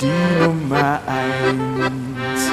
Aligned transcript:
die 0.00 0.42
Nummer 0.42 1.00
eins. 1.06 2.50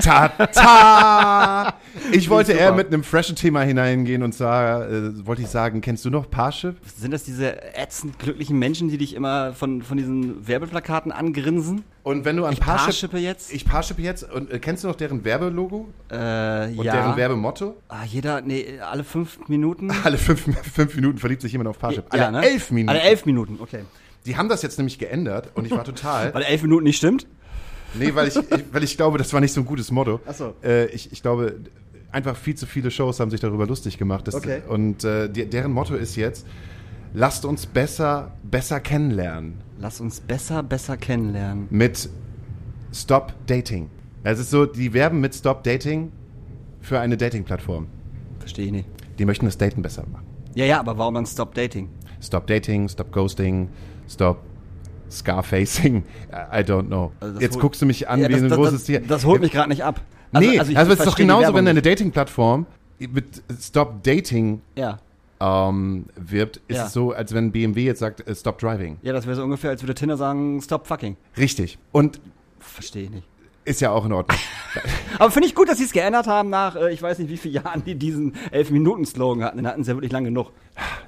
Ta, 0.00 0.28
ta. 0.28 1.74
Ich 2.12 2.30
wollte 2.30 2.52
eher 2.52 2.72
mit 2.72 2.86
einem 2.88 3.04
freshen 3.04 3.36
Thema 3.36 3.60
hineingehen 3.62 4.22
und 4.22 4.32
zwar 4.32 4.88
äh, 4.90 5.26
wollte 5.26 5.42
ich 5.42 5.48
sagen, 5.48 5.80
kennst 5.80 6.04
du 6.04 6.10
noch 6.10 6.30
Parship? 6.30 6.76
Sind 6.96 7.10
das 7.12 7.24
diese 7.24 7.62
ätzend 7.76 8.18
glücklichen 8.18 8.58
Menschen, 8.58 8.88
die 8.88 8.96
dich 8.98 9.14
immer 9.14 9.52
von, 9.52 9.82
von 9.82 9.96
diesen 9.98 10.46
Werbeplakaten 10.46 11.12
angrinsen? 11.12 11.84
Und 12.04 12.24
wenn 12.24 12.36
du 12.36 12.44
an 12.44 12.54
Ich 12.54 12.60
Parship, 12.60 12.86
Parshippe 12.86 13.18
jetzt? 13.18 13.52
ich 13.52 13.64
Parship 13.64 13.98
jetzt 13.98 14.30
und 14.32 14.50
äh, 14.50 14.58
kennst 14.58 14.82
du 14.84 14.88
noch 14.88 14.96
deren 14.96 15.24
Werbelogo 15.24 15.88
Äh, 16.10 16.14
und 16.76 16.84
ja. 16.84 16.92
deren 16.94 17.16
Werbemotto? 17.16 17.76
ah, 17.88 18.04
jeder, 18.06 18.40
nee, 18.40 18.78
alle 18.80 19.04
fünf 19.04 19.46
Minuten. 19.48 19.90
Alle 20.04 20.18
fünf, 20.18 20.42
fünf 20.74 20.94
Minuten 20.96 21.18
verliebt 21.18 21.42
sich 21.42 21.52
jemand 21.52 21.68
auf 21.68 21.78
Parship. 21.78 22.06
Alle 22.10 22.22
Ja, 22.22 22.30
ne? 22.30 22.42
elf 22.44 22.70
Minuten. 22.70 22.88
Alle 22.90 23.00
elf 23.02 23.26
Minuten, 23.26 23.58
okay. 23.60 23.80
Die 24.26 24.36
haben 24.36 24.48
das 24.48 24.62
jetzt 24.62 24.78
nämlich 24.78 24.98
geändert 24.98 25.50
und 25.54 25.64
ich 25.66 25.72
war 25.72 25.84
total. 25.84 26.32
Weil 26.34 26.42
elf 26.44 26.62
Minuten 26.62 26.84
nicht 26.84 26.96
stimmt? 26.96 27.26
Nee, 27.94 28.14
weil 28.14 28.28
ich, 28.28 28.36
ich, 28.36 28.64
weil 28.72 28.82
ich 28.82 28.96
glaube, 28.96 29.18
das 29.18 29.32
war 29.32 29.40
nicht 29.40 29.52
so 29.52 29.60
ein 29.60 29.66
gutes 29.66 29.90
Motto. 29.90 30.20
Ach 30.26 30.34
so. 30.34 30.54
Äh, 30.62 30.86
ich, 30.86 31.12
ich 31.12 31.22
glaube, 31.22 31.60
einfach 32.10 32.36
viel 32.36 32.54
zu 32.54 32.66
viele 32.66 32.90
Shows 32.90 33.20
haben 33.20 33.30
sich 33.30 33.40
darüber 33.40 33.66
lustig 33.66 33.98
gemacht. 33.98 34.26
Das, 34.26 34.34
Okay. 34.34 34.62
Und 34.68 35.04
äh, 35.04 35.28
die, 35.28 35.46
deren 35.46 35.72
Motto 35.72 35.94
ist 35.94 36.16
jetzt: 36.16 36.46
Lasst 37.14 37.44
uns 37.44 37.66
besser, 37.66 38.32
besser 38.42 38.80
kennenlernen. 38.80 39.54
Lass 39.78 40.00
uns 40.00 40.20
besser, 40.20 40.62
besser 40.62 40.96
kennenlernen. 40.96 41.66
mit 41.70 42.08
Stop 42.94 43.32
Dating. 43.46 43.90
Es 44.24 44.38
ist 44.38 44.50
so, 44.50 44.66
die 44.66 44.92
werben 44.92 45.20
mit 45.20 45.34
Stop 45.34 45.64
Dating 45.64 46.12
für 46.80 47.00
eine 47.00 47.16
Dating-Plattform. 47.16 47.86
Verstehe 48.38 48.66
ich 48.66 48.72
nicht. 48.72 48.88
Die 49.18 49.24
möchten 49.24 49.46
das 49.46 49.58
Daten 49.58 49.82
besser 49.82 50.04
machen. 50.12 50.26
Ja, 50.54 50.64
ja, 50.64 50.80
aber 50.80 50.96
warum 50.98 51.14
dann 51.14 51.26
Stop 51.26 51.54
Dating? 51.54 51.88
Stop 52.20 52.46
Dating, 52.46 52.88
Stop 52.88 53.10
Ghosting, 53.12 53.68
Stop 54.08 54.38
Scarfacing. 55.12 56.04
I 56.32 56.56
don't 56.58 56.86
know. 56.86 57.12
Also 57.20 57.34
das 57.34 57.42
Jetzt 57.42 57.58
guckst 57.60 57.80
du 57.82 57.86
mich 57.86 58.08
an 58.08 58.20
Ja, 58.20 58.28
wie 58.28 58.32
das, 58.32 58.42
ein 58.42 58.48
das, 58.48 58.58
großes 58.58 58.72
das, 58.74 58.84
Tier. 58.84 59.00
das 59.00 59.24
holt 59.24 59.40
mich 59.42 59.52
gerade 59.52 59.68
nicht 59.68 59.84
ab. 59.84 60.00
nee, 60.32 60.58
also, 60.58 60.72
ich- 60.72 60.78
ich 60.78 60.82
es 60.82 60.88
ist 60.98 61.06
doch 61.06 61.16
genauso, 61.16 61.54
wenn 61.54 61.66
eine. 61.68 61.82
Dating-Plattform 61.82 62.66
mit 62.98 63.42
Stop 63.60 64.02
Dating 64.02 64.60
Ja. 64.76 64.98
ähm, 65.40 66.06
wirbt, 66.16 66.60
ist 66.68 66.76
Ja. 66.76 66.86
es 66.86 66.92
so, 66.92 67.12
als 67.12 67.34
wenn 67.34 67.50
BMW 67.52 67.84
jetzt 67.84 67.98
sagt, 67.98 68.26
äh, 68.26 68.34
Stop 68.34 68.58
Driving. 68.58 68.98
Ja, 69.02 69.12
das 69.12 69.26
wäre 69.26 69.36
so 69.36 69.42
ungefähr, 69.42 69.70
als 69.70 69.82
würde 69.82 69.94
Tinder 69.94 70.16
sagen, 70.16 70.60
Stop 70.62 70.86
fucking. 70.86 71.16
Richtig. 71.36 71.78
Und 71.90 72.20
Verstehe 72.60 73.02
ich 73.04 73.10
nicht. 73.10 73.26
Ist 73.64 73.80
ja 73.80 73.90
auch 73.90 74.04
in 74.04 74.12
Ordnung. 74.12 74.38
Aber 75.18 75.30
finde 75.30 75.48
ich 75.48 75.54
gut, 75.54 75.68
dass 75.68 75.78
sie 75.78 75.84
es 75.84 75.92
geändert 75.92 76.26
haben 76.26 76.50
nach, 76.50 76.76
äh, 76.76 76.92
ich 76.92 77.02
weiß 77.02 77.18
nicht 77.18 77.30
wie 77.30 77.36
viele 77.36 77.54
Jahren 77.62 77.84
die 77.84 77.94
diesen 77.94 78.34
11-Minuten-Slogan 78.52 79.44
hatten. 79.44 79.58
Den 79.58 79.66
hatten 79.66 79.84
sie 79.84 79.90
ja 79.90 79.96
wirklich 79.96 80.12
lang 80.12 80.24
genug. 80.24 80.50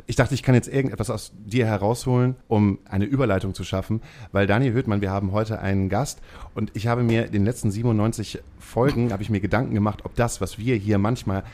Ich 0.06 0.16
dachte, 0.16 0.34
ich 0.34 0.42
kann 0.42 0.54
jetzt 0.54 0.68
irgendetwas 0.68 1.10
aus 1.10 1.32
dir 1.34 1.66
herausholen, 1.66 2.36
um 2.48 2.78
eine 2.88 3.06
Überleitung 3.06 3.54
zu 3.54 3.64
schaffen, 3.64 4.02
weil 4.32 4.46
Daniel 4.46 4.72
Höhtmann, 4.72 5.00
wir 5.00 5.10
haben 5.10 5.32
heute 5.32 5.60
einen 5.60 5.88
Gast 5.88 6.20
und 6.54 6.70
ich 6.74 6.86
habe 6.86 7.02
mir 7.02 7.26
in 7.26 7.32
den 7.32 7.44
letzten 7.44 7.70
97 7.70 8.40
Folgen, 8.58 9.12
habe 9.12 9.22
ich 9.22 9.30
mir 9.30 9.40
Gedanken 9.40 9.74
gemacht, 9.74 10.04
ob 10.04 10.14
das, 10.14 10.40
was 10.40 10.58
wir 10.58 10.76
hier 10.76 10.98
manchmal 10.98 11.44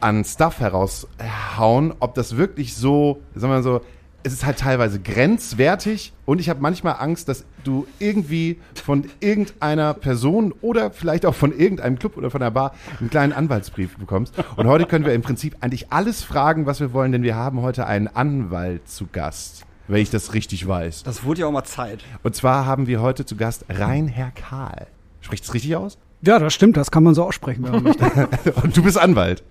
an 0.00 0.24
Stuff 0.24 0.60
heraushauen, 0.60 1.94
ob 2.00 2.14
das 2.14 2.36
wirklich 2.36 2.74
so, 2.74 3.20
sagen 3.34 3.52
wir 3.52 3.56
mal 3.56 3.62
so, 3.62 3.82
es 4.22 4.32
ist 4.32 4.44
halt 4.44 4.58
teilweise 4.58 5.00
grenzwertig 5.00 6.12
und 6.26 6.40
ich 6.40 6.48
habe 6.48 6.60
manchmal 6.60 6.96
Angst, 6.98 7.28
dass 7.28 7.44
du 7.64 7.86
irgendwie 7.98 8.58
von 8.74 9.06
irgendeiner 9.20 9.94
Person 9.94 10.54
oder 10.60 10.90
vielleicht 10.90 11.24
auch 11.26 11.34
von 11.34 11.56
irgendeinem 11.56 11.98
Club 11.98 12.16
oder 12.16 12.30
von 12.30 12.40
der 12.40 12.50
Bar 12.50 12.74
einen 13.00 13.10
kleinen 13.10 13.32
Anwaltsbrief 13.32 13.96
bekommst. 13.96 14.34
Und 14.56 14.66
heute 14.66 14.86
können 14.86 15.04
wir 15.04 15.14
im 15.14 15.22
Prinzip 15.22 15.56
eigentlich 15.60 15.92
alles 15.92 16.22
fragen, 16.22 16.66
was 16.66 16.80
wir 16.80 16.92
wollen, 16.92 17.12
denn 17.12 17.22
wir 17.22 17.36
haben 17.36 17.62
heute 17.62 17.86
einen 17.86 18.08
Anwalt 18.08 18.88
zu 18.88 19.06
Gast, 19.10 19.64
wenn 19.88 20.02
ich 20.02 20.10
das 20.10 20.34
richtig 20.34 20.66
weiß. 20.66 21.02
Das 21.02 21.24
wurde 21.24 21.40
ja 21.40 21.46
auch 21.46 21.52
mal 21.52 21.64
Zeit. 21.64 22.04
Und 22.22 22.34
zwar 22.34 22.66
haben 22.66 22.86
wir 22.86 23.00
heute 23.00 23.24
zu 23.24 23.36
Gast 23.36 23.64
Reinherr 23.68 24.32
Kahl. 24.32 24.86
Spricht 25.20 25.44
es 25.44 25.54
richtig 25.54 25.76
aus? 25.76 25.98
Ja, 26.22 26.38
das 26.38 26.52
stimmt, 26.52 26.76
das 26.76 26.90
kann 26.90 27.02
man 27.02 27.14
so 27.14 27.24
aussprechen, 27.24 27.64
wenn 27.64 27.72
man 27.72 27.82
möchte. 27.82 28.28
Und 28.62 28.76
du 28.76 28.82
bist 28.82 28.98
Anwalt. 28.98 29.42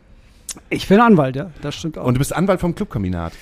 Ich 0.70 0.88
bin 0.88 1.00
Anwalt, 1.00 1.36
ja, 1.36 1.52
das 1.62 1.76
stimmt 1.76 1.98
auch. 1.98 2.06
Und 2.06 2.16
du 2.16 2.20
bist 2.20 2.36
Anwalt 2.36 2.60
vom 2.60 2.76
Clubkombinat. 2.76 3.34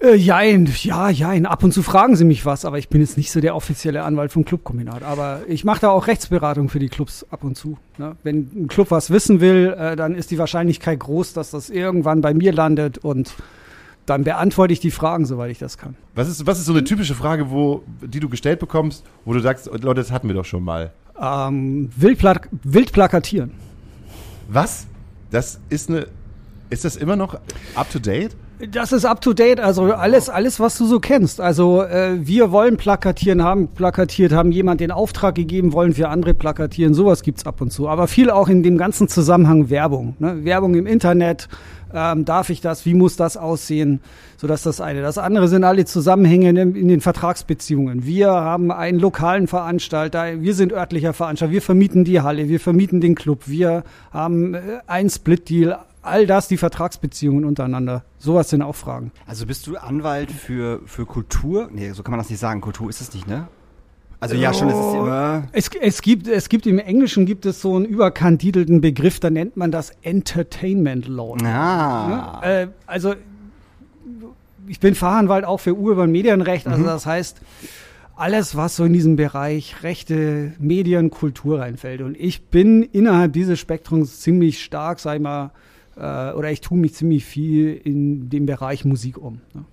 Äh, 0.00 0.14
jein, 0.14 0.68
ja, 0.82 1.10
jein. 1.10 1.46
Ab 1.46 1.62
und 1.64 1.72
zu 1.72 1.82
fragen 1.82 2.16
sie 2.16 2.24
mich 2.24 2.44
was, 2.46 2.64
aber 2.64 2.78
ich 2.78 2.88
bin 2.88 3.00
jetzt 3.00 3.16
nicht 3.16 3.30
so 3.30 3.40
der 3.40 3.54
offizielle 3.56 4.04
Anwalt 4.04 4.32
vom 4.32 4.44
Clubkombinat. 4.44 5.02
Aber 5.02 5.42
ich 5.48 5.64
mache 5.64 5.80
da 5.80 5.90
auch 5.90 6.06
Rechtsberatung 6.06 6.68
für 6.68 6.78
die 6.78 6.88
Clubs 6.88 7.26
ab 7.30 7.44
und 7.44 7.56
zu. 7.56 7.78
Ne? 7.96 8.16
Wenn 8.22 8.50
ein 8.54 8.68
Club 8.68 8.90
was 8.90 9.10
wissen 9.10 9.40
will, 9.40 9.74
äh, 9.78 9.96
dann 9.96 10.14
ist 10.14 10.30
die 10.30 10.38
Wahrscheinlichkeit 10.38 11.00
groß, 11.00 11.32
dass 11.32 11.50
das 11.50 11.70
irgendwann 11.70 12.20
bei 12.20 12.34
mir 12.34 12.52
landet 12.52 12.98
und 12.98 13.34
dann 14.06 14.24
beantworte 14.24 14.72
ich 14.72 14.80
die 14.80 14.90
Fragen, 14.90 15.26
soweit 15.26 15.50
ich 15.50 15.58
das 15.58 15.76
kann. 15.76 15.94
Was 16.14 16.28
ist, 16.28 16.46
was 16.46 16.58
ist 16.58 16.64
so 16.64 16.72
eine 16.72 16.84
typische 16.84 17.14
Frage, 17.14 17.50
wo, 17.50 17.82
die 18.00 18.20
du 18.20 18.28
gestellt 18.28 18.58
bekommst, 18.58 19.04
wo 19.24 19.34
du 19.34 19.40
sagst, 19.40 19.66
Leute, 19.66 19.96
das 19.96 20.10
hatten 20.10 20.28
wir 20.28 20.34
doch 20.34 20.46
schon 20.46 20.64
mal? 20.64 20.92
Ähm, 21.20 21.90
wild, 21.96 22.18
plak 22.18 22.48
wild 22.62 22.92
plakatieren. 22.92 23.52
Was? 24.48 24.86
Das 25.30 25.60
ist 25.68 25.90
eine. 25.90 26.06
Ist 26.70 26.84
das 26.84 26.96
immer 26.96 27.16
noch 27.16 27.34
up 27.74 27.90
to 27.90 27.98
date? 27.98 28.34
Das 28.72 28.90
ist 28.90 29.04
up 29.04 29.20
to 29.20 29.34
date, 29.34 29.60
also 29.60 29.84
alles, 29.92 30.28
alles, 30.28 30.58
was 30.58 30.76
du 30.76 30.84
so 30.84 30.98
kennst. 30.98 31.40
Also 31.40 31.84
äh, 31.84 32.26
wir 32.26 32.50
wollen 32.50 32.76
plakatieren, 32.76 33.44
haben 33.44 33.68
plakatiert, 33.68 34.32
haben 34.32 34.50
jemand 34.50 34.80
den 34.80 34.90
Auftrag 34.90 35.36
gegeben, 35.36 35.72
wollen 35.72 35.94
für 35.94 36.08
andere 36.08 36.34
plakatieren. 36.34 36.92
Sowas 36.92 37.22
gibt's 37.22 37.46
ab 37.46 37.60
und 37.60 37.72
zu. 37.72 37.88
Aber 37.88 38.08
viel 38.08 38.30
auch 38.30 38.48
in 38.48 38.64
dem 38.64 38.76
ganzen 38.76 39.06
Zusammenhang 39.06 39.70
Werbung. 39.70 40.16
Ne? 40.18 40.44
Werbung 40.44 40.74
im 40.74 40.88
Internet. 40.88 41.48
Ähm, 41.94 42.24
darf 42.24 42.50
ich 42.50 42.60
das? 42.60 42.84
Wie 42.84 42.94
muss 42.94 43.14
das 43.14 43.36
aussehen? 43.36 44.00
So 44.36 44.48
dass 44.48 44.64
das 44.64 44.80
eine. 44.80 45.02
Das 45.02 45.18
andere 45.18 45.46
sind 45.46 45.62
alle 45.62 45.84
Zusammenhänge 45.84 46.50
in, 46.50 46.74
in 46.74 46.88
den 46.88 47.00
Vertragsbeziehungen. 47.00 48.06
Wir 48.06 48.28
haben 48.30 48.72
einen 48.72 48.98
lokalen 48.98 49.46
Veranstalter, 49.46 50.40
wir 50.42 50.54
sind 50.54 50.72
örtlicher 50.72 51.12
Veranstalter, 51.12 51.52
wir 51.52 51.62
vermieten 51.62 52.04
die 52.04 52.20
Halle, 52.20 52.48
wir 52.48 52.60
vermieten 52.60 53.00
den 53.00 53.14
Club, 53.14 53.44
wir 53.46 53.84
haben 54.10 54.54
äh, 54.54 54.60
einen 54.88 55.10
Split-Deal. 55.10 55.78
All 56.08 56.26
das, 56.26 56.48
die 56.48 56.56
Vertragsbeziehungen 56.56 57.44
untereinander. 57.44 58.04
Sowas 58.18 58.50
sind 58.50 58.62
auch 58.62 58.74
Fragen. 58.74 59.12
Also 59.26 59.46
bist 59.46 59.66
du 59.66 59.76
Anwalt 59.76 60.30
für, 60.30 60.80
für 60.86 61.06
Kultur? 61.06 61.68
Nee, 61.72 61.92
so 61.92 62.02
kann 62.02 62.12
man 62.12 62.18
das 62.18 62.30
nicht 62.30 62.40
sagen. 62.40 62.60
Kultur 62.60 62.88
ist 62.88 63.00
es 63.00 63.14
nicht, 63.14 63.26
ne? 63.26 63.48
Also 64.20 64.34
ja, 64.34 64.52
schon, 64.52 64.68
es 64.68 64.74
ist 64.74 64.94
immer. 64.94 65.44
Es, 65.52 65.70
es, 65.80 66.02
gibt, 66.02 66.26
es 66.26 66.48
gibt 66.48 66.66
im 66.66 66.80
Englischen 66.80 67.24
gibt 67.24 67.46
es 67.46 67.60
so 67.60 67.76
einen 67.76 67.84
überkandidelten 67.84 68.80
Begriff, 68.80 69.20
da 69.20 69.30
nennt 69.30 69.56
man 69.56 69.70
das 69.70 69.92
Entertainment 70.02 71.06
Law. 71.06 71.36
Ah. 71.44 72.40
Ne? 72.42 72.62
Äh, 72.62 72.68
also 72.86 73.14
ich 74.66 74.80
bin 74.80 74.96
Fachanwalt 74.96 75.44
auch 75.44 75.58
für 75.58 75.74
Urban 75.74 76.10
Medienrecht, 76.10 76.66
also 76.66 76.82
das 76.84 77.06
heißt, 77.06 77.40
alles, 78.16 78.56
was 78.56 78.74
so 78.74 78.84
in 78.84 78.92
diesem 78.92 79.14
Bereich 79.14 79.84
rechte 79.84 80.52
Medien, 80.58 81.10
Kultur 81.10 81.60
reinfällt. 81.60 82.00
Und 82.02 82.16
ich 82.18 82.46
bin 82.46 82.82
innerhalb 82.82 83.32
dieses 83.32 83.60
Spektrums 83.60 84.20
ziemlich 84.20 84.62
stark, 84.62 84.98
sag 84.98 85.16
ich 85.16 85.22
mal, 85.22 85.52
äh, 85.98 86.32
oder 86.32 86.50
ich 86.50 86.60
tue 86.60 86.78
mich 86.78 86.94
ziemlich 86.94 87.24
viel 87.24 87.74
in 87.74 88.30
dem 88.30 88.46
Bereich 88.46 88.84
Musik 88.84 89.18
um. 89.18 89.40
Ne? 89.54 89.64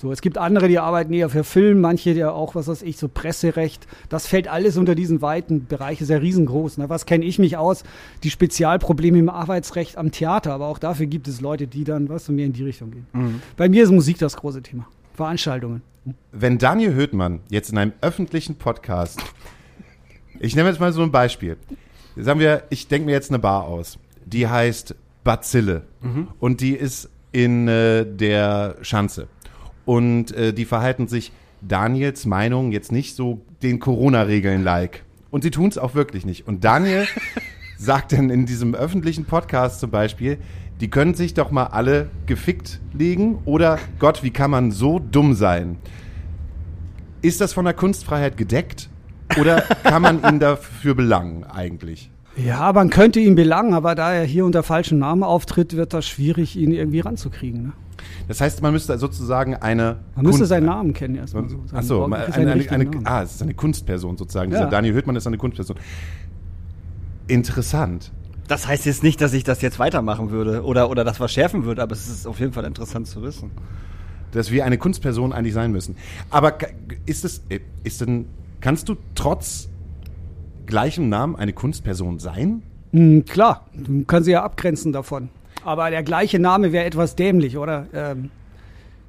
So, 0.00 0.10
es 0.10 0.22
gibt 0.22 0.38
andere, 0.38 0.66
die 0.68 0.78
arbeiten 0.78 1.12
eher 1.12 1.28
für 1.28 1.44
Film, 1.44 1.82
manche 1.82 2.12
ja 2.12 2.30
auch, 2.30 2.54
was 2.54 2.68
weiß 2.68 2.80
ich, 2.80 2.96
so 2.96 3.06
Presserecht. 3.06 3.86
Das 4.08 4.26
fällt 4.26 4.48
alles 4.48 4.78
unter 4.78 4.94
diesen 4.94 5.20
weiten 5.20 5.66
Bereich, 5.66 6.00
ist 6.00 6.08
ja 6.08 6.16
riesengroß. 6.16 6.78
Ne? 6.78 6.88
Was 6.88 7.04
kenne 7.04 7.26
ich 7.26 7.38
mich 7.38 7.58
aus? 7.58 7.84
Die 8.22 8.30
Spezialprobleme 8.30 9.18
im 9.18 9.28
Arbeitsrecht 9.28 9.98
am 9.98 10.10
Theater, 10.10 10.54
aber 10.54 10.68
auch 10.68 10.78
dafür 10.78 11.04
gibt 11.04 11.28
es 11.28 11.42
Leute, 11.42 11.66
die 11.66 11.84
dann, 11.84 12.08
was, 12.08 12.30
mehr 12.30 12.46
in 12.46 12.54
die 12.54 12.64
Richtung 12.64 12.92
gehen. 12.92 13.06
Mhm. 13.12 13.42
Bei 13.58 13.68
mir 13.68 13.84
ist 13.84 13.90
Musik 13.90 14.16
das 14.16 14.38
große 14.38 14.62
Thema. 14.62 14.88
Veranstaltungen. 15.12 15.82
Wenn 16.32 16.56
Daniel 16.56 16.94
Höhtmann 16.94 17.40
jetzt 17.50 17.70
in 17.70 17.76
einem 17.76 17.92
öffentlichen 18.00 18.54
Podcast, 18.54 19.20
ich 20.38 20.56
nehme 20.56 20.70
jetzt 20.70 20.80
mal 20.80 20.94
so 20.94 21.02
ein 21.02 21.12
Beispiel, 21.12 21.58
sagen 22.16 22.40
wir, 22.40 22.62
ich 22.70 22.88
denke 22.88 23.04
mir 23.04 23.12
jetzt 23.12 23.30
eine 23.30 23.38
Bar 23.38 23.64
aus, 23.64 23.98
die 24.24 24.48
heißt 24.48 24.94
Bazille 25.24 25.82
mhm. 26.00 26.28
und 26.38 26.60
die 26.60 26.72
ist 26.72 27.10
in 27.32 27.68
äh, 27.68 28.04
der 28.06 28.76
Schanze 28.82 29.28
und 29.84 30.32
äh, 30.32 30.52
die 30.52 30.64
verhalten 30.64 31.08
sich 31.08 31.32
Daniels 31.62 32.26
Meinung 32.26 32.72
jetzt 32.72 32.92
nicht 32.92 33.16
so 33.16 33.40
den 33.62 33.80
Corona-Regeln 33.80 34.62
like. 34.62 35.04
Und 35.30 35.42
sie 35.42 35.50
tun 35.50 35.68
es 35.68 35.78
auch 35.78 35.94
wirklich 35.94 36.24
nicht. 36.24 36.46
Und 36.48 36.64
Daniel 36.64 37.06
sagt 37.78 38.12
dann 38.12 38.30
in 38.30 38.46
diesem 38.46 38.74
öffentlichen 38.74 39.24
Podcast 39.24 39.80
zum 39.80 39.90
Beispiel, 39.90 40.38
die 40.80 40.88
können 40.88 41.14
sich 41.14 41.34
doch 41.34 41.50
mal 41.50 41.66
alle 41.66 42.08
gefickt 42.26 42.80
legen 42.94 43.38
oder 43.44 43.78
Gott, 43.98 44.22
wie 44.22 44.30
kann 44.30 44.50
man 44.50 44.70
so 44.70 44.98
dumm 44.98 45.34
sein? 45.34 45.78
Ist 47.22 47.40
das 47.40 47.52
von 47.52 47.66
der 47.66 47.74
Kunstfreiheit 47.74 48.38
gedeckt 48.38 48.88
oder 49.38 49.60
kann 49.82 50.02
man 50.02 50.24
ihn 50.24 50.40
dafür 50.40 50.94
belangen 50.94 51.44
eigentlich? 51.44 52.10
Ja, 52.44 52.72
man 52.72 52.90
könnte 52.90 53.20
ihn 53.20 53.34
belangen, 53.34 53.74
aber 53.74 53.94
da 53.94 54.12
er 54.12 54.24
hier 54.24 54.44
unter 54.44 54.62
falschem 54.62 54.98
Namen 54.98 55.22
auftritt, 55.22 55.76
wird 55.76 55.92
das 55.92 56.06
schwierig, 56.06 56.56
ihn 56.56 56.72
irgendwie 56.72 57.00
ranzukriegen. 57.00 57.62
Ne? 57.62 57.72
Das 58.28 58.40
heißt, 58.40 58.62
man 58.62 58.72
müsste 58.72 58.96
sozusagen 58.98 59.56
eine. 59.56 59.98
Man 60.14 60.26
müsste 60.26 60.46
seinen 60.46 60.66
Namen 60.66 60.92
kennen 60.94 61.16
erstmal. 61.16 61.48
So. 61.48 61.58
Achso, 61.72 62.04
eine, 62.04 62.32
eine, 62.32 62.70
eine, 62.70 62.90
ah, 63.04 63.22
es 63.22 63.34
ist 63.34 63.42
eine 63.42 63.54
Kunstperson 63.54 64.16
sozusagen. 64.16 64.52
Ja. 64.52 64.66
Daniel 64.66 64.94
Hüttmann 64.94 65.16
ist 65.16 65.26
eine 65.26 65.38
Kunstperson. 65.38 65.76
Interessant. 67.26 68.12
Das 68.48 68.66
heißt 68.66 68.86
jetzt 68.86 69.02
nicht, 69.02 69.20
dass 69.20 69.32
ich 69.32 69.44
das 69.44 69.62
jetzt 69.62 69.78
weitermachen 69.78 70.30
würde 70.30 70.64
oder, 70.64 70.90
oder 70.90 71.04
das 71.04 71.18
verschärfen 71.18 71.64
würde, 71.64 71.82
aber 71.82 71.92
es 71.92 72.08
ist 72.08 72.26
auf 72.26 72.40
jeden 72.40 72.52
Fall 72.52 72.64
interessant 72.64 73.06
zu 73.06 73.22
wissen. 73.22 73.52
Dass 74.32 74.50
wir 74.50 74.64
eine 74.64 74.78
Kunstperson 74.78 75.32
eigentlich 75.32 75.54
sein 75.54 75.72
müssen. 75.72 75.96
Aber 76.30 76.58
ist 77.06 77.24
es, 77.24 77.42
äh, 77.48 77.60
ist 77.84 78.00
denn, 78.00 78.26
kannst 78.60 78.88
du 78.88 78.96
trotz 79.14 79.69
gleichem 80.70 81.10
Namen 81.10 81.36
eine 81.36 81.52
Kunstperson 81.52 82.18
sein? 82.18 82.62
Mhm, 82.92 83.26
klar, 83.26 83.66
du 83.74 84.04
kannst 84.04 84.24
sie 84.24 84.32
ja 84.32 84.42
abgrenzen 84.42 84.92
davon. 84.92 85.28
Aber 85.64 85.90
der 85.90 86.02
gleiche 86.02 86.38
Name 86.38 86.72
wäre 86.72 86.86
etwas 86.86 87.16
dämlich, 87.16 87.58
oder? 87.58 87.86
Ähm, 87.92 88.30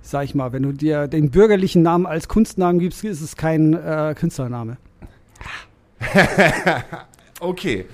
sag 0.01 0.25
ich 0.25 0.35
mal, 0.35 0.51
wenn 0.51 0.63
du 0.63 0.73
dir 0.73 1.07
den 1.07 1.31
bürgerlichen 1.31 1.81
Namen 1.81 2.05
als 2.05 2.27
Kunstnamen 2.27 2.79
gibst, 2.79 3.03
ist 3.05 3.21
es 3.21 3.37
kein 3.37 3.73
äh, 3.73 4.13
Künstlername. 4.17 4.77
okay. 7.39 7.85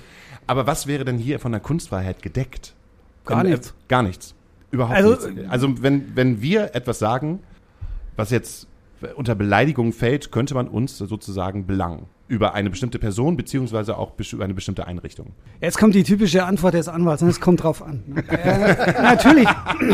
Aber 0.46 0.66
was 0.66 0.86
wäre 0.86 1.04
denn 1.04 1.18
hier 1.18 1.38
von 1.38 1.52
der 1.52 1.60
Kunstfreiheit 1.60 2.22
gedeckt? 2.22 2.74
Gar 3.26 3.44
wenn, 3.44 3.50
nichts. 3.50 3.68
Äh, 3.68 3.72
gar 3.88 4.02
nichts. 4.02 4.34
Überhaupt 4.70 4.96
also, 4.96 5.28
nichts. 5.28 5.50
Also 5.50 5.82
wenn, 5.82 6.16
wenn 6.16 6.42
wir 6.42 6.74
etwas 6.74 6.98
sagen, 6.98 7.40
was 8.16 8.30
jetzt 8.30 8.66
unter 9.14 9.34
Beleidigung 9.34 9.92
fällt, 9.92 10.32
könnte 10.32 10.54
man 10.54 10.66
uns 10.66 10.98
sozusagen 10.98 11.66
belangen 11.66 12.06
über 12.28 12.54
eine 12.54 12.70
bestimmte 12.70 12.98
Person 12.98 13.36
beziehungsweise 13.36 13.96
auch 13.96 14.12
über 14.32 14.44
eine 14.44 14.54
bestimmte 14.54 14.86
Einrichtung. 14.86 15.32
Jetzt 15.60 15.78
kommt 15.78 15.94
die 15.94 16.02
typische 16.02 16.44
Antwort 16.44 16.74
des 16.74 16.86
Anwalts, 16.86 17.22
und 17.22 17.30
es 17.30 17.40
kommt 17.40 17.62
drauf 17.62 17.82
an. 17.82 18.02
Ne? 18.06 18.24
äh, 18.28 19.02
natürlich 19.02 19.48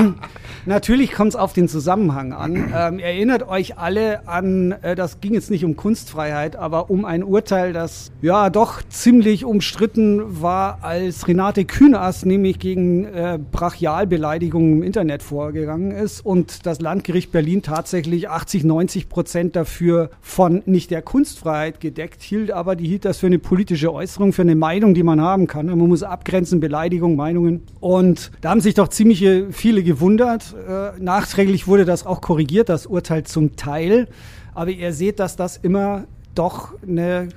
natürlich 0.67 1.13
kommt 1.13 1.31
es 1.31 1.37
auf 1.37 1.53
den 1.53 1.69
Zusammenhang 1.69 2.33
an. 2.33 2.73
Ähm, 2.75 2.99
erinnert 2.99 3.47
euch 3.49 3.79
alle 3.79 4.27
an, 4.27 4.73
äh, 4.83 4.97
das 4.97 5.21
ging 5.21 5.35
jetzt 5.35 5.51
nicht 5.51 5.65
um 5.65 5.77
Kunstfreiheit, 5.77 6.57
aber 6.57 6.91
um 6.91 7.05
ein 7.05 7.23
Urteil, 7.23 7.73
das 7.73 8.11
ja 8.21 8.51
doch 8.51 8.83
ziemlich 8.89 9.45
umstritten 9.45 10.43
war, 10.43 10.79
als 10.83 11.29
Renate 11.29 11.65
Kühners 11.65 12.25
nämlich 12.25 12.59
gegen 12.59 13.05
äh, 13.05 13.39
Brachialbeleidigungen 13.53 14.79
im 14.79 14.83
Internet 14.83 15.23
vorgegangen 15.23 15.93
ist 15.93 16.25
und 16.27 16.67
das 16.67 16.81
Landgericht 16.81 17.31
Berlin 17.31 17.63
tatsächlich 17.63 18.29
80, 18.29 18.65
90 18.65 19.09
Prozent 19.09 19.55
dafür 19.55 20.11
von 20.21 20.63
nicht 20.67 20.91
der 20.91 21.03
Kunstfreiheit 21.03 21.81
gedeckt 21.81 22.24
hielt, 22.25 22.51
aber 22.51 22.77
die 22.77 22.87
hielt 22.87 23.05
das 23.05 23.19
für 23.19 23.27
eine 23.27 23.39
politische 23.39 23.93
Äußerung, 23.93 24.33
für 24.33 24.43
eine 24.43 24.55
Meinung, 24.55 24.95
die 24.95 25.03
man 25.03 25.21
haben 25.21 25.47
kann. 25.47 25.67
Man 25.67 25.79
muss 25.79 26.03
abgrenzen, 26.03 26.61
Beleidigung, 26.61 27.17
Meinungen. 27.17 27.63
Und 27.81 28.33
da 28.41 28.51
haben 28.51 28.61
sich 28.61 28.75
doch 28.75 28.89
ziemlich 28.89 29.25
viele 29.51 29.83
gewundert. 29.83 30.55
Äh, 30.69 31.01
nachträglich 31.01 31.67
wurde 31.67 31.85
das 31.85 32.07
auch 32.07 32.21
korrigiert, 32.21 32.69
das 32.69 32.87
Urteil 32.87 33.25
zum 33.25 33.57
Teil. 33.57 34.09
Aber 34.55 34.71
ihr 34.71 34.93
seht, 34.93 35.21
dass 35.21 35.37
das 35.37 35.57
immer 35.57 36.05
doch 36.35 36.75
eine 36.87 37.29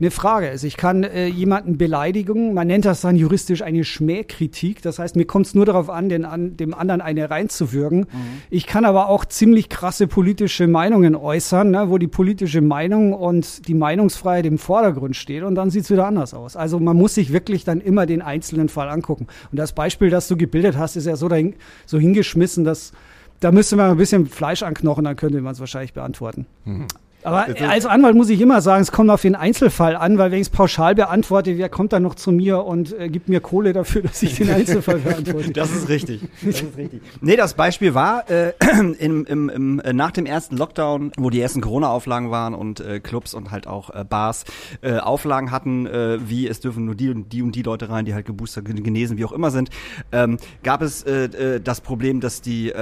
eine 0.00 0.10
Frage 0.10 0.48
ist. 0.48 0.64
Ich 0.64 0.76
kann 0.76 1.02
äh, 1.02 1.26
jemanden 1.26 1.76
beleidigen, 1.76 2.54
man 2.54 2.66
nennt 2.66 2.84
das 2.84 3.00
dann 3.00 3.16
juristisch 3.16 3.62
eine 3.62 3.84
Schmähkritik. 3.84 4.82
Das 4.82 4.98
heißt, 4.98 5.16
mir 5.16 5.24
kommt 5.24 5.46
es 5.46 5.54
nur 5.54 5.66
darauf 5.66 5.90
an, 5.90 6.08
den, 6.08 6.24
an, 6.24 6.56
dem 6.56 6.74
anderen 6.74 7.00
eine 7.00 7.30
reinzuwürgen. 7.30 8.00
Mhm. 8.00 8.06
Ich 8.50 8.66
kann 8.66 8.84
aber 8.84 9.08
auch 9.08 9.24
ziemlich 9.24 9.68
krasse 9.68 10.06
politische 10.06 10.66
Meinungen 10.68 11.16
äußern, 11.16 11.70
ne, 11.70 11.90
wo 11.90 11.98
die 11.98 12.06
politische 12.06 12.60
Meinung 12.60 13.12
und 13.12 13.66
die 13.66 13.74
Meinungsfreiheit 13.74 14.46
im 14.46 14.58
Vordergrund 14.58 15.16
steht 15.16 15.42
und 15.42 15.54
dann 15.54 15.70
sieht 15.70 15.84
es 15.84 15.90
wieder 15.90 16.06
anders 16.06 16.34
aus. 16.34 16.56
Also 16.56 16.78
man 16.78 16.96
muss 16.96 17.14
sich 17.14 17.32
wirklich 17.32 17.64
dann 17.64 17.80
immer 17.80 18.06
den 18.06 18.22
einzelnen 18.22 18.68
Fall 18.68 18.88
angucken. 18.88 19.26
Und 19.50 19.58
das 19.58 19.72
Beispiel, 19.72 20.10
das 20.10 20.28
du 20.28 20.36
gebildet 20.36 20.76
hast, 20.76 20.96
ist 20.96 21.06
ja 21.06 21.16
so, 21.16 21.28
dahin, 21.28 21.54
so 21.86 21.98
hingeschmissen, 21.98 22.64
dass 22.64 22.92
da 23.40 23.52
müsste 23.52 23.76
man 23.76 23.90
ein 23.90 23.96
bisschen 23.96 24.26
Fleisch 24.26 24.62
anknochen, 24.62 25.04
dann 25.04 25.16
könnte 25.16 25.40
man 25.40 25.52
es 25.52 25.60
wahrscheinlich 25.60 25.92
beantworten. 25.92 26.46
Mhm. 26.64 26.86
Aber 27.24 27.46
als 27.68 27.84
Anwalt 27.84 28.14
muss 28.14 28.28
ich 28.30 28.40
immer 28.40 28.60
sagen, 28.60 28.82
es 28.82 28.92
kommt 28.92 29.10
auf 29.10 29.22
den 29.22 29.34
Einzelfall 29.34 29.96
an, 29.96 30.18
weil 30.18 30.30
wenn 30.30 30.38
ich 30.38 30.46
es 30.46 30.50
pauschal 30.50 30.94
beantworte, 30.94 31.58
wer 31.58 31.68
kommt 31.68 31.92
dann 31.92 32.02
noch 32.02 32.14
zu 32.14 32.30
mir 32.30 32.64
und 32.64 32.98
äh, 32.98 33.08
gibt 33.08 33.28
mir 33.28 33.40
Kohle 33.40 33.72
dafür, 33.72 34.02
dass 34.02 34.22
ich 34.22 34.36
den 34.36 34.50
Einzelfall 34.50 34.98
beantworte? 34.98 35.52
das 35.52 35.72
ist 35.72 35.88
richtig. 35.88 36.22
Das 36.44 36.62
ist 36.62 36.64
richtig. 36.76 37.02
Nee, 37.20 37.36
das 37.36 37.54
Beispiel 37.54 37.94
war 37.94 38.30
äh, 38.30 38.52
im, 38.98 39.24
im, 39.24 39.48
im, 39.48 39.80
äh, 39.80 39.92
nach 39.92 40.12
dem 40.12 40.26
ersten 40.26 40.56
Lockdown, 40.56 41.12
wo 41.18 41.30
die 41.30 41.40
ersten 41.40 41.60
Corona-Auflagen 41.60 42.30
waren 42.30 42.54
und 42.54 42.80
äh, 42.80 43.00
Clubs 43.00 43.34
und 43.34 43.50
halt 43.50 43.66
auch 43.66 43.90
äh, 43.90 44.04
Bars 44.04 44.44
äh, 44.82 44.98
Auflagen 44.98 45.50
hatten, 45.50 45.88
wie 45.88 46.46
es 46.46 46.60
dürfen 46.60 46.84
nur 46.84 46.94
die 46.94 47.10
und 47.10 47.32
die 47.32 47.42
und 47.42 47.54
die 47.54 47.62
Leute 47.62 47.88
rein, 47.88 48.04
die 48.04 48.14
halt 48.14 48.26
geboostert, 48.26 48.64
genesen, 48.66 49.18
wie 49.18 49.24
auch 49.24 49.32
immer 49.32 49.50
sind, 49.50 49.70
ähm, 50.12 50.38
gab 50.62 50.82
es 50.82 51.04
das 51.04 51.80
Problem, 51.80 52.20
dass 52.20 52.40
die 52.40 52.72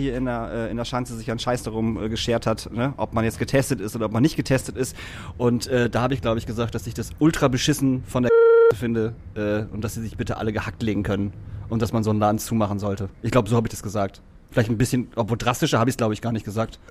hier 0.00 0.16
in 0.16 0.26
der, 0.26 0.50
äh, 0.52 0.70
in 0.70 0.76
der 0.76 0.84
Schanze 0.84 1.16
sich 1.16 1.28
ein 1.28 1.40
Scheiß 1.40 1.64
darum 1.64 2.00
äh, 2.00 2.08
geschert 2.08 2.46
hat, 2.46 2.70
ne? 2.72 2.94
ob 2.96 3.14
man 3.14 3.24
jetzt 3.24 3.40
getestet 3.40 3.80
ist 3.80 3.96
oder 3.96 4.06
ob 4.06 4.12
man 4.12 4.22
nicht 4.22 4.36
getestet 4.36 4.76
ist. 4.76 4.94
Und 5.38 5.66
äh, 5.66 5.90
da 5.90 6.02
habe 6.02 6.14
ich, 6.14 6.20
glaube 6.20 6.38
ich, 6.38 6.46
gesagt, 6.46 6.76
dass 6.76 6.86
ich 6.86 6.94
das 6.94 7.10
ultra 7.18 7.48
beschissen 7.48 8.04
von 8.04 8.22
der 8.22 8.30
finde 8.76 9.14
äh, 9.34 9.62
und 9.72 9.82
dass 9.82 9.94
sie 9.94 10.02
sich 10.02 10.16
bitte 10.16 10.36
alle 10.36 10.52
gehackt 10.52 10.84
legen 10.84 11.02
können 11.02 11.32
und 11.68 11.82
dass 11.82 11.92
man 11.92 12.04
so 12.04 12.10
einen 12.10 12.20
Laden 12.20 12.38
zumachen 12.38 12.78
sollte. 12.78 13.08
Ich 13.22 13.32
glaube, 13.32 13.48
so 13.48 13.56
habe 13.56 13.66
ich 13.66 13.70
das 13.70 13.82
gesagt. 13.82 14.22
Vielleicht 14.52 14.70
ein 14.70 14.78
bisschen, 14.78 15.08
obwohl 15.16 15.36
drastischer 15.36 15.80
habe 15.80 15.90
ich 15.90 15.94
es, 15.94 15.98
glaube 15.98 16.14
ich, 16.14 16.22
gar 16.22 16.32
nicht 16.32 16.44
gesagt. 16.44 16.78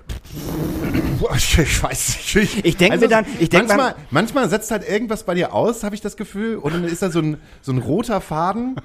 Ich 1.20 1.82
weiß 1.82 2.34
nicht. 2.36 2.64
Ich 2.64 2.76
denke 2.76 2.92
also, 2.92 3.06
mir 3.06 3.08
dann, 3.10 3.26
ich 3.40 3.48
denke 3.48 3.66
manchmal, 3.66 3.94
manchmal 4.10 4.48
setzt 4.48 4.70
halt 4.70 4.88
irgendwas 4.88 5.24
bei 5.24 5.34
dir 5.34 5.52
aus, 5.52 5.82
habe 5.82 5.96
ich 5.96 6.00
das 6.00 6.16
Gefühl, 6.16 6.56
und 6.56 6.72
dann 6.72 6.84
ist 6.84 7.02
da 7.02 7.10
so 7.10 7.18
ein, 7.18 7.38
so 7.60 7.72
ein 7.72 7.78
roter 7.78 8.20
Faden 8.20 8.76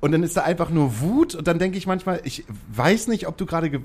und 0.00 0.12
dann 0.12 0.22
ist 0.22 0.36
da 0.36 0.42
einfach 0.42 0.70
nur 0.70 1.00
Wut 1.00 1.34
und 1.34 1.46
dann 1.46 1.58
denke 1.58 1.78
ich 1.78 1.86
manchmal, 1.86 2.20
ich 2.24 2.44
weiß 2.74 3.08
nicht, 3.08 3.26
ob 3.26 3.36
du 3.36 3.46
gerade 3.46 3.82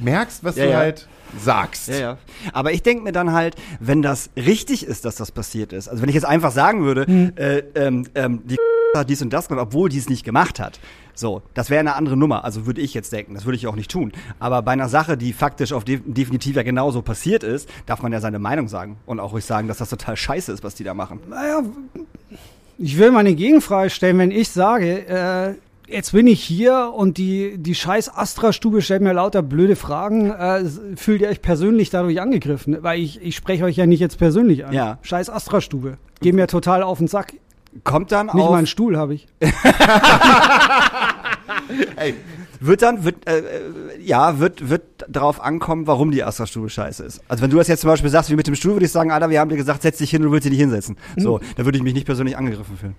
merkst, 0.00 0.44
was 0.44 0.56
ja, 0.56 0.64
du 0.64 0.70
ja. 0.70 0.76
halt 0.78 1.08
sagst. 1.38 1.88
Ja, 1.88 1.96
ja. 1.96 2.18
Aber 2.52 2.72
ich 2.72 2.82
denke 2.82 3.02
mir 3.04 3.12
dann 3.12 3.32
halt, 3.32 3.56
wenn 3.80 4.02
das 4.02 4.30
richtig 4.36 4.84
ist, 4.84 5.04
dass 5.04 5.16
das 5.16 5.30
passiert 5.32 5.72
ist, 5.72 5.88
also 5.88 6.02
wenn 6.02 6.08
ich 6.08 6.14
jetzt 6.14 6.26
einfach 6.26 6.52
sagen 6.52 6.84
würde, 6.84 7.06
hm. 7.06 7.32
äh, 7.36 7.58
ähm, 7.74 8.06
ähm, 8.14 8.42
die 8.44 8.56
hat 8.96 9.08
dies 9.08 9.22
und 9.22 9.32
das 9.32 9.48
gemacht, 9.48 9.66
obwohl 9.68 9.88
die 9.88 9.98
es 9.98 10.08
nicht 10.08 10.24
gemacht 10.24 10.60
hat. 10.60 10.78
So, 11.14 11.42
das 11.54 11.70
wäre 11.70 11.80
eine 11.80 11.94
andere 11.94 12.16
Nummer, 12.16 12.44
also 12.44 12.66
würde 12.66 12.80
ich 12.80 12.94
jetzt 12.94 13.12
denken, 13.12 13.34
das 13.34 13.44
würde 13.44 13.56
ich 13.56 13.66
auch 13.66 13.76
nicht 13.76 13.90
tun. 13.90 14.12
Aber 14.38 14.62
bei 14.62 14.72
einer 14.72 14.88
Sache, 14.88 15.16
die 15.16 15.32
faktisch 15.32 15.72
auf 15.72 15.84
de 15.84 16.00
definitiv 16.04 16.56
ja 16.56 16.62
genauso 16.62 17.02
passiert 17.02 17.42
ist, 17.42 17.68
darf 17.86 18.02
man 18.02 18.12
ja 18.12 18.20
seine 18.20 18.38
Meinung 18.38 18.68
sagen 18.68 18.96
und 19.06 19.20
auch 19.20 19.32
ruhig 19.32 19.44
sagen, 19.44 19.68
dass 19.68 19.78
das 19.78 19.90
total 19.90 20.16
scheiße 20.16 20.52
ist, 20.52 20.64
was 20.64 20.74
die 20.74 20.84
da 20.84 20.94
machen. 20.94 21.20
Naja, 21.28 21.62
ich 22.78 22.98
will 22.98 23.10
mal 23.10 23.20
eine 23.20 23.34
Gegenfrage 23.34 23.90
stellen, 23.90 24.18
wenn 24.18 24.30
ich 24.30 24.50
sage, 24.50 25.06
äh, 25.06 25.54
jetzt 25.92 26.12
bin 26.12 26.26
ich 26.26 26.42
hier 26.42 26.92
und 26.94 27.18
die, 27.18 27.58
die 27.58 27.74
scheiß 27.74 28.16
Astra-Stube 28.16 28.80
stellt 28.82 29.02
mir 29.02 29.12
lauter 29.12 29.42
blöde 29.42 29.76
Fragen, 29.76 30.30
äh, 30.30 30.64
fühlt 30.96 31.22
ihr 31.22 31.28
euch 31.28 31.42
persönlich 31.42 31.90
dadurch 31.90 32.20
angegriffen? 32.20 32.78
Weil 32.80 33.00
ich, 33.00 33.22
ich 33.22 33.36
spreche 33.36 33.64
euch 33.64 33.76
ja 33.76 33.86
nicht 33.86 34.00
jetzt 34.00 34.18
persönlich 34.18 34.64
an. 34.64 34.72
Ja. 34.72 34.98
Scheiß 35.02 35.30
Astra-Stube. 35.30 35.98
Geh 36.20 36.32
mir 36.32 36.46
total 36.46 36.82
auf 36.82 36.98
den 36.98 37.08
Sack. 37.08 37.34
Kommt 37.84 38.12
dann 38.12 38.26
Nicht 38.26 38.36
mal 38.36 38.54
einen 38.54 38.66
Stuhl 38.66 38.98
habe 38.98 39.14
ich. 39.14 39.26
Ey, 41.96 42.14
Wird 42.64 42.82
dann, 42.82 43.02
wird, 43.04 43.28
äh, 43.28 43.38
äh, 43.38 43.42
ja, 44.00 44.38
wird, 44.38 44.68
wird 44.70 44.82
darauf 45.08 45.40
ankommen, 45.42 45.88
warum 45.88 46.12
die 46.12 46.22
Astra-Stube 46.22 46.70
scheiße 46.70 47.02
ist. 47.04 47.20
Also 47.26 47.42
wenn 47.42 47.50
du 47.50 47.56
das 47.56 47.66
jetzt 47.66 47.80
zum 47.80 47.90
Beispiel 47.90 48.08
sagst, 48.08 48.30
wie 48.30 48.36
mit 48.36 48.46
dem 48.46 48.54
Stuhl, 48.54 48.74
würde 48.74 48.86
ich 48.86 48.92
sagen, 48.92 49.10
Alter, 49.10 49.30
wir 49.30 49.40
haben 49.40 49.48
dir 49.48 49.56
gesagt, 49.56 49.82
setz 49.82 49.98
dich 49.98 50.10
hin, 50.10 50.22
du 50.22 50.30
willst 50.30 50.44
dich 50.44 50.52
nicht 50.52 50.60
hinsetzen. 50.60 50.96
So, 51.16 51.40
da 51.56 51.64
würde 51.64 51.78
ich 51.78 51.82
mich 51.82 51.94
nicht 51.94 52.06
persönlich 52.06 52.36
angegriffen 52.36 52.76
fühlen. 52.76 52.94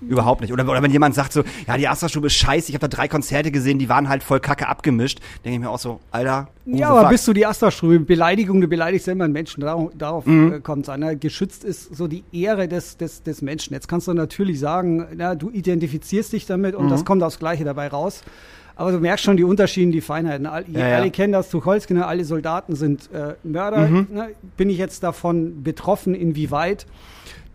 Überhaupt 0.00 0.40
nicht. 0.42 0.52
Oder, 0.52 0.62
oder 0.68 0.80
wenn 0.80 0.92
jemand 0.92 1.16
sagt 1.16 1.32
so, 1.32 1.42
ja, 1.66 1.76
die 1.76 1.88
Astra-Stube 1.88 2.28
ist 2.28 2.34
scheiße, 2.34 2.68
ich 2.68 2.74
habe 2.76 2.88
da 2.88 2.96
drei 2.96 3.08
Konzerte 3.08 3.50
gesehen, 3.50 3.80
die 3.80 3.88
waren 3.88 4.08
halt 4.08 4.22
voll 4.22 4.38
kacke 4.38 4.68
abgemischt, 4.68 5.18
denke 5.44 5.56
ich 5.56 5.60
mir 5.60 5.70
auch 5.70 5.80
so, 5.80 5.98
Alter, 6.12 6.46
Ja, 6.66 6.90
aber 6.90 7.00
fuck? 7.00 7.10
bist 7.10 7.26
du 7.26 7.32
die 7.32 7.44
Astra-Strube? 7.44 7.98
Beleidigung, 7.98 8.60
du 8.60 8.68
beleidigst 8.68 9.08
immer 9.08 9.24
einen 9.24 9.32
Menschen. 9.32 9.62
Darauf, 9.62 9.90
darauf 9.98 10.24
äh, 10.28 10.60
kommt 10.60 10.84
es 10.84 10.88
an. 10.88 11.00
Ne? 11.00 11.16
Geschützt 11.16 11.64
ist 11.64 11.96
so 11.96 12.06
die 12.06 12.22
Ehre 12.30 12.68
des, 12.68 12.96
des, 12.96 13.24
des 13.24 13.42
Menschen. 13.42 13.74
Jetzt 13.74 13.88
kannst 13.88 14.06
du 14.06 14.12
natürlich 14.12 14.60
sagen, 14.60 15.04
na, 15.16 15.34
du 15.34 15.50
identifizierst 15.50 16.32
dich 16.32 16.46
damit 16.46 16.76
und 16.76 16.88
das 16.90 17.04
kommt 17.04 17.24
aufs 17.24 17.40
Gleiche 17.40 17.64
dabei 17.64 17.88
raus. 17.88 18.22
Aber 18.78 18.92
du 18.92 19.00
merkst 19.00 19.24
schon 19.24 19.36
die 19.36 19.42
Unterschiede, 19.42 19.90
die 19.90 20.00
Feinheiten. 20.00 20.46
All, 20.46 20.64
Ja, 20.68 20.88
ja. 20.88 20.96
Alle 20.96 21.10
kennen 21.10 21.32
das 21.32 21.50
Tucholsky, 21.50 21.94
ne? 21.94 22.06
alle 22.06 22.24
Soldaten 22.24 22.76
sind 22.76 23.10
äh, 23.12 23.34
Mörder. 23.42 23.88
Ne? 23.88 24.30
Bin 24.56 24.70
ich 24.70 24.78
jetzt 24.78 25.02
davon 25.02 25.64
betroffen, 25.64 26.14
inwieweit? 26.14 26.86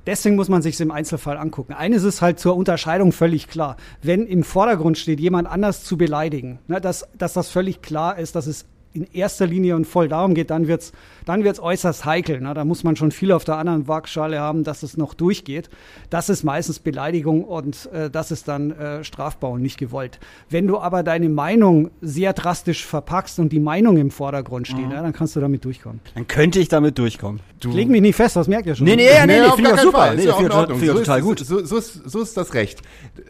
Deswegen 0.06 0.36
muss 0.36 0.50
man 0.50 0.62
sich 0.62 0.80
im 0.82 0.92
Einzelfall 0.92 1.38
angucken. 1.38 1.72
Eines 1.72 2.04
ist 2.04 2.22
halt 2.22 2.40
zur 2.40 2.58
Unterscheidung 2.58 3.14
völlig 3.14 3.48
klar. 3.48 3.78
Wenn 4.02 4.28
im 4.28 4.44
Vordergrund 4.44 4.98
steht, 4.98 5.22
jemand 5.22 5.48
anders 5.48 5.86
zu 5.86 5.98
beleidigen, 5.98 6.60
ne, 6.68 6.82
dass, 6.82 7.08
dass 7.18 7.32
das 7.32 7.48
völlig 7.48 7.82
klar 7.82 8.20
ist, 8.20 8.36
dass 8.36 8.46
es 8.46 8.66
in 8.94 9.08
erster 9.14 9.48
Linie 9.48 9.76
und 9.76 9.86
voll 9.86 10.08
darum 10.08 10.34
geht, 10.36 10.50
dann 10.50 10.68
wird's, 10.68 10.92
dann 11.26 11.44
wird's 11.44 11.60
äußerst 11.60 12.06
heikel. 12.06 12.40
Ne? 12.42 12.54
Da 12.54 12.64
muss 12.66 12.84
man 12.84 12.96
schon 12.96 13.12
viel 13.12 13.32
auf 13.32 13.44
der 13.44 13.58
anderen 13.58 13.88
Waagschale 13.88 14.40
haben, 14.40 14.64
dass 14.64 14.84
es 14.84 14.98
noch 14.98 15.14
durchgeht. 15.14 15.70
Das 16.10 16.30
ist 16.30 16.44
meistens 16.44 16.80
Beleidigung 16.80 17.44
und 17.44 17.90
äh, 17.92 18.10
das 18.10 18.32
ist 18.32 18.48
dann 18.48 18.72
äh, 18.72 19.04
strafbar 19.04 19.52
und 19.52 19.62
nicht 19.62 19.78
gewollt. 19.78 20.20
Wenn 20.50 20.68
du 20.68 20.80
aber 20.80 21.04
deine 21.04 21.30
Meinung 21.30 21.92
sehr 22.02 22.34
drastisch 22.34 22.86
verpackst 22.86 23.40
und 23.40 23.52
die 23.52 23.60
Meinung 23.60 23.98
im 23.98 24.12
Vordergrund 24.12 24.68
steht, 24.68 24.92
ja, 24.92 25.02
dann 25.02 25.14
kannst 25.14 25.36
du 25.36 25.40
damit 25.40 25.66
durchkommen. 25.66 26.00
Dann 26.16 26.28
könnte 26.28 26.60
ich 26.60 26.68
damit 26.70 26.98
durchkommen. 26.98 27.42
Ich 27.66 27.74
leg 27.74 27.88
mich 27.90 28.02
nicht 28.02 28.16
fest, 28.16 28.36
das 28.36 28.48
merkt 28.48 28.68
ihr 28.68 28.76
schon. 28.76 28.86
Nee, 28.86 28.96
nee, 28.96 29.08
nee, 29.26 29.40
nee, 29.40 29.42
auf 29.42 29.56
finde 29.56 29.72
ich 29.74 29.80
super. 29.80 29.98
Fall. 29.98 30.16
Nee, 30.16 30.22
Ist 30.24 30.28
ja 30.28 30.34
auch 30.34 30.40
in 30.42 30.48
ich 30.48 30.54
Ordnung. 30.54 30.80
So 30.80 30.86
ist- 30.86 30.98
total 31.00 31.22
gut. 31.22 31.40
So, 31.40 31.64
so, 31.66 31.78
ist, 31.78 31.94
so 32.10 32.22
ist 32.22 32.36
das 32.38 32.54
Recht. 32.54 32.82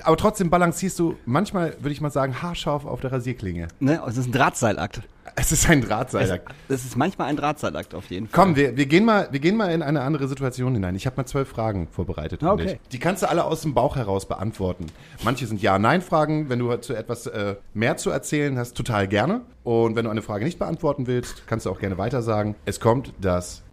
Aber 0.04 0.18
trotzdem 0.18 0.50
balancierst 0.50 0.98
du 1.00 1.16
manchmal, 1.26 1.76
würde 1.80 1.92
ich 1.92 2.02
mal 2.02 2.10
sagen, 2.12 2.42
haarscharf 2.42 2.86
auf 2.86 3.02
der 3.02 3.12
Rasierklinge. 3.12 3.68
Ne? 3.80 4.02
Das 4.06 4.18
ist 4.18 4.28
ein 4.28 4.32
Drahtseilakt. 4.32 5.02
Es 5.36 5.52
ist 5.52 5.70
ein 5.70 5.82
Drahtseilakt. 5.82 6.54
Das 6.68 6.84
ist 6.84 6.98
manchmal 6.98 7.30
ein 7.30 7.38
Drahtseilakt 7.38 7.96
auf 7.96 8.10
jeden 8.10 8.28
Fall. 8.28 8.46
Komm, 8.46 8.56
wir, 8.56 8.78
wir, 8.78 8.86
gehen 8.86 9.06
mal, 9.06 9.30
wir 9.32 9.40
gehen 9.40 9.56
mal 9.56 9.72
in 9.72 9.82
eine 9.82 10.02
andere 10.02 10.28
Situation 10.28 10.74
hinein. 10.74 10.96
Ich 10.96 11.06
habe 11.06 11.18
mal 11.18 11.26
zwölf 11.26 11.48
Fragen 11.48 11.88
vorbereitet. 11.88 12.44
Okay. 12.44 12.66
dich. 12.66 12.80
Die 12.92 13.00
kannst 13.00 13.24
du 13.24 13.30
alle 13.30 13.44
aus 13.44 13.62
dem 13.62 13.74
Bauch 13.74 13.96
heraus 13.96 14.28
beantworten. 14.28 14.88
Manche 15.24 15.48
sind 15.48 15.62
Ja-Nein-Fragen. 15.62 16.50
Wenn 16.50 16.60
du 16.60 16.76
zu 16.78 16.94
etwas 16.94 17.28
äh, 17.28 17.56
mehr 17.74 17.98
zu 17.98 18.10
erzählen 18.10 18.58
hast, 18.58 18.76
total 18.76 19.08
gerne. 19.08 19.42
Und 19.64 19.96
wenn 19.96 20.06
du 20.06 20.12
eine 20.12 20.22
Frage 20.22 20.46
nicht 20.46 20.60
beantworten 20.60 21.08
willst, 21.08 21.48
kannst 21.48 21.66
du 21.66 21.72
auch 21.72 21.80
gerne 21.80 21.98
weiter 21.98 22.22
sagen. 22.22 22.56
Es 22.66 22.80
kommt 22.80 23.14
das. 23.20 23.64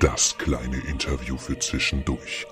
Das 0.00 0.36
kleine 0.38 0.78
Interview 0.88 1.36
für 1.36 1.58
zwischendurch. 1.58 2.46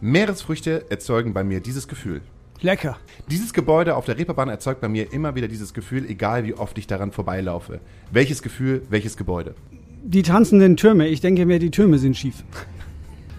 Meeresfrüchte 0.00 0.90
erzeugen 0.90 1.34
bei 1.34 1.44
mir 1.44 1.60
dieses 1.60 1.86
Gefühl. 1.88 2.22
Lecker. 2.62 2.98
Dieses 3.30 3.52
Gebäude 3.52 3.96
auf 3.96 4.04
der 4.04 4.18
Reeperbahn 4.18 4.48
erzeugt 4.48 4.80
bei 4.80 4.88
mir 4.88 5.12
immer 5.12 5.34
wieder 5.34 5.48
dieses 5.48 5.72
Gefühl, 5.72 6.08
egal 6.08 6.44
wie 6.44 6.54
oft 6.54 6.76
ich 6.76 6.86
daran 6.86 7.10
vorbeilaufe. 7.10 7.80
Welches 8.10 8.42
Gefühl, 8.42 8.82
welches 8.90 9.16
Gebäude? 9.16 9.54
Die 10.02 10.22
tanzenden 10.22 10.76
Türme. 10.76 11.08
Ich 11.08 11.20
denke 11.20 11.46
mir, 11.46 11.58
die 11.58 11.70
Türme 11.70 11.98
sind 11.98 12.16
schief. 12.16 12.44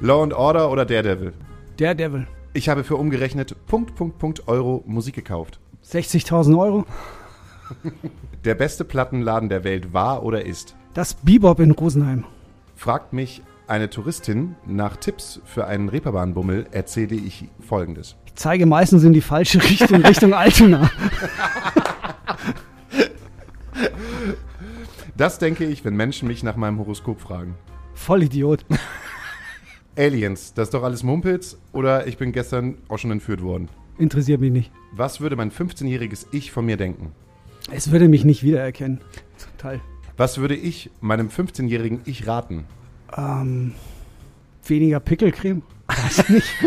Law 0.01 0.24
and 0.24 0.34
Order 0.34 0.72
oder 0.72 0.86
Daredevil? 0.86 1.34
Der 1.78 1.94
Devil. 1.94 2.28
Ich 2.54 2.68
habe 2.68 2.84
für 2.84 2.96
umgerechnet 2.96 3.56
Punkt, 3.68 3.96
Punkt, 3.96 4.18
Punkt 4.18 4.48
Euro 4.48 4.84
Musik 4.88 5.16
gekauft. 5.16 5.60
60.000 5.86 6.60
Euro. 6.60 6.86
Der 8.44 8.56
beste 8.56 8.84
Plattenladen 8.84 9.50
der 9.50 9.63
Welt 9.63 9.94
war 9.94 10.24
oder 10.24 10.46
ist? 10.46 10.75
Das 10.94 11.13
Bebop 11.13 11.60
in 11.60 11.72
Rosenheim. 11.72 12.25
Fragt 12.75 13.13
mich 13.13 13.42
eine 13.72 13.90
Touristin 13.90 14.58
nach 14.68 14.98
Tipps 14.98 15.40
für 15.46 15.66
einen 15.66 15.88
Reeperbahnbummel, 15.88 16.68
erzähle 16.72 17.16
ich 17.16 17.46
folgendes. 17.66 18.18
Ich 18.25 18.36
zeige 18.36 18.66
meistens 18.66 19.06
in 19.06 19.13
die 19.13 19.22
falsche 19.22 19.63
Richtung, 19.63 20.01
Richtung 20.06 20.34
Altona. 20.34 20.92
Das 25.16 25.40
denke 25.40 25.63
ich, 25.63 25.86
wenn 25.86 25.96
Menschen 25.96 26.28
mich 26.28 26.44
nach 26.44 26.58
meinem 26.58 26.80
Horoskop 26.80 27.22
fragen. 27.22 27.56
Voll 27.94 28.24
Idiot. 28.24 28.66
Aliens, 29.98 30.54
das 30.54 30.68
ist 30.68 30.74
doch 30.74 30.84
alles 30.84 31.04
Mumpels 31.04 31.58
oder 31.72 32.08
ich 32.08 32.18
bin 32.18 32.34
gestern 32.34 32.78
auch 32.90 32.98
schon 32.98 33.12
entführt 33.12 33.42
worden. 33.42 33.70
Interessiert 33.98 34.42
mich 34.42 34.51
nicht. 34.51 34.72
Was 34.92 35.22
würde 35.22 35.38
mein 35.38 35.51
15-jähriges 35.51 36.28
Ich 36.34 36.51
von 36.51 36.66
mir 36.66 36.75
denken? 36.75 37.13
Es 37.72 37.90
würde 37.92 38.10
mich 38.10 38.25
nicht 38.25 38.44
wiedererkennen. 38.44 39.00
Zum 39.38 39.58
Teil. 39.58 39.80
Was 40.18 40.40
würde 40.40 40.56
ich 40.56 40.90
meinem 41.00 41.30
15-jährigen 41.30 42.01
Ich 42.04 42.28
raten? 42.28 42.66
Ähm, 43.18 43.74
weniger 44.65 45.00
Pickelcreme? 45.00 45.62
Weiß 45.88 46.20
ich 46.20 46.30
nicht. 46.30 46.48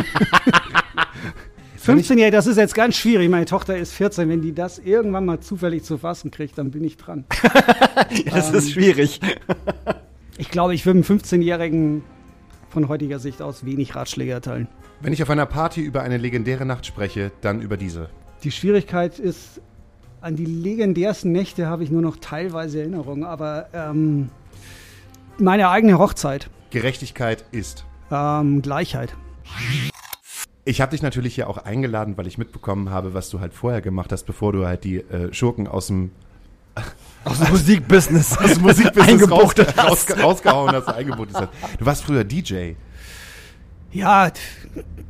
Wenn 1.86 1.98
ich- 1.98 2.06
15 2.06 2.18
Jahre, 2.18 2.30
das 2.30 2.46
ist 2.46 2.56
jetzt 2.56 2.74
ganz 2.74 2.96
schwierig. 2.96 3.28
Meine 3.28 3.44
Tochter 3.44 3.76
ist 3.76 3.92
14. 3.92 4.28
Wenn 4.28 4.40
die 4.40 4.54
das 4.54 4.78
irgendwann 4.78 5.26
mal 5.26 5.40
zufällig 5.40 5.84
zu 5.84 5.98
fassen 5.98 6.30
kriegt, 6.30 6.56
dann 6.56 6.70
bin 6.70 6.82
ich 6.84 6.96
dran. 6.96 7.24
Das 8.30 8.50
ist 8.52 8.72
schwierig. 8.72 9.20
Ich 10.38 10.50
glaube, 10.50 10.74
ich 10.74 10.84
würde 10.86 10.98
einem 11.00 11.18
15-Jährigen 11.18 12.02
von 12.70 12.88
heutiger 12.88 13.18
Sicht 13.18 13.40
aus 13.42 13.64
wenig 13.64 13.94
Ratschläge 13.94 14.32
erteilen. 14.32 14.66
Wenn 15.00 15.12
ich 15.12 15.22
auf 15.22 15.30
einer 15.30 15.46
Party 15.46 15.80
über 15.80 16.02
eine 16.02 16.16
legendäre 16.16 16.64
Nacht 16.66 16.86
spreche, 16.86 17.30
dann 17.40 17.60
über 17.60 17.76
diese. 17.76 18.08
Die 18.42 18.50
Schwierigkeit 18.50 19.18
ist, 19.18 19.60
an 20.20 20.36
die 20.36 20.44
legendärsten 20.46 21.32
Nächte 21.32 21.66
habe 21.66 21.84
ich 21.84 21.90
nur 21.90 22.02
noch 22.02 22.16
teilweise 22.16 22.80
Erinnerungen, 22.80 23.24
aber 23.24 23.68
ähm, 23.72 24.30
meine 25.40 25.68
eigene 25.68 25.98
Hochzeit, 25.98 26.50
Gerechtigkeit 26.70 27.44
ist. 27.52 27.84
ähm, 28.10 28.62
Gleichheit. 28.62 29.14
Ich 30.64 30.80
habe 30.80 30.92
dich 30.92 31.02
natürlich 31.02 31.34
hier 31.34 31.48
auch 31.48 31.58
eingeladen, 31.58 32.16
weil 32.16 32.26
ich 32.26 32.38
mitbekommen 32.38 32.90
habe, 32.90 33.12
was 33.14 33.28
du 33.30 33.40
halt 33.40 33.52
vorher 33.52 33.80
gemacht 33.82 34.12
hast, 34.12 34.24
bevor 34.24 34.52
du 34.52 34.66
halt 34.66 34.84
die 34.84 34.96
äh, 34.98 35.32
Schurken 35.32 35.68
aus 35.68 35.88
dem, 35.88 36.10
Aus 37.24 37.38
dem 37.38 37.50
Musikbusiness. 37.50 38.36
aus 38.36 38.54
dem 38.54 38.62
Musikbusiness 38.62 39.30
raus, 39.30 39.54
raus, 39.78 40.06
rausgehauen 40.22 40.72
hast, 40.72 40.88
eingebuchtet 40.88 41.36
hast. 41.36 41.50
Du 41.78 41.86
warst 41.86 42.02
früher 42.04 42.24
DJ. 42.24 42.72
Ja, 43.94 44.32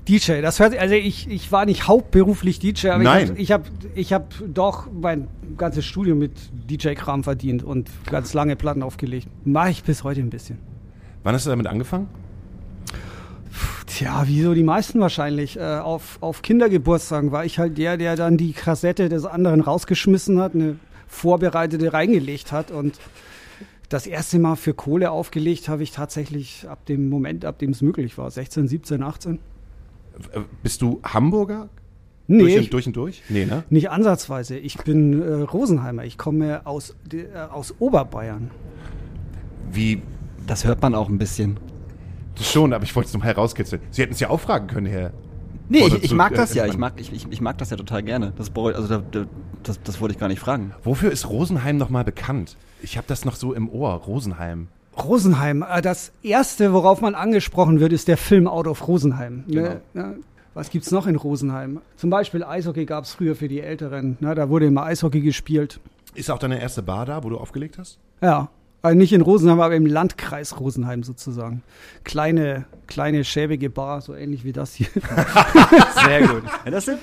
DJ, 0.07 0.43
das 0.43 0.61
hört 0.61 0.77
also 0.77 0.95
ich, 0.95 1.29
ich 1.31 1.51
war 1.51 1.65
nicht 1.65 1.89
hauptberuflich 1.89 2.59
DJ, 2.59 2.89
aber 2.89 3.03
Nein. 3.03 3.33
ich 3.37 3.51
habe 3.51 3.65
ich 3.95 4.13
hab, 4.13 4.29
ich 4.35 4.43
hab 4.45 4.55
doch 4.55 4.87
mein 4.93 5.27
ganzes 5.57 5.87
Studium 5.87 6.19
mit 6.19 6.33
DJ-Kram 6.69 7.25
verdient 7.25 7.65
und 7.65 7.89
ganz 8.05 8.35
lange 8.35 8.57
Platten 8.57 8.83
aufgelegt. 8.83 9.29
Mache 9.45 9.71
ich 9.71 9.85
bis 9.85 10.05
heute 10.05 10.21
ein 10.21 10.29
bisschen. 10.29 10.59
Wann 11.23 11.35
hast 11.35 11.47
du 11.47 11.51
damit 11.51 11.67
angefangen? 11.67 12.09
Tja, 13.87 14.25
wie 14.27 14.43
so 14.43 14.53
die 14.53 14.63
meisten 14.63 15.01
wahrscheinlich. 15.01 15.57
Äh, 15.57 15.63
auf, 15.63 16.19
auf 16.21 16.43
Kindergeburtstagen 16.43 17.33
war 17.33 17.47
ich 17.47 17.59
halt 17.59 17.79
der, 17.79 17.97
der 17.97 18.17
dann 18.17 18.37
die 18.37 18.53
Kassette 18.53 19.09
des 19.09 19.25
anderen 19.25 19.63
rausgeschmissen 19.63 20.39
hat, 20.41 20.55
eine 20.55 20.77
vorbereitete 21.07 21.95
reingelegt 21.95 22.53
hat 22.53 22.71
und 22.71 22.99
das 23.89 24.07
erste 24.07 24.39
Mal 24.39 24.57
für 24.57 24.75
Kohle 24.75 25.11
aufgelegt 25.11 25.69
habe 25.69 25.83
ich 25.83 25.93
tatsächlich 25.93 26.67
ab 26.69 26.87
dem 26.87 27.09
Moment, 27.09 27.45
ab 27.45 27.59
dem 27.59 27.71
es 27.71 27.83
möglich 27.83 28.17
war. 28.19 28.31
16, 28.31 28.69
17, 28.69 29.03
18. 29.03 29.35
Äh, 30.33 30.41
Bist 30.63 30.83
du 30.83 31.01
Hamburger? 31.03 31.69
Nee, 32.27 32.39
durch, 32.39 32.55
ich, 32.55 32.61
und, 32.61 32.73
durch 32.73 32.87
und 32.87 32.97
durch? 32.97 33.23
Nee, 33.29 33.45
ne? 33.45 33.65
nicht 33.69 33.91
ansatzweise. 33.91 34.57
Ich 34.57 34.79
bin 34.79 35.21
äh, 35.21 35.43
Rosenheimer. 35.43 36.05
Ich 36.05 36.17
komme 36.17 36.67
aus, 36.67 36.97
äh, 37.13 37.27
aus 37.37 37.75
Oberbayern. 37.79 38.51
Wie? 39.71 40.01
Das 40.47 40.65
hört 40.65 40.81
man 40.81 40.95
auch 40.95 41.09
ein 41.09 41.19
bisschen. 41.19 41.59
Schon, 42.41 42.73
aber 42.73 42.85
ich 42.85 42.95
wollte 42.97 43.09
es 43.09 43.15
noch 43.15 43.25
herauskitzeln. 43.25 43.83
Sie 43.91 44.03
hätten 44.03 44.15
es 44.15 44.21
ja 44.21 44.31
auch 44.31 44.41
fragen 44.41 44.67
können, 44.67 44.87
Herr. 44.87 45.13
Nee, 45.69 45.87
ich, 45.87 46.05
ich 46.05 46.13
mag 46.15 46.35
das 46.35 46.55
ja. 46.55 46.67
Ich 46.67 46.77
mag, 46.77 46.95
ich, 46.97 47.13
ich, 47.13 47.27
ich 47.31 47.41
mag 47.41 47.59
das 47.59 47.71
ja 47.71 47.77
total 47.77 48.03
gerne. 48.03 48.33
Das, 48.37 48.51
also, 48.55 48.87
da, 48.89 49.03
da, 49.11 49.27
das, 49.63 49.83
das 49.83 50.01
wollte 50.01 50.15
ich 50.15 50.21
gar 50.21 50.29
nicht 50.29 50.41
fragen. 50.41 50.73
Wofür 50.83 51.11
ist 51.11 51.29
Rosenheim 51.29 51.77
nochmal 51.77 52.05
bekannt? 52.05 52.57
Ich 52.83 52.97
habe 52.97 53.07
das 53.09 53.25
noch 53.25 53.37
so 53.37 53.55
im 53.55 53.69
Ohr, 53.69 53.93
Rosenheim. 53.95 54.69
Rosenheim. 55.03 55.65
Äh, 55.69 55.83
Das 55.83 56.13
erste, 56.23 56.73
worauf 56.73 57.01
man 57.01 57.15
angesprochen 57.15 57.81
wird, 57.81 57.93
ist 57.93 58.09
der 58.09 58.17
Film 58.17 58.47
Out 58.47 58.67
of 58.67 58.87
Rosenheim. 58.87 59.45
Ne? 59.47 59.81
Ja, 59.95 60.15
was 60.55 60.71
gibt's 60.71 60.91
noch 60.91 61.07
in 61.07 61.17
Rosenheim? 61.17 61.81
Zum 61.97 62.11
Beispiel 62.11 62.45
Eishockey 62.45 62.85
gab's 62.85 63.13
früher 63.13 63.35
für 63.35 63.49
die 63.49 63.61
Älteren. 63.61 64.17
Ne? 64.21 64.35
Da 64.35 64.49
wurde 64.49 64.67
immer 64.67 64.85
Eishockey 64.85 65.21
gespielt. 65.21 65.81
Ist 66.15 66.31
auch 66.31 66.39
deine 66.39 66.61
erste 66.61 66.83
Bar 66.83 67.07
da, 67.07 67.25
wo 67.25 67.31
du 67.31 67.39
aufgelegt 67.39 67.79
hast? 67.79 67.99
Ja, 68.23 68.49
also 68.85 68.99
nicht 68.99 69.13
in 69.13 69.23
Rosenheim, 69.23 69.61
aber 69.61 69.75
im 69.75 69.87
Landkreis 69.87 70.61
Rosenheim 70.61 71.03
sozusagen. 71.03 71.63
Kleine, 72.05 72.67
kleine 72.87 73.25
schäbige 73.25 73.71
Bar, 73.71 74.03
so 74.03 74.15
ähnlich 74.15 74.45
wie 74.45 74.53
das 74.53 74.75
hier. 74.75 74.89
Sehr 76.05 76.27
gut. 76.29 76.43
Das 76.71 76.85
sind, 76.85 76.99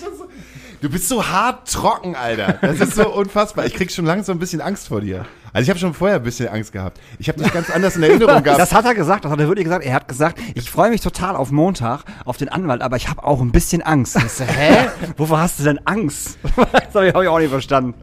Du 0.82 0.90
bist 0.90 1.08
so 1.08 1.28
hart 1.28 1.72
trocken, 1.72 2.16
Alter. 2.16 2.58
Das 2.62 2.80
ist 2.80 2.96
so 2.96 3.08
unfassbar. 3.08 3.68
Ich 3.68 3.76
krieg 3.76 3.92
schon 3.92 4.06
langsam 4.06 4.38
ein 4.38 4.40
bisschen 4.40 4.62
Angst 4.62 4.88
vor 4.88 5.02
dir. 5.02 5.26
Also 5.54 5.64
ich 5.64 5.70
habe 5.70 5.80
schon 5.80 5.94
vorher 5.94 6.18
ein 6.18 6.24
bisschen 6.24 6.48
Angst 6.50 6.72
gehabt. 6.72 7.00
Ich 7.20 7.30
habe 7.30 7.42
dich 7.42 7.54
ganz 7.54 7.70
anders 7.70 7.96
in 7.96 8.04
Erinnerung 8.04 8.42
gehabt. 8.42 8.60
Das 8.60 8.74
hat 8.74 8.86
er 8.86 8.96
gesagt, 8.96 9.26
das 9.26 9.32
hat 9.32 9.40
er 9.40 9.48
wirklich 9.48 9.66
gesagt. 9.66 9.86
Er 9.86 9.94
hat 9.94 10.08
gesagt, 10.08 10.40
ich 10.56 10.70
freue 10.70 10.90
mich 10.90 11.02
total 11.02 11.36
auf 11.36 11.52
Montag, 11.52 12.04
auf 12.26 12.38
den 12.38 12.50
Anwalt, 12.50 12.82
aber 12.82 12.96
ich 12.96 13.10
habe 13.10 13.24
auch 13.24 13.42
ein 13.42 13.52
bisschen 13.52 13.84
Angst. 13.84 14.18
Ich 14.18 14.32
so, 14.32 14.44
hä? 14.44 14.88
Wovor 15.18 15.40
hast 15.40 15.60
du 15.60 15.64
denn 15.64 15.80
Angst? 15.86 16.38
Das 16.56 16.96
habe 16.96 17.08
ich, 17.08 17.14
hab 17.14 17.22
ich 17.22 17.28
auch 17.28 17.40
nicht 17.40 17.50
verstanden. 17.50 17.94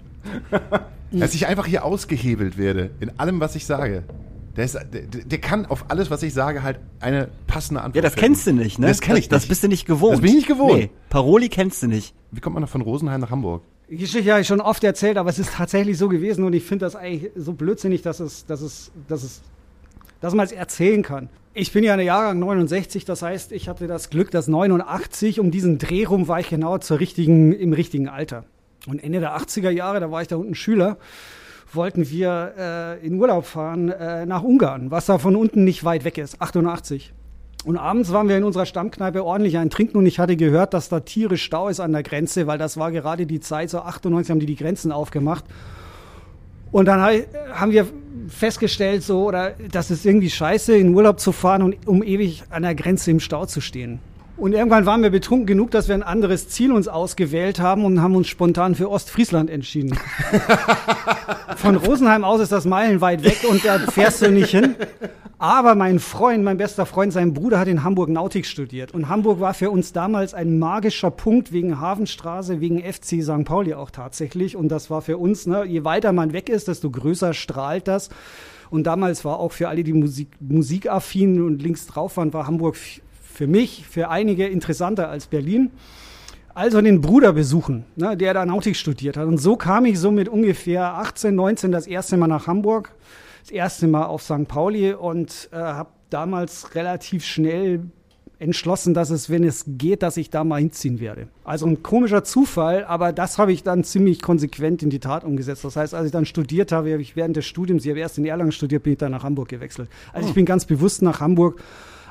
Dass 1.10 1.34
ich 1.34 1.46
einfach 1.46 1.66
hier 1.66 1.84
ausgehebelt 1.84 2.58
werde 2.58 2.90
in 3.00 3.18
allem, 3.18 3.40
was 3.40 3.54
ich 3.56 3.64
sage. 3.66 4.04
Der, 4.56 4.64
ist, 4.64 4.74
der, 4.74 5.02
der 5.24 5.38
kann 5.38 5.66
auf 5.66 5.86
alles, 5.88 6.10
was 6.10 6.22
ich 6.24 6.34
sage, 6.34 6.62
halt 6.64 6.80
eine 7.00 7.28
passende 7.46 7.80
Antwort 7.80 7.96
Ja, 7.96 8.02
das 8.02 8.14
finden. 8.14 8.26
kennst 8.26 8.46
du 8.48 8.52
nicht, 8.52 8.78
ne? 8.80 8.88
Das 8.88 9.00
kenn 9.00 9.16
ich 9.16 9.28
Das 9.28 9.42
nicht. 9.44 9.48
bist 9.48 9.62
du 9.62 9.68
nicht 9.68 9.86
gewohnt. 9.86 10.14
Das 10.14 10.20
bin 10.20 10.30
ich 10.30 10.36
nicht 10.36 10.48
gewohnt. 10.48 10.78
Nee, 10.78 10.90
Paroli 11.10 11.48
kennst 11.48 11.82
du 11.82 11.86
nicht. 11.86 12.12
Wie 12.32 12.40
kommt 12.40 12.54
man 12.54 12.62
noch 12.62 12.68
von 12.68 12.80
Rosenheim 12.82 13.20
nach 13.20 13.30
Hamburg? 13.30 13.62
Die 13.88 13.96
Geschichte 13.96 14.30
habe 14.32 14.40
ich 14.42 14.46
schon 14.48 14.60
oft 14.60 14.82
erzählt, 14.84 15.16
aber 15.16 15.30
es 15.30 15.38
ist 15.38 15.52
tatsächlich 15.54 15.96
so 15.96 16.08
gewesen 16.08 16.44
und 16.44 16.52
ich 16.54 16.64
finde 16.64 16.84
das 16.84 16.96
eigentlich 16.96 17.30
so 17.36 17.52
blödsinnig, 17.52 18.02
dass 18.02 18.20
es, 18.20 18.44
dass 18.46 18.60
es, 18.60 18.90
dass 19.06 19.22
es, 19.22 19.40
dass 20.20 20.34
man 20.34 20.44
es 20.44 20.52
erzählen 20.52 21.02
kann. 21.02 21.28
Ich 21.54 21.72
bin 21.72 21.84
ja 21.84 21.94
eine 21.94 22.02
Jahrgang 22.02 22.38
69, 22.40 23.04
das 23.04 23.22
heißt, 23.22 23.52
ich 23.52 23.68
hatte 23.68 23.86
das 23.86 24.10
Glück, 24.10 24.30
dass 24.30 24.46
89 24.48 25.40
um 25.40 25.50
diesen 25.50 25.78
Dreh 25.78 26.04
rum 26.04 26.28
war 26.28 26.40
ich 26.40 26.50
genau 26.50 26.78
zur 26.78 27.00
richtigen, 27.00 27.52
im 27.52 27.72
richtigen 27.72 28.08
Alter. 28.08 28.44
Und 28.88 29.02
Ende 29.02 29.21
der 29.21 29.37
80er 29.37 29.71
Jahre, 29.71 30.00
da 30.00 30.11
war 30.11 30.23
ich 30.23 30.28
da 30.28 30.37
unten 30.37 30.54
Schüler, 30.54 30.97
wollten 31.73 32.09
wir 32.09 32.54
äh, 33.02 33.07
in 33.07 33.14
Urlaub 33.21 33.45
fahren 33.45 33.90
äh, 33.90 34.25
nach 34.25 34.42
Ungarn, 34.42 34.90
was 34.90 35.07
da 35.07 35.18
von 35.18 35.37
unten 35.37 35.64
nicht 35.64 35.85
weit 35.85 36.04
weg 36.04 36.16
ist, 36.18 36.40
88. 36.40 37.12
Und 37.64 37.76
abends 37.76 38.12
waren 38.12 38.28
wir 38.28 38.37
in 38.38 38.45
unserer 38.45 38.64
Stammkneipe 38.66 39.23
ordentlich 39.25 39.59
ein 39.59 39.68
Trinken 39.68 39.99
und 39.99 40.07
ich 40.07 40.18
hatte 40.18 40.37
gehört, 40.37 40.73
dass 40.73 40.88
da 40.88 41.00
tierisch 41.00 41.42
Stau 41.42 41.68
ist 41.68 41.80
an 41.80 41.92
der 41.92 42.02
Grenze, 42.02 42.47
weil 42.47 42.57
das 42.57 42.76
war 42.78 42.90
gerade 42.92 43.26
die 43.26 43.40
Zeit, 43.40 43.68
so 43.71 43.80
98 43.80 44.30
haben 44.30 44.40
die 44.40 44.47
die 44.47 44.57
Grenzen 44.57 44.92
aufgemacht. 44.92 45.45
Und 46.71 46.87
dann 46.87 47.00
hab- 47.02 47.26
haben 47.52 47.73
wir 47.73 47.87
festgestellt, 48.28 49.02
so, 49.02 49.25
oder 49.26 49.52
das 49.73 49.90
ist 49.90 50.07
irgendwie 50.07 50.30
scheiße, 50.30 50.76
in 50.76 50.95
Urlaub 50.95 51.18
zu 51.18 51.33
fahren 51.33 51.62
und 51.62 51.87
um 51.87 52.02
ewig 52.02 52.45
an 52.50 52.62
der 52.62 52.75
Grenze 52.75 53.11
im 53.11 53.21
Stau 53.21 53.45
zu 53.47 53.61
stehen. 53.61 53.99
Und 54.38 54.52
irgendwann 54.52 54.87
waren 54.87 55.02
wir 55.02 55.11
betrunken 55.11 55.47
genug, 55.47 55.73
dass 55.73 55.88
wir 55.88 55.97
ein 55.97 56.04
anderes 56.04 56.49
Ziel 56.49 56.71
uns 56.71 56.87
ausgewählt 56.87 57.59
haben 57.59 57.85
und 57.85 58.00
haben 58.00 58.14
uns 58.14 58.28
spontan 58.28 58.76
für 58.76 58.88
Ostfriesland 58.88 59.50
entschieden. 59.50 59.99
Von 61.57 61.75
Rosenheim 61.75 62.23
aus 62.23 62.40
ist 62.40 62.52
das 62.52 62.64
meilenweit 62.64 63.25
weg 63.25 63.40
und 63.50 63.64
da 63.64 63.80
fährst 63.80 64.23
du 64.23 64.30
nicht 64.30 64.50
hin. 64.50 64.76
Aber 65.38 65.75
mein 65.75 65.99
Freund, 65.99 66.45
mein 66.45 66.57
bester 66.57 66.87
Freund, 66.87 67.12
sein 67.12 67.35
Bruder 67.35 67.59
hat 67.59 67.66
in 67.66 67.83
Hamburg 67.83 68.11
Nautik 68.11 68.47
studiert. 68.47 68.95
Und 68.95 69.09
Hamburg 69.09 69.40
war 69.40 69.54
für 69.54 69.73
uns 69.73 69.92
damals 69.92 70.35
ein 70.35 70.61
magischer 70.61 71.11
Punkt 71.11 71.52
wegen 71.52 71.80
Hafenstraße, 71.80 72.61
wegen 72.61 72.80
FC 72.80 73.23
St. 73.23 73.45
Pauli 73.45 73.75
auch 73.75 73.90
tatsächlich. 73.90 74.54
Und 74.54 74.68
das 74.68 74.88
war 74.88 75.02
für 75.02 75.18
uns, 75.18 75.49
ne, 75.49 75.64
je 75.64 75.83
weiter 75.83 76.12
man 76.12 76.33
weg 76.33 76.49
ist, 76.49 76.68
desto 76.68 76.90
größer 76.90 77.35
strahlt 77.35 77.88
das. 77.88 78.09
Und 78.71 78.87
damals 78.87 79.25
war 79.25 79.40
auch 79.40 79.52
für 79.52 79.68
alle, 79.68 79.83
die 79.83 79.92
Musik, 79.95 80.28
musikaffin 80.40 81.42
und 81.42 81.61
links 81.61 81.87
drauf 81.87 82.16
waren, 82.16 82.33
war 82.33 82.47
Hamburg 82.47 82.76
für 83.38 83.47
mich, 83.47 83.87
für 83.88 84.11
einige 84.11 84.49
interessanter 84.49 85.09
als 85.09 85.28
Berlin. 85.28 85.71
Also 86.54 86.80
den 86.80 87.00
Bruder 87.00 87.33
besuchen, 87.33 87.85
ne, 87.95 88.16
der 88.16 88.35
da 88.35 88.45
Nautik 88.45 88.75
studiert 88.75 89.16
hat. 89.16 89.28
Und 89.28 89.38
so 89.38 89.54
kam 89.54 89.85
ich 89.85 90.00
so 90.00 90.11
mit 90.11 90.28
ungefähr 90.28 90.95
18, 90.95 91.37
19 91.37 91.71
das 91.71 91.87
erste 91.87 92.16
Mal 92.16 92.26
nach 92.26 92.49
Hamburg, 92.49 92.97
das 93.42 93.52
erste 93.52 93.87
Mal 93.87 94.07
auf 94.07 94.25
St. 94.25 94.49
Pauli 94.49 94.92
und 94.92 95.50
äh, 95.52 95.57
habe 95.57 95.90
damals 96.11 96.75
relativ 96.75 97.25
schnell 97.25 97.85
entschlossen, 98.40 98.92
dass 98.92 99.11
es, 99.11 99.30
wenn 99.30 99.45
es 99.45 99.64
geht, 99.68 100.02
dass 100.02 100.16
ich 100.16 100.30
da 100.30 100.42
mal 100.42 100.59
hinziehen 100.59 100.99
werde. 100.99 101.28
Also 101.45 101.64
ein 101.66 101.85
komischer 101.85 102.25
Zufall, 102.25 102.85
aber 102.87 103.12
das 103.12 103.38
habe 103.38 103.52
ich 103.52 103.62
dann 103.62 103.85
ziemlich 103.85 104.21
konsequent 104.21 104.83
in 104.83 104.90
die 104.90 104.99
Tat 104.99 105.23
umgesetzt. 105.23 105.64
Das 105.64 105.76
heißt, 105.76 105.95
als 105.95 106.07
ich 106.07 106.12
dann 106.12 106.26
studiert 106.26 106.73
habe, 106.73 106.90
habe 106.90 107.02
ich 107.02 107.14
während 107.14 107.37
des 107.37 107.47
Studiums, 107.47 107.85
ich 107.85 107.90
habe 107.90 108.00
erst 108.00 108.18
in 108.18 108.25
Erlangen 108.25 108.50
studiert, 108.50 108.83
bin 108.83 108.95
ich 108.95 108.99
dann 108.99 109.12
nach 109.12 109.23
Hamburg 109.23 109.49
gewechselt. 109.49 109.88
Also 110.12 110.28
ich 110.28 110.35
bin 110.35 110.45
ganz 110.45 110.64
bewusst 110.64 111.02
nach 111.02 111.21
Hamburg, 111.21 111.62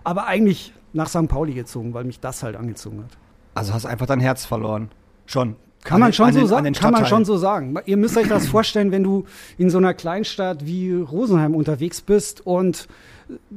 aber 0.05 0.25
eigentlich 0.27 0.71
nach 0.97 1.07
St. 1.07 1.27
Pauli 1.29 1.53
gezogen, 1.53 1.93
weil 1.93 2.03
mich 2.03 2.19
das 2.19 2.43
halt 2.43 2.55
angezogen 2.57 3.03
hat. 3.03 3.17
Also 3.55 3.73
hast 3.73 3.85
einfach 3.85 4.05
dein 4.05 4.19
Herz 4.19 4.45
verloren. 4.45 4.89
Schon. 5.25 5.55
Kann 5.83 5.95
An 5.95 5.99
man 6.01 6.13
schon 6.13 6.33
so 6.33 6.39
den- 6.39 6.43
an 6.43 6.47
sagen. 6.49 6.73
Kann 6.73 6.91
man 6.91 7.05
schon 7.05 7.23
so 7.23 7.37
sagen. 7.37 7.75
Ihr 7.85 7.95
müsst 7.97 8.17
euch 8.17 8.27
das 8.27 8.47
vorstellen, 8.55 8.91
wenn 8.91 9.03
du 9.03 9.23
in 9.57 9.69
so 9.69 9.77
einer 9.77 9.93
Kleinstadt 9.93 10.65
wie 10.65 10.93
Rosenheim 10.93 11.55
unterwegs 11.55 12.01
bist 12.01 12.45
und 12.45 12.87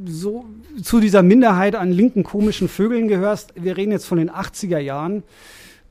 so 0.04 0.44
zu 0.82 1.00
dieser 1.00 1.22
Minderheit 1.22 1.74
an 1.76 1.90
linken 1.90 2.22
komischen 2.22 2.68
Vögeln 2.68 3.08
gehörst. 3.08 3.54
Wir 3.56 3.76
reden 3.76 3.90
jetzt 3.92 4.06
von 4.06 4.18
den 4.18 4.30
80er 4.30 4.78
Jahren. 4.78 5.22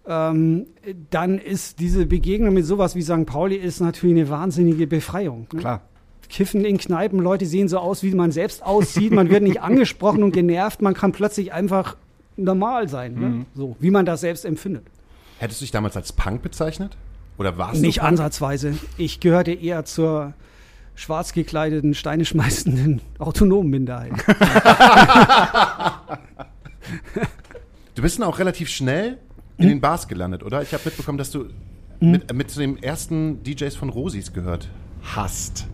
Ähm, 0.07 0.65
dann 1.11 1.37
ist 1.39 1.79
diese 1.79 2.05
Begegnung 2.05 2.53
mit 2.53 2.65
sowas 2.65 2.95
wie 2.95 3.01
St. 3.01 3.25
Pauli 3.25 3.55
ist 3.55 3.79
natürlich 3.79 4.15
eine 4.17 4.29
wahnsinnige 4.29 4.87
Befreiung. 4.87 5.47
Ne? 5.53 5.59
Klar. 5.59 5.81
Kiffen 6.29 6.63
in 6.63 6.77
Kneipen, 6.77 7.19
Leute 7.19 7.45
sehen 7.45 7.67
so 7.67 7.79
aus, 7.79 8.03
wie 8.03 8.13
man 8.13 8.31
selbst 8.31 8.63
aussieht. 8.63 9.11
Man 9.11 9.29
wird 9.29 9.43
nicht 9.43 9.61
angesprochen 9.61 10.23
und 10.23 10.31
genervt. 10.31 10.81
Man 10.81 10.93
kann 10.93 11.11
plötzlich 11.11 11.51
einfach 11.53 11.95
normal 12.37 12.87
sein, 12.87 13.13
Mhm. 13.15 13.21
ne? 13.39 13.45
so 13.55 13.75
wie 13.79 13.91
man 13.91 14.05
das 14.05 14.21
selbst 14.21 14.45
empfindet. 14.45 14.83
Hättest 15.39 15.61
du 15.61 15.63
dich 15.63 15.71
damals 15.71 15.95
als 15.97 16.13
Punk 16.13 16.41
bezeichnet? 16.41 16.95
Oder 17.37 17.57
warst 17.57 17.81
Nicht 17.81 17.99
du 17.99 18.03
ansatzweise. 18.03 18.75
Ich 18.97 19.19
gehörte 19.21 19.51
eher 19.53 19.85
zur 19.85 20.33
schwarz 20.95 21.31
gekleideten, 21.33 21.93
Steine 21.93 22.25
schmeißenden 22.25 23.01
autonomen 23.19 23.69
Minderheit. 23.69 24.11
Du 27.95 28.01
bist 28.01 28.17
dann 28.19 28.25
auch 28.27 28.39
relativ 28.39 28.69
schnell 28.69 29.17
in 29.57 29.67
den 29.67 29.81
Bars 29.81 30.07
gelandet, 30.07 30.43
oder? 30.43 30.61
Ich 30.61 30.73
habe 30.73 30.83
mitbekommen, 30.85 31.17
dass 31.17 31.31
du 31.31 31.45
mit, 31.99 32.33
mit 32.33 32.49
zu 32.49 32.59
den 32.59 32.81
ersten 32.81 33.43
DJs 33.43 33.75
von 33.75 33.89
Rosis 33.89 34.31
gehört 34.31 34.69
hast. 35.03 35.67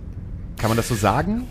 Kann 0.57 0.69
man 0.69 0.77
das 0.77 0.87
so 0.87 0.95
sagen? 0.95 1.47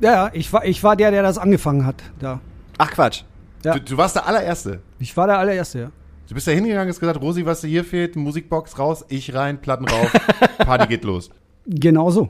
ja, 0.00 0.12
ja, 0.12 0.30
ich 0.32 0.52
war, 0.52 0.64
ich 0.64 0.82
war 0.84 0.94
der, 0.96 1.10
der 1.10 1.22
das 1.22 1.38
angefangen 1.38 1.84
hat. 1.84 1.96
Da. 2.20 2.40
Ach 2.78 2.90
Quatsch. 2.90 3.22
Ja. 3.64 3.74
Du, 3.74 3.80
du 3.80 3.96
warst 3.96 4.14
der 4.16 4.26
allererste. 4.26 4.80
Ich 5.00 5.16
war 5.16 5.26
der 5.26 5.38
allererste, 5.38 5.78
ja. 5.80 5.90
Du 6.28 6.34
bist 6.34 6.46
da 6.46 6.52
hingegangen, 6.52 6.88
hast 6.88 7.00
gesagt, 7.00 7.20
Rosi, 7.20 7.44
was 7.46 7.62
dir 7.62 7.68
hier 7.68 7.84
fehlt, 7.84 8.14
Musikbox 8.14 8.78
raus, 8.78 9.04
ich 9.08 9.34
rein, 9.34 9.60
Platten 9.60 9.88
rauf, 9.88 10.12
Party 10.58 10.86
geht 10.86 11.04
los. 11.04 11.30
Genau 11.66 12.10
so. 12.10 12.28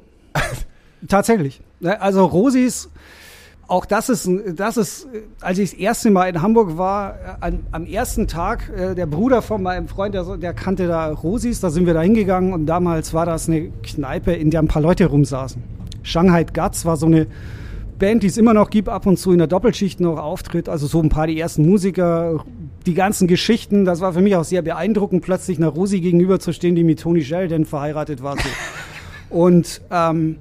Tatsächlich. 1.07 1.61
Also 1.83 2.25
Rosis, 2.25 2.91
auch 3.67 3.85
das 3.87 4.09
ist, 4.09 4.27
ein- 4.27 4.57
das 4.57 4.77
ist, 4.77 5.07
als 5.41 5.59
ich 5.59 5.71
das 5.73 5.79
erste 5.79 6.11
Mal 6.11 6.29
in 6.29 6.43
Hamburg 6.43 6.77
war, 6.79 7.39
an, 7.41 7.61
am 7.71 7.87
ersten 7.87 8.27
Tag, 8.27 8.69
äh, 8.75 8.95
der 8.95 9.07
Bruder 9.07 9.43
von 9.43 9.63
meinem 9.63 9.89
Freund, 9.89 10.15
der, 10.15 10.37
der 10.39 10.55
kannte 10.55 10.87
da 10.89 11.09
Rosis, 11.13 11.61
da 11.61 11.71
sind 11.71 11.87
wir 11.87 11.95
da 11.95 12.01
hingegangen 12.03 12.53
und 12.53 12.67
damals 12.67 13.13
war 13.15 13.27
das 13.27 13.49
eine 13.49 13.69
Kneipe, 13.83 14.33
in 14.33 14.51
der 14.51 14.61
ein 14.63 14.69
paar 14.69 14.83
Leute 14.83 15.07
rumsaßen. 15.07 15.63
Shanghai 16.09 16.45
Guts 16.45 16.85
war 16.85 16.97
so 16.97 17.07
eine 17.07 17.27
Band, 17.99 18.23
die 18.23 18.29
es 18.29 18.37
immer 18.37 18.55
noch 18.55 18.71
gibt, 18.71 18.89
ab 18.89 19.07
und 19.07 19.19
zu 19.19 19.33
in 19.33 19.39
der 19.39 19.47
Doppelschicht 19.47 20.01
noch 20.01 20.19
auftritt, 20.19 20.69
also 20.69 20.87
so 20.87 21.01
ein 21.01 21.09
paar 21.09 21.27
die 21.27 21.39
ersten 21.39 21.67
Musiker, 21.67 22.45
die 22.87 22.95
ganzen 22.95 23.27
Geschichten, 23.27 23.85
das 23.85 24.01
war 24.01 24.13
für 24.13 24.21
mich 24.21 24.37
auch 24.37 24.45
sehr 24.45 24.63
beeindruckend, 24.63 25.23
plötzlich 25.23 25.59
einer 25.59 25.69
Rosi 25.69 26.01
gegenüberzustehen, 26.01 26.77
die 26.77 26.85
mit 26.85 27.01
Tony 27.01 27.23
Sheridan 27.23 27.65
verheiratet 27.65 28.23
war. 28.23 28.37
So. 28.37 28.49
Und 29.31 29.83
ähm, 29.91 30.37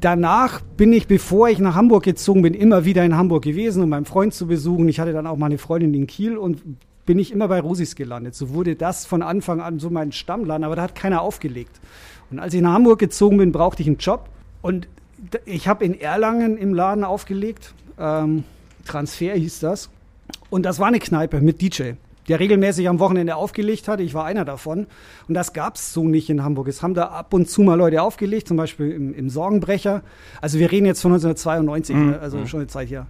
danach 0.00 0.60
bin 0.60 0.92
ich, 0.92 1.06
bevor 1.06 1.48
ich 1.48 1.58
nach 1.58 1.74
Hamburg 1.74 2.04
gezogen 2.04 2.42
bin, 2.42 2.54
immer 2.54 2.84
wieder 2.84 3.04
in 3.04 3.16
Hamburg 3.16 3.44
gewesen, 3.44 3.82
um 3.82 3.88
meinen 3.88 4.06
Freund 4.06 4.32
zu 4.32 4.46
besuchen. 4.46 4.88
Ich 4.88 5.00
hatte 5.00 5.12
dann 5.12 5.26
auch 5.26 5.36
meine 5.36 5.58
Freundin 5.58 5.92
in 5.94 6.06
Kiel 6.06 6.38
und 6.38 6.62
bin 7.06 7.18
ich 7.18 7.32
immer 7.32 7.48
bei 7.48 7.60
Rosis 7.60 7.96
gelandet. 7.96 8.34
So 8.34 8.50
wurde 8.50 8.76
das 8.76 9.04
von 9.04 9.22
Anfang 9.22 9.60
an 9.60 9.78
so 9.78 9.90
mein 9.90 10.12
Stammladen, 10.12 10.64
aber 10.64 10.76
da 10.76 10.82
hat 10.82 10.94
keiner 10.94 11.20
aufgelegt. 11.20 11.80
Und 12.30 12.38
als 12.38 12.54
ich 12.54 12.62
nach 12.62 12.72
Hamburg 12.72 12.98
gezogen 12.98 13.36
bin, 13.36 13.52
brauchte 13.52 13.82
ich 13.82 13.88
einen 13.88 13.98
Job. 13.98 14.28
Und 14.64 14.88
ich 15.44 15.68
habe 15.68 15.84
in 15.84 16.00
Erlangen 16.00 16.56
im 16.56 16.72
Laden 16.72 17.04
aufgelegt. 17.04 17.74
Ähm, 17.98 18.44
Transfer 18.86 19.34
hieß 19.34 19.60
das. 19.60 19.90
Und 20.48 20.62
das 20.62 20.78
war 20.78 20.86
eine 20.86 21.00
Kneipe 21.00 21.42
mit 21.42 21.60
DJ, 21.60 21.92
der 22.28 22.40
regelmäßig 22.40 22.88
am 22.88 22.98
Wochenende 22.98 23.36
aufgelegt 23.36 23.88
hatte. 23.88 24.02
Ich 24.02 24.14
war 24.14 24.24
einer 24.24 24.46
davon. 24.46 24.86
Und 25.28 25.34
das 25.34 25.52
gab's 25.52 25.92
so 25.92 26.08
nicht 26.08 26.30
in 26.30 26.42
Hamburg. 26.42 26.68
Es 26.68 26.82
haben 26.82 26.94
da 26.94 27.08
ab 27.08 27.34
und 27.34 27.50
zu 27.50 27.60
mal 27.60 27.74
Leute 27.74 28.00
aufgelegt, 28.00 28.48
zum 28.48 28.56
Beispiel 28.56 28.90
im, 28.90 29.12
im 29.12 29.28
Sorgenbrecher. 29.28 30.00
Also 30.40 30.58
wir 30.58 30.72
reden 30.72 30.86
jetzt 30.86 31.02
von 31.02 31.12
1992, 31.12 31.94
ne? 31.94 32.18
also 32.20 32.46
schon 32.46 32.60
eine 32.60 32.66
Zeit 32.66 32.88
her. 32.88 33.06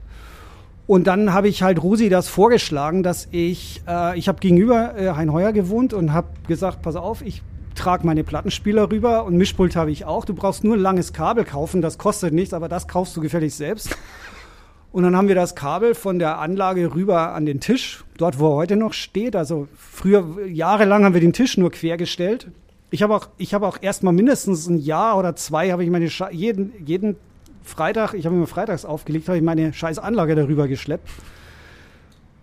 Und 0.88 1.06
dann 1.06 1.32
habe 1.32 1.46
ich 1.46 1.62
halt 1.62 1.80
Rosi 1.80 2.08
das 2.08 2.26
vorgeschlagen, 2.26 3.04
dass 3.04 3.28
ich, 3.30 3.80
äh, 3.86 4.18
ich 4.18 4.26
habe 4.26 4.40
gegenüber 4.40 4.98
äh, 4.98 5.10
Hein 5.10 5.32
Heuer 5.32 5.52
gewohnt 5.52 5.94
und 5.94 6.12
habe 6.12 6.26
gesagt, 6.48 6.82
pass 6.82 6.96
auf, 6.96 7.22
ich 7.22 7.42
trage 7.74 8.06
meine 8.06 8.24
Plattenspieler 8.24 8.90
rüber 8.90 9.24
und 9.24 9.36
Mischpult 9.36 9.76
habe 9.76 9.90
ich 9.90 10.04
auch. 10.04 10.24
Du 10.24 10.34
brauchst 10.34 10.64
nur 10.64 10.76
ein 10.76 10.80
langes 10.80 11.12
Kabel 11.12 11.44
kaufen, 11.44 11.82
das 11.82 11.98
kostet 11.98 12.32
nichts, 12.32 12.54
aber 12.54 12.68
das 12.68 12.88
kaufst 12.88 13.16
du 13.16 13.20
gefälligst 13.20 13.58
selbst. 13.58 13.96
Und 14.92 15.02
dann 15.02 15.16
haben 15.16 15.26
wir 15.26 15.34
das 15.34 15.56
Kabel 15.56 15.94
von 15.94 16.20
der 16.20 16.38
Anlage 16.38 16.94
rüber 16.94 17.32
an 17.32 17.46
den 17.46 17.58
Tisch, 17.58 18.04
dort 18.16 18.38
wo 18.38 18.52
er 18.52 18.54
heute 18.54 18.76
noch 18.76 18.92
steht. 18.92 19.34
Also 19.34 19.66
früher, 19.76 20.46
jahrelang 20.46 21.04
haben 21.04 21.14
wir 21.14 21.20
den 21.20 21.32
Tisch 21.32 21.56
nur 21.56 21.72
quergestellt. 21.72 22.48
Ich 22.92 23.02
habe 23.02 23.12
auch, 23.14 23.28
ich 23.36 23.54
habe 23.54 23.66
auch 23.66 23.78
erst 23.80 24.04
mal 24.04 24.12
mindestens 24.12 24.68
ein 24.68 24.78
Jahr 24.78 25.18
oder 25.18 25.34
zwei, 25.34 25.72
habe 25.72 25.82
ich 25.82 25.90
meine, 25.90 26.08
Scha 26.10 26.30
jeden, 26.30 26.72
jeden 26.86 27.16
Freitag, 27.64 28.14
ich 28.14 28.24
habe 28.24 28.36
immer 28.36 28.46
freitags 28.46 28.84
aufgelegt, 28.84 29.26
habe 29.26 29.38
ich 29.38 29.42
meine 29.42 29.72
scheiß 29.72 29.98
Anlage 29.98 30.36
darüber 30.36 30.68
geschleppt. 30.68 31.08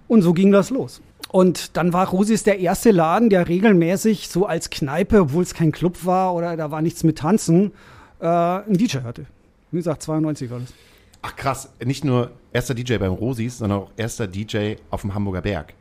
Und 0.10 0.22
so 0.22 0.34
ging 0.34 0.52
das 0.52 0.72
los. 0.72 1.02
Und 1.32 1.78
dann 1.78 1.94
war 1.94 2.10
Rosis 2.10 2.44
der 2.44 2.60
erste 2.60 2.92
Laden, 2.92 3.30
der 3.30 3.48
regelmäßig 3.48 4.28
so 4.28 4.46
als 4.46 4.70
Kneipe, 4.70 5.22
obwohl 5.22 5.44
es 5.44 5.54
kein 5.54 5.72
Club 5.72 6.06
war 6.06 6.36
oder 6.36 6.58
da 6.58 6.72
war 6.72 6.82
nichts 6.82 7.04
mit 7.06 7.20
Tanzen, 7.20 7.72
äh, 8.20 8.26
einen 8.26 8.78
DJ 8.78 8.98
hatte. 8.98 9.26
Wie 9.72 9.78
gesagt, 9.78 10.02
92 10.04 10.52
war 10.52 10.60
das. 10.60 10.74
Ach 11.22 11.36
krass, 11.38 11.70
nicht 11.84 12.04
nur 12.04 12.32
erster 12.52 12.74
DJ 12.74 12.98
beim 12.98 13.14
Rosis, 13.14 13.60
sondern 13.60 13.80
auch 13.80 13.92
erster 13.96 14.28
DJ 14.28 14.76
auf 14.90 15.02
dem 15.02 15.14
Hamburger 15.14 15.42
Berg. 15.42 15.74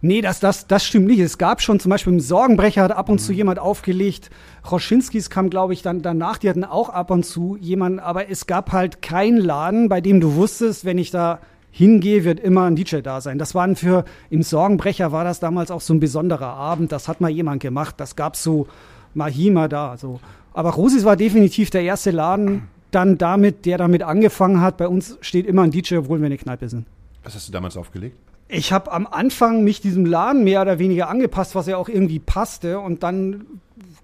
Nee, 0.00 0.22
das, 0.22 0.40
das, 0.40 0.66
das 0.66 0.84
stimmt 0.84 1.06
nicht. 1.06 1.20
Es 1.20 1.38
gab 1.38 1.62
schon 1.62 1.78
zum 1.78 1.90
Beispiel 1.90 2.14
im 2.14 2.20
Sorgenbrecher 2.20 2.82
hat 2.82 2.90
ab 2.90 3.08
und 3.08 3.20
zu 3.20 3.32
jemand 3.32 3.60
aufgelegt. 3.60 4.30
Roschinskis 4.68 5.30
kam, 5.30 5.50
glaube 5.50 5.72
ich, 5.72 5.82
dann 5.82 6.02
danach. 6.02 6.38
Die 6.38 6.48
hatten 6.48 6.64
auch 6.64 6.88
ab 6.88 7.12
und 7.12 7.24
zu 7.24 7.56
jemanden. 7.60 8.00
Aber 8.00 8.28
es 8.28 8.48
gab 8.48 8.72
halt 8.72 9.02
keinen 9.02 9.38
Laden, 9.38 9.88
bei 9.88 10.00
dem 10.00 10.20
du 10.20 10.34
wusstest, 10.34 10.84
wenn 10.84 10.98
ich 10.98 11.12
da 11.12 11.38
hingehe, 11.76 12.24
wird 12.24 12.40
immer 12.40 12.64
ein 12.64 12.74
DJ 12.74 13.00
da 13.02 13.20
sein. 13.20 13.38
Das 13.38 13.54
waren 13.54 13.76
für, 13.76 14.06
im 14.30 14.42
Sorgenbrecher 14.42 15.12
war 15.12 15.24
das 15.24 15.40
damals 15.40 15.70
auch 15.70 15.82
so 15.82 15.92
ein 15.92 16.00
besonderer 16.00 16.54
Abend. 16.54 16.90
Das 16.90 17.06
hat 17.06 17.20
mal 17.20 17.28
jemand 17.28 17.60
gemacht. 17.60 17.96
Das 17.98 18.16
gab 18.16 18.34
so 18.34 18.66
mal 19.12 19.30
hier, 19.30 19.52
mal 19.52 19.68
da. 19.68 19.98
So. 19.98 20.18
Aber 20.54 20.70
Rosis 20.70 21.04
war 21.04 21.16
definitiv 21.16 21.68
der 21.68 21.82
erste 21.82 22.12
Laden, 22.12 22.62
dann 22.92 23.18
damit, 23.18 23.66
der 23.66 23.76
damit 23.76 24.02
angefangen 24.02 24.62
hat. 24.62 24.78
Bei 24.78 24.88
uns 24.88 25.18
steht 25.20 25.46
immer 25.46 25.64
ein 25.64 25.70
DJ, 25.70 25.96
obwohl 25.96 26.18
wir 26.18 26.26
eine 26.26 26.38
Kneipe 26.38 26.70
sind. 26.70 26.86
Was 27.24 27.34
hast 27.34 27.48
du 27.48 27.52
damals 27.52 27.76
aufgelegt? 27.76 28.16
Ich 28.48 28.72
habe 28.72 28.90
am 28.90 29.06
Anfang 29.06 29.62
mich 29.62 29.82
diesem 29.82 30.06
Laden 30.06 30.44
mehr 30.44 30.62
oder 30.62 30.78
weniger 30.78 31.10
angepasst, 31.10 31.54
was 31.54 31.66
ja 31.66 31.76
auch 31.76 31.90
irgendwie 31.90 32.20
passte. 32.20 32.80
Und 32.80 33.02
dann 33.02 33.44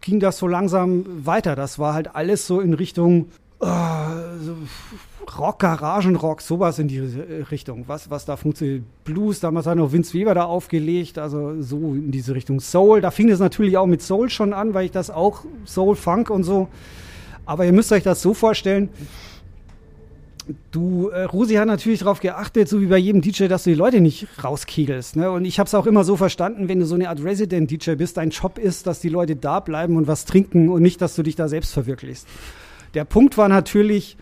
ging 0.02 0.20
das 0.20 0.36
so 0.36 0.46
langsam 0.46 1.06
weiter. 1.24 1.56
Das 1.56 1.78
war 1.78 1.94
halt 1.94 2.14
alles 2.14 2.46
so 2.46 2.60
in 2.60 2.74
Richtung 2.74 3.28
äh, 3.62 3.66
so 4.44 4.56
Rock, 5.38 5.60
Garagenrock, 5.60 6.40
sowas 6.42 6.78
in 6.78 6.88
die 6.88 6.98
Richtung. 6.98 7.84
Was, 7.86 8.10
was 8.10 8.24
da 8.24 8.36
funktioniert. 8.36 8.84
Blues, 9.04 9.40
damals 9.40 9.66
hat 9.66 9.76
noch 9.76 9.92
Vince 9.92 10.14
Weber 10.14 10.34
da 10.34 10.44
aufgelegt, 10.44 11.18
also 11.18 11.60
so 11.60 11.76
in 11.94 12.10
diese 12.10 12.34
Richtung. 12.34 12.60
Soul, 12.60 13.00
da 13.00 13.10
fing 13.10 13.28
es 13.30 13.38
natürlich 13.38 13.76
auch 13.76 13.86
mit 13.86 14.02
Soul 14.02 14.30
schon 14.30 14.52
an, 14.52 14.74
weil 14.74 14.86
ich 14.86 14.90
das 14.90 15.10
auch 15.10 15.44
Soul, 15.66 15.96
Funk 15.96 16.30
und 16.30 16.44
so. 16.44 16.68
Aber 17.46 17.64
ihr 17.64 17.72
müsst 17.72 17.92
euch 17.92 18.02
das 18.02 18.22
so 18.22 18.34
vorstellen, 18.34 18.90
Du, 20.72 21.08
äh, 21.08 21.22
Rosi 21.22 21.54
hat 21.54 21.68
natürlich 21.68 22.00
darauf 22.00 22.18
geachtet, 22.18 22.68
so 22.68 22.80
wie 22.80 22.86
bei 22.86 22.98
jedem 22.98 23.20
DJ, 23.20 23.46
dass 23.46 23.64
du 23.64 23.70
die 23.70 23.76
Leute 23.76 24.00
nicht 24.00 24.26
rauskegelst. 24.42 25.14
Ne? 25.16 25.30
Und 25.30 25.44
ich 25.44 25.58
habe 25.60 25.68
es 25.68 25.74
auch 25.74 25.86
immer 25.86 26.02
so 26.02 26.16
verstanden, 26.16 26.68
wenn 26.68 26.80
du 26.80 26.86
so 26.86 26.96
eine 26.96 27.08
Art 27.08 27.22
Resident-DJ 27.22 27.92
bist, 27.92 28.16
dein 28.16 28.30
Job 28.30 28.58
ist, 28.58 28.86
dass 28.86 29.00
die 29.00 29.08
Leute 29.08 29.36
da 29.36 29.60
bleiben 29.60 29.96
und 29.96 30.08
was 30.08 30.24
trinken 30.24 30.68
und 30.68 30.82
nicht, 30.82 31.00
dass 31.00 31.14
du 31.14 31.22
dich 31.22 31.36
da 31.36 31.46
selbst 31.46 31.72
verwirklichst. 31.72 32.26
Der 32.94 33.04
Punkt 33.04 33.38
war 33.38 33.48
natürlich, 33.48 34.16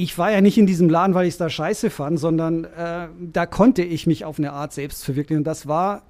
ich 0.00 0.16
war 0.16 0.30
ja 0.30 0.40
nicht 0.40 0.56
in 0.56 0.66
diesem 0.66 0.88
Laden, 0.88 1.14
weil 1.14 1.26
ich 1.26 1.34
es 1.34 1.38
da 1.38 1.50
scheiße 1.50 1.90
fand, 1.90 2.20
sondern 2.20 2.62
äh, 2.62 3.08
da 3.20 3.46
konnte 3.46 3.82
ich 3.82 4.06
mich 4.06 4.24
auf 4.24 4.38
eine 4.38 4.52
Art 4.52 4.72
selbst 4.72 5.04
verwirklichen. 5.04 5.40
Und 5.40 5.44
das 5.44 5.66
war 5.66 6.02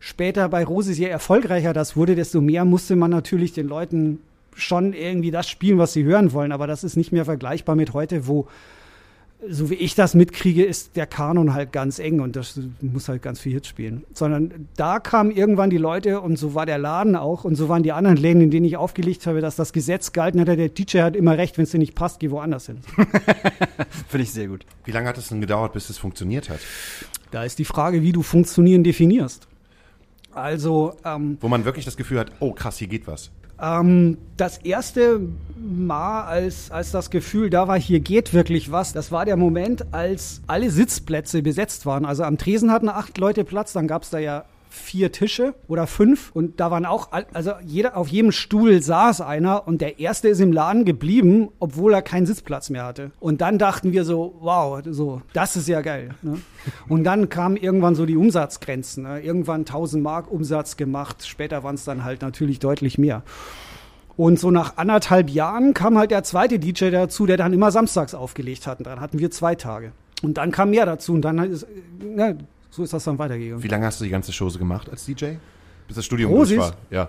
später 0.00 0.48
bei 0.48 0.64
Rosi, 0.64 0.92
je 0.94 1.06
erfolgreicher 1.06 1.72
das 1.72 1.94
wurde, 1.96 2.16
desto 2.16 2.40
mehr 2.40 2.64
musste 2.64 2.96
man 2.96 3.12
natürlich 3.12 3.52
den 3.52 3.68
Leuten 3.68 4.18
schon 4.56 4.92
irgendwie 4.92 5.30
das 5.30 5.48
spielen, 5.48 5.78
was 5.78 5.92
sie 5.92 6.02
hören 6.02 6.32
wollen. 6.32 6.50
Aber 6.50 6.66
das 6.66 6.82
ist 6.82 6.96
nicht 6.96 7.12
mehr 7.12 7.24
vergleichbar 7.24 7.76
mit 7.76 7.92
heute, 7.92 8.26
wo 8.26 8.48
so 9.46 9.70
wie 9.70 9.74
ich 9.74 9.94
das 9.94 10.14
mitkriege, 10.14 10.64
ist 10.64 10.96
der 10.96 11.06
Kanon 11.06 11.54
halt 11.54 11.72
ganz 11.72 11.98
eng 11.98 12.20
und 12.20 12.34
das 12.34 12.58
muss 12.80 13.08
halt 13.08 13.22
ganz 13.22 13.38
viel 13.38 13.52
Hits 13.52 13.68
spielen. 13.68 14.04
Sondern 14.12 14.68
da 14.76 14.98
kamen 14.98 15.30
irgendwann 15.30 15.70
die 15.70 15.78
Leute 15.78 16.20
und 16.20 16.36
so 16.36 16.54
war 16.54 16.66
der 16.66 16.78
Laden 16.78 17.14
auch 17.14 17.44
und 17.44 17.54
so 17.54 17.68
waren 17.68 17.82
die 17.82 17.92
anderen 17.92 18.16
Läden, 18.16 18.42
in 18.42 18.50
denen 18.50 18.66
ich 18.66 18.76
aufgelegt 18.76 19.26
habe, 19.26 19.40
dass 19.40 19.54
das 19.54 19.72
Gesetz 19.72 20.12
galten 20.12 20.40
hat. 20.40 20.48
Der 20.48 20.68
DJ 20.68 21.00
hat 21.00 21.14
immer 21.14 21.38
recht, 21.38 21.56
wenn 21.56 21.64
es 21.64 21.70
dir 21.70 21.78
nicht 21.78 21.94
passt, 21.94 22.18
geh 22.18 22.30
woanders 22.30 22.66
hin. 22.66 22.78
Finde 24.08 24.24
ich 24.24 24.32
sehr 24.32 24.48
gut. 24.48 24.66
Wie 24.84 24.90
lange 24.90 25.08
hat 25.08 25.18
es 25.18 25.28
denn 25.28 25.40
gedauert, 25.40 25.72
bis 25.72 25.88
es 25.88 25.98
funktioniert 25.98 26.48
hat? 26.48 26.60
Da 27.30 27.44
ist 27.44 27.58
die 27.58 27.64
Frage, 27.64 28.02
wie 28.02 28.12
du 28.12 28.22
funktionieren 28.22 28.82
definierst. 28.82 29.46
Also, 30.32 30.96
ähm, 31.04 31.38
Wo 31.40 31.48
man 31.48 31.64
wirklich 31.64 31.84
das 31.84 31.96
Gefühl 31.96 32.18
hat, 32.18 32.32
oh 32.40 32.52
krass, 32.52 32.78
hier 32.78 32.88
geht 32.88 33.06
was. 33.06 33.30
Ähm, 33.60 34.18
das 34.36 34.58
erste 34.58 35.20
Mal, 35.56 36.24
als, 36.24 36.70
als 36.70 36.92
das 36.92 37.10
Gefühl 37.10 37.50
da 37.50 37.66
war, 37.66 37.78
hier 37.78 38.00
geht 38.00 38.32
wirklich 38.32 38.70
was, 38.70 38.92
das 38.92 39.10
war 39.10 39.24
der 39.24 39.36
Moment, 39.36 39.92
als 39.92 40.40
alle 40.46 40.70
Sitzplätze 40.70 41.42
besetzt 41.42 41.84
waren. 41.84 42.04
Also 42.04 42.22
am 42.22 42.38
Tresen 42.38 42.70
hatten 42.70 42.88
acht 42.88 43.18
Leute 43.18 43.44
Platz, 43.44 43.72
dann 43.72 43.88
gab 43.88 44.02
es 44.02 44.10
da 44.10 44.18
ja 44.18 44.44
vier 44.78 45.12
Tische 45.12 45.54
oder 45.66 45.86
fünf 45.86 46.30
und 46.34 46.60
da 46.60 46.70
waren 46.70 46.86
auch, 46.86 47.10
also 47.32 47.52
jeder, 47.64 47.96
auf 47.96 48.08
jedem 48.08 48.32
Stuhl 48.32 48.80
saß 48.82 49.20
einer 49.20 49.66
und 49.66 49.80
der 49.80 49.98
erste 49.98 50.28
ist 50.28 50.40
im 50.40 50.52
Laden 50.52 50.84
geblieben, 50.84 51.48
obwohl 51.58 51.92
er 51.94 52.02
keinen 52.02 52.26
Sitzplatz 52.26 52.70
mehr 52.70 52.84
hatte. 52.84 53.10
Und 53.20 53.40
dann 53.40 53.58
dachten 53.58 53.92
wir 53.92 54.04
so, 54.04 54.36
wow, 54.40 54.80
so, 54.86 55.22
das 55.32 55.56
ist 55.56 55.68
ja 55.68 55.80
geil. 55.80 56.10
Ne? 56.22 56.38
Und 56.88 57.04
dann 57.04 57.28
kamen 57.28 57.56
irgendwann 57.56 57.94
so 57.94 58.06
die 58.06 58.16
Umsatzgrenzen. 58.16 59.04
Ne? 59.04 59.20
Irgendwann 59.20 59.60
1000 59.60 60.02
Mark 60.02 60.30
Umsatz 60.30 60.76
gemacht, 60.76 61.26
später 61.26 61.62
waren 61.64 61.74
es 61.74 61.84
dann 61.84 62.04
halt 62.04 62.22
natürlich 62.22 62.58
deutlich 62.58 62.98
mehr. 62.98 63.22
Und 64.16 64.40
so 64.40 64.50
nach 64.50 64.76
anderthalb 64.76 65.30
Jahren 65.30 65.74
kam 65.74 65.96
halt 65.96 66.10
der 66.10 66.24
zweite 66.24 66.58
DJ 66.58 66.90
dazu, 66.90 67.24
der 67.24 67.36
dann 67.36 67.52
immer 67.52 67.70
samstags 67.70 68.14
aufgelegt 68.14 68.66
hat. 68.66 68.78
Und 68.78 68.88
dann 68.88 69.00
hatten 69.00 69.20
wir 69.20 69.30
zwei 69.30 69.54
Tage. 69.54 69.92
Und 70.22 70.38
dann 70.38 70.50
kam 70.50 70.70
mehr 70.70 70.86
dazu. 70.86 71.12
Und 71.12 71.22
dann 71.22 71.38
ist, 71.38 71.66
ne, 72.00 72.36
so 72.78 72.84
ist 72.84 72.92
das 72.92 73.02
dann 73.02 73.18
weitergegangen. 73.18 73.62
Wie 73.62 73.68
lange 73.68 73.86
hast 73.86 74.00
du 74.00 74.04
die 74.04 74.10
ganze 74.10 74.32
Chose 74.32 74.56
gemacht 74.56 74.88
als 74.88 75.04
DJ? 75.04 75.32
Bis 75.88 75.96
das 75.96 76.04
Studium 76.04 76.30
Rosis? 76.30 76.56
durch 76.56 76.70
war? 76.70 76.76
Ja. 76.90 77.08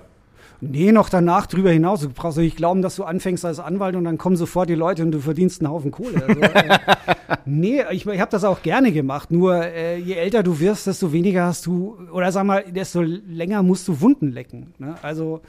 Nee, 0.62 0.92
noch 0.92 1.10
danach 1.10 1.46
drüber 1.46 1.70
hinaus. 1.70 2.02
Du 2.02 2.10
brauchst 2.10 2.40
nicht 2.40 2.58
glauben, 2.58 2.82
dass 2.82 2.96
du 2.96 3.04
anfängst 3.04 3.46
als 3.46 3.60
Anwalt 3.60 3.96
und 3.96 4.04
dann 4.04 4.18
kommen 4.18 4.36
sofort 4.36 4.68
die 4.68 4.76
Leute 4.76 5.04
und 5.04 5.12
du 5.12 5.20
verdienst 5.20 5.62
einen 5.62 5.72
Haufen 5.72 5.92
Kohle. 5.92 6.26
Also, 6.28 6.42
äh, 6.42 6.80
nee, 7.46 7.84
ich, 7.92 8.08
ich 8.08 8.20
habe 8.20 8.32
das 8.32 8.44
auch 8.44 8.64
gerne 8.64 8.92
gemacht. 8.92 9.32
Nur 9.32 9.64
äh, 9.64 10.00
je 10.00 10.16
älter 10.16 10.42
du 10.42 10.60
wirst, 10.60 10.88
desto 10.88 11.14
weniger 11.14 11.46
hast 11.46 11.68
du, 11.68 11.98
oder 12.12 12.32
sag 12.32 12.46
mal, 12.46 12.64
desto 12.64 13.02
länger 13.02 13.62
musst 13.62 13.88
du 13.88 14.02
Wunden 14.02 14.32
lecken. 14.32 14.74
Ne? 14.80 14.96
Also 15.04 15.42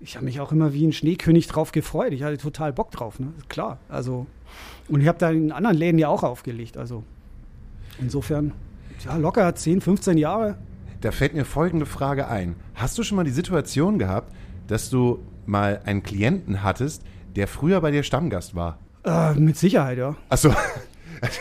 ich 0.00 0.16
habe 0.16 0.26
mich 0.26 0.38
auch 0.38 0.52
immer 0.52 0.74
wie 0.74 0.86
ein 0.86 0.92
Schneekönig 0.92 1.46
drauf 1.46 1.72
gefreut. 1.72 2.12
Ich 2.12 2.22
hatte 2.22 2.36
total 2.36 2.74
Bock 2.74 2.90
drauf, 2.90 3.18
ne? 3.18 3.28
Klar. 3.48 3.78
Also, 3.88 4.26
und 4.88 5.00
ich 5.00 5.08
habe 5.08 5.18
da 5.18 5.30
in 5.30 5.50
anderen 5.50 5.76
Läden 5.76 5.98
ja 5.98 6.08
auch 6.08 6.22
aufgelegt. 6.22 6.76
Also 6.76 7.02
insofern, 7.98 8.52
ja, 9.04 9.16
locker 9.16 9.54
10, 9.54 9.80
15 9.80 10.18
Jahre. 10.18 10.56
Da 11.00 11.12
fällt 11.12 11.34
mir 11.34 11.44
folgende 11.44 11.86
Frage 11.86 12.28
ein. 12.28 12.56
Hast 12.74 12.98
du 12.98 13.02
schon 13.02 13.16
mal 13.16 13.24
die 13.24 13.30
Situation 13.30 13.98
gehabt, 13.98 14.32
dass 14.66 14.90
du 14.90 15.20
mal 15.44 15.80
einen 15.84 16.02
Klienten 16.02 16.62
hattest, 16.62 17.02
der 17.36 17.46
früher 17.48 17.80
bei 17.80 17.90
dir 17.90 18.02
Stammgast 18.02 18.54
war? 18.54 18.78
Äh, 19.04 19.34
mit 19.34 19.56
Sicherheit, 19.56 19.98
ja. 19.98 20.16
Achso. 20.28 20.52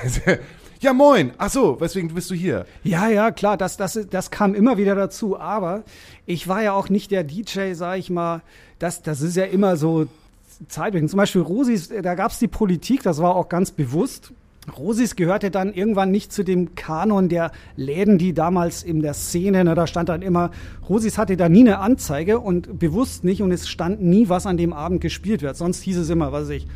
ja, 0.79 0.93
moin. 0.93 1.31
Achso, 1.37 1.79
weswegen 1.79 2.13
bist 2.13 2.29
du 2.29 2.35
hier? 2.35 2.65
Ja, 2.83 3.07
ja, 3.09 3.31
klar, 3.31 3.57
das, 3.57 3.77
das, 3.77 3.99
das 4.09 4.29
kam 4.29 4.53
immer 4.53 4.77
wieder 4.77 4.93
dazu. 4.93 5.39
Aber 5.39 5.83
ich 6.25 6.47
war 6.47 6.61
ja 6.61 6.73
auch 6.73 6.89
nicht 6.89 7.11
der 7.11 7.23
DJ, 7.23 7.73
sag 7.73 7.97
ich 7.97 8.09
mal. 8.09 8.41
Das, 8.77 9.01
das 9.01 9.21
ist 9.21 9.35
ja 9.35 9.45
immer 9.45 9.77
so 9.77 10.07
zeitweg. 10.67 11.09
Zum 11.09 11.17
Beispiel 11.17 11.41
Rosis, 11.41 11.89
da 11.89 12.15
gab 12.15 12.31
es 12.31 12.39
die 12.39 12.47
Politik, 12.47 13.03
das 13.03 13.21
war 13.21 13.35
auch 13.35 13.49
ganz 13.49 13.71
bewusst. 13.71 14.31
Rosis 14.77 15.15
gehörte 15.15 15.51
dann 15.51 15.73
irgendwann 15.73 16.11
nicht 16.11 16.31
zu 16.31 16.43
dem 16.43 16.75
Kanon 16.75 17.29
der 17.29 17.51
Läden, 17.75 18.17
die 18.17 18.33
damals 18.33 18.83
in 18.83 19.01
der 19.01 19.13
Szene, 19.13 19.63
ne, 19.63 19.75
da 19.75 19.87
stand 19.87 20.09
dann 20.09 20.21
immer, 20.21 20.51
Rosis 20.89 21.17
hatte 21.17 21.37
da 21.37 21.49
nie 21.49 21.61
eine 21.61 21.79
Anzeige 21.79 22.39
und 22.39 22.79
bewusst 22.79 23.23
nicht 23.23 23.41
und 23.41 23.51
es 23.51 23.67
stand 23.67 24.01
nie, 24.01 24.29
was 24.29 24.45
an 24.45 24.57
dem 24.57 24.73
Abend 24.73 25.01
gespielt 25.01 25.41
wird. 25.41 25.55
Sonst 25.55 25.81
hieß 25.83 25.97
es 25.97 26.09
immer, 26.09 26.31
was 26.31 26.43
weiß 26.43 26.49
ich, 26.49 26.67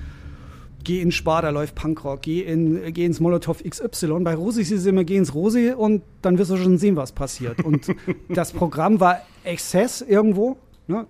geh 0.83 1.01
in 1.01 1.11
Spar, 1.11 1.41
da 1.41 1.49
läuft 1.49 1.75
Punkrock, 1.75 2.21
geh, 2.21 2.41
in, 2.41 2.93
geh 2.93 3.05
ins 3.05 3.19
Molotow 3.19 3.61
XY. 3.63 4.19
Bei 4.21 4.35
Rosis 4.35 4.71
ist 4.71 4.81
es 4.81 4.85
immer, 4.85 5.03
geh 5.03 5.17
ins 5.17 5.33
Rosi 5.33 5.73
und 5.75 6.03
dann 6.21 6.37
wirst 6.37 6.51
du 6.51 6.57
schon 6.57 6.77
sehen, 6.77 6.95
was 6.95 7.11
passiert. 7.11 7.63
Und 7.63 7.87
das 8.29 8.51
Programm 8.51 8.99
war 8.99 9.19
Exzess 9.43 10.01
irgendwo. 10.01 10.57
Ne? 10.87 11.05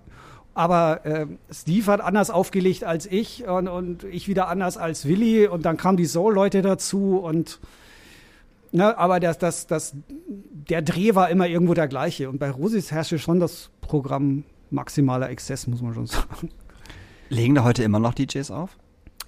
Aber 0.60 1.06
äh, 1.06 1.26
Steve 1.50 1.90
hat 1.90 2.02
anders 2.02 2.28
aufgelegt 2.28 2.84
als 2.84 3.06
ich 3.06 3.48
und, 3.48 3.66
und 3.66 4.04
ich 4.04 4.28
wieder 4.28 4.48
anders 4.48 4.76
als 4.76 5.08
Willi 5.08 5.46
und 5.46 5.64
dann 5.64 5.78
kamen 5.78 5.96
die 5.96 6.04
Soul-Leute 6.04 6.60
dazu 6.60 7.16
und 7.16 7.60
ne, 8.70 8.98
aber 8.98 9.20
das, 9.20 9.38
das, 9.38 9.66
das, 9.66 9.94
der 10.28 10.82
Dreh 10.82 11.14
war 11.14 11.30
immer 11.30 11.46
irgendwo 11.46 11.72
der 11.72 11.88
gleiche. 11.88 12.28
Und 12.28 12.38
bei 12.38 12.50
Rosis 12.50 12.92
herrschte 12.92 13.18
schon 13.18 13.40
das 13.40 13.70
Programm 13.80 14.44
maximaler 14.68 15.30
Exzess, 15.30 15.66
muss 15.66 15.80
man 15.80 15.94
schon 15.94 16.06
sagen. 16.06 16.50
Legen 17.30 17.54
da 17.54 17.64
heute 17.64 17.82
immer 17.82 17.98
noch 17.98 18.12
DJs 18.12 18.50
auf? 18.50 18.76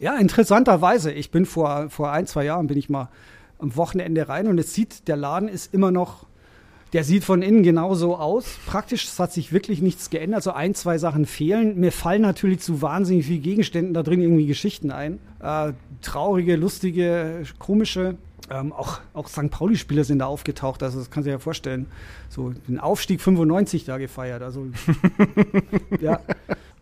Ja, 0.01 0.17
interessanterweise. 0.17 1.13
Ich 1.13 1.31
bin 1.31 1.47
vor, 1.47 1.89
vor 1.89 2.13
ein, 2.13 2.27
zwei 2.27 2.45
Jahren 2.45 2.67
bin 2.67 2.77
ich 2.77 2.91
mal 2.91 3.09
am 3.59 3.75
Wochenende 3.77 4.29
rein 4.29 4.49
und 4.49 4.59
es 4.59 4.75
sieht, 4.75 5.09
der 5.09 5.17
Laden 5.17 5.49
ist 5.49 5.73
immer 5.73 5.93
noch 5.93 6.27
der 6.93 7.05
sieht 7.05 7.25
von 7.25 7.43
innen 7.43 7.63
genauso 7.63 8.17
aus. 8.17 8.59
Praktisch, 8.67 9.05
es 9.05 9.19
hat 9.19 9.33
sich 9.33 9.53
wirklich 9.53 9.81
nichts 9.81 10.11
geändert. 10.11 10.43
So 10.43 10.53
ein, 10.53 10.75
zwei 10.75 10.99
Sachen 10.99 11.25
fehlen. 11.25 11.81
Mir 11.81 11.93
fallen 11.93 12.23
natürlich 12.23 12.61
zu 12.61 12.83
wahnsinnig 12.83 13.27
vielen 13.27 13.43
Gegenständen 13.43 13.95
da 13.95 14.03
drin 14.03 14.21
irgendwie 14.21 14.47
Geschichten 14.47 14.91
ein. 14.91 15.19
Äh, 15.41 15.73
traurige, 16.03 16.57
lustige, 16.57 17.45
komische. 17.59 18.17
Ähm, 18.51 18.73
auch, 18.73 19.01
auch 19.15 19.29
St. 19.29 19.51
Pauli-Spieler 19.51 20.05
sind 20.05 20.19
da 20.19 20.27
aufgetaucht. 20.27 20.83
Also, 20.83 20.99
das 20.99 21.11
kannst 21.11 21.27
du 21.27 21.31
dir 21.31 21.37
ja 21.37 21.39
vorstellen. 21.39 21.87
So 22.29 22.51
den 22.51 22.79
Aufstieg 22.79 23.23
95 23.23 23.85
da 23.85 23.97
gefeiert. 23.97 24.43
Also, 24.43 24.67
ja. 26.01 26.21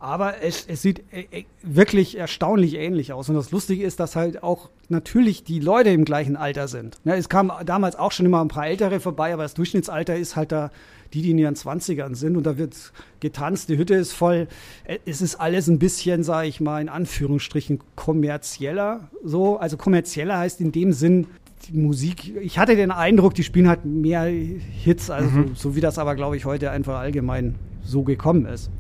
Aber 0.02 0.42
es, 0.42 0.64
es 0.66 0.80
sieht 0.80 1.04
äh, 1.12 1.26
äh, 1.30 1.44
wirklich 1.62 2.16
erstaunlich 2.16 2.74
ähnlich 2.74 3.12
aus. 3.12 3.28
Und 3.28 3.34
das 3.34 3.50
Lustige 3.50 3.84
ist, 3.84 4.00
dass 4.00 4.16
halt 4.16 4.42
auch 4.42 4.70
natürlich 4.88 5.44
die 5.44 5.60
Leute 5.60 5.90
im 5.90 6.06
gleichen 6.06 6.36
Alter 6.36 6.68
sind. 6.68 6.96
Ja, 7.04 7.14
es 7.14 7.28
kam 7.28 7.52
damals 7.66 7.96
auch 7.96 8.10
schon 8.10 8.24
immer 8.24 8.40
ein 8.40 8.48
paar 8.48 8.66
Ältere 8.66 8.98
vorbei, 8.98 9.34
aber 9.34 9.42
das 9.42 9.52
Durchschnittsalter 9.52 10.16
ist 10.16 10.36
halt 10.36 10.52
da 10.52 10.70
die, 11.12 11.20
die 11.20 11.32
in 11.32 11.38
ihren 11.38 11.54
Zwanzigern 11.54 12.14
sind. 12.14 12.38
Und 12.38 12.46
da 12.46 12.56
wird 12.56 12.92
getanzt, 13.20 13.68
die 13.68 13.76
Hütte 13.76 13.94
ist 13.94 14.12
voll. 14.12 14.48
Äh, 14.84 14.98
Es 15.04 15.20
ist 15.20 15.34
alles 15.34 15.68
ein 15.68 15.78
bisschen, 15.78 16.22
sage 16.22 16.48
ich 16.48 16.62
mal, 16.62 16.80
in 16.80 16.88
Anführungsstrichen 16.88 17.80
kommerzieller. 17.94 19.10
So, 19.22 19.58
also 19.58 19.76
kommerzieller 19.76 20.38
heißt 20.38 20.62
in 20.62 20.72
dem 20.72 20.94
Sinn, 20.94 21.26
die 21.68 21.76
Musik, 21.76 22.34
ich 22.40 22.58
hatte 22.58 22.74
den 22.74 22.90
Eindruck, 22.90 23.34
die 23.34 23.44
spielen 23.44 23.68
halt 23.68 23.84
mehr 23.84 24.24
Hits, 24.24 25.10
also 25.10 25.28
so, 25.28 25.44
so 25.54 25.76
wie 25.76 25.82
das 25.82 25.98
aber, 25.98 26.14
glaube 26.14 26.38
ich, 26.38 26.46
heute 26.46 26.70
einfach 26.70 26.98
allgemein 26.98 27.56
so 27.84 28.02
gekommen 28.02 28.46
ist. 28.46 28.70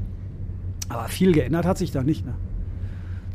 Aber 0.90 1.08
viel 1.08 1.32
geändert 1.32 1.64
hat 1.64 1.78
sich 1.78 1.90
da 1.92 2.02
nicht. 2.02 2.26
Ne? 2.26 2.34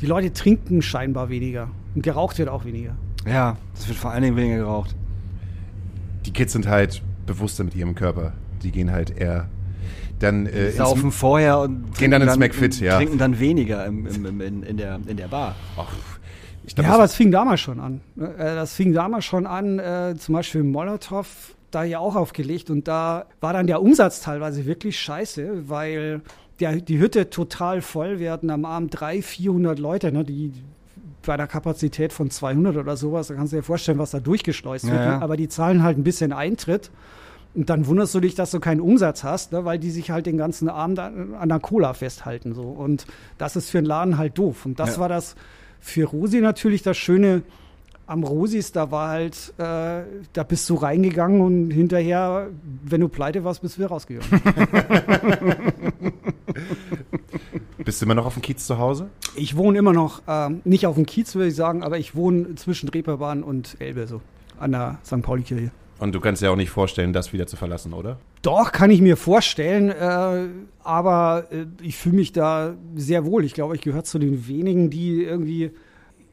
Die 0.01 0.05
Leute 0.05 0.31
trinken 0.33 0.81
scheinbar 0.81 1.29
weniger 1.29 1.69
und 1.95 2.03
geraucht 2.03 2.37
wird 2.37 2.49
auch 2.49 2.65
weniger. 2.65 2.95
Ja, 3.25 3.57
es 3.73 3.87
wird 3.87 3.97
vor 3.97 4.11
allen 4.11 4.21
Dingen 4.23 4.35
weniger 4.37 4.57
geraucht. 4.57 4.95
Die 6.25 6.31
Kids 6.33 6.53
sind 6.53 6.67
halt 6.67 7.01
bewusster 7.25 7.63
mit 7.63 7.75
ihrem 7.75 7.95
Körper. 7.95 8.33
Die 8.61 8.71
gehen 8.71 8.91
halt 8.91 9.17
eher 9.17 9.47
dann 10.19 10.45
äh, 10.45 10.67
ins- 10.67 10.77
Saufen 10.77 11.11
vorher 11.11 11.59
und 11.59 11.95
Gehen 11.97 12.11
dann 12.11 12.21
trinken 12.21 12.27
ins 12.27 12.37
McFit, 12.37 12.79
ja. 12.81 12.97
Trinken 12.97 13.17
dann 13.17 13.39
weniger 13.39 13.85
im, 13.85 14.05
im, 14.07 14.25
im, 14.25 14.41
in, 14.41 14.63
in, 14.63 14.77
der, 14.77 14.99
in 15.07 15.17
der 15.17 15.27
Bar. 15.27 15.55
Ach, 15.77 15.87
ich 16.65 16.75
glaub, 16.75 16.83
Ja, 16.85 16.89
das- 16.91 16.95
aber 16.95 17.03
es 17.05 17.15
fing 17.15 17.31
damals 17.31 17.61
schon 17.61 17.79
an. 17.79 18.01
ne? 18.15 18.33
Äh, 18.37 18.55
Das 18.55 18.73
fing 18.73 18.93
damals 18.93 19.25
schon 19.25 19.45
an, 19.47 19.79
äh, 19.79 20.15
zum 20.17 20.33
Beispiel 20.33 20.63
Molotow, 20.63 21.53
da 21.71 21.83
ja 21.83 21.99
auch 21.99 22.15
aufgelegt 22.15 22.69
und 22.69 22.87
da 22.87 23.25
war 23.41 23.51
dann 23.53 23.67
der 23.67 23.81
Umsatz 23.81 24.21
teilweise 24.21 24.65
wirklich 24.65 24.97
scheiße, 24.99 25.67
weil 25.69 26.21
der, 26.59 26.75
die 26.77 26.99
Hütte 26.99 27.29
total 27.29 27.81
voll. 27.81 28.19
Wir 28.19 28.31
hatten 28.31 28.49
am 28.49 28.65
Abend 28.65 28.99
300, 28.99 29.23
400 29.25 29.79
Leute, 29.79 30.11
ne, 30.11 30.23
die 30.23 30.51
bei 31.25 31.33
einer 31.33 31.47
Kapazität 31.47 32.13
von 32.13 32.29
200 32.29 32.77
oder 32.77 32.95
sowas, 32.97 33.27
da 33.27 33.33
kannst 33.33 33.51
du 33.51 33.57
dir 33.57 33.63
vorstellen, 33.63 33.97
was 33.97 34.11
da 34.11 34.19
durchgeschleust 34.19 34.85
Ja, 34.85 34.91
wird. 34.91 35.01
ja. 35.05 35.19
Aber 35.21 35.37
die 35.37 35.47
zahlen 35.47 35.81
halt 35.83 35.97
ein 35.97 36.03
bisschen 36.03 36.31
Eintritt. 36.33 36.91
Und 37.55 37.69
dann 37.69 37.87
wunderst 37.87 38.13
du 38.13 38.19
dich, 38.19 38.35
dass 38.35 38.51
du 38.51 38.59
keinen 38.59 38.81
Umsatz 38.81 39.23
hast, 39.23 39.51
ne, 39.53 39.63
weil 39.65 39.79
die 39.79 39.89
sich 39.89 40.11
halt 40.11 40.25
den 40.25 40.37
ganzen 40.37 40.67
Abend 40.69 40.99
an, 40.99 41.33
an 41.33 41.49
der 41.49 41.59
Cola 41.59 41.93
festhalten. 41.93 42.53
So. 42.53 42.63
Und 42.63 43.05
das 43.37 43.55
ist 43.55 43.69
für 43.69 43.77
einen 43.79 43.87
Laden 43.87 44.17
halt 44.17 44.37
doof. 44.37 44.65
Und 44.65 44.79
das 44.79 44.95
Ja. 44.95 45.01
war 45.01 45.09
das 45.09 45.35
für 45.79 46.03
Rosi 46.05 46.41
natürlich 46.41 46.83
das 46.83 46.97
Schöne 46.97 47.41
am 48.07 48.23
Rosis. 48.23 48.71
Da 48.71 48.91
war 48.91 49.09
halt, 49.09 49.53
äh, 49.57 50.03
da 50.33 50.43
bist 50.47 50.69
du 50.69 50.75
reingegangen 50.75 51.41
und 51.41 51.71
hinterher, 51.71 52.49
wenn 52.83 53.01
du 53.01 53.07
pleite 53.07 53.43
warst, 53.45 53.61
bist 53.61 53.75
du 53.77 53.79
wieder 53.79 53.89
rausgegangen. 53.89 54.29
Bist 57.85 58.01
du 58.01 58.05
immer 58.05 58.15
noch 58.15 58.25
auf 58.25 58.33
dem 58.33 58.41
Kiez 58.41 58.65
zu 58.65 58.79
Hause? 58.79 59.09
ich 59.35 59.55
wohne 59.55 59.77
immer 59.77 59.93
noch, 59.93 60.21
ähm, 60.27 60.61
nicht 60.63 60.87
auf 60.87 60.95
dem 60.95 61.05
Kiez, 61.05 61.35
würde 61.35 61.49
ich 61.49 61.55
sagen, 61.55 61.83
aber 61.83 61.97
ich 61.99 62.15
wohne 62.15 62.55
zwischen 62.55 62.89
Reeperbahn 62.89 63.43
und 63.43 63.77
Elbe, 63.79 64.07
so 64.07 64.21
an 64.59 64.71
der 64.71 64.99
St. 65.05 65.21
Pauli-Kirche. 65.21 65.71
Und 65.99 66.13
du 66.13 66.19
kannst 66.19 66.41
dir 66.41 66.51
auch 66.51 66.55
nicht 66.55 66.71
vorstellen, 66.71 67.13
das 67.13 67.31
wieder 67.31 67.47
zu 67.47 67.55
verlassen, 67.55 67.93
oder? 67.93 68.17
Doch, 68.41 68.71
kann 68.71 68.89
ich 68.89 69.01
mir 69.01 69.17
vorstellen, 69.17 69.89
äh, 69.89 70.47
aber 70.83 71.47
äh, 71.51 71.65
ich 71.81 71.95
fühle 71.95 72.15
mich 72.15 72.33
da 72.33 72.75
sehr 72.95 73.25
wohl. 73.25 73.45
Ich 73.45 73.53
glaube, 73.53 73.75
ich 73.75 73.81
gehöre 73.81 74.03
zu 74.03 74.19
den 74.19 74.47
wenigen, 74.47 74.89
die 74.89 75.23
irgendwie. 75.23 75.71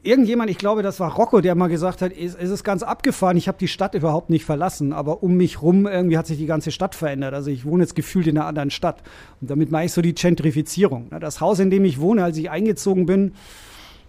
Irgendjemand, 0.05 0.49
ich 0.49 0.57
glaube, 0.57 0.83
das 0.83 0.99
war 0.99 1.13
Rocco, 1.13 1.39
der 1.39 1.55
mal 1.55 1.69
gesagt 1.69 2.01
hat, 2.01 2.11
es, 2.11 2.35
es 2.35 2.49
ist 2.49 2.65
ganz 2.65 2.83
abgefahren, 2.83 3.37
ich 3.37 3.47
habe 3.47 3.57
die 3.57 3.69
Stadt 3.69 3.93
überhaupt 3.95 4.29
nicht 4.29 4.43
verlassen, 4.43 4.91
aber 4.91 5.23
um 5.23 5.35
mich 5.35 5.61
rum 5.61 5.87
irgendwie 5.87 6.17
hat 6.17 6.27
sich 6.27 6.37
die 6.37 6.45
ganze 6.45 6.71
Stadt 6.71 6.93
verändert. 6.93 7.33
Also 7.33 7.49
ich 7.49 7.63
wohne 7.63 7.83
jetzt 7.83 7.95
gefühlt 7.95 8.27
in 8.27 8.37
einer 8.37 8.45
anderen 8.45 8.69
Stadt. 8.69 9.01
Und 9.39 9.49
damit 9.49 9.71
meine 9.71 9.85
ich 9.85 9.93
so 9.93 10.01
die 10.01 10.13
Gentrifizierung. 10.13 11.09
Das 11.21 11.39
Haus, 11.39 11.59
in 11.59 11.69
dem 11.69 11.85
ich 11.85 12.01
wohne, 12.01 12.21
als 12.21 12.37
ich 12.37 12.49
eingezogen 12.49 13.05
bin, 13.05 13.31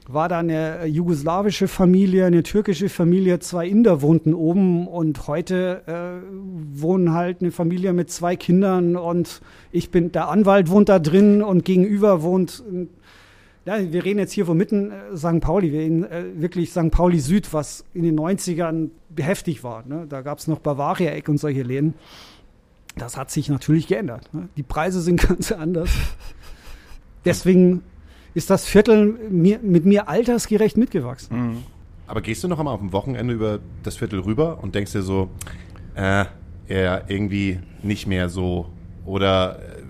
war 0.09 0.29
da 0.29 0.41
eine 0.41 0.85
jugoslawische 0.87 1.69
Familie, 1.69 2.27
eine 2.27 2.43
türkische 2.43 2.89
Familie, 2.89 3.39
zwei 3.39 3.67
Inder 3.67 4.03
wohnten 4.03 4.35
oben 4.35 4.87
und 4.87 5.29
heute 5.29 5.83
äh, 5.87 6.79
wohnen 6.79 7.13
halt 7.13 7.41
eine 7.41 7.53
Familie 7.53 7.93
mit 7.93 8.11
zwei 8.11 8.37
Kindern 8.37 8.97
und 8.97 9.41
ich 9.73 9.91
bin, 9.91 10.13
der 10.13 10.29
Anwalt 10.29 10.69
wohnt 10.69 10.89
da 10.89 10.99
drin 10.99 11.43
und 11.43 11.65
gegenüber 11.65 12.23
wohnt, 12.23 12.63
äh, 12.71 12.87
ja, 13.67 13.93
wir 13.93 14.05
reden 14.05 14.19
jetzt 14.19 14.33
hier 14.33 14.47
von 14.47 14.57
mitten 14.57 14.91
äh, 14.91 15.17
St. 15.17 15.41
Pauli, 15.41 15.73
wir 15.73 15.81
reden 15.81 16.05
äh, 16.05 16.25
wirklich 16.37 16.71
St. 16.71 16.91
Pauli 16.91 17.19
Süd, 17.19 17.53
was 17.53 17.85
in 17.95 18.03
den 18.03 18.19
90ern 18.19 18.91
heftig 19.17 19.65
war. 19.65 19.85
Ne? 19.87 20.07
Da 20.09 20.23
gab 20.23 20.39
es 20.39 20.49
noch 20.49 20.59
Bavaria-Eck 20.59 21.29
und 21.29 21.39
solche 21.39 21.63
Läden. 21.63 21.95
Das 22.97 23.17
hat 23.17 23.31
sich 23.31 23.49
natürlich 23.49 23.87
geändert. 23.87 24.33
Ne? 24.33 24.49
Die 24.57 24.63
Preise 24.63 25.01
sind 25.01 25.21
ganz 25.29 25.51
anders. 25.51 25.91
Deswegen 27.25 27.83
ist 28.35 28.51
das 28.51 28.67
Viertel 28.67 29.07
mir, 29.31 29.61
mit 29.61 29.87
mir 29.87 30.09
altersgerecht 30.09 30.77
mitgewachsen. 30.77 31.63
Aber 32.07 32.21
gehst 32.21 32.45
du 32.45 32.49
noch 32.49 32.59
einmal 32.59 32.75
auf 32.75 32.81
dem 32.81 32.93
Wochenende 32.93 33.33
über 33.33 33.61
das 33.83 33.97
Viertel 33.97 34.21
rüber 34.21 34.63
und 34.63 34.75
denkst 34.75 34.93
dir 34.93 35.03
so, 35.03 35.31
äh, 35.95 36.27
ja, 36.69 37.03
irgendwie 37.09 37.61
nicht 37.83 38.07
mehr 38.07 38.29
so? 38.29 38.67
Oder 39.07 39.59
äh, 39.59 39.83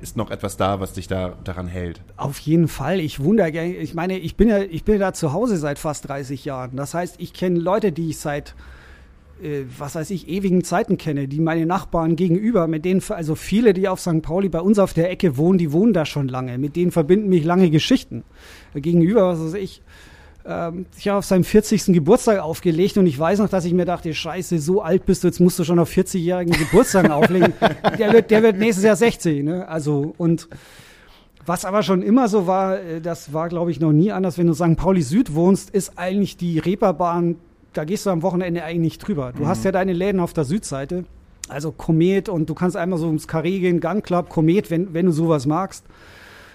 ist 0.00 0.16
noch 0.16 0.30
etwas 0.30 0.56
da, 0.56 0.80
was 0.80 0.92
dich 0.92 1.08
da 1.08 1.34
daran 1.44 1.68
hält? 1.68 2.00
Auf 2.16 2.38
jeden 2.38 2.68
Fall. 2.68 3.00
Ich 3.00 3.20
wundere. 3.20 3.50
Ich 3.64 3.94
meine, 3.94 4.18
ich 4.18 4.36
bin 4.36 4.48
ja, 4.48 4.60
ich 4.60 4.84
bin 4.84 4.98
da 4.98 5.12
zu 5.12 5.32
Hause 5.32 5.56
seit 5.56 5.78
fast 5.78 6.08
30 6.08 6.44
Jahren. 6.44 6.76
Das 6.76 6.94
heißt, 6.94 7.16
ich 7.18 7.32
kenne 7.32 7.58
Leute, 7.58 7.92
die 7.92 8.10
ich 8.10 8.18
seit, 8.18 8.54
äh, 9.42 9.62
was 9.78 9.94
weiß 9.94 10.10
ich, 10.10 10.28
ewigen 10.28 10.64
Zeiten 10.64 10.98
kenne, 10.98 11.28
die 11.28 11.40
meine 11.40 11.66
Nachbarn 11.66 12.16
gegenüber, 12.16 12.66
mit 12.66 12.84
denen, 12.84 13.02
also 13.08 13.34
viele, 13.34 13.74
die 13.74 13.88
auf 13.88 14.00
St. 14.00 14.22
Pauli 14.22 14.48
bei 14.48 14.60
uns 14.60 14.78
auf 14.78 14.92
der 14.92 15.10
Ecke 15.10 15.36
wohnen, 15.36 15.58
die 15.58 15.72
wohnen 15.72 15.92
da 15.92 16.06
schon 16.06 16.28
lange. 16.28 16.58
Mit 16.58 16.76
denen 16.76 16.90
verbinden 16.90 17.28
mich 17.28 17.44
lange 17.44 17.70
Geschichten. 17.70 18.24
Gegenüber, 18.74 19.28
was 19.28 19.40
weiß 19.40 19.54
ich, 19.54 19.82
ähm, 20.46 20.86
ich 20.96 21.08
habe 21.08 21.18
auf 21.18 21.24
seinem 21.24 21.44
40. 21.44 21.86
Geburtstag 21.86 22.38
aufgelegt 22.38 22.96
und 22.98 23.06
ich 23.06 23.18
weiß 23.18 23.38
noch, 23.40 23.48
dass 23.48 23.64
ich 23.64 23.72
mir 23.72 23.84
dachte, 23.84 24.12
scheiße, 24.14 24.58
so 24.58 24.82
alt 24.82 25.06
bist 25.06 25.24
du, 25.24 25.28
jetzt 25.28 25.40
musst 25.40 25.58
du 25.58 25.64
schon 25.64 25.78
auf 25.78 25.90
40-jährigen 25.90 26.56
Geburtstag 26.56 27.10
auflegen. 27.10 27.52
Der 27.98 28.12
wird, 28.12 28.30
der 28.30 28.42
wird 28.42 28.58
nächstes 28.58 28.84
Jahr 28.84 28.96
60, 28.96 29.42
ne? 29.44 29.68
Also, 29.68 30.14
und 30.18 30.48
was 31.44 31.64
aber 31.64 31.82
schon 31.82 32.02
immer 32.02 32.28
so 32.28 32.46
war, 32.46 32.78
äh, 32.78 33.00
das 33.00 33.32
war, 33.32 33.48
glaube 33.48 33.70
ich, 33.70 33.80
noch 33.80 33.92
nie 33.92 34.12
anders, 34.12 34.38
wenn 34.38 34.46
du 34.46 34.54
St. 34.54 34.76
Pauli 34.76 35.02
Süd 35.02 35.34
wohnst, 35.34 35.70
ist 35.70 35.92
eigentlich 35.96 36.36
die 36.36 36.58
Reeperbahn, 36.58 37.36
da 37.72 37.84
gehst 37.84 38.06
du 38.06 38.10
am 38.10 38.22
Wochenende 38.22 38.64
eigentlich 38.64 38.80
nicht 38.80 38.98
drüber. 39.06 39.32
Du 39.36 39.46
hast 39.46 39.64
ja 39.64 39.72
deine 39.72 39.92
Läden 39.92 40.20
auf 40.20 40.32
der 40.32 40.44
Südseite, 40.44 41.04
also 41.48 41.72
Komet 41.72 42.28
und 42.28 42.48
du 42.48 42.54
kannst 42.54 42.76
einmal 42.76 42.98
so 42.98 43.06
ums 43.06 43.28
Karree 43.28 43.60
gehen, 43.60 43.80
Gun 43.80 44.02
Club, 44.02 44.28
Komet, 44.28 44.70
wenn, 44.70 44.94
wenn 44.94 45.06
du 45.06 45.12
sowas 45.12 45.46
magst. 45.46 45.84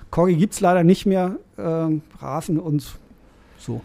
Corgi 0.10 0.36
gibt's 0.36 0.60
leider 0.60 0.84
nicht 0.84 1.06
mehr, 1.06 1.38
ähm, 1.58 2.02
Rafen 2.20 2.60
und 2.60 3.00
so. 3.62 3.82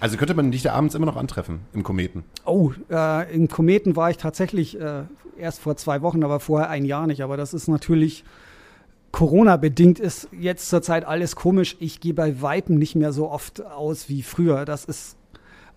Also 0.00 0.16
könnte 0.16 0.34
man 0.34 0.50
dich 0.50 0.62
da 0.62 0.72
abends 0.72 0.94
immer 0.94 1.06
noch 1.06 1.16
antreffen 1.16 1.60
im 1.72 1.82
Kometen. 1.82 2.24
Oh, 2.44 2.72
äh, 2.90 3.34
in 3.34 3.48
Kometen 3.48 3.96
war 3.96 4.10
ich 4.10 4.18
tatsächlich 4.18 4.78
äh, 4.78 5.04
erst 5.38 5.60
vor 5.60 5.76
zwei 5.76 6.02
Wochen, 6.02 6.24
aber 6.24 6.40
vorher 6.40 6.68
ein 6.68 6.84
Jahr 6.84 7.06
nicht. 7.06 7.22
Aber 7.22 7.36
das 7.36 7.54
ist 7.54 7.68
natürlich 7.68 8.24
Corona-bedingt 9.12 10.00
ist 10.00 10.28
jetzt 10.32 10.68
zurzeit 10.68 11.04
alles 11.04 11.36
komisch. 11.36 11.76
Ich 11.78 12.00
gehe 12.00 12.14
bei 12.14 12.42
Weitem 12.42 12.78
nicht 12.78 12.96
mehr 12.96 13.12
so 13.12 13.30
oft 13.30 13.64
aus 13.64 14.08
wie 14.08 14.22
früher. 14.22 14.64
Das 14.64 14.84
ist 14.84 15.16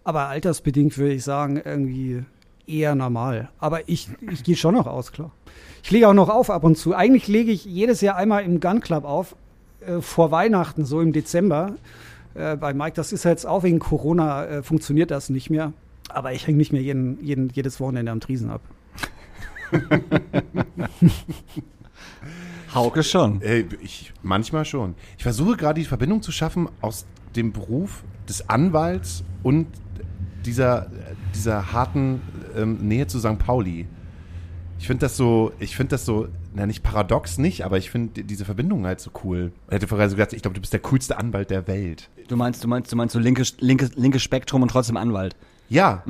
aber 0.03 0.27
altersbedingt, 0.27 0.97
würde 0.97 1.13
ich 1.13 1.23
sagen, 1.23 1.61
irgendwie 1.63 2.23
eher 2.65 2.95
normal. 2.95 3.49
Aber 3.59 3.87
ich, 3.87 4.09
ich 4.31 4.43
gehe 4.43 4.55
schon 4.55 4.73
noch 4.73 4.87
aus, 4.87 5.11
klar. 5.11 5.31
Ich 5.83 5.91
lege 5.91 6.07
auch 6.09 6.15
noch 6.15 6.29
auf 6.29 6.49
ab 6.49 6.63
und 6.63 6.77
zu. 6.79 6.95
Eigentlich 6.95 7.27
lege 7.27 7.51
ich 7.51 7.63
jedes 7.63 8.01
Jahr 8.01 8.15
einmal 8.15 8.43
im 8.43 8.59
Gun 8.59 8.81
Club 8.81 9.05
auf, 9.05 9.35
äh, 9.85 10.01
vor 10.01 10.31
Weihnachten, 10.31 10.83
so 10.83 10.99
im 10.99 11.13
Dezember. 11.13 11.75
Äh, 12.37 12.55
bei 12.55 12.73
Mike, 12.73 12.93
das 12.95 13.11
ist 13.11 13.25
jetzt 13.25 13.45
auch 13.45 13.63
wegen 13.63 13.79
Corona, 13.79 14.45
äh, 14.45 14.63
funktioniert 14.63 15.11
das 15.11 15.29
nicht 15.29 15.49
mehr. 15.49 15.73
Aber 16.09 16.33
ich 16.33 16.47
hänge 16.47 16.57
nicht 16.57 16.71
mehr 16.71 16.81
jeden, 16.81 17.23
jeden, 17.23 17.49
jedes 17.49 17.79
Wochenende 17.79 18.11
am 18.11 18.19
Triesen 18.19 18.49
ab. 18.49 18.61
Hauke 22.73 23.03
schon. 23.03 23.41
Äh, 23.41 23.65
ich, 23.81 24.13
manchmal 24.21 24.65
schon. 24.65 24.95
Ich 25.17 25.23
versuche 25.23 25.57
gerade 25.57 25.79
die 25.79 25.85
Verbindung 25.85 26.21
zu 26.21 26.31
schaffen 26.31 26.69
aus 26.81 27.05
dem 27.35 27.51
Beruf 27.51 28.03
des 28.29 28.49
Anwalts 28.49 29.23
und 29.43 29.67
dieser, 30.45 30.89
dieser 31.35 31.73
harten 31.73 32.21
ähm, 32.55 32.87
Nähe 32.87 33.07
zu 33.07 33.19
St. 33.19 33.37
Pauli. 33.39 33.87
Ich 34.79 34.87
finde 34.87 35.01
das 35.01 35.17
so, 35.17 35.51
ich 35.59 35.75
finde 35.75 35.91
das 35.91 36.05
so, 36.05 36.27
na 36.53 36.65
nicht 36.67 36.83
paradox 36.83 37.37
nicht, 37.37 37.65
aber 37.65 37.77
ich 37.77 37.89
finde 37.89 38.23
diese 38.23 38.45
Verbindung 38.45 38.85
halt 38.85 38.99
so 38.99 39.11
cool. 39.23 39.51
Ich 39.67 39.73
hätte 39.73 39.87
vorher 39.87 40.09
so 40.09 40.15
gesagt, 40.15 40.33
ich 40.33 40.43
glaube, 40.43 40.55
du 40.55 40.61
bist 40.61 40.73
der 40.73 40.79
coolste 40.81 41.17
Anwalt 41.17 41.49
der 41.49 41.67
Welt. 41.67 42.09
Du 42.27 42.35
meinst, 42.35 42.63
du 42.63 42.67
meinst, 42.67 42.91
du 42.91 42.95
meinst 42.95 43.13
so 43.13 43.19
linkes, 43.19 43.55
linkes, 43.59 43.95
linkes 43.95 44.21
Spektrum 44.21 44.61
und 44.61 44.69
trotzdem 44.69 44.97
Anwalt. 44.97 45.35
Ja, 45.69 46.03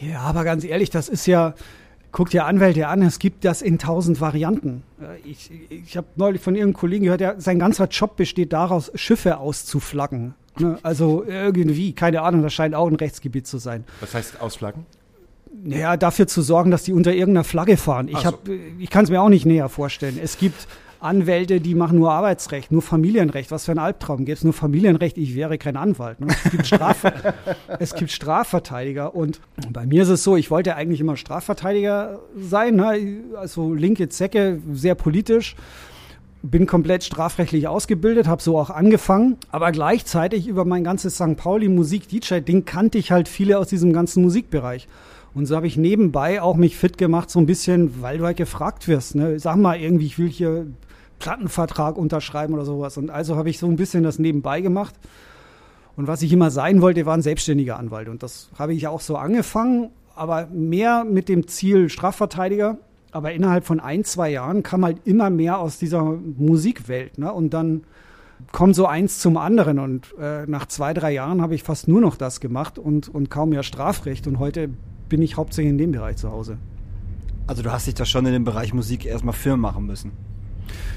Ja, 0.00 0.20
aber 0.20 0.44
ganz 0.44 0.64
ehrlich, 0.64 0.90
das 0.90 1.08
ist 1.08 1.26
ja, 1.26 1.54
guck 2.12 2.30
dir 2.30 2.44
Anwälte 2.44 2.88
an, 2.88 3.02
es 3.02 3.18
gibt 3.18 3.44
das 3.44 3.62
in 3.62 3.78
tausend 3.78 4.20
Varianten. 4.20 4.82
Äh, 5.00 5.28
Ich, 5.28 5.50
ich 5.70 5.96
habe 5.96 6.06
neulich 6.16 6.40
von 6.42 6.54
irgendeinem 6.54 6.78
Kollegen 6.80 7.04
gehört, 7.04 7.20
der, 7.20 7.40
sein 7.40 7.58
ganzer 7.58 7.86
Job 7.88 8.16
besteht 8.16 8.52
daraus, 8.52 8.90
Schiffe 8.94 9.38
auszuflaggen. 9.38 10.34
Ne? 10.58 10.78
Also 10.82 11.24
irgendwie, 11.24 11.92
keine 11.92 12.22
Ahnung, 12.22 12.42
das 12.42 12.52
scheint 12.54 12.74
auch 12.74 12.88
ein 12.88 12.96
Rechtsgebiet 12.96 13.46
zu 13.46 13.58
sein. 13.58 13.84
was 14.00 14.14
heißt 14.14 14.40
ausflaggen? 14.40 14.86
Naja, 15.64 15.96
dafür 15.96 16.26
zu 16.26 16.42
sorgen, 16.42 16.70
dass 16.70 16.82
die 16.82 16.92
unter 16.92 17.12
irgendeiner 17.14 17.44
Flagge 17.44 17.76
fahren. 17.78 18.08
Ich, 18.08 18.26
hab, 18.26 18.40
ich 18.78 18.90
kann 18.90 19.04
es 19.04 19.10
mir 19.10 19.22
auch 19.22 19.30
nicht 19.30 19.46
näher 19.46 19.68
vorstellen. 19.70 20.18
Es 20.22 20.36
gibt 20.38 20.66
Anwälte, 21.00 21.60
die 21.60 21.74
machen 21.74 21.98
nur 21.98 22.12
Arbeitsrecht, 22.12 22.72
nur 22.72 22.82
Familienrecht. 22.82 23.50
Was 23.50 23.66
für 23.66 23.72
ein 23.72 23.78
Albtraum. 23.78 24.24
Gäbe 24.24 24.32
es 24.32 24.44
nur 24.44 24.52
Familienrecht, 24.52 25.18
ich 25.18 25.34
wäre 25.34 25.58
kein 25.58 25.76
Anwalt. 25.76 26.20
Ne? 26.20 26.28
Es, 26.28 26.50
gibt 26.50 26.66
Straf 26.66 27.04
es 27.78 27.94
gibt 27.94 28.10
Strafverteidiger. 28.10 29.14
Und 29.14 29.40
bei 29.70 29.86
mir 29.86 30.02
ist 30.02 30.08
es 30.08 30.24
so, 30.24 30.36
ich 30.36 30.50
wollte 30.50 30.76
eigentlich 30.76 31.00
immer 31.00 31.16
Strafverteidiger 31.16 32.20
sein. 32.38 32.76
Ne? 32.76 33.22
Also 33.36 33.74
linke 33.74 34.08
Zecke, 34.08 34.60
sehr 34.72 34.94
politisch 34.94 35.56
bin 36.50 36.66
komplett 36.66 37.04
strafrechtlich 37.04 37.66
ausgebildet, 37.68 38.28
habe 38.28 38.42
so 38.42 38.58
auch 38.58 38.70
angefangen, 38.70 39.36
aber 39.50 39.72
gleichzeitig 39.72 40.46
über 40.46 40.64
mein 40.64 40.84
ganzes 40.84 41.16
St. 41.16 41.36
Pauli 41.36 41.68
Musik-DJ-Ding 41.68 42.64
kannte 42.64 42.98
ich 42.98 43.10
halt 43.10 43.28
viele 43.28 43.58
aus 43.58 43.68
diesem 43.68 43.92
ganzen 43.92 44.22
Musikbereich. 44.22 44.86
Und 45.34 45.44
so 45.46 45.54
habe 45.54 45.66
ich 45.66 45.76
nebenbei 45.76 46.40
auch 46.40 46.56
mich 46.56 46.76
fit 46.76 46.96
gemacht, 46.96 47.28
so 47.30 47.38
ein 47.38 47.46
bisschen, 47.46 48.00
weil 48.00 48.18
du 48.18 48.24
halt 48.24 48.38
gefragt 48.38 48.88
wirst. 48.88 49.16
Ne? 49.16 49.38
Sag 49.38 49.56
mal 49.56 49.78
irgendwie, 49.78 50.06
ich 50.06 50.18
will 50.18 50.30
hier 50.30 50.66
Plattenvertrag 51.18 51.96
unterschreiben 51.96 52.54
oder 52.54 52.64
sowas. 52.64 52.96
Und 52.96 53.10
also 53.10 53.36
habe 53.36 53.50
ich 53.50 53.58
so 53.58 53.66
ein 53.66 53.76
bisschen 53.76 54.02
das 54.02 54.18
nebenbei 54.18 54.60
gemacht. 54.60 54.94
Und 55.96 56.06
was 56.06 56.22
ich 56.22 56.32
immer 56.32 56.50
sein 56.50 56.82
wollte, 56.82 57.06
war 57.06 57.14
ein 57.14 57.22
selbstständiger 57.22 57.78
Anwalt. 57.78 58.08
Und 58.08 58.22
das 58.22 58.50
habe 58.58 58.74
ich 58.74 58.86
auch 58.86 59.00
so 59.00 59.16
angefangen, 59.16 59.90
aber 60.14 60.46
mehr 60.46 61.04
mit 61.04 61.28
dem 61.28 61.46
Ziel 61.48 61.88
Strafverteidiger 61.88 62.78
aber 63.16 63.32
innerhalb 63.32 63.64
von 63.64 63.80
ein, 63.80 64.04
zwei 64.04 64.30
Jahren 64.30 64.62
kam 64.62 64.84
halt 64.84 64.98
immer 65.06 65.30
mehr 65.30 65.58
aus 65.58 65.78
dieser 65.78 66.02
Musikwelt. 66.04 67.16
Ne? 67.16 67.32
Und 67.32 67.54
dann 67.54 67.84
kommt 68.52 68.74
so 68.74 68.86
eins 68.86 69.20
zum 69.20 69.38
anderen. 69.38 69.78
Und 69.78 70.14
äh, 70.20 70.44
nach 70.46 70.66
zwei, 70.66 70.92
drei 70.92 71.12
Jahren 71.12 71.40
habe 71.40 71.54
ich 71.54 71.62
fast 71.62 71.88
nur 71.88 72.02
noch 72.02 72.16
das 72.16 72.40
gemacht 72.40 72.78
und, 72.78 73.08
und 73.08 73.30
kaum 73.30 73.48
mehr 73.48 73.62
Strafrecht. 73.62 74.26
Und 74.26 74.38
heute 74.38 74.68
bin 75.08 75.22
ich 75.22 75.38
hauptsächlich 75.38 75.70
in 75.70 75.78
dem 75.78 75.92
Bereich 75.92 76.16
zu 76.16 76.30
Hause. 76.30 76.58
Also 77.46 77.62
du 77.62 77.72
hast 77.72 77.86
dich 77.86 77.94
da 77.94 78.04
schon 78.04 78.26
in 78.26 78.34
dem 78.34 78.44
Bereich 78.44 78.74
Musik 78.74 79.06
erstmal 79.06 79.32
firm 79.32 79.60
machen 79.60 79.86
müssen. 79.86 80.12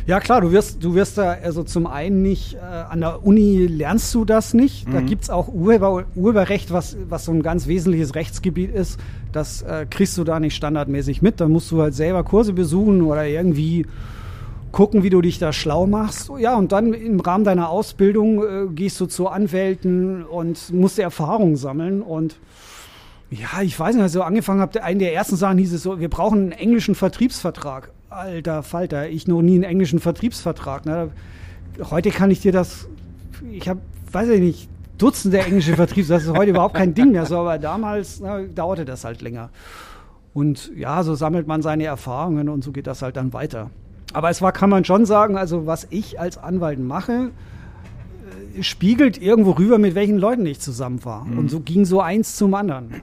Ja 0.05 0.19
klar, 0.19 0.41
du 0.41 0.51
wirst, 0.51 0.83
du 0.83 0.95
wirst 0.95 1.17
da, 1.17 1.31
also 1.43 1.63
zum 1.63 1.85
einen 1.85 2.21
nicht, 2.21 2.55
äh, 2.55 2.59
an 2.59 3.01
der 3.01 3.25
Uni 3.25 3.67
lernst 3.67 4.13
du 4.15 4.25
das 4.25 4.53
nicht. 4.53 4.87
Mhm. 4.87 4.93
Da 4.93 5.01
gibt's 5.01 5.29
auch 5.29 5.47
Urheber, 5.47 6.05
Urheberrecht, 6.15 6.71
was, 6.71 6.97
was 7.07 7.25
so 7.25 7.31
ein 7.31 7.43
ganz 7.43 7.67
wesentliches 7.67 8.15
Rechtsgebiet 8.15 8.73
ist. 8.73 8.99
Das 9.31 9.61
äh, 9.61 9.85
kriegst 9.89 10.17
du 10.17 10.23
da 10.23 10.39
nicht 10.39 10.55
standardmäßig 10.55 11.21
mit. 11.21 11.39
Da 11.39 11.47
musst 11.47 11.69
du 11.71 11.81
halt 11.81 11.93
selber 11.93 12.23
Kurse 12.23 12.53
besuchen 12.53 13.01
oder 13.01 13.25
irgendwie 13.27 13.85
gucken, 14.71 15.03
wie 15.03 15.09
du 15.09 15.21
dich 15.21 15.39
da 15.39 15.53
schlau 15.53 15.87
machst. 15.87 16.31
Ja, 16.39 16.55
und 16.55 16.71
dann 16.71 16.93
im 16.93 17.19
Rahmen 17.19 17.43
deiner 17.43 17.69
Ausbildung 17.69 18.43
äh, 18.43 18.67
gehst 18.73 18.99
du 18.99 19.05
zu 19.05 19.27
Anwälten 19.27 20.23
und 20.23 20.71
musst 20.73 20.99
Erfahrungen 20.99 21.55
sammeln 21.55 22.01
und 22.01 22.37
ja, 23.31 23.61
ich 23.61 23.79
weiß 23.79 23.93
nicht, 23.93 24.01
als 24.01 24.11
ich 24.13 24.17
so 24.17 24.23
angefangen 24.23 24.59
habe, 24.59 24.83
eine 24.83 24.99
der 24.99 25.13
ersten 25.13 25.35
Sachen 25.35 25.59
hieß 25.59 25.73
es 25.73 25.83
so, 25.83 25.99
wir 25.99 26.09
brauchen 26.09 26.39
einen 26.39 26.51
englischen 26.51 26.95
Vertriebsvertrag. 26.95 27.91
Alter 28.09 28.63
Falter, 28.63 29.09
ich 29.09 29.27
noch 29.27 29.41
nie 29.41 29.55
einen 29.55 29.63
englischen 29.63 29.99
Vertriebsvertrag. 29.99 30.85
Ne? 30.85 31.11
Heute 31.91 32.09
kann 32.09 32.31
ich 32.31 32.41
dir 32.41 32.51
das, 32.51 32.87
ich 33.51 33.69
habe, 33.69 33.81
weiß 34.11 34.29
ich 34.29 34.41
nicht, 34.41 34.69
Dutzende 34.97 35.39
englische 35.39 35.75
Vertriebs, 35.75 36.09
das 36.09 36.23
ist 36.23 36.35
heute 36.35 36.51
überhaupt 36.51 36.75
kein 36.75 36.93
Ding 36.93 37.13
mehr 37.13 37.25
so, 37.25 37.37
aber 37.37 37.57
damals 37.57 38.19
na, 38.19 38.41
dauerte 38.41 38.83
das 38.83 39.05
halt 39.05 39.21
länger. 39.21 39.49
Und 40.33 40.71
ja, 40.75 41.03
so 41.03 41.15
sammelt 41.15 41.47
man 41.47 41.61
seine 41.61 41.85
Erfahrungen 41.85 42.49
und 42.49 42.65
so 42.65 42.73
geht 42.73 42.85
das 42.85 43.01
halt 43.01 43.15
dann 43.15 43.31
weiter. 43.31 43.69
Aber 44.11 44.29
es 44.29 44.41
war, 44.41 44.51
kann 44.51 44.69
man 44.69 44.83
schon 44.83 45.05
sagen, 45.05 45.37
also 45.37 45.65
was 45.65 45.87
ich 45.89 46.19
als 46.19 46.37
Anwalt 46.37 46.79
mache, 46.79 47.31
äh, 48.57 48.63
spiegelt 48.63 49.21
irgendwo 49.21 49.51
rüber, 49.51 49.77
mit 49.77 49.95
welchen 49.95 50.17
Leuten 50.17 50.45
ich 50.45 50.59
zusammen 50.59 51.05
war. 51.05 51.23
Mhm. 51.23 51.39
Und 51.39 51.49
so 51.49 51.61
ging 51.61 51.85
so 51.85 52.01
eins 52.01 52.35
zum 52.35 52.53
anderen. 52.53 53.01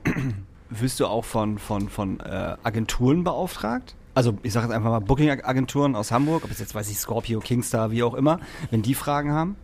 Wirst 0.68 1.00
du 1.00 1.06
auch 1.06 1.24
von, 1.24 1.58
von, 1.58 1.88
von 1.88 2.20
äh, 2.20 2.56
Agenturen 2.62 3.24
beauftragt? 3.24 3.94
Also 4.16 4.38
ich 4.42 4.52
sage 4.52 4.66
jetzt 4.66 4.74
einfach 4.74 4.90
mal 4.90 5.00
Booking-Agenturen 5.00 5.94
aus 5.94 6.10
Hamburg, 6.10 6.42
ob 6.44 6.50
es 6.50 6.58
jetzt 6.58 6.74
weiß 6.74 6.90
ich 6.90 6.98
Scorpio, 6.98 7.40
Kingstar, 7.40 7.90
wie 7.90 8.02
auch 8.02 8.14
immer, 8.14 8.40
wenn 8.70 8.80
die 8.80 8.94
Fragen 8.94 9.30
haben? 9.30 9.56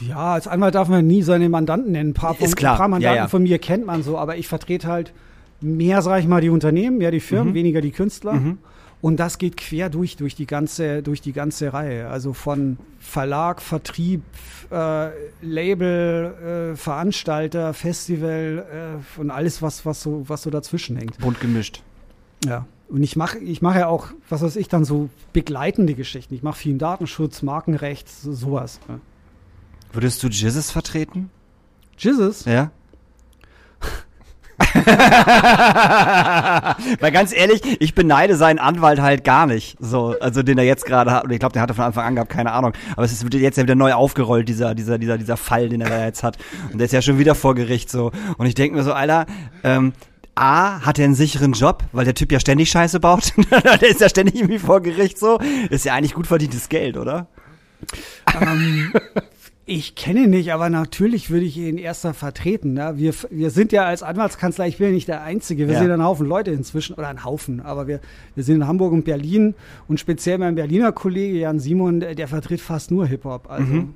Ja, 0.00 0.34
als 0.34 0.46
Anwalt 0.46 0.74
darf 0.74 0.88
man 0.88 1.06
nie 1.06 1.22
seine 1.22 1.48
Mandanten 1.48 1.92
nennen. 1.92 2.10
Ein 2.10 2.14
paar, 2.14 2.34
von. 2.34 2.46
Ein 2.46 2.54
paar 2.54 2.88
Mandanten 2.88 3.02
ja, 3.02 3.14
ja. 3.14 3.28
von 3.28 3.42
mir 3.42 3.58
kennt 3.58 3.86
man 3.86 4.02
so, 4.02 4.18
aber 4.18 4.36
ich 4.36 4.48
vertrete 4.48 4.86
halt 4.86 5.12
mehr, 5.60 6.02
sage 6.02 6.20
ich 6.20 6.28
mal, 6.28 6.40
die 6.40 6.50
Unternehmen, 6.50 6.98
mehr 6.98 7.10
die 7.10 7.20
Firmen, 7.20 7.50
Mhm. 7.50 7.54
weniger 7.54 7.80
die 7.80 7.90
Künstler. 7.90 8.34
Mhm. 8.34 8.58
Und 9.00 9.18
das 9.18 9.38
geht 9.38 9.56
quer 9.56 9.88
durch, 9.88 10.16
durch 10.16 10.34
die 10.34 10.46
ganze, 10.46 11.02
durch 11.02 11.22
die 11.22 11.32
ganze 11.32 11.72
Reihe. 11.72 12.08
Also 12.08 12.34
von 12.34 12.76
Verlag, 12.98 13.62
Vertrieb, 13.62 14.22
äh, 14.70 15.08
Label, 15.40 16.72
äh, 16.74 16.76
Veranstalter, 16.76 17.72
Festival 17.72 19.00
äh, 19.16 19.20
und 19.20 19.30
alles, 19.30 19.62
was, 19.62 19.86
was 19.86 20.02
so, 20.02 20.24
was 20.28 20.42
so 20.42 20.50
dazwischen 20.50 20.96
hängt. 20.96 21.16
Bunt 21.18 21.40
gemischt. 21.40 21.82
Ja. 22.44 22.66
Und 22.90 23.02
ich 23.04 23.14
mache 23.16 23.38
ich 23.38 23.62
mache 23.62 23.78
ja 23.78 23.86
auch, 23.86 24.08
was 24.28 24.42
weiß 24.42 24.56
ich, 24.56 24.68
dann 24.68 24.84
so 24.84 25.08
begleitende 25.32 25.94
Geschichten. 25.94 26.34
Ich 26.34 26.42
mache 26.42 26.58
viel 26.58 26.76
Datenschutz, 26.76 27.42
Markenrecht, 27.42 28.08
so, 28.08 28.32
sowas. 28.32 28.80
Ja. 28.88 28.98
Würdest 29.92 30.22
du 30.22 30.28
Jizzes 30.28 30.70
vertreten? 30.70 31.30
Jesus? 31.96 32.44
Ja. 32.44 32.72
Weil 37.00 37.12
ganz 37.12 37.32
ehrlich, 37.32 37.62
ich 37.80 37.94
beneide 37.94 38.36
seinen 38.36 38.58
Anwalt 38.58 39.00
halt 39.00 39.24
gar 39.24 39.46
nicht. 39.46 39.76
So, 39.80 40.16
also 40.20 40.42
den 40.42 40.58
er 40.58 40.64
jetzt 40.64 40.84
gerade 40.84 41.10
hat. 41.12 41.24
Und 41.24 41.30
ich 41.30 41.38
glaube, 41.38 41.52
der 41.54 41.62
hatte 41.62 41.74
von 41.74 41.84
Anfang 41.84 42.04
an 42.04 42.14
gehabt, 42.16 42.30
keine 42.30 42.52
Ahnung. 42.52 42.72
Aber 42.92 43.04
es 43.04 43.12
ist 43.12 43.22
jetzt 43.34 43.56
ja 43.56 43.62
wieder 43.62 43.74
neu 43.74 43.94
aufgerollt, 43.94 44.48
dieser, 44.48 44.74
dieser, 44.74 44.98
dieser, 44.98 45.16
dieser 45.16 45.36
Fall, 45.36 45.68
den 45.68 45.80
er 45.80 45.88
da 45.88 46.04
jetzt 46.04 46.22
hat. 46.22 46.38
Und 46.72 46.78
der 46.78 46.86
ist 46.86 46.92
ja 46.92 47.02
schon 47.02 47.18
wieder 47.18 47.34
vor 47.34 47.54
Gericht 47.54 47.90
so. 47.90 48.12
Und 48.36 48.46
ich 48.46 48.54
denke 48.54 48.76
mir 48.76 48.82
so, 48.82 48.92
Alter, 48.92 49.26
ähm, 49.64 49.92
A, 50.34 50.80
hat 50.86 50.98
er 50.98 51.04
einen 51.06 51.14
sicheren 51.14 51.52
Job, 51.52 51.84
weil 51.92 52.04
der 52.04 52.14
Typ 52.14 52.32
ja 52.32 52.40
ständig 52.40 52.70
Scheiße 52.70 53.00
baut. 53.00 53.32
der 53.50 53.82
ist 53.90 54.00
ja 54.00 54.08
ständig 54.08 54.36
irgendwie 54.36 54.58
vor 54.58 54.80
Gericht 54.80 55.18
so. 55.18 55.38
Ist 55.70 55.84
ja 55.84 55.94
eigentlich 55.94 56.14
gut 56.14 56.26
verdientes 56.26 56.68
Geld, 56.68 56.96
oder? 56.96 57.26
ähm, 58.40 58.92
ich 59.66 59.94
kenne 59.94 60.24
ihn 60.24 60.30
nicht, 60.30 60.52
aber 60.52 60.68
natürlich 60.70 61.30
würde 61.30 61.46
ich 61.46 61.56
ihn 61.56 61.78
erster 61.78 62.14
vertreten. 62.14 62.74
Ne? 62.74 62.94
Wir, 62.96 63.14
wir 63.30 63.50
sind 63.50 63.72
ja 63.72 63.84
als 63.84 64.02
Anwaltskanzlei, 64.02 64.68
ich 64.68 64.78
bin 64.78 64.88
ja 64.88 64.92
nicht 64.92 65.08
der 65.08 65.22
Einzige, 65.22 65.66
wir 65.68 65.74
Ja. 65.74 65.80
sind 65.80 65.90
ein 65.90 66.02
Haufen 66.02 66.26
Leute 66.26 66.50
inzwischen, 66.50 66.94
oder 66.94 67.08
ein 67.08 67.24
Haufen, 67.24 67.60
aber 67.60 67.86
wir, 67.86 68.00
wir 68.34 68.44
sind 68.44 68.56
in 68.56 68.66
Hamburg 68.66 68.92
und 68.92 69.04
Berlin 69.04 69.54
und 69.88 70.00
speziell 70.00 70.38
mein 70.38 70.54
Berliner 70.54 70.92
Kollege 70.92 71.38
Jan 71.38 71.60
Simon, 71.60 72.00
der, 72.00 72.14
der 72.14 72.28
vertritt 72.28 72.60
fast 72.60 72.90
nur 72.90 73.06
Hip-Hop. 73.06 73.48
Also 73.50 73.72
Mhm. 73.72 73.94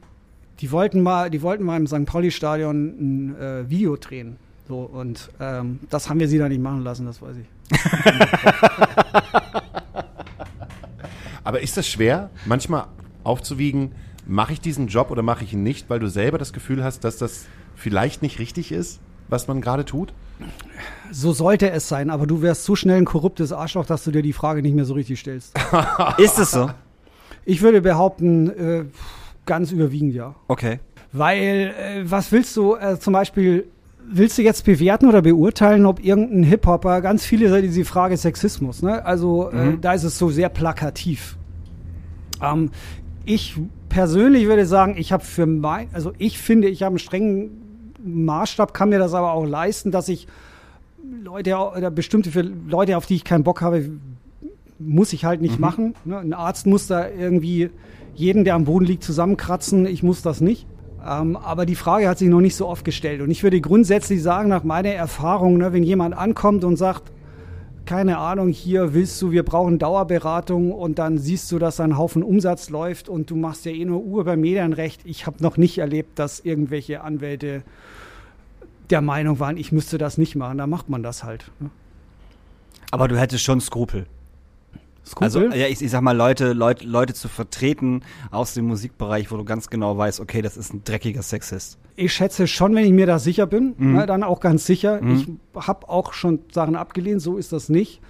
die 0.61 0.70
wollten 0.70 1.01
mal, 1.03 1.31
die 1.31 1.42
wollten 1.42 1.64
mal 1.64 1.77
im 1.77 1.87
St. 1.87 2.05
Pauli-Stadion 2.07 2.77
ein 3.33 3.37
äh, 3.40 3.68
Video 3.70 3.97
drehen. 3.97 4.37
So, 4.66 4.81
und 4.81 5.31
ähm, 5.40 5.81
das 5.90 6.09
haben 6.09 6.20
wir 6.20 6.29
sie 6.29 6.38
da 6.38 6.48
nicht 6.48 6.62
machen 6.62 6.83
lassen, 6.83 7.05
das 7.05 7.20
weiß 7.20 7.37
ich. 7.37 7.46
Aber 11.44 11.61
ist 11.61 11.77
das 11.77 11.87
schwer, 11.87 12.31
manchmal 12.46 12.87
aufzuwiegen, 13.22 13.92
mache 14.27 14.55
ich 14.55 14.61
diesen 14.61 14.88
Job 14.88 15.11
oder 15.11 15.22
mache 15.22 15.44
ich 15.44 15.53
ihn 15.53 15.62
nicht, 15.62 15.90
weil 15.90 15.98
du 15.98 16.09
selber 16.09 16.38
das 16.38 16.55
Gefühl 16.55 16.83
hast, 16.83 17.05
dass 17.05 17.18
das 17.18 17.44
vielleicht 17.74 18.22
nicht 18.22 18.38
richtig 18.38 18.72
ist, 18.72 19.00
was 19.29 19.48
man 19.48 19.61
gerade 19.61 19.85
tut? 19.85 20.14
So 21.11 21.33
sollte 21.33 21.70
es 21.70 21.88
sein, 21.88 22.09
aber 22.11 22.27
du 22.27 22.40
wärst 22.40 22.64
so 22.64 22.74
schnell 22.74 22.96
ein 22.96 23.05
korruptes 23.05 23.53
Arschloch, 23.53 23.85
dass 23.87 24.05
du 24.05 24.11
dir 24.11 24.22
die 24.22 24.33
Frage 24.33 24.62
nicht 24.62 24.74
mehr 24.74 24.87
so 24.87 24.94
richtig 24.94 25.20
stellst. 25.20 25.55
Ist 26.18 26.38
es 26.38 26.53
so? 26.53 26.70
Ich 27.44 27.61
würde 27.61 27.83
behaupten, 27.83 28.48
äh, 28.50 28.85
ganz 29.44 29.70
überwiegend 29.70 30.14
ja. 30.14 30.35
Okay. 30.48 30.81
Weil, 31.12 31.74
äh, 31.79 32.11
was 32.11 32.33
willst 32.33 32.57
du 32.57 32.74
äh, 32.74 32.98
zum 32.98 33.12
Beispiel, 33.12 33.68
willst 34.11 34.38
du 34.38 34.43
jetzt 34.43 34.64
bewerten 34.64 35.09
oder 35.09 35.23
beurteilen, 35.23 35.87
ob 35.87 36.05
irgendein 36.05 36.43
Hip-Hopper, 36.45 37.01
ganz 37.01 37.25
viele 37.25 37.49
sagen 37.49 37.62
diese 37.62 37.85
Frage 37.85 38.17
Sexismus, 38.17 38.83
ne? 38.83 39.05
Also 39.05 39.51
äh, 39.51 39.57
Mhm. 39.73 39.81
da 39.81 39.93
ist 39.95 40.05
es 40.05 40.19
so 40.19 40.31
sehr 40.31 40.49
plakativ. 40.49 41.37
Ähm, 42.43 42.71
ich 43.25 43.57
persönlich 43.88 44.47
würde 44.47 44.67
sagen, 44.67 44.97
ich 44.99 45.12
habe 45.12 45.25
für 45.25 45.47
mein, 45.47 45.88
also 45.93 46.12
ich 46.19 46.38
finde, 46.38 46.69
ich 46.69 46.83
habe 46.83 46.93
einen 46.93 46.99
strengen 46.99 47.51
Maßstab, 48.05 48.75
kann 48.75 48.90
mir 48.90 48.99
das 48.99 49.14
aber 49.14 49.33
auch 49.33 49.47
leisten, 49.47 49.90
dass 49.90 50.09
ich 50.09 50.27
Leute 51.23 51.57
oder 51.57 51.90
bestimmte 51.90 52.31
für 52.31 52.43
Leute, 52.43 52.97
auf 52.97 53.07
die 53.07 53.14
ich 53.17 53.25
keinen 53.25 53.45
Bock 53.45 53.61
habe, 53.62 53.90
muss 54.79 55.12
ich 55.12 55.25
halt 55.25 55.40
nicht 55.40 55.59
machen. 55.59 55.95
Ne? 56.05 56.19
Ein 56.19 56.33
Arzt 56.35 56.67
muss 56.67 56.87
da 56.87 57.09
irgendwie 57.09 57.71
jeden, 58.14 58.45
der 58.45 58.55
am 58.55 58.64
Boden 58.64 58.85
liegt, 58.85 59.05
zusammenkratzen. 59.05 59.87
Ich 59.87 60.03
muss 60.03 60.23
das 60.23 60.40
nicht. 60.40 60.67
Ähm, 61.07 61.37
aber 61.37 61.67
die 61.67 61.75
Frage 61.75 62.09
hat 62.09 62.19
sich 62.19 62.29
noch 62.29 62.40
nicht 62.40 62.57
so 62.57 62.67
oft 62.67 62.85
gestellt. 62.85 63.21
Und 63.21 63.31
ich 63.31 63.43
würde 63.43 63.61
grundsätzlich 63.61 64.23
sagen, 64.23 64.49
nach 64.49 64.64
meiner 64.64 64.90
Erfahrung, 64.90 65.59
ne, 65.59 65.73
wenn 65.73 65.83
jemand 65.83 66.17
ankommt 66.17 66.64
und 66.64 66.77
sagt, 66.77 67.12
keine 67.85 68.17
Ahnung, 68.17 68.49
hier 68.49 68.95
willst 68.95 69.21
du, 69.21 69.31
wir 69.31 69.43
brauchen 69.43 69.79
Dauerberatung 69.79 70.73
und 70.73 70.99
dann 70.99 71.19
siehst 71.19 71.53
du, 71.53 71.59
dass 71.59 71.77
da 71.77 71.85
ein 71.85 71.99
Haufen 71.99 72.23
Umsatz 72.23 72.71
läuft 72.71 73.11
und 73.11 73.29
du 73.29 73.37
machst 73.37 73.67
ja 73.67 73.73
eh 73.73 73.85
nur 73.85 74.03
Uhr 74.03 74.25
beim 74.25 74.40
Medienrecht. 74.40 75.03
Ich 75.05 75.27
habe 75.27 75.43
noch 75.43 75.59
nicht 75.59 75.77
erlebt, 75.79 76.19
dass 76.19 76.40
irgendwelche 76.40 77.03
Anwälte 77.03 77.62
der 78.90 79.03
Meinung 79.03 79.38
waren, 79.38 79.57
ich 79.59 79.73
müsste 79.73 79.99
das 79.99 80.17
nicht 80.17 80.35
machen. 80.37 80.59
Da 80.59 80.67
macht 80.67 80.88
man 80.88 81.03
das 81.03 81.25
halt. 81.25 81.51
Ne? 81.61 81.71
Aber 82.90 83.09
du 83.09 83.19
hättest 83.19 83.45
schon 83.45 83.61
Skrupel. 83.61 84.07
Skrupel? 85.07 85.25
Also, 85.25 85.40
ja, 85.57 85.67
ich, 85.67 85.83
ich 85.83 85.90
sag 85.90 86.01
mal, 86.03 86.17
Leute, 86.17 86.53
Leute, 86.53 86.87
Leute 86.87 87.14
zu 87.14 87.29
vertreten 87.29 88.01
aus 88.31 88.55
dem 88.55 88.64
Musikbereich, 88.67 89.31
wo 89.31 89.37
du 89.37 89.45
ganz 89.45 89.69
genau 89.69 89.97
weißt, 89.99 90.21
okay, 90.21 90.40
das 90.43 90.57
ist 90.57 90.73
ein 90.73 90.83
dreckiger 90.85 91.23
Sexist. 91.23 91.79
ich 91.97 92.12
schätze 92.12 92.47
schon, 92.47 92.75
wenn 92.75 92.85
ich 92.85 92.93
mir 92.93 93.07
da 93.07 93.19
sicher 93.19 93.47
bin, 93.47 93.75
Mhm. 93.77 93.93
ne, 93.95 94.07
dann 94.07 94.23
auch 94.23 94.40
ganz 94.40 94.67
sicher. 94.67 95.01
Mhm. 95.03 95.38
Ich 95.55 95.67
habe 95.67 95.88
auch 95.88 96.13
schon 96.13 96.40
Sachen 96.52 96.75
abgelehnt, 96.77 97.21
so 97.23 97.37
ist 97.37 97.52
das 97.52 97.69
nicht. 97.69 98.00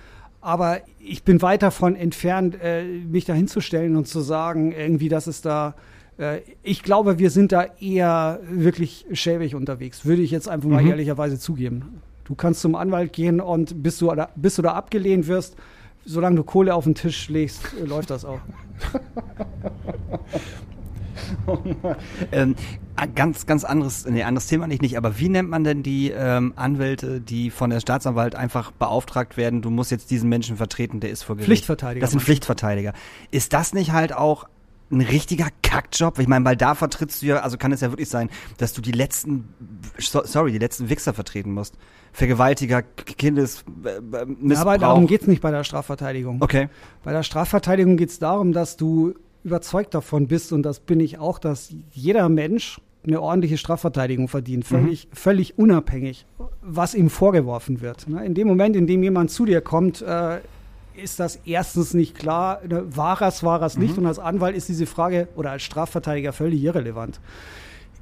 Aber 0.40 0.78
ich 0.99 1.22
bin 1.24 1.40
weit 1.42 1.62
davon 1.62 1.97
entfernt, 1.97 2.57
äh, 2.62 2.84
mich 2.84 3.24
da 3.24 3.32
hinzustellen 3.34 3.97
und 3.97 4.07
zu 4.07 4.20
sagen, 4.20 4.72
irgendwie, 4.72 5.09
dass 5.09 5.26
es 5.26 5.40
da 5.42 5.74
äh, 6.16 6.42
ich 6.62 6.84
glaube, 6.84 7.18
wir 7.18 7.28
sind 7.30 7.51
da 7.51 7.66
eher 7.80 8.38
wirklich 8.49 9.05
schäbig 9.12 9.57
unterwegs, 9.57 10.05
würde 10.05 10.22
ich 10.22 10.30
jetzt 10.30 10.49
einfach 10.49 10.68
mal 10.68 10.80
Mhm. 10.82 10.90
ehrlicherweise 10.90 11.40
zugeben. 11.40 12.01
Du 12.22 12.36
kannst 12.36 12.61
zum 12.61 12.76
Anwalt 12.76 13.12
gehen 13.12 13.40
und 13.40 13.82
bis 13.82 13.99
du, 13.99 14.12
bis 14.36 14.55
du 14.55 14.62
da 14.62 14.74
abgelehnt 14.74 15.26
wirst, 15.26 15.57
solange 16.05 16.36
du 16.36 16.44
Kohle 16.44 16.74
auf 16.74 16.84
den 16.84 16.94
Tisch 16.94 17.28
legst, 17.28 17.62
äh, 17.80 17.84
läuft 17.84 18.11
das 18.11 18.24
auch. 18.24 18.40
Ähm, 22.32 22.55
ein 22.96 23.14
ganz, 23.14 23.46
ganz 23.46 23.64
anderes, 23.64 24.07
nee, 24.07 24.22
anderes 24.22 24.46
Thema 24.46 24.66
nicht, 24.66 24.82
nicht, 24.82 24.96
aber 24.96 25.18
wie 25.18 25.28
nennt 25.28 25.48
man 25.48 25.64
denn 25.64 25.82
die 25.82 26.11
ähm, 26.11 26.52
Anwälte, 26.57 27.20
die 27.20 27.50
von 27.50 27.70
der 27.70 27.80
Staatsanwalt 27.80 28.34
einfach 28.34 28.70
beauftragt 28.70 29.36
werden, 29.36 29.62
du 29.62 29.70
musst 29.70 29.90
jetzt 29.90 30.11
diesen 30.11 30.28
Menschen 30.28 30.57
vertreten, 30.57 31.00
der 31.00 31.11
ist 31.11 31.22
vor 31.22 31.36
Gericht? 31.36 31.46
Pflichtverteidiger, 31.46 32.00
Das 32.05 32.12
sind? 32.12 32.20
Pflichtverteidiger. 32.20 32.92
Ist 33.30 33.52
das 33.52 33.74
nicht 33.74 33.92
halt 33.92 34.12
auch 34.12 34.44
ein 34.91 35.01
richtiger 35.01 35.49
Kackjob? 35.62 36.18
Ich 36.18 36.28
meine, 36.28 36.45
weil 36.45 36.57
da 36.57 36.74
vertrittst 36.74 37.22
du 37.22 37.26
ja, 37.26 37.41
also 37.41 37.57
kann 37.57 37.72
es 37.72 37.80
ja 37.80 37.91
wirklich 37.91 38.09
sein, 38.09 38.30
dass 38.59 38.72
du 38.72 38.80
die 38.80 38.93
letzten, 38.93 39.49
so, 39.99 40.22
sorry, 40.24 40.53
die 40.53 40.59
letzten 40.59 40.89
Wichser 40.89 41.14
vertreten 41.14 41.53
musst. 41.53 41.76
Vergewaltiger, 42.12 42.82
Kindes, 42.82 43.64
äh, 43.85 43.89
äh, 43.89 44.26
Missbrauch. 44.26 44.66
Aber 44.66 44.78
darum 44.78 45.07
geht 45.07 45.22
es 45.22 45.26
nicht 45.26 45.43
bei 45.43 45.51
der 45.51 45.64
Strafverteidigung. 45.64 46.41
Okay. 46.41 46.68
Bei 47.03 47.12
der 47.12 47.22
Strafverteidigung 47.22 47.97
geht 47.97 48.11
es 48.11 48.18
darum, 48.18 48.53
dass 48.53 48.76
du 48.76 49.14
überzeugt 49.43 49.95
davon 49.95 50.26
bist, 50.26 50.53
und 50.53 50.62
das 50.62 50.80
bin 50.80 51.01
ich 51.01 51.18
auch, 51.18 51.39
dass 51.39 51.74
jeder 51.91 52.28
Mensch 52.28 52.80
eine 53.07 53.20
ordentliche 53.20 53.59
Strafverteidigung 53.59 54.28
verdient, 54.28 54.64
völlig, 54.64 55.09
völlig 55.12 55.59
unabhängig, 55.59 56.26
was 56.62 56.95
ihm 56.95 57.11
vorgeworfen 57.11 57.80
wird. 57.82 58.09
Ne? 58.09 58.24
In 58.24 58.35
dem 58.35 58.49
Moment, 58.49 58.76
in 58.76 58.87
dem 58.87 59.03
jemand 59.03 59.30
zu 59.30 59.45
dir 59.45 59.61
kommt, 59.61 60.01
äh, 60.01 60.41
ist 60.97 61.20
das 61.20 61.40
erstens 61.45 61.95
nicht 61.95 62.14
klar, 62.14 62.61
ne, 62.68 62.84
war 62.97 63.20
es, 63.22 63.42
war 63.42 63.62
es 63.62 63.76
nicht, 63.76 63.99
und 63.99 64.07
als 64.07 64.18
Anwalt 64.18 64.57
ist 64.57 64.68
diese 64.68 64.86
Frage 64.86 65.28
oder 65.36 65.51
als 65.51 65.62
Strafverteidiger 65.62 66.32
völlig 66.32 66.62
irrelevant. 66.62 67.20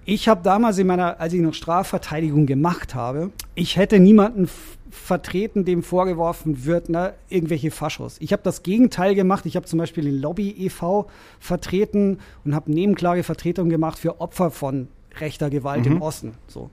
Ich 0.04 0.28
habe 0.28 0.42
damals 0.42 0.78
in 0.78 0.88
meiner, 0.88 1.20
als 1.20 1.32
ich 1.32 1.40
noch 1.40 1.54
Strafverteidigung 1.54 2.46
gemacht 2.46 2.94
habe, 2.94 3.30
ich 3.54 3.76
hätte 3.76 4.00
niemanden 4.00 4.48
vertreten, 4.90 5.64
dem 5.64 5.82
vorgeworfen 5.82 6.64
wird, 6.64 6.88
ne, 6.88 7.14
irgendwelche 7.28 7.70
Faschos. 7.70 8.16
Ich 8.20 8.32
habe 8.32 8.42
das 8.42 8.62
Gegenteil 8.62 9.14
gemacht. 9.14 9.46
Ich 9.46 9.56
habe 9.56 9.64
zum 9.64 9.78
Beispiel 9.78 10.04
den 10.04 10.20
Lobby 10.20 10.50
e.V. 10.50 11.08
vertreten 11.40 12.18
und 12.44 12.54
habe 12.54 12.70
Nebenklagevertretung 12.70 13.68
gemacht 13.68 13.98
für 13.98 14.20
Opfer 14.20 14.50
von 14.50 14.88
rechter 15.18 15.50
Gewalt 15.50 15.86
im 15.86 16.02
Osten. 16.02 16.34
So. 16.46 16.70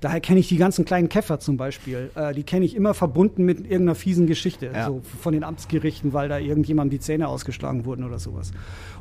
Daher 0.00 0.20
kenne 0.20 0.40
ich 0.40 0.48
die 0.48 0.56
ganzen 0.56 0.84
kleinen 0.84 1.08
Käfer 1.08 1.38
zum 1.40 1.56
Beispiel. 1.56 2.10
Äh, 2.14 2.34
die 2.34 2.42
kenne 2.42 2.64
ich 2.64 2.76
immer 2.76 2.94
verbunden 2.94 3.44
mit 3.44 3.60
irgendeiner 3.60 3.94
fiesen 3.94 4.26
Geschichte. 4.26 4.70
Ja. 4.72 4.86
So 4.86 5.00
von 5.20 5.32
den 5.32 5.44
Amtsgerichten, 5.44 6.12
weil 6.12 6.28
da 6.28 6.38
irgendjemandem 6.38 6.98
die 6.98 7.00
Zähne 7.00 7.28
ausgeschlagen 7.28 7.84
wurden 7.84 8.04
oder 8.04 8.18
sowas. 8.18 8.52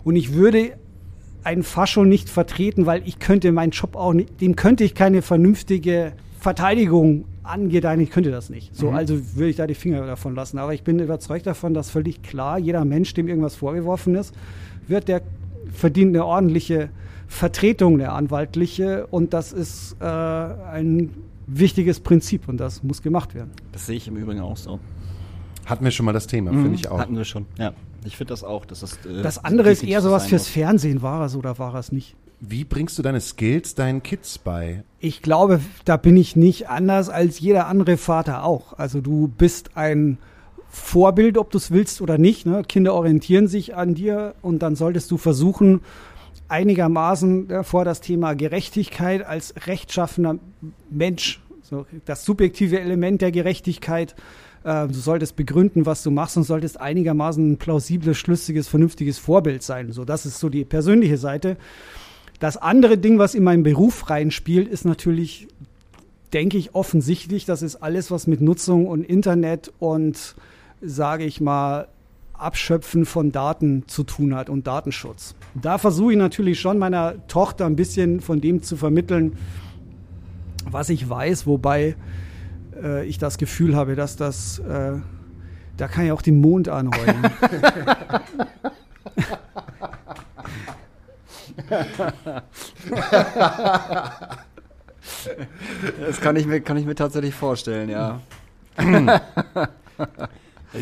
Und 0.04 0.16
ich 0.16 0.34
würde 0.34 0.78
einen 1.44 1.64
Fascho 1.64 2.06
nicht 2.06 2.30
vertreten, 2.30 2.86
weil 2.86 3.04
ich 3.06 3.20
könnte 3.20 3.52
meinen 3.52 3.72
Job 3.72 3.96
auch 3.96 4.14
nicht, 4.14 4.42
dem 4.42 4.56
könnte 4.56 4.84
ich 4.84 4.96
keine 4.96 5.22
vernünftige 5.22 6.14
Verteidigung 6.40 7.26
angedeihen, 7.44 8.00
ich 8.02 8.10
könnte 8.10 8.32
das 8.32 8.50
nicht. 8.50 8.76
So, 8.76 8.90
also 8.90 9.20
würde 9.36 9.50
ich 9.50 9.56
da 9.56 9.68
die 9.68 9.76
Finger 9.76 10.06
davon 10.06 10.36
lassen. 10.36 10.58
Aber 10.58 10.74
ich 10.74 10.84
bin 10.84 11.00
überzeugt 11.00 11.46
davon, 11.46 11.74
dass 11.74 11.90
völlig 11.90 12.24
klar, 12.24 12.58
jeder 12.58 12.84
Mensch, 12.86 13.14
dem 13.14 13.28
irgendwas 13.28 13.56
vorgeworfen 13.56 14.16
ist, 14.16 14.34
wird 14.88 15.08
der 15.08 15.22
verdient 15.72 16.16
eine 16.16 16.26
ordentliche 16.26 16.90
Vertretung, 17.36 17.96
eine 17.96 18.12
anwaltliche. 18.12 19.08
Und 19.08 19.34
das 19.34 19.54
ist 19.54 19.96
äh, 20.00 20.06
ein 20.06 21.14
wichtiges 21.48 22.00
Prinzip 22.00 22.48
und 22.48 22.58
das 22.58 22.84
muss 22.84 23.02
gemacht 23.02 23.36
werden. 23.36 23.52
Das 23.72 23.86
sehe 23.86 23.98
ich 23.98 24.08
im 24.08 24.16
Übrigen 24.18 24.42
auch 24.42 24.58
so. 24.58 24.80
Hatten 25.66 25.84
wir 25.84 25.92
schon 25.92 26.06
mal 26.06 26.14
das 26.14 26.28
Thema, 26.28 26.52
finde 26.52 26.76
ich 26.76 26.90
auch. 26.90 27.00
Hatten 27.00 27.18
wir 27.18 27.26
schon, 27.26 27.46
ja. 27.58 27.74
Ich 28.06 28.18
finde 28.18 28.34
das 28.34 28.44
auch, 28.44 28.66
dass 28.66 28.82
das. 28.82 28.98
Äh, 29.06 29.24
Das 29.24 29.44
andere 29.44 29.72
ist 29.72 29.84
eher 29.84 30.02
so 30.02 30.10
sowas 30.10 30.28
fürs 30.28 30.44
muss. 30.44 30.50
Fernsehen. 30.50 31.02
War 31.02 31.26
es 31.26 31.36
oder 31.36 31.58
war 31.58 31.74
es 31.76 31.92
nicht? 31.92 32.16
Wie 32.40 32.64
bringst 32.64 32.98
du 32.98 33.02
deine 33.02 33.20
Skills 33.20 33.74
deinen 33.76 34.04
Kids 34.04 34.38
bei? 34.38 34.84
Ich 35.00 35.22
glaube, 35.22 35.60
da 35.86 35.98
bin 35.98 36.16
ich 36.18 36.36
nicht 36.36 36.70
anders 36.70 37.10
als 37.10 37.40
jeder 37.40 37.68
andere 37.68 37.98
Vater 37.98 38.44
auch. 38.44 38.74
Also 38.74 39.02
du 39.02 39.28
bist 39.28 39.76
ein 39.76 40.20
Vorbild, 40.70 41.38
ob 41.38 41.50
du 41.52 41.58
es 41.58 41.72
willst 41.72 42.02
oder 42.02 42.18
nicht. 42.18 42.46
Ne? 42.46 42.62
Kinder 42.68 42.94
orientieren 42.94 43.48
sich 43.48 43.76
an 43.76 43.96
dir 43.96 44.36
und 44.42 44.60
dann 44.60 44.76
solltest 44.76 45.10
du 45.10 45.18
versuchen, 45.18 45.82
einigermaßen 46.48 47.50
äh, 47.50 47.64
vor 47.64 47.86
das 47.86 48.02
Thema 48.02 48.34
Gerechtigkeit 48.34 49.26
als 49.26 49.54
rechtschaffener 49.68 50.38
Mensch, 50.90 51.42
so 51.62 51.86
das 52.06 52.26
subjektive 52.26 52.80
Element 52.80 53.22
der 53.22 53.32
Gerechtigkeit, 53.32 54.16
äh, 54.64 54.88
du 54.88 54.94
solltest 54.94 55.36
begründen, 55.36 55.86
was 55.86 56.04
du 56.04 56.12
machst 56.12 56.38
und 56.38 56.44
solltest 56.44 56.80
einigermaßen 56.80 57.52
ein 57.54 57.58
plausibles, 57.58 58.18
schlüssiges, 58.18 58.68
vernünftiges 58.68 59.18
Vorbild 59.20 59.64
sein. 59.64 59.92
So, 59.92 60.06
das 60.06 60.26
ist 60.26 60.40
so 60.40 60.50
die 60.50 60.66
persönliche 60.66 61.18
Seite. 61.18 61.58
Das 62.40 62.58
andere 62.58 62.98
Ding, 62.98 63.18
was 63.18 63.34
in 63.36 63.44
meinen 63.44 63.64
Beruf 63.64 64.10
reinspielt, 64.10 64.68
ist 64.68 64.84
natürlich, 64.84 65.48
denke 66.34 66.58
ich, 66.58 66.76
offensichtlich, 66.76 67.46
das 67.46 67.62
ist 67.62 67.78
alles, 67.78 68.12
was 68.12 68.28
mit 68.28 68.42
Nutzung 68.42 68.88
und 68.88 69.04
Internet 69.04 69.72
und, 69.80 70.36
sage 70.82 71.24
ich 71.24 71.40
mal, 71.40 71.88
Abschöpfen 72.40 73.06
von 73.06 73.32
Daten 73.32 73.88
zu 73.88 74.04
tun 74.04 74.36
hat 74.36 74.50
und 74.50 74.68
Datenschutz. 74.68 75.36
Da 75.54 75.78
versuche 75.78 76.14
ich 76.14 76.18
natürlich 76.18 76.60
schon 76.60 76.78
meiner 76.78 77.28
Tochter 77.28 77.66
ein 77.66 77.76
bisschen 77.76 78.20
von 78.22 78.42
dem 78.42 78.62
zu 78.62 78.78
vermitteln, 78.78 79.38
was 80.70 80.90
ich 80.90 81.10
weiß, 81.10 81.48
wobei 81.48 81.96
äh, 82.82 83.06
ich 83.06 83.18
das 83.18 83.38
Gefühl 83.38 83.76
habe, 83.76 83.96
dass 83.96 84.16
das, 84.16 84.60
äh, 84.60 84.94
da 85.78 85.88
kann 85.88 86.06
ja 86.06 86.14
auch 86.14 86.22
den 86.22 86.42
Mond 86.42 86.70
anheulen. 86.70 87.24
Das 96.00 96.22
kann 96.22 96.36
ich 96.36 96.46
mir, 96.46 96.62
kann 96.62 96.78
ich 96.78 96.86
mir 96.86 96.96
tatsächlich 96.96 97.34
vorstellen, 97.34 97.90
ja. 97.90 98.22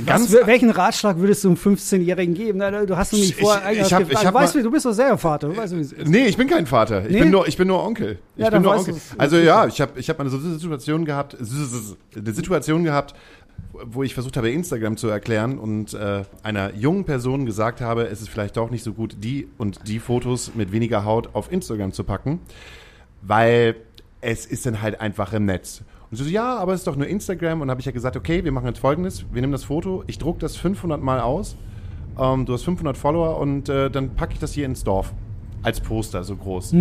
Was, 0.06 0.32
welchen 0.46 0.70
Ratschlag 0.70 1.18
würdest 1.18 1.44
du 1.44 1.50
einem 1.50 1.58
15-Jährigen 1.58 2.34
geben? 2.34 2.60
Du 2.88 2.98
hast 2.98 3.14
nämlich 3.14 3.32
Ich- 3.32 3.36
vorher 3.38 3.72
ich 3.72 3.94
hab- 3.94 4.10
ich 4.10 4.16
hab 4.26 4.34
du, 4.34 4.40
weißt, 4.40 4.56
mal- 4.56 4.64
du 4.64 4.72
bist 4.72 4.86
doch 4.86 4.94
selber 4.94 5.18
Vater. 5.18 5.50
Du 5.50 5.58
weißt, 5.58 5.76
wie. 5.76 6.10
Nee, 6.10 6.26
ich 6.28 6.38
bin 6.38 6.48
kein 6.48 6.66
Vater. 6.66 7.06
Ich, 7.06 7.12
Nee? 7.12 7.20
bin, 7.22 7.32
nur, 7.32 7.48
ich 7.48 7.58
bin 7.58 7.68
nur 7.68 7.84
Onkel. 7.84 8.20
Ich 8.36 8.42
Ja, 8.44 8.50
bin 8.50 8.54
dann 8.54 8.62
nur 8.64 8.76
Onkel. 8.80 8.96
Also 9.18 9.38
ja, 9.38 9.68
ich 9.68 9.80
habe 9.82 10.00
ich 10.00 10.10
hab 10.10 10.20
eine 10.20 10.30
Situation 10.30 11.06
gehabt, 11.06 11.38
eine 11.40 12.34
Situation 12.34 12.84
gehabt, 12.84 13.14
wo 13.86 14.04
ich 14.04 14.14
versucht 14.14 14.38
habe, 14.38 14.50
Instagram 14.52 14.98
zu 14.98 15.08
erklären 15.08 15.58
und 15.60 15.94
äh, 15.94 16.24
einer 16.44 16.74
jungen 16.76 17.06
Person 17.06 17.46
gesagt 17.46 17.82
habe, 17.82 18.04
es 18.08 18.22
ist 18.22 18.30
vielleicht 18.30 18.58
doch 18.58 18.70
nicht 18.72 18.84
so 18.84 18.94
gut, 18.94 19.18
die 19.20 19.48
und 19.58 19.88
die 19.88 20.00
Fotos 20.00 20.52
mit 20.56 20.72
weniger 20.72 21.06
Haut 21.06 21.30
auf 21.34 21.52
Instagram 21.52 21.92
zu 21.92 22.04
packen, 22.04 22.40
weil 23.22 23.76
es 24.22 24.46
ist 24.46 24.66
dann 24.66 24.82
halt 24.82 25.02
einfach 25.02 25.34
im 25.34 25.46
Netz. 25.46 25.82
Und 26.14 26.18
sie 26.18 26.26
so, 26.26 26.30
ja, 26.30 26.58
aber 26.60 26.74
es 26.74 26.82
ist 26.82 26.86
doch 26.86 26.96
nur 26.96 27.08
Instagram. 27.08 27.62
Und 27.62 27.72
habe 27.72 27.80
ich 27.80 27.88
ja 27.88 27.92
gesagt, 27.92 28.16
okay, 28.16 28.44
wir 28.44 28.52
machen 28.52 28.68
jetzt 28.68 28.78
folgendes, 28.78 29.26
wir 29.32 29.42
nehmen 29.42 29.52
das 29.52 29.64
Foto, 29.64 30.04
ich 30.06 30.20
druck 30.20 30.38
das 30.38 30.56
500 30.56 31.02
Mal 31.02 31.20
aus, 31.20 31.58
ähm, 32.20 32.46
du 32.46 32.54
hast 32.54 32.66
500 32.66 32.96
Follower 32.96 33.40
und 33.40 33.68
äh, 33.68 33.90
dann 33.90 34.14
packe 34.14 34.34
ich 34.34 34.40
das 34.40 34.54
hier 34.54 34.68
ins 34.68 34.84
Dorf. 34.84 35.12
Als 35.64 35.82
Poster, 35.82 36.24
so 36.24 36.36
groß. 36.36 36.74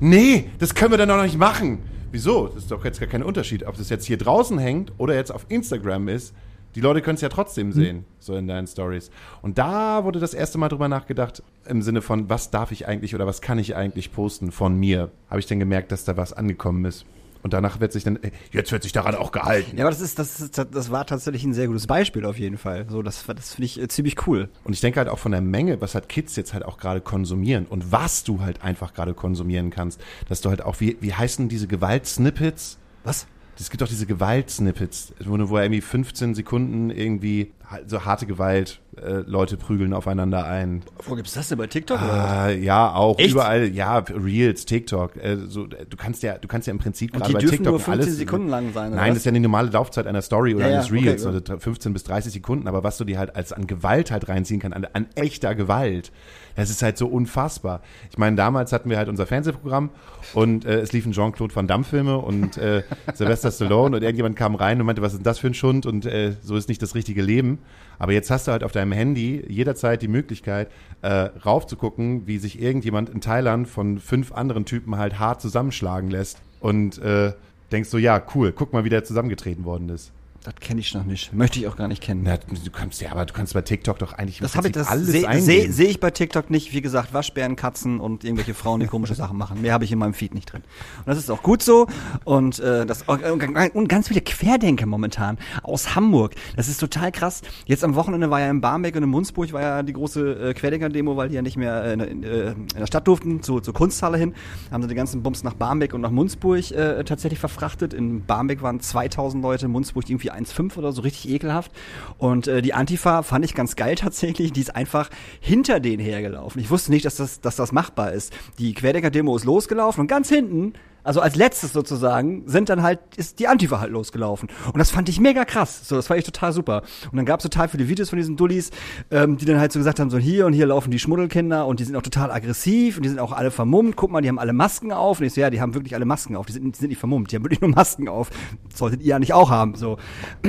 Nee, 0.00 0.50
das 0.58 0.74
können 0.74 0.90
wir 0.90 0.98
dann 0.98 1.10
doch 1.10 1.22
nicht 1.22 1.38
machen. 1.38 1.78
Wieso? 2.10 2.48
Das 2.48 2.64
ist 2.64 2.72
doch 2.72 2.84
jetzt 2.84 2.98
gar 2.98 3.08
kein 3.08 3.22
Unterschied, 3.22 3.68
ob 3.68 3.76
das 3.76 3.88
jetzt 3.88 4.04
hier 4.04 4.18
draußen 4.18 4.58
hängt 4.58 4.90
oder 4.98 5.14
jetzt 5.14 5.30
auf 5.30 5.46
Instagram 5.48 6.08
ist. 6.08 6.34
Die 6.74 6.80
Leute 6.80 7.02
können 7.02 7.14
es 7.14 7.20
ja 7.20 7.28
trotzdem 7.28 7.70
sehen, 7.70 8.04
so 8.18 8.34
in 8.34 8.48
deinen 8.48 8.66
Stories. 8.66 9.12
Und 9.42 9.58
da 9.58 10.02
wurde 10.02 10.18
das 10.18 10.34
erste 10.34 10.58
Mal 10.58 10.70
drüber 10.70 10.88
nachgedacht, 10.88 11.40
im 11.68 11.82
Sinne 11.82 12.02
von, 12.02 12.28
was 12.28 12.50
darf 12.50 12.72
ich 12.72 12.88
eigentlich 12.88 13.14
oder 13.14 13.28
was 13.28 13.40
kann 13.40 13.60
ich 13.60 13.76
eigentlich 13.76 14.10
posten 14.10 14.50
von 14.50 14.76
mir? 14.76 15.12
Habe 15.30 15.38
ich 15.38 15.46
dann 15.46 15.60
gemerkt, 15.60 15.92
dass 15.92 16.04
da 16.04 16.16
was 16.16 16.32
angekommen 16.32 16.84
ist. 16.84 17.06
Und 17.44 17.52
danach 17.52 17.78
wird 17.78 17.92
sich 17.92 18.04
dann, 18.04 18.18
ey, 18.22 18.32
jetzt 18.52 18.72
wird 18.72 18.82
sich 18.82 18.92
daran 18.92 19.14
auch 19.14 19.30
gehalten. 19.30 19.76
Ja, 19.76 19.84
aber 19.84 19.90
das 19.90 20.00
ist, 20.00 20.18
das 20.18 20.40
ist, 20.40 20.56
das 20.56 20.90
war 20.90 21.06
tatsächlich 21.06 21.44
ein 21.44 21.52
sehr 21.52 21.66
gutes 21.66 21.86
Beispiel 21.86 22.24
auf 22.24 22.38
jeden 22.38 22.56
Fall. 22.56 22.86
So, 22.88 23.02
das, 23.02 23.22
das 23.26 23.52
finde 23.52 23.66
ich 23.66 23.78
äh, 23.78 23.86
ziemlich 23.86 24.26
cool. 24.26 24.48
Und 24.64 24.72
ich 24.72 24.80
denke 24.80 24.98
halt 24.98 25.10
auch 25.10 25.18
von 25.18 25.30
der 25.30 25.42
Menge, 25.42 25.78
was 25.82 25.94
halt 25.94 26.08
Kids 26.08 26.36
jetzt 26.36 26.54
halt 26.54 26.64
auch 26.64 26.78
gerade 26.78 27.02
konsumieren 27.02 27.66
und 27.66 27.92
was 27.92 28.24
du 28.24 28.40
halt 28.40 28.64
einfach 28.64 28.94
gerade 28.94 29.12
konsumieren 29.12 29.68
kannst, 29.68 30.00
dass 30.26 30.40
du 30.40 30.48
halt 30.48 30.62
auch, 30.62 30.80
wie, 30.80 30.96
wie 31.00 31.12
heißen 31.12 31.50
diese 31.50 31.66
Gewaltsnippets? 31.66 32.78
Was? 33.04 33.26
Es 33.60 33.68
gibt 33.68 33.82
doch 33.82 33.88
diese 33.88 34.06
Gewaltsnippets, 34.06 35.12
wo, 35.22 35.38
wo 35.50 35.58
er 35.58 35.64
irgendwie 35.64 35.82
15 35.82 36.34
Sekunden 36.34 36.88
irgendwie 36.88 37.52
so 37.86 38.04
harte 38.04 38.26
Gewalt, 38.26 38.80
äh, 38.96 39.22
Leute 39.26 39.56
prügeln 39.56 39.92
aufeinander 39.92 40.46
ein. 40.46 40.82
Wo 41.06 41.14
gibt's 41.14 41.34
das 41.34 41.48
denn 41.48 41.58
bei 41.58 41.66
TikTok? 41.66 41.98
Äh, 42.00 42.58
ja, 42.62 42.94
auch 42.94 43.18
Echt? 43.18 43.32
überall, 43.32 43.68
ja, 43.68 43.98
Reels, 43.98 44.64
TikTok, 44.66 45.16
äh, 45.16 45.36
so, 45.48 45.66
du 45.66 45.96
kannst 45.96 46.22
ja, 46.22 46.38
du 46.38 46.48
kannst 46.48 46.66
ja 46.66 46.72
im 46.72 46.78
Prinzip 46.78 47.12
gerade 47.12 47.32
bei 47.32 47.40
TikTok 47.40 47.64
nur 47.64 47.80
15 47.80 47.92
alles. 47.92 48.16
Sekunden 48.16 48.48
lang 48.48 48.72
sein, 48.72 48.92
Nein, 48.94 49.10
das 49.10 49.18
ist 49.18 49.26
ja 49.26 49.32
die 49.32 49.40
normale 49.40 49.70
Laufzeit 49.70 50.06
einer 50.06 50.22
Story 50.22 50.54
oder 50.54 50.68
Ja, 50.68 50.76
eines 50.76 50.92
Reels, 50.92 51.26
okay, 51.26 51.36
oder 51.36 51.60
15 51.60 51.92
bis 51.92 52.04
30 52.04 52.32
Sekunden, 52.32 52.68
aber 52.68 52.84
was 52.84 52.98
du 52.98 53.04
dir 53.04 53.18
halt 53.18 53.34
als 53.36 53.52
an 53.52 53.66
Gewalt 53.66 54.10
halt 54.10 54.28
reinziehen 54.28 54.60
kannst, 54.60 54.76
an, 54.76 54.86
an 54.92 55.06
echter 55.14 55.54
Gewalt, 55.54 56.12
das 56.56 56.70
ist 56.70 56.82
halt 56.82 56.96
so 56.96 57.08
unfassbar. 57.08 57.80
Ich 58.10 58.18
meine, 58.18 58.36
damals 58.36 58.72
hatten 58.72 58.88
wir 58.90 58.96
halt 58.96 59.08
unser 59.08 59.26
Fernsehprogramm 59.26 59.90
und 60.34 60.64
äh, 60.64 60.80
es 60.80 60.92
liefen 60.92 61.12
Jean-Claude 61.12 61.54
Van 61.54 61.66
Damme 61.66 61.84
Filme 61.84 62.18
und 62.18 62.56
äh, 62.58 62.82
Sylvester 63.14 63.50
Stallone 63.50 63.96
und 63.96 64.02
irgendjemand 64.02 64.36
kam 64.36 64.54
rein 64.54 64.80
und 64.80 64.86
meinte, 64.86 65.02
was 65.02 65.12
ist 65.12 65.18
denn 65.18 65.24
das 65.24 65.38
für 65.38 65.48
ein 65.48 65.54
Schund 65.54 65.86
und 65.86 66.06
äh, 66.06 66.34
so 66.42 66.56
ist 66.56 66.68
nicht 66.68 66.80
das 66.80 66.94
richtige 66.94 67.22
Leben. 67.22 67.58
Aber 67.98 68.12
jetzt 68.12 68.30
hast 68.30 68.48
du 68.48 68.52
halt 68.52 68.64
auf 68.64 68.72
deinem 68.72 68.92
Handy 68.92 69.44
jederzeit 69.48 70.02
die 70.02 70.08
Möglichkeit, 70.08 70.68
äh, 71.02 71.08
raufzugucken, 71.08 72.26
wie 72.26 72.38
sich 72.38 72.60
irgendjemand 72.60 73.08
in 73.08 73.20
Thailand 73.20 73.68
von 73.68 73.98
fünf 73.98 74.32
anderen 74.32 74.64
Typen 74.64 74.96
halt 74.96 75.18
hart 75.18 75.40
zusammenschlagen 75.40 76.10
lässt 76.10 76.40
und 76.60 76.98
äh, 76.98 77.32
denkst 77.72 77.90
so, 77.90 77.98
ja, 77.98 78.22
cool, 78.34 78.52
guck 78.52 78.72
mal, 78.72 78.84
wie 78.84 78.88
der 78.88 79.04
zusammengetreten 79.04 79.64
worden 79.64 79.88
ist. 79.88 80.12
Das 80.44 80.56
kenne 80.56 80.80
ich 80.80 80.92
noch 80.92 81.04
nicht. 81.04 81.32
Möchte 81.32 81.58
ich 81.58 81.66
auch 81.66 81.76
gar 81.76 81.88
nicht 81.88 82.02
kennen. 82.02 82.20
Na, 82.22 82.36
du 82.36 82.70
kannst 82.70 83.00
ja, 83.00 83.10
aber 83.12 83.24
du 83.24 83.32
kannst 83.32 83.54
bei 83.54 83.62
TikTok 83.62 83.98
doch 83.98 84.12
eigentlich 84.12 84.40
Das 84.40 84.56
habe 84.56 84.66
ich, 84.66 84.74
das 84.74 84.88
alles 84.88 85.06
sehe 85.06 85.40
seh, 85.40 85.70
seh 85.70 85.84
ich 85.84 86.00
bei 86.00 86.10
TikTok 86.10 86.50
nicht. 86.50 86.74
Wie 86.74 86.82
gesagt, 86.82 87.14
Waschbären, 87.14 87.56
Katzen 87.56 87.98
und 87.98 88.24
irgendwelche 88.24 88.52
Frauen, 88.52 88.80
die 88.80 88.86
komische 88.86 89.14
Sachen 89.14 89.38
machen. 89.38 89.62
Mehr 89.62 89.72
habe 89.72 89.84
ich 89.84 89.92
in 89.92 89.98
meinem 89.98 90.12
Feed 90.12 90.34
nicht 90.34 90.52
drin. 90.52 90.60
Und 90.98 91.06
das 91.06 91.16
ist 91.16 91.30
auch 91.30 91.42
gut 91.42 91.62
so. 91.62 91.86
Und 92.24 92.58
äh, 92.58 92.84
das 92.84 93.04
und 93.08 93.88
ganz 93.88 94.08
viele 94.08 94.20
Querdenker 94.20 94.84
momentan 94.84 95.38
aus 95.62 95.94
Hamburg. 95.94 96.34
Das 96.56 96.68
ist 96.68 96.76
total 96.76 97.10
krass. 97.10 97.40
Jetzt 97.64 97.82
am 97.82 97.94
Wochenende 97.94 98.28
war 98.28 98.40
ja 98.40 98.50
in 98.50 98.60
Barmbek 98.60 98.96
und 98.96 99.02
in 99.02 99.08
Munzburg 99.08 99.50
war 99.54 99.62
ja 99.62 99.82
die 99.82 99.94
große 99.94 100.50
äh, 100.50 100.52
Querdenker-Demo, 100.52 101.16
weil 101.16 101.30
die 101.30 101.36
ja 101.36 101.42
nicht 101.42 101.56
mehr 101.56 101.84
äh, 101.84 101.92
in, 101.94 102.22
äh, 102.22 102.50
in 102.50 102.66
der 102.78 102.86
Stadt 102.86 103.08
durften, 103.08 103.42
zu, 103.42 103.60
zur 103.60 103.72
Kunsthalle 103.72 104.18
hin. 104.18 104.34
Haben 104.70 104.82
sie 104.82 104.88
die 104.90 104.94
ganzen 104.94 105.22
Bums 105.22 105.42
nach 105.42 105.54
Barmbek 105.54 105.94
und 105.94 106.02
nach 106.02 106.10
Munzburg 106.10 106.70
äh, 106.70 107.02
tatsächlich 107.04 107.40
verfrachtet. 107.40 107.94
In 107.94 108.26
Barmbek 108.26 108.60
waren 108.60 108.78
2000 108.78 109.42
Leute, 109.42 109.64
in 109.64 109.72
Munzburg 109.72 110.10
irgendwie 110.10 110.33
1,5 110.34 110.76
oder 110.76 110.92
so, 110.92 111.02
richtig 111.02 111.30
ekelhaft. 111.30 111.72
Und 112.18 112.46
äh, 112.46 112.62
die 112.62 112.74
Antifa 112.74 113.22
fand 113.22 113.44
ich 113.44 113.54
ganz 113.54 113.76
geil 113.76 113.94
tatsächlich. 113.94 114.52
Die 114.52 114.60
ist 114.60 114.74
einfach 114.74 115.10
hinter 115.40 115.80
denen 115.80 116.02
hergelaufen. 116.02 116.60
Ich 116.60 116.70
wusste 116.70 116.90
nicht, 116.90 117.04
dass 117.04 117.16
das, 117.16 117.40
dass 117.40 117.56
das 117.56 117.72
machbar 117.72 118.12
ist. 118.12 118.32
Die 118.58 118.74
Querdenker-Demo 118.74 119.36
ist 119.36 119.44
losgelaufen 119.44 120.02
und 120.02 120.06
ganz 120.06 120.28
hinten 120.28 120.74
also 121.04 121.20
als 121.20 121.36
letztes 121.36 121.72
sozusagen, 121.72 122.42
sind 122.46 122.70
dann 122.70 122.82
halt, 122.82 122.98
ist 123.16 123.38
die 123.38 123.46
Antifa 123.46 123.78
halt 123.78 123.92
losgelaufen. 123.92 124.48
Und 124.66 124.78
das 124.78 124.90
fand 124.90 125.08
ich 125.08 125.20
mega 125.20 125.44
krass. 125.44 125.86
So, 125.86 125.96
das 125.96 126.06
fand 126.06 126.18
ich 126.18 126.24
total 126.24 126.52
super. 126.52 126.82
Und 127.10 127.16
dann 127.16 127.26
gab 127.26 127.40
es 127.40 127.44
total 127.44 127.68
viele 127.68 127.88
Videos 127.88 128.08
von 128.08 128.16
diesen 128.16 128.36
Dullis, 128.36 128.70
ähm, 129.10 129.36
die 129.36 129.44
dann 129.44 129.60
halt 129.60 129.70
so 129.70 129.78
gesagt 129.78 130.00
haben, 130.00 130.10
so 130.10 130.18
hier 130.18 130.46
und 130.46 130.54
hier 130.54 130.66
laufen 130.66 130.90
die 130.90 130.98
Schmuddelkinder 130.98 131.66
und 131.66 131.78
die 131.78 131.84
sind 131.84 131.94
auch 131.94 132.02
total 132.02 132.30
aggressiv 132.30 132.96
und 132.96 133.02
die 133.04 133.10
sind 133.10 133.18
auch 133.18 133.32
alle 133.32 133.50
vermummt. 133.50 133.96
Guck 133.96 134.10
mal, 134.10 134.22
die 134.22 134.28
haben 134.28 134.38
alle 134.38 134.54
Masken 134.54 134.92
auf. 134.92 135.20
Und 135.20 135.26
ich 135.26 135.34
so, 135.34 135.40
ja, 135.40 135.50
die 135.50 135.60
haben 135.60 135.74
wirklich 135.74 135.94
alle 135.94 136.06
Masken 136.06 136.36
auf. 136.36 136.46
Die 136.46 136.52
sind, 136.52 136.74
die 136.74 136.78
sind 136.78 136.88
nicht 136.88 136.98
vermummt, 136.98 137.30
die 137.30 137.36
haben 137.36 137.44
wirklich 137.44 137.60
nur 137.60 137.70
Masken 137.70 138.08
auf. 138.08 138.30
Das 138.70 138.78
solltet 138.78 139.02
ihr 139.02 139.08
ja 139.08 139.18
nicht 139.18 139.34
auch 139.34 139.50
haben. 139.50 139.74
So. 139.74 139.98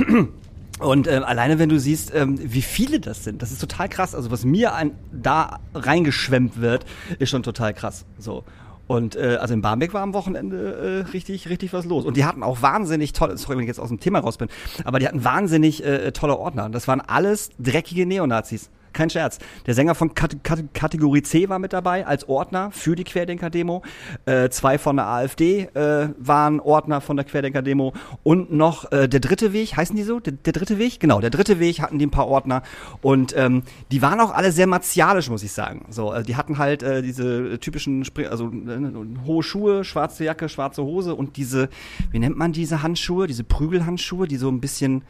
Und 0.78 1.06
ähm, 1.06 1.24
alleine 1.24 1.58
wenn 1.58 1.70
du 1.70 1.78
siehst, 1.78 2.14
ähm, 2.14 2.38
wie 2.42 2.60
viele 2.60 3.00
das 3.00 3.24
sind, 3.24 3.40
das 3.40 3.50
ist 3.50 3.60
total 3.60 3.88
krass. 3.88 4.14
Also 4.14 4.30
was 4.30 4.44
mir 4.44 4.74
an, 4.74 4.92
da 5.10 5.60
reingeschwemmt 5.74 6.60
wird, 6.60 6.84
ist 7.18 7.30
schon 7.30 7.42
total 7.42 7.72
krass. 7.72 8.04
So. 8.18 8.44
Und 8.86 9.16
äh, 9.16 9.38
also 9.40 9.54
in 9.54 9.62
Barmbek 9.62 9.94
war 9.94 10.02
am 10.02 10.14
Wochenende 10.14 11.04
äh, 11.06 11.10
richtig, 11.10 11.48
richtig 11.48 11.72
was 11.72 11.84
los. 11.84 12.04
Und 12.04 12.16
die 12.16 12.24
hatten 12.24 12.42
auch 12.42 12.62
wahnsinnig 12.62 13.12
tolle, 13.12 13.36
sorry, 13.36 13.56
wenn 13.56 13.64
ich 13.64 13.68
jetzt 13.68 13.80
aus 13.80 13.88
dem 13.88 14.00
Thema 14.00 14.20
raus 14.20 14.36
bin, 14.36 14.48
aber 14.84 14.98
die 14.98 15.08
hatten 15.08 15.24
wahnsinnig 15.24 15.84
äh, 15.84 16.12
tolle 16.12 16.36
Ordner. 16.38 16.68
Das 16.68 16.86
waren 16.86 17.00
alles 17.00 17.50
dreckige 17.58 18.06
Neonazis. 18.06 18.70
Kein 18.96 19.10
Scherz. 19.10 19.38
Der 19.66 19.74
Sänger 19.74 19.94
von 19.94 20.14
Kate 20.14 20.38
Kate 20.42 20.68
Kategorie 20.72 21.20
C 21.20 21.50
war 21.50 21.58
mit 21.58 21.74
dabei 21.74 22.06
als 22.06 22.30
Ordner 22.30 22.70
für 22.70 22.96
die 22.96 23.04
Querdenker-Demo. 23.04 23.82
Äh, 24.24 24.48
zwei 24.48 24.78
von 24.78 24.96
der 24.96 25.06
AfD 25.06 25.64
äh, 25.74 26.08
waren 26.18 26.60
Ordner 26.60 27.02
von 27.02 27.18
der 27.18 27.26
Querdenker-Demo. 27.26 27.92
Und 28.22 28.52
noch 28.52 28.90
äh, 28.92 29.06
der 29.06 29.20
dritte 29.20 29.52
Weg, 29.52 29.76
heißen 29.76 29.94
die 29.94 30.02
so? 30.02 30.18
Der, 30.18 30.32
der 30.32 30.54
dritte 30.54 30.78
Weg? 30.78 30.98
Genau, 30.98 31.20
der 31.20 31.28
dritte 31.28 31.60
Weg 31.60 31.82
hatten 31.82 31.98
die 31.98 32.06
ein 32.06 32.10
paar 32.10 32.26
Ordner. 32.26 32.62
Und 33.02 33.36
ähm, 33.36 33.64
die 33.92 34.00
waren 34.00 34.18
auch 34.18 34.32
alle 34.32 34.50
sehr 34.50 34.66
martialisch, 34.66 35.28
muss 35.28 35.42
ich 35.42 35.52
sagen. 35.52 35.84
So, 35.90 36.14
äh, 36.14 36.22
die 36.22 36.36
hatten 36.36 36.56
halt 36.56 36.82
äh, 36.82 37.02
diese 37.02 37.60
typischen, 37.60 38.02
Spring 38.06 38.28
also 38.28 38.46
äh, 38.46 39.26
hohe 39.26 39.42
Schuhe, 39.42 39.84
schwarze 39.84 40.24
Jacke, 40.24 40.48
schwarze 40.48 40.82
Hose 40.82 41.14
und 41.14 41.36
diese, 41.36 41.68
wie 42.12 42.18
nennt 42.18 42.38
man 42.38 42.52
diese 42.52 42.82
Handschuhe? 42.82 43.26
Diese 43.26 43.44
Prügelhandschuhe, 43.44 44.26
die 44.26 44.38
so 44.38 44.48
ein 44.48 44.62
bisschen 44.62 45.02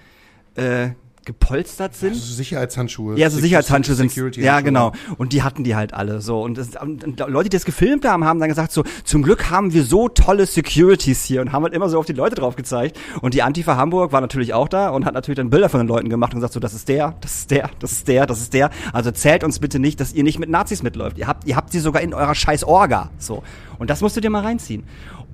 äh, 0.57 0.89
gepolstert 1.26 1.94
sind. 1.94 2.10
Also 2.12 2.34
Sicherheitshandschuhe. 2.34 3.18
Ja, 3.18 3.28
so 3.28 3.38
Sicherheitshandschuhe 3.38 3.96
sind. 3.96 4.14
Ja, 4.14 4.54
Handschuhe. 4.54 4.62
genau. 4.62 4.92
Und 5.18 5.32
die 5.32 5.42
hatten 5.42 5.64
die 5.64 5.74
halt 5.76 5.92
alle 5.92 6.22
so. 6.22 6.40
Und, 6.40 6.56
das, 6.56 6.70
und 6.80 7.18
Leute, 7.18 7.50
die 7.50 7.56
das 7.56 7.64
gefilmt 7.64 8.06
haben, 8.06 8.24
haben 8.24 8.38
dann 8.40 8.48
gesagt 8.48 8.72
so, 8.72 8.84
zum 9.04 9.22
Glück 9.22 9.50
haben 9.50 9.72
wir 9.74 9.82
so 9.82 10.08
tolle 10.08 10.46
Securities 10.46 11.24
hier 11.24 11.40
und 11.42 11.52
haben 11.52 11.64
halt 11.64 11.74
immer 11.74 11.88
so 11.88 11.98
auf 11.98 12.06
die 12.06 12.12
Leute 12.12 12.36
drauf 12.36 12.56
gezeigt. 12.56 12.98
Und 13.20 13.34
die 13.34 13.42
Antifa 13.42 13.76
Hamburg 13.76 14.12
war 14.12 14.20
natürlich 14.20 14.54
auch 14.54 14.68
da 14.68 14.88
und 14.90 15.04
hat 15.04 15.14
natürlich 15.14 15.36
dann 15.36 15.50
Bilder 15.50 15.68
von 15.68 15.80
den 15.80 15.88
Leuten 15.88 16.08
gemacht 16.08 16.32
und 16.32 16.38
gesagt 16.38 16.54
so, 16.54 16.60
das 16.60 16.72
ist 16.72 16.88
der, 16.88 17.16
das 17.20 17.34
ist 17.40 17.50
der, 17.50 17.70
das 17.80 17.92
ist 17.92 18.08
der, 18.08 18.26
das 18.26 18.40
ist 18.40 18.54
der. 18.54 18.70
Also 18.92 19.10
zählt 19.10 19.42
uns 19.42 19.58
bitte 19.58 19.78
nicht, 19.80 20.00
dass 20.00 20.12
ihr 20.12 20.22
nicht 20.22 20.38
mit 20.38 20.48
Nazis 20.48 20.82
mitläuft. 20.84 21.18
Ihr 21.18 21.26
habt, 21.26 21.44
ihr 21.44 21.56
habt 21.56 21.72
sie 21.72 21.80
sogar 21.80 22.02
in 22.02 22.14
eurer 22.14 22.34
scheiß 22.36 22.62
Orga. 22.64 23.10
So. 23.18 23.42
Und 23.78 23.90
das 23.90 24.00
musst 24.00 24.16
du 24.16 24.20
dir 24.20 24.30
mal 24.30 24.42
reinziehen. 24.42 24.84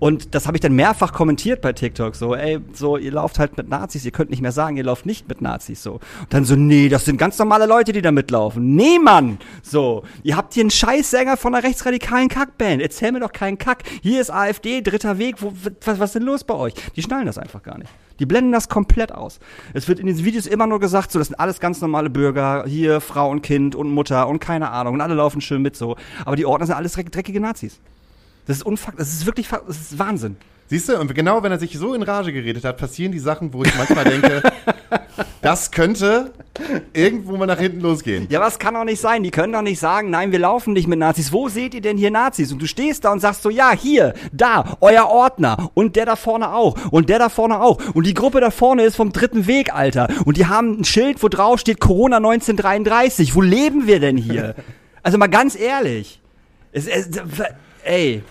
Und 0.03 0.35
das 0.35 0.49
habe 0.49 0.57
ich 0.57 0.61
dann 0.61 0.73
mehrfach 0.73 1.13
kommentiert 1.13 1.61
bei 1.61 1.73
TikTok, 1.73 2.17
so, 2.17 2.35
ey, 2.35 2.59
so, 2.73 2.97
ihr 2.97 3.13
lauft 3.13 3.39
halt 3.39 3.57
mit 3.57 3.69
Nazis, 3.69 4.05
ihr 4.05 4.11
könnt 4.11 4.31
nicht 4.31 4.43
mehr 4.43 4.51
sagen, 4.51 4.77
ihr 4.77 4.83
lauft 4.83 5.07
nicht 5.07 5.29
mit 5.29 5.41
Nazis, 5.41 5.81
so. 5.81 5.93
Und 5.93 6.03
dann 6.31 6.45
so, 6.45 6.57
nee, 6.57 6.89
das 6.89 7.05
sind 7.05 7.19
ganz 7.19 7.39
normale 7.39 7.67
Leute, 7.67 7.93
die 7.93 8.03
da 8.03 8.11
mitlaufen. 8.11 8.75
Nee, 8.75 8.99
Mann! 8.99 9.39
So, 9.63 10.03
ihr 10.25 10.37
habt 10.37 10.55
hier 10.55 10.65
einen 10.65 10.73
Scheißsänger 10.73 11.37
von 11.37 11.55
einer 11.55 11.63
rechtsradikalen 11.63 12.29
Kackband, 12.29 12.83
erzähl 12.83 13.13
mir 13.13 13.21
doch 13.21 13.31
keinen 13.31 13.59
Kack. 13.59 13.85
Hier 14.03 14.21
ist 14.21 14.33
AfD, 14.33 14.81
dritter 14.81 15.19
Weg, 15.19 15.37
wo, 15.39 15.53
was, 15.85 16.01
was 16.01 16.09
ist 16.09 16.15
denn 16.17 16.25
los 16.25 16.43
bei 16.43 16.55
euch? 16.55 16.75
Die 16.97 17.03
schnallen 17.03 17.27
das 17.27 17.39
einfach 17.39 17.63
gar 17.63 17.79
nicht. 17.79 17.93
Die 18.19 18.27
blenden 18.27 18.51
das 18.51 18.69
komplett 18.69 19.13
aus. 19.13 19.39
Es 19.73 19.87
wird 19.87 20.01
in 20.01 20.07
diesen 20.09 20.25
Videos 20.25 20.49
immer 20.49 20.67
nur 20.67 20.81
gesagt, 20.81 21.13
so, 21.13 21.21
das 21.21 21.29
sind 21.29 21.39
alles 21.39 21.61
ganz 21.61 21.81
normale 21.81 22.11
Bürger, 22.11 22.65
hier 22.67 23.01
Frau 23.01 23.31
und 23.31 23.43
Kind 23.43 23.77
und 23.77 23.89
Mutter 23.93 24.27
und 24.27 24.41
keine 24.41 24.73
Ahnung, 24.73 24.95
und 24.95 25.01
alle 25.01 25.15
laufen 25.15 25.41
schön 25.41 25.63
mit 25.63 25.77
so. 25.77 25.95
Aber 26.25 26.35
die 26.35 26.45
Ordner 26.45 26.67
sind 26.67 26.75
alles 26.75 26.99
dreck- 26.99 27.13
dreckige 27.13 27.39
Nazis. 27.39 27.79
Das 28.47 28.59
ist 28.59 28.62
unfuck, 28.64 28.97
das 28.97 29.12
ist 29.12 29.26
wirklich, 29.26 29.49
das 29.49 29.76
ist 29.76 29.99
Wahnsinn. 29.99 30.36
Siehst 30.72 30.88
du, 30.88 30.99
und 30.99 31.14
genau 31.14 31.43
wenn 31.43 31.53
er 31.53 31.59
sich 31.59 31.76
so 31.76 31.93
in 31.93 32.03
Rage 32.03 32.32
geredet 32.32 32.64
hat, 32.64 32.78
passieren 32.78 33.12
die 33.12 33.18
Sachen, 33.18 33.53
wo 33.53 33.62
ich 33.62 33.74
manchmal 33.76 34.05
denke, 34.05 34.43
das 35.43 35.70
könnte 35.70 36.32
irgendwo 36.95 37.36
mal 37.36 37.45
nach 37.45 37.59
hinten 37.59 37.80
losgehen. 37.80 38.26
Ja, 38.30 38.47
es 38.47 38.59
kann 38.59 38.72
doch 38.72 38.84
nicht 38.84 39.01
sein. 39.01 39.22
Die 39.22 39.30
können 39.30 39.53
doch 39.53 39.61
nicht 39.61 39.78
sagen, 39.78 40.09
nein, 40.09 40.32
wir 40.32 40.38
laufen 40.38 40.72
nicht 40.72 40.88
mit 40.88 40.99
Nazis. 40.99 41.30
Wo 41.30 41.51
seht 41.51 41.74
ihr 41.74 41.82
denn 41.82 41.99
hier 41.99 42.11
Nazis? 42.11 42.53
Und 42.53 42.62
du 42.62 42.66
stehst 42.66 43.05
da 43.05 43.12
und 43.12 43.20
sagst 43.20 43.43
so, 43.43 43.51
ja, 43.51 43.72
hier, 43.72 44.14
da, 44.32 44.78
euer 44.80 45.09
Ordner. 45.09 45.70
Und 45.74 45.95
der 45.97 46.07
da 46.07 46.16
vorne 46.16 46.55
auch. 46.55 46.76
Und 46.90 47.11
der 47.11 47.18
da 47.18 47.28
vorne 47.28 47.61
auch. 47.61 47.78
Und 47.93 48.07
die 48.07 48.14
Gruppe 48.14 48.40
da 48.40 48.51
vorne 48.51 48.84
ist 48.84 48.97
vom 48.97 49.12
dritten 49.12 49.47
Weg, 49.47 49.74
Alter. 49.74 50.09
Und 50.24 50.38
die 50.38 50.47
haben 50.47 50.80
ein 50.80 50.84
Schild, 50.84 51.22
wo 51.22 51.28
drauf 51.28 51.61
steht 51.61 51.80
Corona 51.80 52.16
1933. 52.16 53.34
Wo 53.34 53.43
leben 53.43 53.86
wir 53.86 54.01
denn 54.01 54.16
hier? 54.16 54.55
Also 55.05 55.18
mal 55.18 55.26
ganz 55.26 55.59
ehrlich. 55.59 56.20
Es, 56.70 56.86
es, 56.86 57.09
ey, 57.85 58.22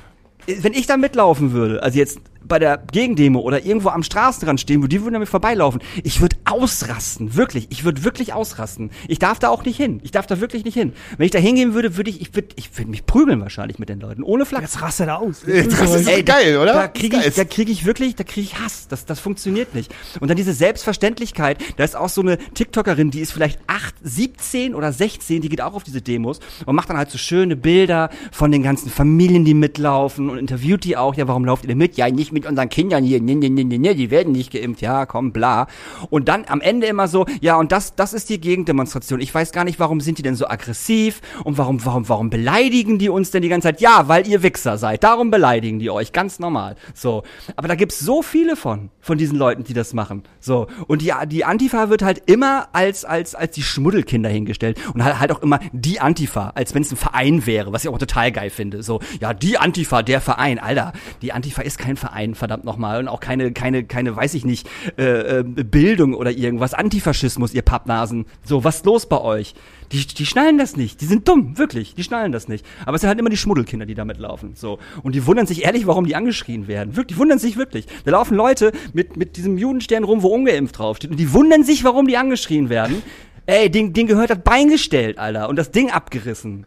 wenn 0.47 0.74
ich 0.74 0.88
da 0.88 0.97
mitlaufen 0.97 1.52
würde, 1.52 1.82
also 1.84 1.97
jetzt 1.97 2.20
bei 2.52 2.60
der 2.60 2.84
Gegendemo 2.91 3.39
oder 3.39 3.66
irgendwo 3.66 3.88
am 3.89 4.04
Straßenrand 4.04 4.60
stehen, 4.60 4.84
wo 4.84 4.88
die 4.88 5.02
würden 5.02 5.18
mir 5.18 5.26
vorbeilaufen, 5.26 5.82
ich 6.04 6.20
würde 6.20 6.36
ausrasten, 6.43 7.38
wirklich, 7.38 7.68
ich 7.70 7.86
würde 7.86 8.04
wirklich 8.04 8.34
ausrasten. 8.34 8.91
Ich 9.08 9.20
darf 9.20 9.39
da 9.39 9.47
auch 9.47 9.64
nicht 9.64 9.78
hin, 9.78 10.02
ich 10.04 10.12
darf 10.12 10.28
da 10.28 10.41
wirklich 10.41 10.66
nicht 10.66 10.74
hin. 10.74 10.91
Wenn 11.18 11.24
ich 11.24 11.32
da 11.32 11.39
hingehen 11.39 11.74
würde, 11.74 11.95
würde 11.95 12.10
ich, 12.10 12.20
ich 12.20 12.36
würde 12.36 12.49
ich 12.58 12.78
würd 12.78 12.89
mich 12.89 13.06
prügeln 13.06 13.39
wahrscheinlich 13.39 13.80
mit 13.80 13.88
den 13.88 14.02
Leuten, 14.02 14.22
ohne 14.22 14.45
Flachs. 14.45 14.64
Jetzt 14.64 14.82
rastet 14.82 15.08
er 15.08 15.20
aus. 15.20 15.43
Das 15.45 15.95
ist 15.95 16.08
Ey, 16.10 16.24
geil, 16.24 16.58
oder? 16.58 16.74
Da 16.74 16.88
kriege 16.89 17.24
ich, 17.26 17.36
da 17.36 17.45
krieg 17.45 17.70
ich 17.70 17.86
wirklich, 17.86 18.16
da 18.16 18.26
kriege 18.26 18.41
ich 18.41 18.60
Hass. 18.60 18.89
Das, 18.89 19.06
das 19.06 19.22
funktioniert 19.22 19.74
nicht. 19.74 19.95
Und 20.20 20.28
dann 20.28 20.36
diese 20.36 20.52
Selbstverständlichkeit, 20.52 21.58
da 21.78 21.86
ist 21.86 21.95
auch 21.95 22.10
so 22.10 22.20
eine 22.20 22.38
TikTokerin, 22.38 23.12
die 23.12 23.22
ist 23.22 23.32
vielleicht 23.32 23.60
8, 23.68 23.95
17 24.04 24.76
oder 24.76 24.91
16, 24.91 25.41
die 25.41 25.47
geht 25.47 25.62
auch 25.62 25.74
auf 25.74 25.84
diese 25.84 26.02
Demos 26.02 26.41
und 26.66 26.76
macht 26.76 26.89
dann 26.89 26.97
halt 26.97 27.12
so 27.12 27.18
schöne 27.18 27.56
Bilder 27.56 28.10
von 28.34 28.52
den 28.52 28.62
ganzen 28.62 28.89
Familien, 28.89 29.45
die 29.45 29.54
mitlaufen 29.54 30.30
und 30.30 30.38
interviewt 30.38 30.84
die 30.84 30.97
auch. 30.97 31.16
Ja, 31.16 31.30
warum 31.30 31.45
lauft 31.45 31.64
ihr 31.64 31.70
denn 31.70 31.78
mit? 31.78 31.95
Ja, 31.95 32.10
nicht 32.10 32.34
mit 32.34 32.41
unseren 32.46 32.70
Kindern 32.70 33.04
hier. 33.04 33.22
Nee, 33.22 33.36
nee, 33.36 33.50
nee, 33.50 33.64
nee, 33.64 33.94
die 33.94 34.12
werden 34.12 34.34
nicht 34.34 34.52
geimpft. 34.52 34.82
Ja, 34.82 35.06
komm, 35.06 35.32
bla. 35.32 35.68
Und 36.10 36.28
dann 36.28 36.46
am 36.48 36.62
Ende 36.62 36.88
immer 36.88 37.08
so, 37.08 37.26
ja, 37.42 37.58
und 37.58 37.72
das, 37.72 37.96
das 37.96 38.14
ist 38.14 38.30
die 38.30 38.39
Gegendemonstration. 38.39 39.20
Ich 39.20 39.34
weiß 39.34 39.52
gar 39.52 39.64
nicht, 39.64 39.80
warum 39.80 40.02
sind 40.02 40.18
die 40.18 40.24
denn 40.24 40.36
so 40.36 40.48
aggressiv 40.48 41.22
und 41.44 41.58
warum, 41.58 41.84
warum, 41.86 42.08
warum 42.10 42.30
beleidigen 42.30 43.00
die 43.00 43.10
uns 43.10 43.32
denn 43.32 43.42
die 43.42 43.50
ganze 43.50 43.70
Zeit? 43.70 43.82
Ja, 43.82 44.08
weil 44.08 44.28
ihr 44.28 44.44
Wichser 44.44 44.78
seid. 44.78 45.04
Darum 45.04 45.32
beleidigen 45.32 45.80
die 45.80 45.89
euch. 45.89 46.12
Ganz 46.12 46.39
normal. 46.39 46.76
So. 46.94 47.24
Aber 47.56 47.68
da 47.68 47.76
gibt's 47.76 48.00
so 48.00 48.22
viele 48.22 48.56
von, 48.56 48.89
von 49.00 49.18
diesen 49.18 49.38
Leuten, 49.38 49.64
die 49.64 49.74
das 49.74 49.94
machen. 49.94 50.24
So. 50.39 50.68
Und 50.88 51.02
die, 51.02 51.14
die 51.28 51.46
Antifa 51.46 51.89
wird 51.89 52.02
halt 52.02 52.24
immer 52.26 52.70
als, 52.74 53.06
als, 53.06 53.36
als 53.36 53.56
die 53.56 53.64
Schmuddelkinder 53.64 54.30
hingestellt. 54.30 54.80
Und 54.94 55.04
halt, 55.04 55.20
halt 55.20 55.32
auch 55.32 55.42
immer 55.42 55.60
die 55.72 56.00
Antifa, 56.00 56.52
als 56.56 56.74
wenn 56.74 56.82
es 56.82 56.92
ein 56.92 56.98
Verein 56.98 57.46
wäre, 57.46 57.74
was 57.74 57.84
ich 57.84 57.89
auch 57.89 57.98
total 57.98 58.32
geil 58.32 58.50
finde. 58.50 58.84
So, 58.84 59.00
ja, 59.20 59.34
die 59.34 59.58
Antifa, 59.58 60.04
der 60.04 60.22
Verein. 60.22 60.60
Alter, 60.60 60.94
die 61.22 61.34
Antifa 61.34 61.62
ist 61.62 61.78
kein 61.78 61.98
Verein. 61.98 62.31
Ein, 62.32 62.36
verdammt 62.36 62.64
nochmal. 62.64 63.00
Und 63.00 63.08
auch 63.08 63.20
keine, 63.20 63.52
keine, 63.52 63.84
keine, 63.84 64.16
weiß 64.16 64.34
ich 64.34 64.46
nicht, 64.46 64.68
äh, 64.98 65.40
äh, 65.40 65.44
Bildung 65.44 66.14
oder 66.14 66.32
irgendwas. 66.32 66.74
Antifaschismus, 66.74 67.54
ihr 67.54 67.62
Pappnasen. 67.62 68.26
So, 68.44 68.64
was 68.64 68.78
ist 68.78 68.86
los 68.86 69.08
bei 69.08 69.20
euch? 69.22 69.54
Die, 69.92 70.06
die 70.06 70.26
schnallen 70.26 70.58
das 70.58 70.78
nicht. 70.78 71.02
Die 71.02 71.06
sind 71.06 71.28
dumm, 71.28 71.58
wirklich. 71.58 71.96
Die 71.96 72.04
schnallen 72.04 72.32
das 72.32 72.48
nicht. 72.48 72.66
Aber 72.86 72.96
es 72.96 73.02
sind 73.02 73.10
halt 73.10 73.20
immer 73.20 73.30
die 73.30 73.38
Schmuddelkinder, 73.38 73.86
die 73.86 73.94
damit 73.94 74.18
laufen. 74.18 74.54
So. 74.56 74.80
Und 75.04 75.16
die 75.16 75.26
wundern 75.26 75.48
sich 75.48 75.66
ehrlich, 75.66 75.86
warum 75.86 76.06
die 76.06 76.16
angeschrien 76.16 76.68
werden. 76.68 76.96
Wirklich, 76.96 77.16
die 77.16 77.22
wundern 77.22 77.40
sich 77.40 77.58
wirklich. 77.58 77.88
Da 78.06 78.12
laufen 78.12 78.36
Leute 78.36 78.72
mit, 78.94 79.18
mit 79.18 79.38
diesem 79.38 79.58
Judenstern 79.58 80.04
rum, 80.04 80.24
wo 80.24 80.30
ungeimpft 80.30 80.80
draufsteht. 80.80 81.12
Und 81.12 81.18
die 81.18 81.34
wundern 81.34 81.64
sich, 81.64 81.84
warum 81.84 82.08
die 82.08 82.18
angeschrien 82.18 82.70
werden. 82.70 83.04
Ey, 83.46 83.70
den, 83.70 83.94
den 83.94 84.08
gehört 84.08 84.30
das 84.30 84.40
Bein 84.40 84.70
gestellt, 84.70 85.18
Alter. 85.18 85.50
Und 85.50 85.58
das 85.58 85.72
Ding 85.72 85.92
abgerissen. 85.92 86.66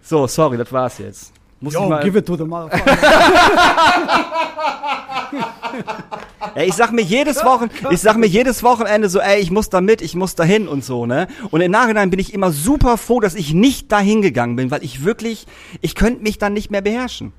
So, 0.00 0.26
sorry, 0.26 0.56
das 0.56 0.72
war's 0.72 0.98
jetzt. 0.98 1.32
Muss 1.64 1.72
ich 1.72 1.80
Yo, 1.80 1.88
mal. 1.88 2.04
give 2.04 2.18
it 2.18 2.26
to 2.26 2.36
the 2.36 2.44
motherfucker. 2.44 2.84
Ey, 6.54 6.68
ich 6.68 6.74
sag 6.74 6.92
mir 6.92 7.02
jedes 7.02 7.42
Wochen, 7.42 7.70
ich 7.90 8.00
sag 8.00 8.16
mir 8.16 8.26
jedes 8.26 8.62
Wochenende 8.62 9.08
so, 9.08 9.18
ey, 9.18 9.40
ich 9.40 9.50
muss 9.50 9.70
da 9.70 9.80
mit, 9.80 10.02
ich 10.02 10.14
muss 10.14 10.34
da 10.34 10.44
hin 10.44 10.68
und 10.68 10.84
so, 10.84 11.06
ne? 11.06 11.26
Und 11.50 11.62
im 11.62 11.70
Nachhinein 11.70 12.10
bin 12.10 12.20
ich 12.20 12.34
immer 12.34 12.52
super 12.52 12.98
froh, 12.98 13.18
dass 13.18 13.34
ich 13.34 13.54
nicht 13.54 13.90
dahin 13.90 14.22
gegangen 14.22 14.54
bin, 14.54 14.70
weil 14.70 14.84
ich 14.84 15.04
wirklich, 15.04 15.46
ich 15.80 15.94
könnte 15.94 16.22
mich 16.22 16.38
dann 16.38 16.52
nicht 16.52 16.70
mehr 16.70 16.82
beherrschen. 16.82 17.32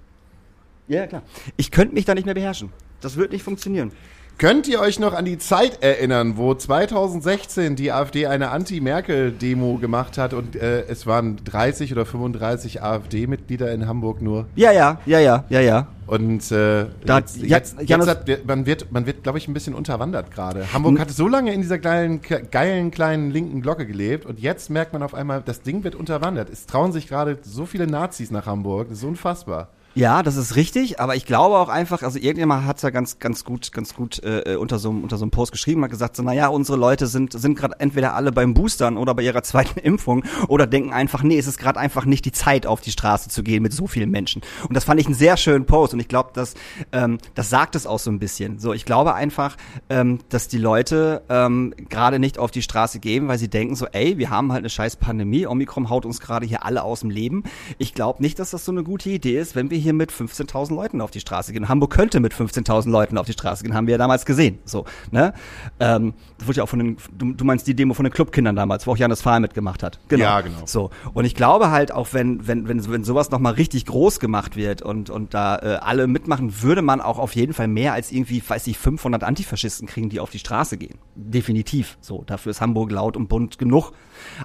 Ja, 0.87 1.07
klar. 1.07 1.21
Ich 1.55 1.71
könnte 1.71 1.93
mich 1.93 2.05
dann 2.05 2.15
nicht 2.15 2.25
mehr 2.25 2.33
beherrschen. 2.33 2.73
Das 2.99 3.15
wird 3.15 3.31
nicht 3.31 3.43
funktionieren. 3.43 3.91
Könnt 4.37 4.67
ihr 4.67 4.81
euch 4.81 4.99
noch 4.99 5.13
an 5.13 5.23
die 5.23 5.37
Zeit 5.37 5.81
erinnern, 5.81 6.33
wo 6.35 6.53
2016 6.53 7.77
die 7.77 7.93
AfD 7.93 8.27
eine 8.27 8.49
Anti-Merkel-Demo 8.51 9.77
gemacht 9.77 10.17
hat 10.17 10.33
und 10.33 10.57
äh, 10.57 10.81
es 10.89 11.07
waren 11.07 11.37
30 11.45 11.93
oder 11.93 12.05
35 12.05 12.83
AfD-Mitglieder 12.83 13.71
in 13.71 13.87
Hamburg 13.87 14.21
nur? 14.21 14.45
Ja, 14.55 14.73
ja, 14.73 14.99
ja, 15.05 15.19
ja, 15.19 15.45
ja, 15.47 15.61
ja. 15.61 15.87
Und 16.05 16.51
äh, 16.51 16.87
Da- 17.05 17.19
jetzt, 17.19 17.37
ja- 17.37 17.43
jetzt, 17.57 17.79
Janus- 17.79 18.07
jetzt 18.07 18.29
hat, 18.39 18.45
man 18.45 18.65
wird, 18.65 18.91
man 18.91 19.05
wird, 19.05 19.23
glaube 19.23 19.37
ich, 19.37 19.47
ein 19.47 19.53
bisschen 19.53 19.73
unterwandert 19.73 20.31
gerade. 20.31 20.65
Hamburg 20.73 20.99
hat 20.99 21.11
so 21.11 21.29
lange 21.29 21.53
in 21.53 21.61
dieser 21.61 21.77
geilen, 21.79 22.19
geilen 22.51 22.91
kleinen 22.91 23.31
linken 23.31 23.61
Glocke 23.61 23.85
gelebt 23.87 24.25
und 24.25 24.41
jetzt 24.41 24.69
merkt 24.69 24.91
man 24.91 25.01
auf 25.01 25.13
einmal, 25.13 25.43
das 25.45 25.61
Ding 25.61 25.85
wird 25.85 25.95
unterwandert. 25.95 26.49
Es 26.49 26.65
trauen 26.65 26.91
sich 26.91 27.07
gerade 27.07 27.37
so 27.41 27.65
viele 27.65 27.87
Nazis 27.87 28.31
nach 28.31 28.47
Hamburg. 28.47 28.89
Das 28.89 28.97
ist 28.97 29.03
unfassbar. 29.05 29.69
Ja, 29.97 30.23
das 30.23 30.35
ist 30.35 30.57
richtig, 30.57 30.99
aber 30.99 31.15
ich 31.15 31.25
glaube 31.25 31.55
auch 31.55 31.69
einfach, 31.69 32.03
also 32.03 32.19
irgendjemand 32.19 32.65
hat 32.65 32.81
ja 32.83 32.89
ganz, 32.89 33.17
ganz 33.19 33.45
gut, 33.45 33.71
ganz 33.71 33.95
gut 33.95 34.21
äh, 34.25 34.57
unter 34.57 34.77
so 34.77 34.89
einem 34.89 35.03
unter 35.03 35.15
so 35.15 35.23
einem 35.23 35.31
Post 35.31 35.53
geschrieben, 35.53 35.85
hat 35.85 35.89
gesagt, 35.89 36.17
so, 36.17 36.23
naja, 36.23 36.49
unsere 36.49 36.77
Leute 36.77 37.07
sind 37.07 37.31
sind 37.31 37.57
gerade 37.57 37.79
entweder 37.79 38.13
alle 38.13 38.33
beim 38.33 38.53
Boostern 38.53 38.97
oder 38.97 39.15
bei 39.15 39.21
ihrer 39.21 39.41
zweiten 39.43 39.79
Impfung 39.79 40.25
oder 40.49 40.67
denken 40.67 40.91
einfach, 40.91 41.23
nee, 41.23 41.37
es 41.37 41.47
ist 41.47 41.57
gerade 41.59 41.79
einfach 41.79 42.03
nicht 42.03 42.25
die 42.25 42.33
Zeit, 42.33 42.67
auf 42.67 42.81
die 42.81 42.91
Straße 42.91 43.29
zu 43.29 43.41
gehen 43.41 43.63
mit 43.63 43.71
so 43.71 43.87
vielen 43.87 44.11
Menschen. 44.11 44.41
Und 44.67 44.75
das 44.75 44.83
fand 44.83 44.99
ich 44.99 45.05
einen 45.05 45.15
sehr 45.15 45.37
schönen 45.37 45.65
Post 45.65 45.93
und 45.93 46.01
ich 46.01 46.09
glaube, 46.09 46.31
dass 46.33 46.55
ähm, 46.91 47.17
das 47.33 47.49
sagt 47.49 47.75
es 47.75 47.87
auch 47.87 47.99
so 47.99 48.11
ein 48.11 48.19
bisschen. 48.19 48.59
So, 48.59 48.73
ich 48.73 48.83
glaube 48.83 49.13
einfach, 49.13 49.55
ähm, 49.89 50.19
dass 50.27 50.49
die 50.49 50.57
Leute 50.57 51.21
ähm, 51.29 51.73
gerade 51.87 52.19
nicht 52.19 52.37
auf 52.37 52.51
die 52.51 52.63
Straße 52.63 52.99
gehen, 52.99 53.29
weil 53.29 53.37
sie 53.37 53.47
denken 53.47 53.75
so, 53.77 53.85
ey, 53.93 54.17
wir 54.17 54.29
haben 54.29 54.51
halt 54.51 54.59
eine 54.59 54.69
scheiß 54.69 54.97
Pandemie, 54.97 55.47
Omikron 55.47 55.89
haut 55.89 56.05
uns 56.05 56.19
gerade 56.19 56.45
hier 56.45 56.65
alle 56.65 56.83
aus 56.83 56.99
dem 56.99 57.11
Leben. 57.11 57.43
Ich 57.77 57.93
glaube 57.93 58.21
nicht, 58.21 58.39
dass 58.39 58.49
das 58.49 58.65
so 58.65 58.73
eine 58.73 58.83
gute 58.83 59.09
Idee 59.09 59.39
ist, 59.39 59.55
wenn 59.55 59.69
wir 59.69 59.84
hier 59.85 59.93
mit 59.93 60.11
15.000 60.11 60.75
Leuten 60.75 60.99
auf 60.99 61.11
die 61.11 61.19
Straße 61.19 61.53
gehen. 61.53 61.69
Hamburg 61.69 61.91
könnte 61.91 62.19
mit 62.19 62.33
15.000 62.33 62.89
Leuten 62.89 63.17
auf 63.17 63.25
die 63.25 63.33
Straße 63.33 63.63
gehen, 63.63 63.73
haben 63.73 63.87
wir 63.87 63.93
ja 63.93 63.97
damals 63.97 64.25
gesehen. 64.25 64.59
So, 64.65 64.85
ne? 65.11 65.33
Ähm, 65.79 66.13
das 66.37 66.47
wurde 66.47 66.57
ja 66.57 66.63
auch 66.63 66.69
von 66.69 66.79
den, 66.79 66.97
du, 67.17 67.33
du 67.33 67.45
meinst 67.45 67.67
die 67.67 67.75
Demo 67.75 67.93
von 67.93 68.03
den 68.03 68.11
Clubkindern 68.11 68.55
damals, 68.55 68.85
wo 68.85 68.91
auch 68.91 68.97
Janis 68.97 69.21
Fahl 69.21 69.39
mitgemacht 69.39 69.83
hat. 69.83 69.99
Ja, 70.11 70.41
genau. 70.41 70.57
So. 70.65 70.89
Und 71.13 71.25
ich 71.25 71.35
glaube 71.35 71.71
halt 71.71 71.91
auch, 71.91 72.09
wenn, 72.11 72.47
wenn, 72.47 72.67
wenn, 72.67 72.91
wenn 72.91 73.03
sowas 73.03 73.31
nochmal 73.31 73.53
richtig 73.53 73.85
groß 73.85 74.19
gemacht 74.19 74.55
wird 74.55 74.81
und, 74.81 75.09
und 75.09 75.33
da 75.33 75.57
äh, 75.57 75.75
alle 75.81 76.07
mitmachen, 76.07 76.61
würde 76.61 76.81
man 76.81 76.99
auch 76.99 77.19
auf 77.19 77.35
jeden 77.35 77.53
Fall 77.53 77.67
mehr 77.67 77.93
als 77.93 78.11
irgendwie, 78.11 78.43
weiß 78.45 78.67
ich, 78.67 78.77
500 78.77 79.23
Antifaschisten 79.23 79.87
kriegen, 79.87 80.09
die 80.09 80.19
auf 80.19 80.31
die 80.31 80.39
Straße 80.39 80.77
gehen. 80.77 80.97
Definitiv. 81.15 81.97
So. 82.01 82.23
Dafür 82.25 82.49
ist 82.49 82.61
Hamburg 82.61 82.91
laut 82.91 83.15
und 83.15 83.27
bunt 83.27 83.57
genug. 83.57 83.91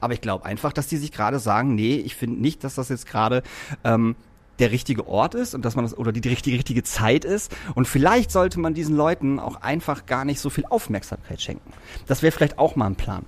Aber 0.00 0.12
ich 0.12 0.20
glaube 0.20 0.44
einfach, 0.44 0.72
dass 0.72 0.88
die 0.88 0.96
sich 0.96 1.12
gerade 1.12 1.38
sagen, 1.38 1.74
nee, 1.74 1.96
ich 1.96 2.14
finde 2.14 2.40
nicht, 2.40 2.64
dass 2.64 2.74
das 2.74 2.88
jetzt 2.88 3.06
gerade 3.06 3.42
ähm, 3.84 4.16
der 4.60 4.70
richtige 4.70 5.08
Ort 5.08 5.34
ist 5.34 5.54
und 5.54 5.64
dass 5.64 5.76
man 5.76 5.84
das 5.84 5.96
oder 5.96 6.12
die, 6.12 6.20
die 6.20 6.28
richtige, 6.28 6.56
richtige 6.56 6.82
Zeit 6.82 7.24
ist. 7.24 7.54
Und 7.74 7.88
vielleicht 7.88 8.30
sollte 8.30 8.60
man 8.60 8.74
diesen 8.74 8.96
Leuten 8.96 9.38
auch 9.38 9.62
einfach 9.62 10.06
gar 10.06 10.24
nicht 10.24 10.40
so 10.40 10.50
viel 10.50 10.64
Aufmerksamkeit 10.68 11.40
schenken. 11.40 11.72
Das 12.06 12.22
wäre 12.22 12.32
vielleicht 12.32 12.58
auch 12.58 12.76
mal 12.76 12.86
ein 12.86 12.96
Plan. 12.96 13.24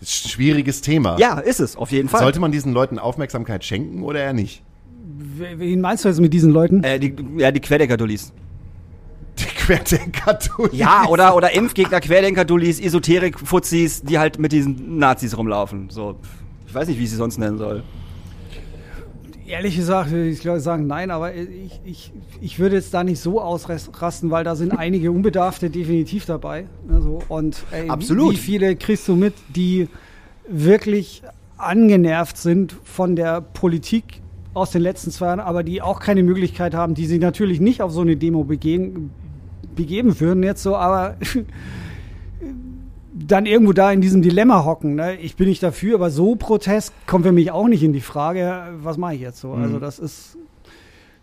Das 0.00 0.08
ist 0.08 0.26
ein 0.26 0.28
schwieriges 0.30 0.80
Thema. 0.80 1.18
Ja, 1.18 1.38
ist 1.38 1.60
es, 1.60 1.76
auf 1.76 1.92
jeden 1.92 2.08
Fall. 2.08 2.20
Sollte 2.20 2.40
man 2.40 2.52
diesen 2.52 2.72
Leuten 2.72 2.98
Aufmerksamkeit 2.98 3.64
schenken 3.64 4.02
oder 4.02 4.20
eher 4.20 4.32
nicht? 4.32 4.62
Wen 5.18 5.80
meinst 5.80 6.04
du 6.04 6.08
jetzt 6.08 6.20
mit 6.20 6.32
diesen 6.32 6.50
Leuten? 6.50 6.82
Äh, 6.82 6.98
die, 6.98 7.14
ja, 7.36 7.50
die 7.50 7.60
Querdenker-Dullis. 7.60 8.32
Die 9.38 9.44
Querdenker 9.44 10.38
tun. 10.38 10.70
Ja, 10.72 11.06
oder, 11.08 11.36
oder 11.36 11.52
Impfgegner, 11.52 12.00
Querdenker-Dullis, 12.00 12.80
Esoterik-Fuzis, 12.80 14.02
die 14.02 14.18
halt 14.18 14.38
mit 14.38 14.52
diesen 14.52 14.98
Nazis 14.98 15.36
rumlaufen. 15.36 15.90
So, 15.90 16.16
ich 16.66 16.74
weiß 16.74 16.88
nicht, 16.88 16.98
wie 16.98 17.04
ich 17.04 17.10
sie 17.10 17.16
sonst 17.16 17.38
nennen 17.38 17.58
soll. 17.58 17.82
Ehrlich 19.50 19.76
gesagt 19.76 20.10
würde 20.10 20.28
ich 20.28 20.40
glaube 20.40 20.60
sagen, 20.60 20.86
nein, 20.86 21.10
aber 21.10 21.34
ich, 21.34 21.80
ich, 21.84 22.12
ich 22.40 22.58
würde 22.60 22.76
jetzt 22.76 22.94
da 22.94 23.02
nicht 23.02 23.18
so 23.18 23.40
ausrasten, 23.40 24.30
weil 24.30 24.44
da 24.44 24.54
sind 24.54 24.72
einige 24.72 25.10
Unbedarfte 25.10 25.70
definitiv 25.70 26.24
dabei. 26.24 26.66
Also, 26.88 27.20
und 27.28 27.64
ey, 27.72 27.88
Absolut. 27.88 28.34
Wie, 28.34 28.36
viele 28.36 28.76
kriegst 28.76 29.08
du 29.08 29.16
mit, 29.16 29.34
die 29.54 29.88
wirklich 30.48 31.22
angenervt 31.56 32.36
sind 32.36 32.76
von 32.84 33.16
der 33.16 33.40
Politik 33.40 34.22
aus 34.54 34.70
den 34.70 34.82
letzten 34.82 35.10
zwei 35.10 35.26
Jahren, 35.26 35.40
aber 35.40 35.62
die 35.62 35.82
auch 35.82 36.00
keine 36.00 36.22
Möglichkeit 36.22 36.74
haben, 36.74 36.94
die 36.94 37.06
sich 37.06 37.20
natürlich 37.20 37.60
nicht 37.60 37.82
auf 37.82 37.92
so 37.92 38.00
eine 38.00 38.16
Demo 38.16 38.44
begeben, 38.44 39.10
begeben 39.74 40.18
würden 40.20 40.42
jetzt 40.42 40.62
so, 40.62 40.76
aber 40.76 41.16
dann 43.26 43.46
irgendwo 43.46 43.72
da 43.72 43.92
in 43.92 44.00
diesem 44.00 44.22
Dilemma 44.22 44.64
hocken. 44.64 44.94
Ne? 44.94 45.16
Ich 45.16 45.36
bin 45.36 45.48
nicht 45.48 45.62
dafür, 45.62 45.96
aber 45.96 46.10
so 46.10 46.36
Protest 46.36 46.92
kommt 47.06 47.24
für 47.24 47.32
mich 47.32 47.50
auch 47.50 47.68
nicht 47.68 47.82
in 47.82 47.92
die 47.92 48.00
Frage, 48.00 48.62
was 48.78 48.96
mache 48.96 49.14
ich 49.14 49.20
jetzt 49.20 49.40
so? 49.40 49.52
Also 49.52 49.78
das 49.78 49.98
ist, 49.98 50.36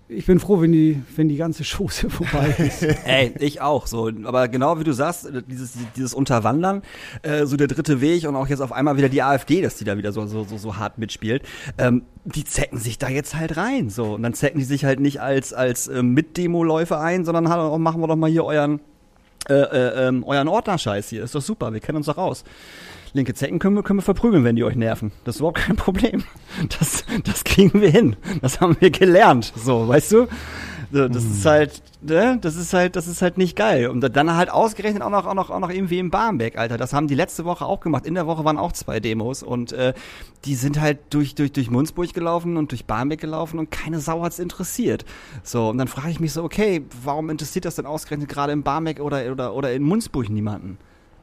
ich 0.10 0.26
bin 0.26 0.40
froh, 0.40 0.62
wenn 0.62 0.72
die, 0.72 1.02
wenn 1.16 1.28
die 1.28 1.36
ganze 1.36 1.64
Chose 1.64 2.10
vorbei 2.10 2.56
ist. 2.60 2.84
Ey, 3.06 3.34
ich 3.40 3.62
auch 3.62 3.88
so. 3.88 4.10
Aber 4.24 4.48
genau 4.48 4.80
wie 4.80 4.84
du 4.84 4.94
sagst, 4.94 5.28
dieses, 5.48 5.74
dieses 5.96 6.14
Unterwandern, 6.14 6.82
äh, 7.24 7.46
so 7.46 7.58
der 7.58 7.68
dritte 7.68 8.00
Weg 8.00 8.28
und 8.28 8.36
auch 8.36 8.48
jetzt 8.48 8.62
auf 8.62 8.72
einmal 8.72 8.98
wieder 8.98 9.10
die 9.10 9.22
AfD, 9.22 9.62
dass 9.62 9.76
die 9.76 9.84
da 9.84 9.98
wieder 9.98 10.12
so, 10.12 10.26
so, 10.26 10.44
so, 10.44 10.58
so 10.58 10.78
hart 10.78 10.98
mitspielt, 10.98 11.44
ähm, 11.78 12.04
die 12.26 12.44
zecken 12.44 12.78
sich 12.78 12.98
da 12.98 13.10
jetzt 13.10 13.36
halt 13.36 13.58
rein. 13.58 13.90
So. 13.90 14.16
Und 14.16 14.24
dann 14.24 14.34
zecken 14.34 14.60
die 14.60 14.66
sich 14.66 14.86
halt 14.86 15.00
nicht 15.00 15.20
als, 15.20 15.54
als 15.54 15.88
äh, 15.88 16.04
Mitdemo-Läufer 16.04 17.00
ein, 17.00 17.26
sondern 17.26 17.44
machen 17.82 18.02
wir 18.02 18.08
doch 18.08 18.16
mal 18.16 18.30
hier 18.30 18.46
euren, 18.46 18.80
äh, 19.50 19.54
äh, 19.54 20.08
ähm, 20.08 20.24
euren 20.24 20.48
Ordner-Scheiß 20.48 21.10
hier. 21.10 21.24
Ist 21.24 21.36
doch 21.36 21.42
super, 21.42 21.74
wir 21.74 21.80
kennen 21.80 21.98
uns 21.98 22.08
doch 22.08 22.18
aus. 22.18 22.44
Linke 23.14 23.34
Zecken 23.34 23.60
können 23.60 23.76
wir, 23.76 23.84
können 23.84 24.00
wir 24.00 24.04
verprügeln, 24.04 24.44
wenn 24.44 24.56
die 24.56 24.64
euch 24.64 24.76
nerven. 24.76 25.12
Das 25.24 25.36
ist 25.36 25.40
überhaupt 25.40 25.60
kein 25.60 25.76
Problem. 25.78 26.24
Das, 26.80 27.06
das 27.24 27.44
kriegen 27.44 27.82
wir 27.82 27.90
hin. 27.90 28.16
Das 28.42 28.62
haben 28.62 28.78
wir 28.80 28.92
gelernt. 28.92 29.54
So, 29.56 29.88
weißt 29.88 30.12
du? 30.12 30.28
So, 30.92 31.08
Das 31.08 31.24
ist 31.24 31.46
halt, 31.46 31.82
ne? 32.02 32.38
Das 32.42 32.56
ist 32.56 32.74
halt, 32.74 32.96
das 32.96 33.08
ist 33.08 33.22
halt 33.22 33.38
nicht 33.38 33.56
geil. 33.56 33.88
Und 33.88 34.02
dann 34.02 34.36
halt 34.36 34.50
ausgerechnet 34.50 35.04
auch 35.04 35.10
noch, 35.10 35.26
auch 35.26 35.34
noch, 35.34 35.50
auch 35.50 35.60
noch 35.60 35.70
irgendwie 35.70 36.00
im 36.00 36.10
Barmbek, 36.10 36.58
Alter. 36.58 36.78
Das 36.78 36.94
haben 36.94 37.08
die 37.08 37.16
letzte 37.16 37.46
Woche 37.46 37.66
auch 37.66 37.82
gemacht. 37.82 38.06
In 38.06 38.14
der 38.14 38.26
Woche 38.26 38.46
waren 38.46 38.58
auch 38.58 38.72
zwei 38.72 39.00
Demos 39.00 39.44
und 39.44 39.74
äh, 39.74 39.94
die 40.46 40.56
sind 40.56 40.80
halt 40.80 41.00
durch, 41.10 41.36
durch, 41.36 41.52
durch 41.52 41.70
Munzburg 41.70 42.14
gelaufen 42.14 42.58
und 42.58 42.72
durch 42.72 42.86
Barmbek 42.86 43.20
gelaufen 43.20 43.60
und 43.60 43.70
keine 43.72 44.00
Sau 44.00 44.24
hat's 44.24 44.40
interessiert. 44.40 45.04
So, 45.44 45.70
und 45.70 45.78
dann 45.78 45.88
frage 45.88 46.10
ich 46.10 46.20
mich 46.20 46.32
so, 46.32 46.44
okay, 46.44 46.86
warum 47.04 47.30
interessiert 47.30 47.66
das 47.66 47.76
denn 47.76 47.86
ausgerechnet 47.86 48.30
gerade 48.30 48.54
in 48.54 48.64
Barmbek 48.64 49.00
oder, 49.02 49.30
oder, 49.32 49.54
oder 49.54 49.74
in 49.74 49.84
Munzburg 49.84 50.30
niemanden? 50.30 50.78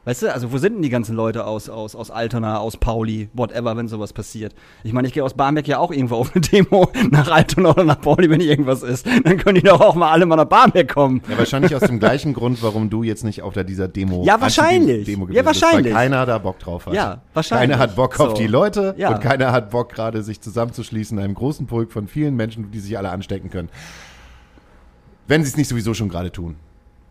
Weißt 0.05 0.21
du, 0.21 0.31
also 0.31 0.51
wo 0.51 0.59
sind 0.59 0.75
denn 0.75 0.81
die 0.83 0.89
ganzen 0.89 1.15
Leute 1.15 1.45
aus, 1.47 1.67
aus, 1.67 1.95
aus 1.95 2.11
Altona, 2.11 2.59
aus 2.59 2.77
Pauli, 2.77 3.27
whatever, 3.33 3.75
wenn 3.75 3.87
sowas 3.87 4.13
passiert? 4.13 4.53
Ich 4.83 4.93
meine, 4.93 5.07
ich 5.07 5.13
gehe 5.15 5.23
aus 5.23 5.33
Barmbek 5.33 5.67
ja 5.67 5.79
auch 5.79 5.91
irgendwo 5.91 6.15
auf 6.15 6.31
eine 6.35 6.41
Demo 6.41 6.91
nach 7.09 7.29
Altona 7.31 7.71
oder 7.71 7.83
nach 7.83 7.99
Pauli, 7.99 8.29
wenn 8.29 8.39
irgendwas 8.39 8.83
ist. 8.83 9.07
Dann 9.23 9.37
können 9.37 9.55
die 9.55 9.61
doch 9.63 9.81
auch 9.81 9.95
mal 9.95 10.11
alle 10.11 10.27
mal 10.27 10.35
nach 10.35 10.45
Barmbek 10.45 10.93
kommen. 10.93 11.23
Ja, 11.27 11.37
wahrscheinlich 11.39 11.75
aus 11.75 11.81
dem 11.81 11.99
gleichen 11.99 12.33
Grund, 12.35 12.61
warum 12.61 12.91
du 12.91 13.01
jetzt 13.01 13.23
nicht 13.23 13.41
auf 13.41 13.53
der, 13.55 13.63
dieser 13.63 13.87
Demo 13.87 14.23
Ja, 14.25 14.39
wahrscheinlich. 14.39 15.05
Demo 15.07 15.25
Ja, 15.25 15.41
gewesen 15.41 15.45
bist, 15.47 15.61
wahrscheinlich. 15.63 15.93
Weil 15.95 16.01
keiner 16.03 16.25
da 16.27 16.37
Bock 16.37 16.59
drauf 16.59 16.85
hat. 16.85 16.93
Ja, 16.93 17.21
wahrscheinlich. 17.33 17.69
Keiner 17.71 17.81
hat 17.81 17.95
Bock 17.95 18.19
auf 18.19 18.29
So. 18.29 18.35
die 18.35 18.47
Leute 18.47 18.93
Ja. 18.99 19.09
und 19.09 19.21
keiner 19.21 19.51
hat 19.51 19.71
Bock 19.71 19.89
gerade 19.91 20.21
sich 20.21 20.39
zusammenzuschließen 20.39 21.17
in 21.17 21.23
einem 21.23 21.33
großen 21.33 21.65
Pulk 21.65 21.91
von 21.91 22.07
vielen 22.07 22.35
Menschen, 22.35 22.69
die 22.69 22.79
sich 22.79 22.95
alle 22.97 23.09
anstecken 23.09 23.49
können. 23.49 23.69
Wenn 25.27 25.43
sie 25.43 25.49
es 25.49 25.57
nicht 25.57 25.67
sowieso 25.67 25.95
schon 25.95 26.09
gerade 26.09 26.31
tun. 26.31 26.57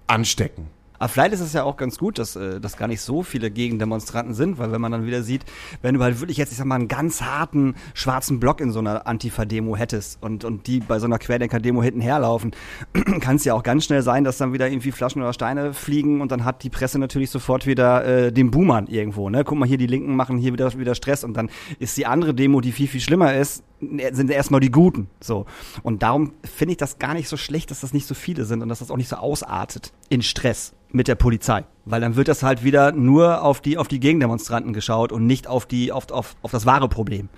Anstecken. 0.06 0.68
Aber 0.98 1.08
vielleicht 1.08 1.34
ist 1.34 1.40
es 1.40 1.52
ja 1.52 1.64
auch 1.64 1.76
ganz 1.76 1.98
gut, 1.98 2.18
dass, 2.18 2.36
äh, 2.36 2.60
dass 2.60 2.76
gar 2.76 2.88
nicht 2.88 3.00
so 3.00 3.22
viele 3.22 3.50
Gegendemonstranten 3.50 4.34
sind, 4.34 4.58
weil 4.58 4.72
wenn 4.72 4.80
man 4.80 4.92
dann 4.92 5.06
wieder 5.06 5.22
sieht, 5.22 5.44
wenn 5.82 5.94
du 5.94 6.02
halt 6.02 6.20
wirklich 6.20 6.36
jetzt, 6.36 6.52
ich 6.52 6.58
sag 6.58 6.66
mal, 6.66 6.76
einen 6.76 6.88
ganz 6.88 7.22
harten 7.22 7.74
schwarzen 7.94 8.40
Block 8.40 8.60
in 8.60 8.70
so 8.70 8.78
einer 8.78 9.06
Antifa-Demo 9.06 9.76
hättest 9.76 10.22
und, 10.22 10.44
und 10.44 10.66
die 10.66 10.80
bei 10.80 10.98
so 10.98 11.06
einer 11.06 11.18
Querdenker-Demo 11.18 11.82
hinten 11.82 12.00
herlaufen, 12.00 12.52
kann 13.20 13.36
es 13.36 13.44
ja 13.44 13.54
auch 13.54 13.62
ganz 13.62 13.84
schnell 13.84 14.02
sein, 14.02 14.24
dass 14.24 14.38
dann 14.38 14.52
wieder 14.52 14.68
irgendwie 14.68 14.92
Flaschen 14.92 15.22
oder 15.22 15.32
Steine 15.32 15.74
fliegen 15.74 16.20
und 16.20 16.30
dann 16.30 16.44
hat 16.44 16.62
die 16.62 16.70
Presse 16.70 16.98
natürlich 16.98 17.30
sofort 17.30 17.66
wieder 17.66 18.04
äh, 18.04 18.32
den 18.32 18.50
Boomern 18.50 18.86
irgendwo, 18.86 19.30
ne? 19.30 19.44
Guck 19.44 19.58
mal 19.58 19.66
hier, 19.66 19.78
die 19.78 19.86
Linken 19.86 20.14
machen 20.16 20.38
hier 20.38 20.52
wieder, 20.52 20.72
wieder 20.78 20.94
Stress 20.94 21.24
und 21.24 21.36
dann 21.36 21.50
ist 21.78 21.96
die 21.96 22.06
andere 22.06 22.34
Demo, 22.34 22.60
die 22.60 22.72
viel, 22.72 22.88
viel 22.88 23.00
schlimmer 23.00 23.34
ist, 23.34 23.64
sind 24.12 24.30
erstmal 24.30 24.60
die 24.60 24.70
Guten. 24.70 25.08
So. 25.20 25.46
Und 25.82 26.02
darum 26.02 26.32
finde 26.42 26.72
ich 26.72 26.78
das 26.78 26.98
gar 26.98 27.14
nicht 27.14 27.28
so 27.28 27.36
schlecht, 27.36 27.70
dass 27.70 27.80
das 27.80 27.92
nicht 27.92 28.06
so 28.06 28.14
viele 28.14 28.44
sind 28.44 28.62
und 28.62 28.68
dass 28.68 28.80
das 28.80 28.90
auch 28.90 28.96
nicht 28.96 29.08
so 29.08 29.16
ausartet 29.16 29.92
in 30.08 30.22
Stress 30.22 30.74
mit 30.90 31.08
der 31.08 31.16
Polizei. 31.16 31.64
Weil 31.84 32.00
dann 32.00 32.16
wird 32.16 32.28
das 32.28 32.42
halt 32.42 32.64
wieder 32.64 32.92
nur 32.92 33.42
auf 33.42 33.60
die, 33.60 33.78
auf 33.78 33.88
die 33.88 34.00
Gegendemonstranten 34.00 34.72
geschaut 34.72 35.12
und 35.12 35.26
nicht 35.26 35.46
auf 35.46 35.66
die, 35.66 35.92
auf, 35.92 36.10
auf, 36.10 36.36
auf 36.42 36.50
das 36.50 36.66
wahre 36.66 36.88
Problem. 36.88 37.28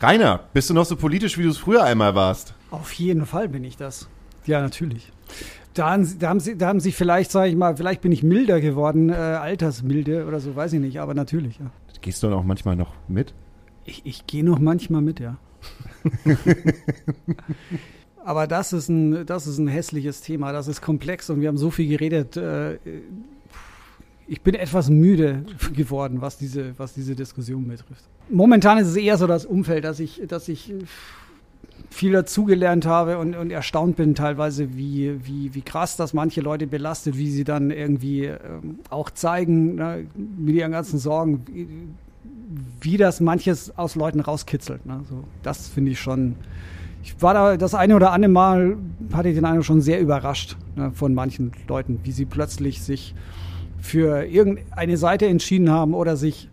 Rainer, 0.00 0.40
bist 0.52 0.70
du 0.70 0.74
noch 0.74 0.84
so 0.84 0.96
politisch, 0.96 1.38
wie 1.38 1.44
du 1.44 1.50
es 1.50 1.58
früher 1.58 1.84
einmal 1.84 2.14
warst? 2.14 2.54
Auf 2.70 2.92
jeden 2.92 3.24
Fall 3.26 3.48
bin 3.48 3.64
ich 3.64 3.76
das. 3.76 4.08
Ja, 4.44 4.60
natürlich. 4.60 5.12
Da 5.72 5.90
haben, 5.90 6.04
sie, 6.04 6.18
da 6.18 6.28
haben, 6.28 6.40
sie, 6.40 6.58
da 6.58 6.68
haben 6.68 6.80
sie 6.80 6.92
vielleicht, 6.92 7.30
sage 7.30 7.50
ich 7.50 7.56
mal, 7.56 7.76
vielleicht 7.76 8.00
bin 8.00 8.12
ich 8.12 8.22
milder 8.22 8.60
geworden, 8.60 9.08
äh, 9.08 9.14
altersmilde 9.14 10.26
oder 10.26 10.38
so, 10.40 10.54
weiß 10.54 10.72
ich 10.74 10.80
nicht, 10.80 11.00
aber 11.00 11.14
natürlich, 11.14 11.58
ja. 11.58 11.70
Gehst 12.00 12.22
du 12.22 12.26
dann 12.28 12.38
auch 12.38 12.44
manchmal 12.44 12.76
noch 12.76 12.92
mit? 13.08 13.34
Ich, 13.86 14.02
ich 14.04 14.26
gehe 14.26 14.44
noch 14.44 14.58
manchmal 14.58 15.00
mit, 15.00 15.20
ja. 15.20 15.38
aber 18.24 18.46
das 18.46 18.72
ist, 18.72 18.88
ein, 18.88 19.26
das 19.26 19.46
ist 19.46 19.58
ein 19.58 19.68
hässliches 19.68 20.20
Thema, 20.20 20.52
das 20.52 20.68
ist 20.68 20.82
komplex 20.82 21.30
und 21.30 21.40
wir 21.40 21.48
haben 21.48 21.58
so 21.58 21.70
viel 21.70 21.88
geredet. 21.88 22.36
Äh, 22.36 22.78
ich 24.26 24.40
bin 24.40 24.54
etwas 24.54 24.88
müde 24.88 25.44
geworden, 25.74 26.20
was 26.20 26.38
diese, 26.38 26.78
was 26.78 26.94
diese 26.94 27.14
Diskussion 27.14 27.68
betrifft. 27.68 28.04
Momentan 28.30 28.78
ist 28.78 28.88
es 28.88 28.96
eher 28.96 29.18
so 29.18 29.26
das 29.26 29.44
Umfeld, 29.44 29.84
dass 29.84 30.00
ich, 30.00 30.22
dass 30.26 30.48
ich 30.48 30.72
viel 31.90 32.12
dazugelernt 32.12 32.86
habe 32.86 33.18
und, 33.18 33.36
und 33.36 33.50
erstaunt 33.50 33.96
bin 33.96 34.14
teilweise, 34.14 34.76
wie, 34.76 35.24
wie, 35.24 35.54
wie 35.54 35.62
krass 35.62 35.96
das 35.96 36.12
manche 36.12 36.40
Leute 36.40 36.66
belastet, 36.66 37.16
wie 37.16 37.30
sie 37.30 37.44
dann 37.44 37.70
irgendwie 37.70 38.24
ähm, 38.24 38.80
auch 38.90 39.10
zeigen, 39.10 39.76
ne, 39.76 40.06
mit 40.14 40.56
ihren 40.56 40.72
ganzen 40.72 40.98
Sorgen, 40.98 41.96
wie, 42.80 42.96
das 42.96 43.20
manches 43.20 43.76
aus 43.76 43.94
Leuten 43.94 44.20
rauskitzelt. 44.20 44.84
Ne? 44.86 45.00
So, 45.08 45.24
das 45.42 45.68
finde 45.68 45.92
ich 45.92 46.00
schon. 46.00 46.36
Ich 47.02 47.20
war 47.20 47.34
da 47.34 47.56
das 47.56 47.74
eine 47.74 47.96
oder 47.96 48.12
andere 48.12 48.30
Mal, 48.30 48.76
hatte 49.12 49.28
ich 49.28 49.34
den 49.34 49.44
Eindruck 49.44 49.64
schon 49.64 49.80
sehr 49.80 50.00
überrascht 50.00 50.56
ne, 50.74 50.90
von 50.92 51.12
manchen 51.14 51.52
Leuten, 51.68 52.00
wie 52.04 52.12
sie 52.12 52.24
plötzlich 52.24 52.82
sich 52.82 53.14
für 53.78 54.24
irgendeine 54.24 54.96
Seite 54.96 55.26
entschieden 55.26 55.70
haben 55.70 55.92
oder 55.92 56.16
sich 56.16 56.48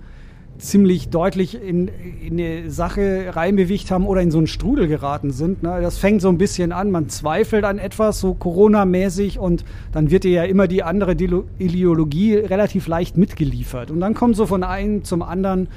ziemlich 0.62 1.10
deutlich 1.10 1.62
in, 1.62 1.90
in 2.22 2.40
eine 2.40 2.70
Sache 2.70 3.36
reinbewegt 3.36 3.90
haben 3.90 4.06
oder 4.06 4.22
in 4.22 4.30
so 4.30 4.38
einen 4.38 4.46
Strudel 4.48 4.88
geraten 4.88 5.32
sind. 5.32 5.64
Ne? 5.64 5.80
Das 5.82 5.98
fängt 5.98 6.22
so 6.22 6.30
ein 6.30 6.38
bisschen 6.38 6.72
an, 6.72 6.92
man 6.92 7.10
zweifelt 7.10 7.66
an 7.66 7.80
etwas, 7.80 8.20
so 8.20 8.36
Corona-mäßig, 8.36 9.40
und 9.40 9.66
dann 9.92 10.12
wird 10.12 10.24
dir 10.24 10.32
ja 10.32 10.44
immer 10.44 10.68
die 10.68 10.84
andere 10.84 11.14
Ideologie 11.14 12.36
relativ 12.36 12.88
leicht 12.88 13.18
mitgeliefert. 13.18 13.90
Und 13.90 14.02
dann 14.02 14.14
kommt 14.14 14.36
so 14.36 14.46
von 14.46 14.64
einem 14.64 15.04
zum 15.04 15.24
anderen 15.24 15.68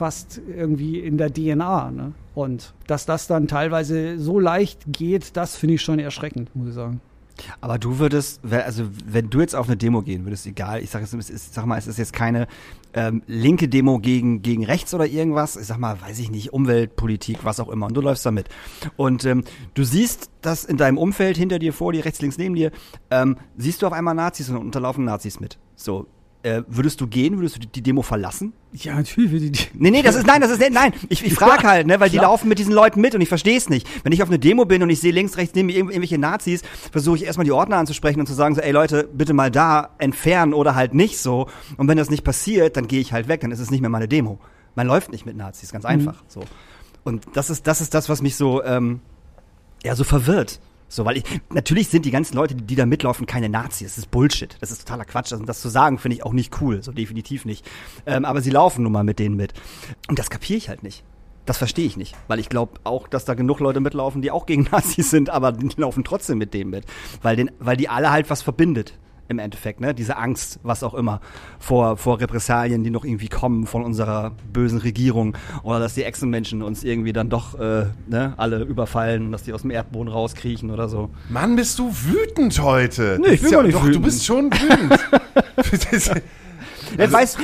fast 0.00 0.40
irgendwie 0.48 0.98
in 0.98 1.18
der 1.18 1.30
DNA. 1.30 1.90
Ne? 1.90 2.12
Und 2.34 2.72
dass 2.86 3.04
das 3.04 3.26
dann 3.26 3.48
teilweise 3.48 4.18
so 4.18 4.40
leicht 4.40 4.80
geht, 4.86 5.36
das 5.36 5.56
finde 5.56 5.74
ich 5.74 5.82
schon 5.82 5.98
erschreckend, 5.98 6.56
muss 6.56 6.68
ich 6.68 6.74
sagen. 6.74 7.02
Aber 7.60 7.78
du 7.78 7.98
würdest, 7.98 8.40
also 8.50 8.84
wenn 9.04 9.28
du 9.28 9.40
jetzt 9.40 9.54
auf 9.54 9.66
eine 9.66 9.76
Demo 9.76 10.00
gehen 10.00 10.24
würdest, 10.24 10.46
egal, 10.46 10.82
ich 10.82 10.88
sag, 10.88 11.02
es 11.02 11.12
ist, 11.12 11.52
sag 11.52 11.66
mal, 11.66 11.76
es 11.76 11.86
ist 11.86 11.98
jetzt 11.98 12.14
keine 12.14 12.48
ähm, 12.94 13.22
linke 13.26 13.68
Demo 13.68 13.98
gegen, 13.98 14.40
gegen 14.40 14.64
rechts 14.64 14.94
oder 14.94 15.06
irgendwas, 15.06 15.56
ich 15.56 15.66
sag 15.66 15.78
mal, 15.78 16.00
weiß 16.00 16.18
ich 16.18 16.30
nicht, 16.30 16.54
Umweltpolitik, 16.54 17.44
was 17.44 17.60
auch 17.60 17.68
immer, 17.68 17.86
und 17.86 17.94
du 17.94 18.00
läufst 18.00 18.24
damit. 18.24 18.48
Und 18.96 19.26
ähm, 19.26 19.44
du 19.74 19.84
siehst, 19.84 20.30
dass 20.40 20.64
in 20.64 20.78
deinem 20.78 20.96
Umfeld, 20.96 21.36
hinter 21.36 21.58
dir, 21.58 21.74
vor 21.74 21.92
dir, 21.92 22.06
rechts, 22.06 22.22
links, 22.22 22.38
neben 22.38 22.54
dir, 22.54 22.72
ähm, 23.10 23.36
siehst 23.58 23.82
du 23.82 23.86
auf 23.86 23.92
einmal 23.92 24.14
Nazis 24.14 24.48
und 24.48 24.56
unterlaufen 24.56 25.04
Nazis 25.04 25.40
mit. 25.40 25.58
So, 25.76 26.06
äh, 26.42 26.62
würdest 26.68 27.00
du 27.00 27.06
gehen, 27.06 27.36
würdest 27.36 27.56
du 27.56 27.60
die 27.60 27.82
Demo 27.82 28.02
verlassen? 28.02 28.52
Ja, 28.72 28.94
natürlich 28.94 29.30
würde 29.30 29.46
ich. 29.46 29.70
Nee, 29.74 29.90
nee, 29.90 30.02
das 30.02 30.14
ist, 30.14 30.26
nein, 30.26 30.40
das 30.40 30.50
ist, 30.50 30.70
nein, 30.70 30.92
ich, 31.08 31.24
ich 31.24 31.34
frage 31.34 31.62
halt, 31.68 31.86
ne, 31.86 32.00
weil 32.00 32.08
klar. 32.08 32.20
die 32.20 32.26
laufen 32.26 32.48
mit 32.48 32.58
diesen 32.58 32.72
Leuten 32.72 33.00
mit 33.00 33.14
und 33.14 33.20
ich 33.20 33.28
verstehe 33.28 33.56
es 33.56 33.68
nicht. 33.68 33.86
Wenn 34.04 34.12
ich 34.12 34.22
auf 34.22 34.28
eine 34.28 34.38
Demo 34.38 34.64
bin 34.64 34.82
und 34.82 34.90
ich 34.90 35.00
sehe 35.00 35.12
links, 35.12 35.36
rechts 35.36 35.54
neben 35.54 35.66
mir 35.66 35.76
irgendwelche 35.76 36.18
Nazis, 36.18 36.62
versuche 36.92 37.16
ich 37.16 37.24
erstmal 37.24 37.44
die 37.44 37.52
Ordner 37.52 37.76
anzusprechen 37.76 38.20
und 38.20 38.26
zu 38.26 38.34
sagen 38.34 38.54
so, 38.54 38.60
ey 38.60 38.72
Leute, 38.72 39.08
bitte 39.12 39.34
mal 39.34 39.50
da 39.50 39.90
entfernen 39.98 40.54
oder 40.54 40.74
halt 40.74 40.94
nicht 40.94 41.18
so. 41.18 41.46
Und 41.76 41.88
wenn 41.88 41.98
das 41.98 42.10
nicht 42.10 42.24
passiert, 42.24 42.76
dann 42.76 42.88
gehe 42.88 43.00
ich 43.00 43.12
halt 43.12 43.28
weg, 43.28 43.40
dann 43.40 43.50
ist 43.50 43.60
es 43.60 43.70
nicht 43.70 43.80
mehr 43.80 43.90
meine 43.90 44.08
Demo. 44.08 44.38
Man 44.74 44.86
läuft 44.86 45.12
nicht 45.12 45.26
mit 45.26 45.36
Nazis, 45.36 45.72
ganz 45.72 45.84
mhm. 45.84 45.90
einfach, 45.90 46.22
so. 46.28 46.42
Und 47.04 47.26
das 47.34 47.50
ist, 47.50 47.66
das 47.66 47.80
ist 47.80 47.92
das, 47.94 48.08
was 48.08 48.22
mich 48.22 48.36
so, 48.36 48.62
ähm, 48.62 49.00
ja, 49.82 49.94
so 49.94 50.04
verwirrt. 50.04 50.60
So, 50.90 51.04
weil 51.04 51.18
ich, 51.18 51.24
natürlich 51.50 51.88
sind 51.88 52.04
die 52.04 52.10
ganzen 52.10 52.34
Leute, 52.34 52.56
die 52.56 52.74
da 52.74 52.84
mitlaufen, 52.84 53.24
keine 53.24 53.48
Nazis. 53.48 53.92
Das 53.92 53.98
ist 53.98 54.10
Bullshit. 54.10 54.56
Das 54.60 54.72
ist 54.72 54.80
totaler 54.80 55.04
Quatsch. 55.04 55.32
Und 55.32 55.48
das 55.48 55.60
zu 55.60 55.68
sagen, 55.68 55.98
finde 55.98 56.16
ich 56.16 56.24
auch 56.24 56.32
nicht 56.32 56.60
cool. 56.60 56.82
So 56.82 56.90
definitiv 56.90 57.44
nicht. 57.44 57.64
Ähm, 58.06 58.24
aber 58.24 58.42
sie 58.42 58.50
laufen 58.50 58.82
nun 58.82 58.92
mal 58.92 59.04
mit 59.04 59.20
denen 59.20 59.36
mit. 59.36 59.54
Und 60.08 60.18
das 60.18 60.30
kapiere 60.30 60.58
ich 60.58 60.68
halt 60.68 60.82
nicht. 60.82 61.04
Das 61.46 61.58
verstehe 61.58 61.86
ich 61.86 61.96
nicht, 61.96 62.14
weil 62.28 62.38
ich 62.38 62.48
glaube 62.48 62.74
auch, 62.84 63.08
dass 63.08 63.24
da 63.24 63.34
genug 63.34 63.60
Leute 63.60 63.80
mitlaufen, 63.80 64.20
die 64.20 64.30
auch 64.30 64.46
gegen 64.46 64.62
Nazis 64.72 65.10
sind, 65.10 65.30
aber 65.30 65.52
die 65.52 65.68
laufen 65.76 66.04
trotzdem 66.04 66.38
mit 66.38 66.54
denen 66.54 66.70
mit, 66.70 66.84
weil 67.22 67.36
den, 67.36 67.50
weil 67.58 67.76
die 67.76 67.88
alle 67.88 68.10
halt 68.10 68.28
was 68.28 68.42
verbindet 68.42 68.98
im 69.30 69.38
Endeffekt, 69.38 69.80
ne? 69.80 69.94
Diese 69.94 70.16
Angst, 70.16 70.58
was 70.62 70.82
auch 70.82 70.94
immer, 70.94 71.20
vor, 71.58 71.96
vor 71.96 72.20
Repressalien, 72.20 72.82
die 72.82 72.90
noch 72.90 73.04
irgendwie 73.04 73.28
kommen 73.28 73.66
von 73.66 73.84
unserer 73.84 74.32
bösen 74.52 74.78
Regierung 74.78 75.36
oder 75.62 75.78
dass 75.78 75.94
die 75.94 76.02
Echsenmenschen 76.02 76.62
uns 76.62 76.82
irgendwie 76.84 77.12
dann 77.12 77.30
doch 77.30 77.58
äh, 77.58 77.86
ne, 78.08 78.34
alle 78.36 78.62
überfallen, 78.62 79.32
dass 79.32 79.44
die 79.44 79.52
aus 79.52 79.62
dem 79.62 79.70
Erdboden 79.70 80.12
rauskriechen 80.12 80.70
oder 80.70 80.88
so. 80.88 81.10
Mann, 81.28 81.56
bist 81.56 81.78
du 81.78 81.90
wütend 81.90 82.60
heute? 82.60 83.18
Nee, 83.20 83.34
ich 83.34 83.42
bin 83.42 83.52
ja, 83.52 83.62
nicht 83.62 83.74
doch, 83.74 83.82
wütend. 83.82 83.96
Du 83.96 84.02
bist 84.02 84.26
schon 84.26 84.50
wütend. 84.52 84.98
Also, 86.98 87.12
weißt, 87.12 87.38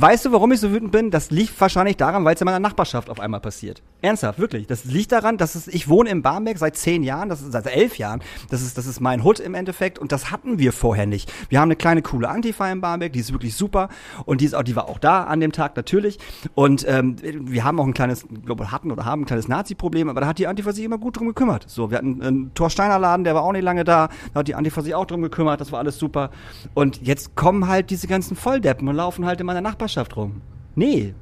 weißt, 0.00 0.24
du, 0.24 0.32
warum 0.32 0.52
ich 0.52 0.60
so 0.60 0.70
wütend 0.70 0.92
bin? 0.92 1.10
Das 1.10 1.30
liegt 1.30 1.60
wahrscheinlich 1.60 1.96
daran, 1.96 2.24
weil 2.24 2.34
es 2.34 2.40
in 2.40 2.44
meiner 2.44 2.60
Nachbarschaft 2.60 3.10
auf 3.10 3.20
einmal 3.20 3.40
passiert. 3.40 3.82
Ernsthaft, 4.00 4.38
wirklich. 4.38 4.66
Das 4.66 4.84
liegt 4.84 5.12
daran, 5.12 5.36
dass 5.36 5.54
es, 5.54 5.68
ich 5.68 5.88
wohne 5.88 6.10
in 6.10 6.22
Barmbek 6.22 6.58
seit 6.58 6.76
zehn 6.76 7.02
Jahren, 7.02 7.28
das 7.28 7.40
ist 7.40 7.52
seit 7.52 7.66
elf 7.66 7.98
Jahren. 7.98 8.20
Das 8.50 8.62
ist, 8.62 8.76
das 8.76 8.86
ist 8.86 9.00
mein 9.00 9.24
Hut 9.24 9.40
im 9.40 9.54
Endeffekt 9.54 9.98
und 9.98 10.12
das 10.12 10.30
hatten 10.30 10.58
wir 10.58 10.72
vorher 10.72 11.06
nicht. 11.06 11.32
Wir 11.48 11.60
haben 11.60 11.68
eine 11.68 11.76
kleine 11.76 12.02
coole 12.02 12.28
Antifa 12.28 12.70
in 12.70 12.80
Barmbek, 12.80 13.12
die 13.12 13.20
ist 13.20 13.32
wirklich 13.32 13.54
super 13.54 13.88
und 14.24 14.40
die 14.40 14.46
ist 14.46 14.54
auch, 14.54 14.62
die 14.62 14.76
war 14.76 14.88
auch 14.88 14.98
da 14.98 15.24
an 15.24 15.40
dem 15.40 15.52
Tag 15.52 15.76
natürlich. 15.76 16.18
Und 16.54 16.84
ähm, 16.88 17.16
wir 17.22 17.64
haben 17.64 17.78
auch 17.80 17.86
ein 17.86 17.94
kleines, 17.94 18.26
glaube 18.44 18.70
hatten 18.72 18.90
oder 18.90 19.04
haben 19.04 19.22
ein 19.22 19.26
kleines 19.26 19.48
Nazi-Problem, 19.48 20.08
aber 20.08 20.20
da 20.20 20.26
hat 20.26 20.38
die 20.38 20.46
Antifa 20.46 20.72
sich 20.72 20.84
immer 20.84 20.98
gut 20.98 21.18
drum 21.18 21.28
gekümmert. 21.28 21.64
So, 21.68 21.90
wir 21.90 21.98
hatten 21.98 22.22
einen 22.22 22.54
Thorsteiner 22.54 22.98
Laden, 22.98 23.24
der 23.24 23.34
war 23.34 23.42
auch 23.42 23.52
nicht 23.52 23.62
lange 23.62 23.84
da, 23.84 24.08
da 24.32 24.40
hat 24.40 24.48
die 24.48 24.54
Antifa 24.54 24.82
sich 24.82 24.94
auch 24.94 25.06
drum 25.06 25.22
gekümmert, 25.22 25.60
das 25.60 25.72
war 25.72 25.78
alles 25.78 25.98
super. 25.98 26.30
Und 26.74 27.02
jetzt 27.02 27.36
kommen 27.36 27.68
halt 27.68 27.90
diese 27.90 28.06
ganzen 28.06 28.36
Volldeppen 28.36 28.88
und 28.92 28.96
laufen 28.96 29.24
halt 29.24 29.40
in 29.40 29.46
meiner 29.46 29.62
Nachbarschaft 29.62 30.16
rum. 30.16 30.42
Nee. 30.74 31.14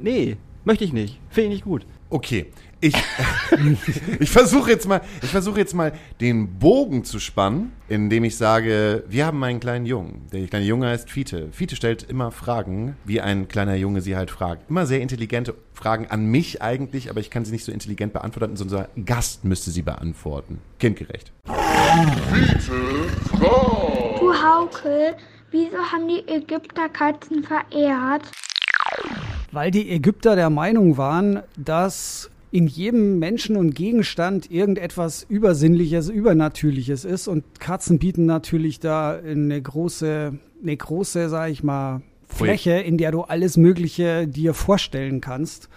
Nee, 0.00 0.36
möchte 0.64 0.84
ich 0.84 0.92
nicht. 0.92 1.18
Finde 1.30 1.48
ich 1.48 1.54
nicht 1.54 1.64
gut. 1.64 1.86
Okay. 2.10 2.46
Ich, 2.80 2.94
ich 4.20 4.30
versuche 4.30 4.70
jetzt 4.70 4.86
mal, 4.86 5.00
ich 5.22 5.30
versuche 5.30 5.58
jetzt 5.58 5.74
mal 5.74 5.92
den 6.20 6.58
Bogen 6.58 7.04
zu 7.04 7.18
spannen, 7.18 7.72
indem 7.88 8.22
ich 8.22 8.36
sage, 8.36 9.02
wir 9.08 9.24
haben 9.24 9.42
einen 9.42 9.60
kleinen 9.60 9.86
Jungen. 9.86 10.26
Der 10.30 10.46
kleine 10.46 10.66
Junge 10.66 10.88
heißt 10.88 11.10
Fiete. 11.10 11.48
Fiete 11.52 11.74
stellt 11.74 12.02
immer 12.02 12.30
Fragen, 12.30 12.96
wie 13.04 13.22
ein 13.22 13.48
kleiner 13.48 13.74
Junge 13.74 14.02
sie 14.02 14.14
halt 14.14 14.30
fragt. 14.30 14.68
Immer 14.68 14.84
sehr 14.84 15.00
intelligente 15.00 15.54
Fragen 15.72 16.06
an 16.08 16.26
mich 16.26 16.60
eigentlich, 16.60 17.08
aber 17.08 17.20
ich 17.20 17.30
kann 17.30 17.46
sie 17.46 17.52
nicht 17.52 17.64
so 17.64 17.72
intelligent 17.72 18.12
beantworten, 18.12 18.56
sondern 18.56 18.86
unser 18.94 19.04
Gast 19.06 19.44
müsste 19.44 19.70
sie 19.70 19.82
beantworten. 19.82 20.60
Kindgerecht. 20.78 21.32
Fiete, 21.46 23.08
Frau! 23.30 24.18
Du 24.20 24.34
Hauke, 24.34 25.16
Wieso 25.50 25.78
haben 25.78 26.06
die 26.08 26.28
Ägypter 26.28 26.90
Katzen 26.90 27.42
verehrt? 27.42 28.30
Weil 29.50 29.70
die 29.70 29.88
Ägypter 29.90 30.36
der 30.36 30.50
Meinung 30.50 30.98
waren, 30.98 31.42
dass 31.56 32.30
in 32.50 32.66
jedem 32.66 33.18
Menschen 33.18 33.56
und 33.56 33.74
Gegenstand 33.74 34.50
irgendetwas 34.50 35.24
Übersinnliches, 35.26 36.10
Übernatürliches 36.10 37.06
ist. 37.06 37.28
Und 37.28 37.60
Katzen 37.60 37.98
bieten 37.98 38.26
natürlich 38.26 38.78
da 38.78 39.12
eine 39.12 39.60
große, 39.60 40.38
eine 40.62 40.76
große, 40.76 41.30
sag 41.30 41.50
ich 41.50 41.62
mal, 41.62 42.02
Fläche, 42.28 42.72
in 42.72 42.98
der 42.98 43.10
du 43.10 43.22
alles 43.22 43.56
Mögliche 43.56 44.28
dir 44.28 44.52
vorstellen 44.52 45.22
kannst. 45.22 45.70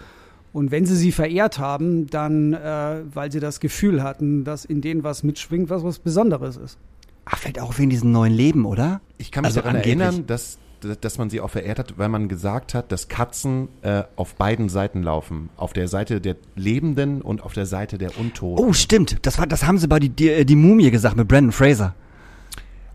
Und 0.52 0.70
wenn 0.70 0.84
sie 0.84 0.96
sie 0.96 1.12
verehrt 1.12 1.58
haben, 1.58 2.08
dann, 2.08 2.52
äh, 2.52 3.02
weil 3.12 3.32
sie 3.32 3.40
das 3.40 3.58
Gefühl 3.58 4.02
hatten, 4.02 4.44
dass 4.44 4.66
in 4.66 4.82
denen 4.82 5.02
was 5.02 5.22
mitschwingt, 5.22 5.70
was 5.70 5.82
was 5.82 5.98
Besonderes 5.98 6.58
ist. 6.58 6.78
Ach, 7.24 7.38
vielleicht 7.38 7.60
auch 7.60 7.78
wegen 7.78 7.90
diesem 7.90 8.12
neuen 8.12 8.32
Leben, 8.32 8.64
oder? 8.64 9.00
Ich 9.18 9.30
kann 9.30 9.42
mich 9.42 9.48
also 9.48 9.60
daran 9.60 9.76
angeblich. 9.76 10.00
erinnern, 10.00 10.26
dass, 10.26 10.58
dass 11.00 11.18
man 11.18 11.30
sie 11.30 11.40
auch 11.40 11.50
verehrt 11.50 11.78
hat, 11.78 11.98
weil 11.98 12.08
man 12.08 12.28
gesagt 12.28 12.74
hat, 12.74 12.90
dass 12.90 13.08
Katzen 13.08 13.68
äh, 13.82 14.02
auf 14.16 14.34
beiden 14.34 14.68
Seiten 14.68 15.02
laufen. 15.02 15.50
Auf 15.56 15.72
der 15.72 15.88
Seite 15.88 16.20
der 16.20 16.36
Lebenden 16.56 17.22
und 17.22 17.42
auf 17.42 17.52
der 17.52 17.66
Seite 17.66 17.98
der 17.98 18.18
Untoten. 18.18 18.64
Oh, 18.64 18.72
stimmt. 18.72 19.18
Das, 19.22 19.38
war, 19.38 19.46
das 19.46 19.64
haben 19.64 19.78
sie 19.78 19.86
bei 19.86 20.00
die, 20.00 20.08
die, 20.08 20.44
die 20.44 20.56
Mumie 20.56 20.90
gesagt 20.90 21.16
mit 21.16 21.28
Brandon 21.28 21.52
Fraser. 21.52 21.94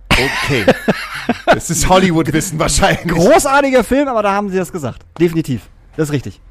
Okay. 0.10 0.66
das 1.46 1.70
ist 1.70 1.88
Hollywood-Wissen 1.88 2.60
wahrscheinlich. 2.60 3.08
Großartiger 3.08 3.84
Film, 3.84 4.08
aber 4.08 4.24
da 4.24 4.34
haben 4.34 4.50
sie 4.50 4.58
das 4.58 4.72
gesagt. 4.72 5.06
Definitiv. 5.20 5.70
Das 5.96 6.10
ist 6.10 6.14
richtig. 6.14 6.42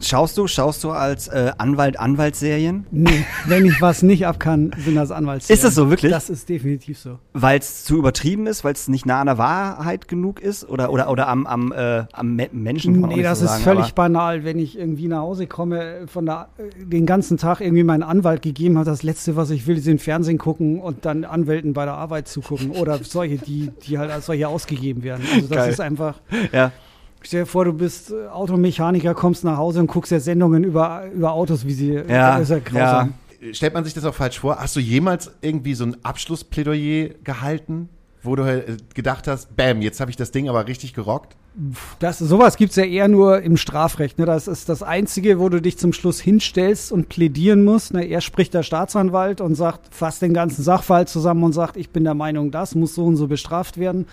Schaust 0.00 0.38
du, 0.38 0.46
schaust 0.46 0.84
du 0.84 0.90
als 0.90 1.26
äh, 1.26 1.52
Anwalt 1.58 1.98
Anwaltsserien? 1.98 2.86
Nee, 2.92 3.24
wenn 3.46 3.64
ich 3.66 3.80
was 3.80 4.02
nicht 4.02 4.26
ab 4.26 4.38
kann, 4.38 4.70
sind 4.78 4.94
das 4.94 5.10
Anwaltsserien. 5.10 5.56
Ist 5.56 5.64
das 5.64 5.74
so, 5.74 5.90
wirklich? 5.90 6.12
Das 6.12 6.30
ist 6.30 6.48
definitiv 6.48 6.98
so. 6.98 7.18
Weil 7.32 7.58
es 7.58 7.84
zu 7.84 7.96
übertrieben 7.96 8.46
ist, 8.46 8.62
weil 8.62 8.74
es 8.74 8.86
nicht 8.86 9.06
nah 9.06 9.20
an 9.20 9.26
der 9.26 9.38
Wahrheit 9.38 10.06
genug 10.06 10.40
ist 10.40 10.68
oder 10.68 10.92
oder 10.92 11.10
oder 11.10 11.26
am 11.28 11.46
am 11.46 11.72
äh, 11.72 12.04
am 12.12 12.36
Me 12.36 12.48
Menschen 12.52 12.92
kann 12.92 13.00
man 13.02 13.10
Nee, 13.10 13.22
das 13.22 13.40
so 13.40 13.46
ist 13.46 13.50
sagen, 13.50 13.64
völlig 13.64 13.94
banal, 13.94 14.44
wenn 14.44 14.60
ich 14.60 14.78
irgendwie 14.78 15.08
nach 15.08 15.20
Hause 15.20 15.48
komme, 15.48 16.06
von 16.06 16.26
der, 16.26 16.48
äh, 16.58 16.84
den 16.84 17.04
ganzen 17.04 17.36
Tag 17.36 17.60
irgendwie 17.60 17.82
meinen 17.84 18.04
Anwalt 18.04 18.42
gegeben 18.42 18.78
hat, 18.78 18.86
das 18.86 19.02
Letzte, 19.02 19.34
was 19.34 19.50
ich 19.50 19.66
will, 19.66 19.76
ist 19.78 19.86
den 19.88 19.98
Fernsehen 19.98 20.38
gucken 20.38 20.80
und 20.80 21.04
dann 21.06 21.24
Anwälten 21.24 21.72
bei 21.72 21.84
der 21.84 21.94
Arbeit 21.94 22.28
zugucken 22.28 22.70
oder 22.70 23.02
solche, 23.02 23.38
die, 23.38 23.72
die 23.86 23.98
halt 23.98 24.10
als 24.12 24.26
solche 24.26 24.46
ausgegeben 24.46 25.02
werden. 25.02 25.24
Also 25.34 25.48
das 25.48 25.56
Geil. 25.58 25.70
ist 25.72 25.80
einfach, 25.80 26.20
Ja. 26.52 26.70
Stell 27.22 27.42
dir 27.42 27.46
vor, 27.46 27.64
du 27.64 27.72
bist 27.72 28.10
äh, 28.10 28.26
Automechaniker, 28.28 29.14
kommst 29.14 29.44
nach 29.44 29.56
Hause 29.56 29.80
und 29.80 29.86
guckst 29.86 30.12
dir 30.12 30.20
Sendungen 30.20 30.64
über, 30.64 31.04
über 31.12 31.32
Autos, 31.32 31.64
wie 31.64 31.72
sie, 31.72 31.94
Ja, 31.94 32.38
das 32.38 32.42
ist 32.42 32.50
ja 32.50 32.58
grausam. 32.58 33.14
Stellt 33.52 33.74
man 33.74 33.84
sich 33.84 33.94
das 33.94 34.04
auch 34.04 34.14
falsch 34.14 34.40
vor? 34.40 34.56
Hast 34.58 34.74
du 34.74 34.80
jemals 34.80 35.30
irgendwie 35.40 35.74
so 35.74 35.84
ein 35.84 35.96
Abschlussplädoyer 36.02 37.10
gehalten, 37.22 37.88
wo 38.22 38.34
du 38.34 38.44
halt, 38.44 38.68
äh, 38.68 38.76
gedacht 38.94 39.28
hast, 39.28 39.56
bam, 39.56 39.80
jetzt 39.80 40.00
habe 40.00 40.10
ich 40.10 40.16
das 40.16 40.32
Ding 40.32 40.48
aber 40.48 40.66
richtig 40.66 40.94
gerockt? 40.94 41.36
Das, 41.98 42.18
sowas 42.18 42.56
gibt's 42.56 42.76
ja 42.76 42.84
eher 42.84 43.08
nur 43.08 43.42
im 43.42 43.56
Strafrecht. 43.56 44.18
Ne? 44.18 44.26
Das 44.26 44.46
ist 44.46 44.68
das 44.68 44.82
Einzige, 44.84 45.40
wo 45.40 45.48
du 45.48 45.60
dich 45.60 45.76
zum 45.76 45.92
Schluss 45.92 46.20
hinstellst 46.20 46.92
und 46.92 47.08
plädieren 47.08 47.64
musst. 47.64 47.94
Ne? 47.94 48.04
Er 48.04 48.20
spricht 48.20 48.54
der 48.54 48.62
Staatsanwalt 48.62 49.40
und 49.40 49.56
sagt, 49.56 49.92
fasst 49.92 50.22
den 50.22 50.34
ganzen 50.34 50.62
Sachverhalt 50.62 51.08
zusammen 51.08 51.42
und 51.42 51.52
sagt, 51.52 51.76
ich 51.76 51.90
bin 51.90 52.04
der 52.04 52.14
Meinung, 52.14 52.52
das 52.52 52.76
muss 52.76 52.94
so 52.94 53.04
und 53.06 53.16
so 53.16 53.26
bestraft 53.26 53.76
werden. 53.76 54.06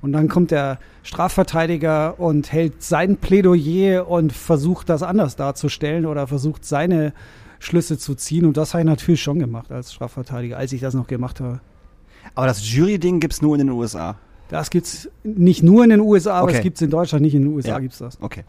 Und 0.00 0.12
dann 0.12 0.28
kommt 0.28 0.50
der 0.50 0.78
Strafverteidiger 1.02 2.18
und 2.20 2.52
hält 2.52 2.82
sein 2.82 3.16
Plädoyer 3.16 4.08
und 4.08 4.32
versucht 4.32 4.88
das 4.88 5.02
anders 5.02 5.36
darzustellen 5.36 6.06
oder 6.06 6.26
versucht 6.26 6.64
seine 6.64 7.12
Schlüsse 7.58 7.98
zu 7.98 8.14
ziehen. 8.14 8.46
Und 8.46 8.56
das 8.56 8.74
habe 8.74 8.82
ich 8.82 8.86
natürlich 8.86 9.22
schon 9.22 9.38
gemacht 9.38 9.70
als 9.72 9.92
Strafverteidiger, 9.92 10.56
als 10.56 10.72
ich 10.72 10.80
das 10.80 10.94
noch 10.94 11.06
gemacht 11.06 11.40
habe. 11.40 11.60
Aber 12.34 12.46
das 12.46 12.72
Jury-Ding 12.72 13.20
gibt's 13.20 13.42
nur 13.42 13.54
in 13.56 13.66
den 13.66 13.70
USA. 13.70 14.16
Das 14.48 14.70
gibt's 14.70 15.08
nicht 15.24 15.62
nur 15.62 15.84
in 15.84 15.90
den 15.90 16.00
USA, 16.00 16.34
aber 16.38 16.48
Okay. 16.48 16.56
es 16.58 16.62
gibt's 16.62 16.80
in 16.80 16.90
Deutschland 16.90 17.22
nicht. 17.22 17.34
In 17.34 17.42
den 17.42 17.52
USA 17.52 17.70
Ja. 17.70 17.78
gibt's 17.80 17.98
das. 17.98 18.18
Okay. 18.20 18.44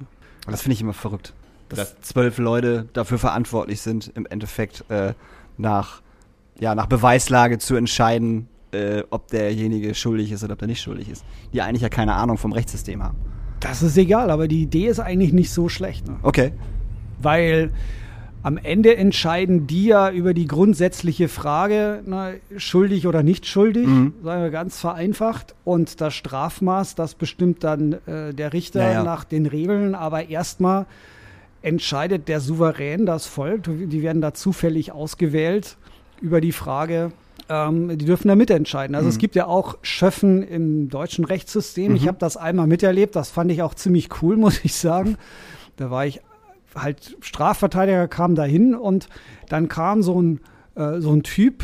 Und 0.45 0.51
das 0.51 0.61
finde 0.61 0.73
ich 0.75 0.81
immer 0.81 0.93
verrückt. 0.93 1.33
Dass 1.69 1.79
Das- 1.79 2.01
zwölf 2.01 2.37
Leute 2.37 2.87
dafür 2.93 3.17
verantwortlich 3.17 3.81
sind, 3.81 4.11
im 4.15 4.25
Endeffekt 4.25 4.85
äh, 4.89 5.13
nach, 5.57 6.01
ja, 6.59 6.73
nach 6.75 6.85
Beweislage 6.87 7.57
zu 7.57 7.75
entscheiden, 7.75 8.47
äh, 8.71 9.03
ob 9.09 9.27
derjenige 9.29 9.93
schuldig 9.95 10.31
ist 10.31 10.43
oder 10.43 10.53
ob 10.53 10.61
er 10.61 10.67
nicht 10.67 10.81
schuldig 10.81 11.09
ist. 11.09 11.23
Die 11.53 11.61
eigentlich 11.61 11.81
ja 11.81 11.89
keine 11.89 12.13
Ahnung 12.15 12.37
vom 12.37 12.51
Rechtssystem 12.51 13.03
haben. 13.03 13.17
Das 13.59 13.81
ist 13.83 13.97
egal, 13.97 14.29
aber 14.31 14.47
die 14.47 14.61
Idee 14.61 14.87
ist 14.87 14.99
eigentlich 14.99 15.33
nicht 15.33 15.51
so 15.51 15.67
schlecht. 15.69 16.07
Ne? 16.07 16.15
Okay. 16.23 16.51
Weil 17.21 17.71
am 18.41 18.57
Ende 18.57 18.95
entscheiden 18.95 19.67
die 19.67 19.85
ja 19.87 20.09
über 20.11 20.33
die 20.33 20.47
grundsätzliche 20.47 21.27
Frage, 21.27 22.01
ne, 22.05 22.35
schuldig 22.55 23.05
oder 23.05 23.21
nicht 23.21 23.45
schuldig, 23.45 23.85
Mhm. 23.85 24.13
sagen 24.23 24.43
wir 24.43 24.49
ganz 24.49 24.79
vereinfacht. 24.79 25.55
Und 25.65 25.99
das 25.99 26.13
Strafmaß, 26.13 26.95
das 26.95 27.15
bestimmt 27.15 27.65
dann 27.65 27.97
äh, 28.07 28.33
der 28.33 28.53
Richter 28.53 28.81
Ja, 28.83 28.91
ja. 28.93 29.03
nach 29.03 29.25
den 29.25 29.45
Regeln. 29.45 29.93
Aber 29.93 30.29
erstmal 30.29 30.85
entscheidet 31.61 32.29
der 32.29 32.39
Souverän, 32.39 33.05
das 33.05 33.25
Volk, 33.25 33.63
die 33.65 34.01
werden 34.01 34.21
da 34.21 34.33
zufällig 34.33 34.93
ausgewählt, 34.93 35.75
über 36.21 36.39
die 36.39 36.53
Frage, 36.53 37.11
ähm, 37.49 37.97
die 37.97 38.05
dürfen 38.05 38.27
da 38.27 38.35
mitentscheiden. 38.35 38.95
Also 38.95 39.09
es 39.09 39.17
gibt 39.17 39.35
ja 39.35 39.47
auch 39.47 39.77
Schöffen 39.81 40.43
im 40.43 40.89
deutschen 40.89 41.25
Rechtssystem. 41.25 41.95
Ich 41.95 42.07
habe 42.07 42.17
das 42.19 42.37
einmal 42.37 42.67
miterlebt, 42.67 43.15
das 43.15 43.31
fand 43.31 43.51
ich 43.51 43.61
auch 43.61 43.73
ziemlich 43.73 44.21
cool, 44.21 44.37
muss 44.37 44.63
ich 44.63 44.75
sagen. 44.75 45.17
Da 45.75 45.89
war 45.91 46.05
ich 46.05 46.21
halt 46.75 47.17
Strafverteidiger, 47.21 48.07
kam 48.07 48.35
da 48.35 48.43
hin 48.43 48.75
und 48.75 49.09
dann 49.49 49.67
kam 49.67 50.03
so 50.03 50.21
ein, 50.21 50.39
äh, 50.75 50.99
so 50.99 51.11
ein 51.11 51.23
Typ, 51.23 51.63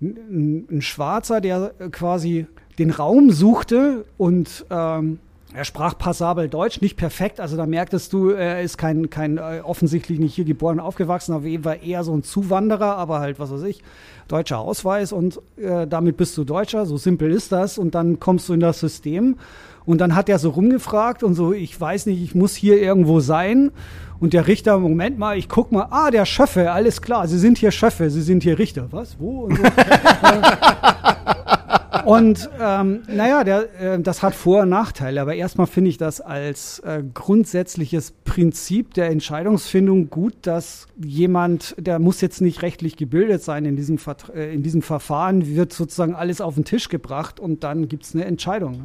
ein, 0.00 0.66
ein 0.70 0.82
Schwarzer, 0.82 1.40
der 1.42 1.72
quasi 1.92 2.46
den 2.78 2.90
Raum 2.90 3.30
suchte 3.30 4.06
und 4.16 4.64
ähm, 4.70 5.18
er 5.52 5.64
sprach 5.64 5.98
passabel 5.98 6.48
Deutsch, 6.48 6.80
nicht 6.80 6.96
perfekt, 6.96 7.40
also 7.40 7.56
da 7.56 7.66
merktest 7.66 8.12
du, 8.12 8.30
er 8.30 8.62
ist 8.62 8.78
kein, 8.78 9.10
kein 9.10 9.38
äh, 9.38 9.60
offensichtlich 9.64 10.20
nicht 10.20 10.34
hier 10.34 10.44
geboren 10.44 10.78
und 10.78 10.84
aufgewachsen, 10.84 11.34
auf 11.34 11.44
jeden 11.44 11.64
Fall 11.64 11.78
eher 11.84 12.04
so 12.04 12.14
ein 12.14 12.22
Zuwanderer, 12.22 12.96
aber 12.96 13.18
halt, 13.20 13.40
was 13.40 13.50
weiß 13.50 13.64
ich, 13.64 13.82
deutscher 14.28 14.58
Ausweis 14.58 15.12
und 15.12 15.40
äh, 15.56 15.86
damit 15.88 16.16
bist 16.16 16.36
du 16.38 16.44
Deutscher, 16.44 16.86
so 16.86 16.96
simpel 16.96 17.32
ist 17.32 17.50
das 17.50 17.78
und 17.78 17.96
dann 17.96 18.20
kommst 18.20 18.48
du 18.48 18.52
in 18.52 18.60
das 18.60 18.78
System 18.78 19.38
und 19.84 20.00
dann 20.00 20.14
hat 20.14 20.28
er 20.28 20.38
so 20.38 20.50
rumgefragt 20.50 21.24
und 21.24 21.34
so, 21.34 21.52
ich 21.52 21.80
weiß 21.80 22.06
nicht, 22.06 22.22
ich 22.22 22.34
muss 22.34 22.54
hier 22.54 22.80
irgendwo 22.80 23.18
sein 23.18 23.72
und 24.20 24.34
der 24.34 24.46
Richter, 24.46 24.78
Moment 24.78 25.18
mal, 25.18 25.36
ich 25.36 25.48
guck 25.48 25.72
mal, 25.72 25.88
ah, 25.90 26.12
der 26.12 26.26
Schöffe, 26.26 26.70
alles 26.70 27.02
klar, 27.02 27.26
Sie 27.26 27.38
sind 27.38 27.58
hier 27.58 27.72
Schöffe, 27.72 28.08
Sie 28.10 28.22
sind 28.22 28.44
hier 28.44 28.58
Richter, 28.58 28.86
was, 28.92 29.18
wo 29.18 29.46
und 29.46 29.56
so. 29.56 29.62
Und 32.04 32.48
ähm, 32.60 33.02
naja, 33.08 33.42
der, 33.42 33.80
äh, 33.80 34.00
das 34.00 34.22
hat 34.22 34.34
Vor- 34.34 34.62
und 34.62 34.68
Nachteile, 34.68 35.20
aber 35.20 35.34
erstmal 35.34 35.66
finde 35.66 35.90
ich 35.90 35.98
das 35.98 36.20
als 36.20 36.78
äh, 36.80 37.02
grundsätzliches 37.14 38.12
Prinzip 38.24 38.94
der 38.94 39.10
Entscheidungsfindung 39.10 40.08
gut, 40.08 40.34
dass 40.42 40.86
jemand, 41.02 41.74
der 41.78 41.98
muss 41.98 42.20
jetzt 42.20 42.40
nicht 42.40 42.62
rechtlich 42.62 42.96
gebildet 42.96 43.42
sein 43.42 43.64
in 43.64 43.74
diesem, 43.74 43.98
Vert 43.98 44.32
äh, 44.34 44.52
in 44.54 44.62
diesem 44.62 44.82
Verfahren, 44.82 45.46
wird 45.46 45.72
sozusagen 45.72 46.14
alles 46.14 46.40
auf 46.40 46.54
den 46.54 46.64
Tisch 46.64 46.88
gebracht 46.88 47.40
und 47.40 47.64
dann 47.64 47.88
gibt 47.88 48.04
es 48.04 48.14
eine 48.14 48.24
Entscheidung. 48.24 48.72
Ne? 48.72 48.84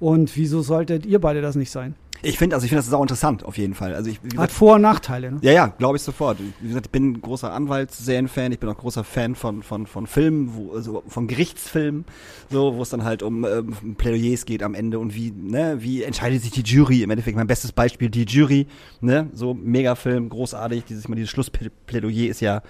Und 0.00 0.36
wieso 0.36 0.62
solltet 0.62 1.04
ihr 1.04 1.20
beide 1.20 1.42
das 1.42 1.56
nicht 1.56 1.70
sein? 1.70 1.94
Ich 2.22 2.38
finde, 2.38 2.56
also 2.56 2.64
ich 2.64 2.70
finde 2.70 2.80
das 2.82 2.90
sau 2.90 3.00
interessant 3.02 3.44
auf 3.44 3.58
jeden 3.58 3.74
Fall. 3.74 3.94
Also 3.94 4.10
ich, 4.10 4.20
wie 4.22 4.28
Hat 4.28 4.32
gesagt, 4.32 4.52
Vor- 4.52 4.74
und 4.76 4.82
Nachteile. 4.82 5.32
Ne? 5.32 5.38
ja, 5.42 5.52
ja, 5.52 5.66
glaube 5.66 5.96
ich 5.96 6.02
sofort. 6.02 6.38
Wie 6.60 6.68
gesagt, 6.68 6.86
ich 6.86 6.92
bin 6.92 7.12
ein 7.12 7.20
großer 7.20 7.52
Anwaltsserienfan, 7.52 8.52
ich 8.52 8.58
bin 8.58 8.68
auch 8.68 8.76
großer 8.76 9.04
Fan 9.04 9.34
von, 9.34 9.62
von, 9.62 9.86
von 9.86 10.06
Filmen, 10.06 10.54
wo, 10.54 10.72
also 10.72 11.02
von 11.06 11.28
Gerichtsfilmen, 11.28 12.04
so, 12.50 12.74
wo 12.76 12.82
es 12.82 12.90
dann 12.90 13.04
halt 13.04 13.22
um 13.22 13.44
ähm, 13.44 13.96
Plädoyers 13.96 14.46
geht 14.46 14.62
am 14.62 14.74
Ende 14.74 14.98
und 14.98 15.14
wie, 15.14 15.30
ne, 15.30 15.76
wie 15.80 16.02
entscheidet 16.02 16.42
sich 16.42 16.50
die 16.50 16.62
Jury? 16.62 17.02
Im 17.02 17.10
Endeffekt 17.10 17.36
mein 17.36 17.46
bestes 17.46 17.72
Beispiel, 17.72 18.10
die 18.10 18.24
Jury, 18.24 18.66
ne, 19.00 19.30
so 19.32 19.54
Megafilm, 19.54 20.28
großartig, 20.28 20.84
dieses, 20.84 21.04
ich 21.04 21.08
meine, 21.08 21.20
dieses 21.20 21.30
Schlussplädoyer 21.30 22.28
ist 22.28 22.40
ja 22.40 22.62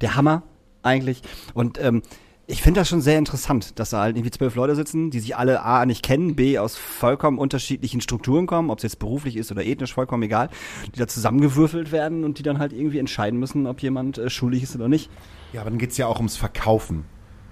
der 0.00 0.16
Hammer 0.16 0.42
eigentlich. 0.82 1.22
Und 1.54 1.82
ähm, 1.82 2.02
ich 2.50 2.62
finde 2.62 2.80
das 2.80 2.88
schon 2.88 3.02
sehr 3.02 3.18
interessant, 3.18 3.78
dass 3.78 3.90
da 3.90 4.00
halt 4.00 4.16
irgendwie 4.16 4.30
zwölf 4.30 4.54
Leute 4.54 4.74
sitzen, 4.74 5.10
die 5.10 5.20
sich 5.20 5.36
alle 5.36 5.62
A 5.62 5.84
nicht 5.84 6.02
kennen, 6.02 6.34
B 6.34 6.58
aus 6.58 6.78
vollkommen 6.78 7.38
unterschiedlichen 7.38 8.00
Strukturen 8.00 8.46
kommen, 8.46 8.70
ob 8.70 8.78
es 8.78 8.84
jetzt 8.84 8.98
beruflich 8.98 9.36
ist 9.36 9.52
oder 9.52 9.66
ethnisch, 9.66 9.92
vollkommen 9.92 10.22
egal, 10.22 10.48
die 10.94 10.98
da 10.98 11.06
zusammengewürfelt 11.06 11.92
werden 11.92 12.24
und 12.24 12.38
die 12.38 12.42
dann 12.42 12.58
halt 12.58 12.72
irgendwie 12.72 13.00
entscheiden 13.00 13.38
müssen, 13.38 13.66
ob 13.66 13.82
jemand 13.82 14.16
äh, 14.16 14.30
schuldig 14.30 14.62
ist 14.62 14.74
oder 14.74 14.88
nicht. 14.88 15.10
Ja, 15.52 15.60
aber 15.60 15.68
dann 15.68 15.78
geht's 15.78 15.98
ja 15.98 16.06
auch 16.06 16.16
ums 16.16 16.38
Verkaufen. 16.38 17.04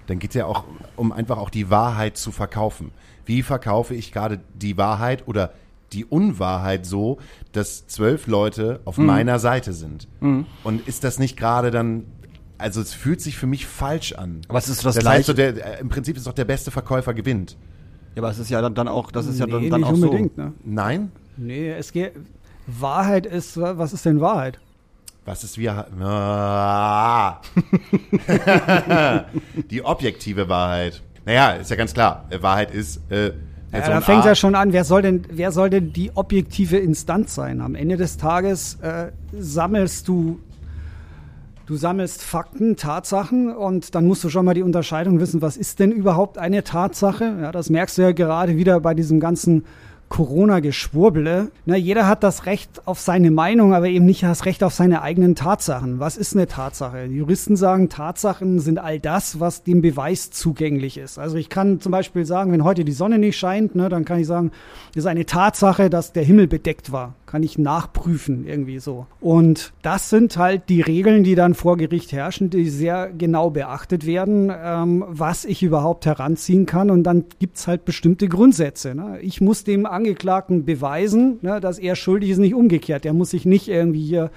Dann 0.07 0.17
geht's 0.17 0.33
ja 0.33 0.47
auch 0.47 0.63
um 0.95 1.11
einfach 1.11 1.37
auch 1.37 1.51
die 1.51 1.69
Wahrheit 1.69 2.17
zu 2.17 2.31
verkaufen. 2.31 2.91
Wie 3.23 3.43
verkaufe 3.43 3.93
ich 3.93 4.11
gerade 4.11 4.39
die 4.55 4.77
Wahrheit 4.77 5.27
oder 5.27 5.53
die 5.93 6.05
Unwahrheit 6.05 6.87
so, 6.87 7.19
dass 7.51 7.85
zwölf 7.85 8.25
Leute 8.25 8.79
auf 8.85 8.97
meiner 8.97 9.37
Seite 9.37 9.73
sind? 9.73 10.07
Und 10.63 10.87
ist 10.87 11.03
das 11.03 11.19
nicht 11.19 11.37
gerade 11.37 11.71
dann, 11.71 12.05
also 12.57 12.81
es 12.81 12.93
fühlt 12.93 13.21
sich 13.21 13.37
für 13.37 13.47
mich 13.47 13.65
falsch 13.65 14.13
an. 14.13 14.41
Aber 14.47 14.57
es 14.59 14.69
ist 14.69 14.85
das 14.85 14.95
das 14.95 15.05
heißt, 15.05 15.25
so 15.27 15.33
Gleiche. 15.33 15.53
der, 15.53 15.77
äh, 15.77 15.81
im 15.81 15.89
Prinzip 15.89 16.17
ist 16.17 16.27
doch 16.27 16.33
der 16.33 16.45
beste 16.45 16.71
Verkäufer 16.71 17.13
gewinnt. 17.13 17.57
Ja, 18.15 18.21
aber 18.23 18.31
es 18.31 18.39
ist 18.39 18.49
ja 18.49 18.61
dann, 18.61 18.73
dann 18.75 18.87
auch, 18.87 19.11
das 19.11 19.27
ist 19.27 19.39
ja 19.39 19.45
dann, 19.45 19.61
nee, 19.61 19.69
dann 19.69 19.81
nicht 19.81 19.89
auch 19.89 19.93
unbedingt. 19.93 20.35
so. 20.35 20.41
Ne? 20.41 20.53
Nein? 20.65 21.11
Nee, 21.37 21.69
es 21.71 21.91
geht. 21.91 22.13
Wahrheit 22.65 23.25
ist, 23.25 23.57
was 23.57 23.93
ist 23.93 24.05
denn 24.05 24.19
Wahrheit? 24.21 24.59
Was 25.25 25.43
ist 25.43 25.57
wir? 25.57 25.85
Die 29.69 29.83
objektive 29.83 30.49
Wahrheit. 30.49 31.01
Naja, 31.25 31.51
ist 31.51 31.69
ja 31.69 31.75
ganz 31.75 31.93
klar. 31.93 32.25
Wahrheit 32.39 32.71
ist. 32.73 33.01
Äh, 33.11 33.27
Ja, 33.27 33.33
Person 33.79 33.93
da 33.95 34.01
fängt 34.01 34.23
A- 34.23 34.27
ja 34.27 34.35
schon 34.35 34.55
an, 34.55 34.71
wer 34.73 34.85
soll 34.85 35.01
denn, 35.01 35.23
wer 35.29 35.51
soll 35.51 35.69
denn 35.69 35.91
die 35.91 36.11
objektive 36.15 36.77
Instanz 36.77 37.35
sein? 37.35 37.59
Am 37.61 37.75
Ende 37.75 37.97
des 37.97 38.15
Tages 38.17 38.75
äh, 38.81 39.11
sammelst 39.37 40.07
du, 40.07 40.39
du 41.67 41.75
sammelst 41.75 42.23
Fakten, 42.23 42.77
Tatsachen 42.77 43.53
und 43.53 43.93
dann 43.93 44.07
musst 44.07 44.23
du 44.23 44.29
schon 44.29 44.45
mal 44.45 44.53
die 44.53 44.63
Unterscheidung 44.63 45.19
wissen, 45.19 45.41
was 45.41 45.57
ist 45.57 45.79
denn 45.79 45.91
überhaupt 45.91 46.37
eine 46.37 46.63
Tatsache? 46.63 47.35
Ja, 47.41 47.51
das 47.51 47.69
merkst 47.69 47.97
du 47.97 48.01
ja 48.01 48.13
gerade 48.13 48.55
wieder 48.55 48.79
bei 48.79 48.93
diesem 48.93 49.19
ganzen 49.19 49.65
Corona-Geschwurbele. 50.09 51.51
Na, 51.65 51.75
jeder 51.75 52.07
hat 52.07 52.23
das 52.23 52.45
Recht 52.45 52.87
auf 52.87 53.01
seine 53.01 53.29
Meinung, 53.29 53.73
aber 53.73 53.87
eben 53.87 54.05
nicht 54.05 54.23
das 54.23 54.45
Recht 54.45 54.63
auf 54.63 54.73
seine 54.73 55.01
eigenen 55.01 55.35
Tatsachen. 55.35 55.99
Was 55.99 56.15
ist 56.15 56.33
eine 56.33 56.47
Tatsache? 56.47 57.09
Die 57.09 57.17
Juristen 57.17 57.57
sagen, 57.57 57.89
Tatsachen 57.89 58.59
sind 58.59 58.79
all 58.79 59.01
das, 59.01 59.41
was 59.41 59.63
dem 59.63 59.81
Beweis 59.81 60.31
zugänglich 60.31 60.97
ist. 60.97 61.19
Also 61.19 61.35
ich 61.35 61.49
kann 61.49 61.81
zum 61.81 61.91
Beispiel 61.91 62.25
sagen, 62.25 62.53
wenn 62.53 62.63
heute 62.63 62.85
die 62.85 62.93
Sonne 62.93 63.19
nicht 63.19 63.37
scheint, 63.37 63.75
ne, 63.75 63.89
dann 63.89 64.05
kann 64.05 64.19
ich 64.19 64.27
sagen, 64.27 64.51
das 64.93 65.03
ist 65.03 65.07
eine 65.07 65.25
Tatsache, 65.25 65.89
dass 65.89 66.13
der 66.13 66.23
Himmel 66.23 66.47
bedeckt 66.47 66.93
war. 66.93 67.15
Kann 67.27 67.43
ich 67.43 67.57
nachprüfen, 67.57 68.47
irgendwie 68.47 68.79
so. 68.79 69.05
Und 69.19 69.73
das 69.81 70.09
sind 70.09 70.37
halt 70.37 70.69
die 70.69 70.81
Regeln, 70.81 71.23
die 71.23 71.35
dann 71.35 71.53
vor 71.53 71.75
Gericht 71.75 72.13
herrschen, 72.13 72.49
die 72.49 72.69
sehr 72.69 73.11
genau 73.15 73.49
beachtet 73.49 74.05
werden, 74.05 74.51
ähm, 74.51 75.03
was 75.07 75.43
ich 75.43 75.61
überhaupt 75.61 76.05
heranziehen 76.05 76.65
kann. 76.65 76.89
Und 76.89 77.03
dann 77.03 77.25
gibt's 77.37 77.67
halt 77.67 77.83
bestimmte 77.83 78.29
Grundsätze. 78.29 78.95
Ne? 78.95 79.19
Ich 79.21 79.41
muss 79.41 79.65
dem 79.65 79.85
Angeklagten 79.85 80.63
beweisen, 80.63 81.37
ne, 81.41 81.59
dass 81.59 81.79
er 81.79 81.97
schuldig 81.97 82.29
ist, 82.31 82.37
nicht 82.37 82.55
umgekehrt. 82.55 83.03
Der 83.03 83.13
muss 83.13 83.31
sich 83.31 83.45
nicht 83.45 83.67
irgendwie 83.67 84.05
hier 84.05 84.31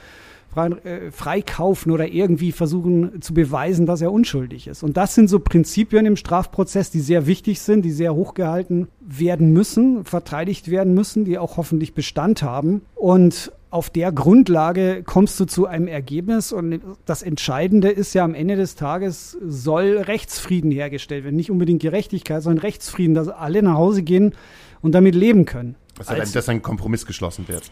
freikaufen 1.10 1.92
oder 1.92 2.08
irgendwie 2.08 2.52
versuchen 2.52 3.22
zu 3.22 3.34
beweisen, 3.34 3.86
dass 3.86 4.00
er 4.00 4.12
unschuldig 4.12 4.66
ist. 4.66 4.82
Und 4.82 4.96
das 4.96 5.14
sind 5.14 5.28
so 5.28 5.38
Prinzipien 5.38 6.06
im 6.06 6.16
Strafprozess, 6.16 6.90
die 6.90 7.00
sehr 7.00 7.26
wichtig 7.26 7.60
sind, 7.60 7.82
die 7.82 7.92
sehr 7.92 8.14
hochgehalten 8.14 8.88
werden 9.00 9.52
müssen, 9.52 10.04
verteidigt 10.04 10.70
werden 10.70 10.94
müssen, 10.94 11.24
die 11.24 11.38
auch 11.38 11.56
hoffentlich 11.56 11.94
Bestand 11.94 12.42
haben. 12.42 12.82
Und 12.94 13.52
auf 13.70 13.88
der 13.90 14.10
Grundlage 14.10 15.04
kommst 15.04 15.38
du 15.38 15.44
zu 15.44 15.66
einem 15.66 15.86
Ergebnis 15.86 16.52
und 16.52 16.80
das 17.04 17.22
Entscheidende 17.22 17.88
ist 17.88 18.14
ja 18.14 18.24
am 18.24 18.34
Ende 18.34 18.56
des 18.56 18.74
Tages 18.74 19.38
soll 19.46 19.96
Rechtsfrieden 19.98 20.72
hergestellt 20.72 21.22
werden. 21.22 21.36
Nicht 21.36 21.52
unbedingt 21.52 21.80
Gerechtigkeit, 21.80 22.42
sondern 22.42 22.62
Rechtsfrieden, 22.62 23.14
dass 23.14 23.28
alle 23.28 23.62
nach 23.62 23.74
Hause 23.74 24.02
gehen 24.02 24.34
und 24.82 24.92
damit 24.96 25.14
leben 25.14 25.44
können. 25.44 25.76
Also, 25.98 26.14
Als- 26.14 26.32
dass 26.32 26.48
ein 26.48 26.62
Kompromiss 26.62 27.06
geschlossen 27.06 27.46
wird. 27.46 27.70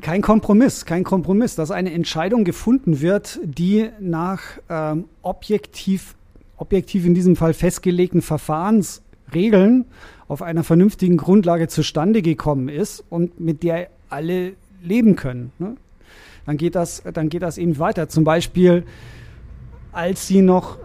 Kein 0.00 0.20
Kompromiss, 0.20 0.84
kein 0.84 1.04
Kompromiss, 1.04 1.54
dass 1.54 1.70
eine 1.70 1.92
Entscheidung 1.92 2.44
gefunden 2.44 3.00
wird, 3.00 3.38
die 3.44 3.88
nach 4.00 4.42
ähm, 4.68 5.04
objektiv, 5.22 6.16
objektiv 6.56 7.06
in 7.06 7.14
diesem 7.14 7.36
Fall 7.36 7.54
festgelegten 7.54 8.20
Verfahrensregeln 8.20 9.84
auf 10.28 10.42
einer 10.42 10.64
vernünftigen 10.64 11.16
Grundlage 11.16 11.68
zustande 11.68 12.22
gekommen 12.22 12.68
ist 12.68 13.04
und 13.10 13.38
mit 13.38 13.62
der 13.62 13.88
alle 14.08 14.54
leben 14.82 15.14
können. 15.14 15.52
Ne? 15.58 15.76
Dann 16.46 16.56
geht 16.56 16.74
das, 16.74 17.02
dann 17.12 17.28
geht 17.28 17.42
das 17.42 17.58
eben 17.58 17.78
weiter. 17.78 18.08
Zum 18.08 18.24
Beispiel, 18.24 18.84
als 19.92 20.26
sie 20.26 20.42
noch 20.42 20.78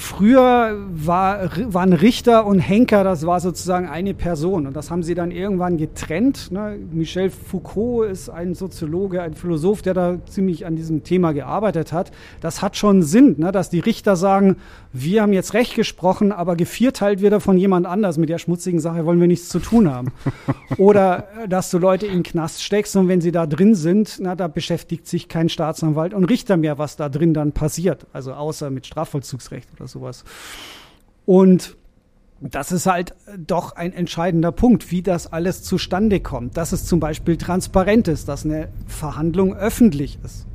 Früher 0.00 0.76
war, 0.92 1.50
waren 1.74 1.92
Richter 1.92 2.46
und 2.46 2.60
Henker, 2.60 3.02
das 3.02 3.26
war 3.26 3.40
sozusagen 3.40 3.88
eine 3.88 4.14
Person. 4.14 4.68
Und 4.68 4.76
das 4.76 4.92
haben 4.92 5.02
sie 5.02 5.16
dann 5.16 5.32
irgendwann 5.32 5.76
getrennt. 5.76 6.52
Ne? 6.52 6.78
Michel 6.92 7.30
Foucault 7.30 8.08
ist 8.08 8.30
ein 8.30 8.54
Soziologe, 8.54 9.20
ein 9.20 9.34
Philosoph, 9.34 9.82
der 9.82 9.94
da 9.94 10.18
ziemlich 10.24 10.66
an 10.66 10.76
diesem 10.76 11.02
Thema 11.02 11.32
gearbeitet 11.32 11.92
hat. 11.92 12.12
Das 12.40 12.62
hat 12.62 12.76
schon 12.76 13.02
Sinn, 13.02 13.34
ne? 13.38 13.50
dass 13.50 13.70
die 13.70 13.80
Richter 13.80 14.14
sagen, 14.14 14.58
wir 15.02 15.22
haben 15.22 15.32
jetzt 15.32 15.54
Recht 15.54 15.74
gesprochen, 15.74 16.32
aber 16.32 16.56
gevierteilt 16.56 17.20
wird 17.20 17.32
er 17.32 17.40
von 17.40 17.56
jemand 17.56 17.86
anders. 17.86 18.18
Mit 18.18 18.28
der 18.28 18.38
schmutzigen 18.38 18.80
Sache 18.80 19.04
wollen 19.04 19.20
wir 19.20 19.28
nichts 19.28 19.48
zu 19.48 19.58
tun 19.58 19.90
haben. 19.90 20.12
Oder 20.76 21.28
äh, 21.44 21.48
dass 21.48 21.70
du 21.70 21.78
Leute 21.78 22.06
in 22.06 22.14
den 22.14 22.22
Knast 22.22 22.62
steckst 22.62 22.96
und 22.96 23.08
wenn 23.08 23.20
sie 23.20 23.32
da 23.32 23.46
drin 23.46 23.74
sind, 23.74 24.18
na, 24.20 24.34
da 24.34 24.48
beschäftigt 24.48 25.06
sich 25.06 25.28
kein 25.28 25.48
Staatsanwalt 25.48 26.14
und 26.14 26.24
Richter 26.24 26.56
mehr, 26.56 26.78
was 26.78 26.96
da 26.96 27.08
drin 27.08 27.34
dann 27.34 27.52
passiert. 27.52 28.06
Also 28.12 28.32
außer 28.32 28.70
mit 28.70 28.86
Strafvollzugsrecht 28.86 29.68
oder 29.76 29.86
sowas. 29.86 30.24
Und 31.26 31.76
das 32.40 32.72
ist 32.72 32.86
halt 32.86 33.14
doch 33.36 33.72
ein 33.72 33.92
entscheidender 33.92 34.52
Punkt, 34.52 34.90
wie 34.90 35.02
das 35.02 35.32
alles 35.32 35.62
zustande 35.62 36.20
kommt. 36.20 36.56
Dass 36.56 36.72
es 36.72 36.86
zum 36.86 37.00
Beispiel 37.00 37.36
transparent 37.36 38.08
ist, 38.08 38.28
dass 38.28 38.44
eine 38.44 38.68
Verhandlung 38.86 39.54
öffentlich 39.54 40.18
ist. 40.24 40.47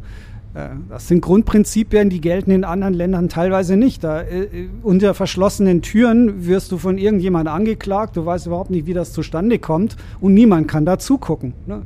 Äh, 0.56 0.70
Das 0.90 1.08
sind 1.08 1.22
Grundprinzipien, 1.22 2.10
die 2.10 2.22
gelten 2.22 2.52
in 2.52 2.64
anderen 2.64 2.94
Ländern 2.94 3.30
teilweise 3.30 3.76
nicht. 3.76 4.04
Da, 4.04 4.22
äh, 4.22 4.68
unter 4.84 5.14
verschlossenen 5.14 5.82
Türen 5.82 6.46
wirst 6.46 6.72
du 6.72 6.78
von 6.78 6.98
irgendjemand 6.98 7.48
angeklagt, 7.50 8.16
du 8.18 8.26
weißt 8.26 8.46
überhaupt 8.48 8.70
nicht, 8.70 8.86
wie 8.86 8.94
das 8.94 9.14
zustande 9.14 9.60
kommt 9.60 9.96
und 10.22 10.34
niemand 10.34 10.68
kann 10.68 10.86
da 10.86 11.00
zugucken. 11.00 11.54
Ne? 11.66 11.82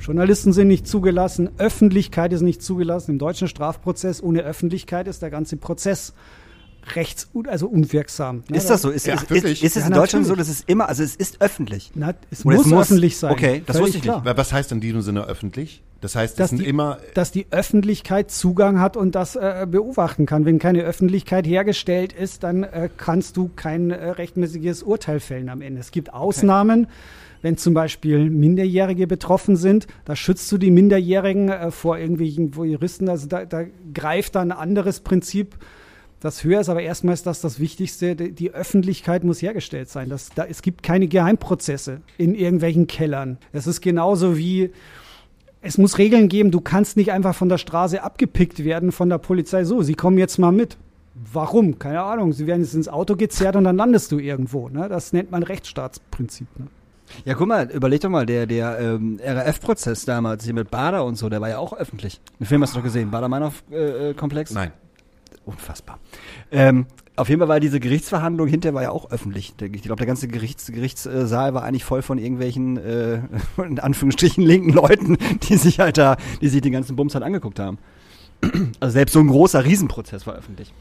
Journalisten 0.00 0.52
sind 0.52 0.68
nicht 0.68 0.86
zugelassen, 0.86 1.50
Öffentlichkeit 1.58 2.32
ist 2.32 2.40
nicht 2.42 2.62
zugelassen. 2.62 3.12
Im 3.12 3.18
deutschen 3.18 3.48
Strafprozess 3.48 4.22
ohne 4.22 4.42
Öffentlichkeit 4.42 5.08
ist 5.08 5.22
der 5.22 5.30
ganze 5.30 5.56
Prozess 5.56 6.14
rechts, 6.94 7.28
also 7.48 7.66
unwirksam. 7.66 8.44
Ne? 8.48 8.56
Ist 8.56 8.70
das 8.70 8.80
so? 8.82 8.90
Ist, 8.90 9.06
Ja, 9.06 9.14
ist, 9.14 9.28
wirklich? 9.28 9.62
ist, 9.62 9.64
ist 9.64 9.76
es 9.76 9.82
Ja, 9.82 9.88
in 9.88 9.94
Deutschland 9.94 10.24
so, 10.24 10.32
natürlich. 10.32 10.48
dass 10.48 10.58
es 10.60 10.64
immer, 10.66 10.88
also 10.88 11.02
es 11.02 11.16
ist 11.16 11.42
öffentlich? 11.42 11.90
Na, 11.94 12.14
es 12.30 12.44
muss, 12.44 12.60
es 12.60 12.66
muss- 12.66 12.80
öffentlich 12.82 13.18
sein. 13.18 13.32
okay, 13.32 13.62
das 13.66 13.76
Völlig 13.76 13.86
wusste 13.94 13.98
ich 13.98 14.04
nicht. 14.04 14.22
klar. 14.22 14.36
Was 14.36 14.52
heißt 14.52 14.72
in 14.72 14.80
diesem 14.80 15.02
Sinne 15.02 15.24
öffentlich? 15.26 15.82
Das 16.00 16.14
heißt, 16.14 16.38
Dass 16.38 16.44
es 16.46 16.50
sind 16.50 16.60
die- 16.60 16.68
immer 16.68 16.98
dass 17.14 17.32
die 17.32 17.46
Öffentlichkeit 17.50 18.30
Zugang 18.30 18.80
hat 18.80 18.96
und 18.96 19.14
das 19.16 19.34
äh, 19.34 19.66
beobachten 19.68 20.26
kann. 20.26 20.44
Wenn 20.44 20.58
keine 20.60 20.82
Öffentlichkeit 20.82 21.46
hergestellt 21.46 22.12
ist, 22.12 22.44
dann 22.44 22.62
äh, 22.62 22.88
kannst 22.96 23.36
du 23.36 23.50
kein 23.56 23.90
äh, 23.90 24.10
rechtmäßiges 24.10 24.84
Urteil 24.84 25.18
fällen 25.18 25.48
am 25.48 25.60
Ende. 25.60 25.80
Es 25.80 25.90
gibt 25.90 26.12
Ausnahmen. 26.14 26.86
Wenn 27.42 27.56
zum 27.56 27.72
Beispiel 27.72 28.30
Minderjährige 28.30 29.06
betroffen 29.06 29.54
sind, 29.56 29.86
da 30.04 30.16
schützt 30.16 30.50
du 30.50 30.58
die 30.58 30.70
Minderjährigen 30.72 31.48
äh, 31.48 31.70
vor 31.70 31.98
irgendwelchen 31.98 32.54
Voyeuristen. 32.56 33.08
Also 33.08 33.26
da, 33.26 33.44
da 33.44 33.64
greift 33.94 34.34
dann 34.36 34.50
ein 34.52 34.58
anderes 34.58 35.00
Prinzip, 35.00 35.56
das 36.20 36.42
höher 36.44 36.60
ist. 36.60 36.68
Aber 36.68 36.82
erstmal 36.82 37.14
ist 37.14 37.26
das 37.26 37.40
das 37.40 37.58
Wichtigste. 37.60 38.14
Die, 38.16 38.32
die 38.32 38.52
Öffentlichkeit 38.52 39.22
muss 39.24 39.40
hergestellt 39.42 39.88
sein. 39.88 40.08
Das, 40.08 40.30
da, 40.34 40.44
es 40.46 40.62
gibt 40.62 40.82
keine 40.84 41.06
Geheimprozesse 41.08 42.00
in 42.18 42.34
irgendwelchen 42.36 42.86
Kellern. 42.88 43.38
Es 43.52 43.66
ist 43.68 43.80
genauso 43.82 44.36
wie 44.36 44.70
es 45.60 45.78
muss 45.78 45.98
Regeln 45.98 46.28
geben, 46.28 46.50
du 46.50 46.60
kannst 46.60 46.96
nicht 46.96 47.12
einfach 47.12 47.34
von 47.34 47.48
der 47.48 47.58
Straße 47.58 48.02
abgepickt 48.02 48.64
werden 48.64 48.92
von 48.92 49.08
der 49.08 49.18
Polizei. 49.18 49.64
So, 49.64 49.82
sie 49.82 49.94
kommen 49.94 50.18
jetzt 50.18 50.38
mal 50.38 50.52
mit. 50.52 50.76
Warum? 51.32 51.78
Keine 51.78 52.02
Ahnung. 52.02 52.32
Sie 52.32 52.46
werden 52.46 52.62
jetzt 52.62 52.74
ins 52.74 52.88
Auto 52.88 53.16
gezerrt 53.16 53.56
und 53.56 53.64
dann 53.64 53.76
landest 53.76 54.12
du 54.12 54.18
irgendwo. 54.18 54.68
Ne? 54.68 54.88
Das 54.88 55.12
nennt 55.12 55.30
man 55.30 55.42
Rechtsstaatsprinzip. 55.42 56.46
Ne? 56.58 56.68
Ja, 57.24 57.34
guck 57.34 57.48
mal, 57.48 57.68
überleg 57.70 58.00
doch 58.00 58.10
mal, 58.10 58.26
der, 58.26 58.46
der 58.46 58.78
ähm, 58.78 59.18
RAF-Prozess 59.22 60.04
damals 60.04 60.44
hier 60.44 60.54
mit 60.54 60.70
Bader 60.70 61.04
und 61.04 61.16
so, 61.16 61.28
der 61.28 61.40
war 61.40 61.48
ja 61.48 61.58
auch 61.58 61.72
öffentlich. 61.72 62.20
Den 62.38 62.46
Film 62.46 62.62
hast 62.62 62.74
du 62.74 62.78
doch 62.78 62.84
gesehen, 62.84 63.10
Bader-Meinhof-Komplex? 63.10 64.52
Nein. 64.52 64.72
Unfassbar. 65.44 65.98
Ähm, 66.52 66.86
auf 67.18 67.28
jeden 67.28 67.40
Fall 67.40 67.48
war 67.48 67.60
diese 67.60 67.80
Gerichtsverhandlung 67.80 68.46
hinterher 68.46 68.74
war 68.74 68.82
ja 68.82 68.90
auch 68.90 69.10
öffentlich. 69.10 69.54
Ich 69.60 69.82
glaube, 69.82 69.98
der 69.98 70.06
ganze 70.06 70.28
Gerichts, 70.28 70.66
Gerichtssaal 70.66 71.52
war 71.52 71.64
eigentlich 71.64 71.84
voll 71.84 72.02
von 72.02 72.18
irgendwelchen, 72.18 72.76
äh, 72.76 73.20
in 73.62 73.80
Anführungsstrichen, 73.80 74.44
linken 74.44 74.70
Leuten, 74.70 75.18
die 75.48 75.56
sich 75.56 75.80
halt 75.80 75.98
da, 75.98 76.16
die 76.40 76.48
sich 76.48 76.60
den 76.60 76.72
ganzen 76.72 76.96
Bums 76.96 77.14
halt 77.14 77.24
angeguckt 77.24 77.58
haben. 77.58 77.78
Also 78.78 78.92
selbst 78.92 79.14
so 79.14 79.20
ein 79.20 79.26
großer 79.26 79.64
Riesenprozess 79.64 80.26
war 80.26 80.34
öffentlich. 80.34 80.72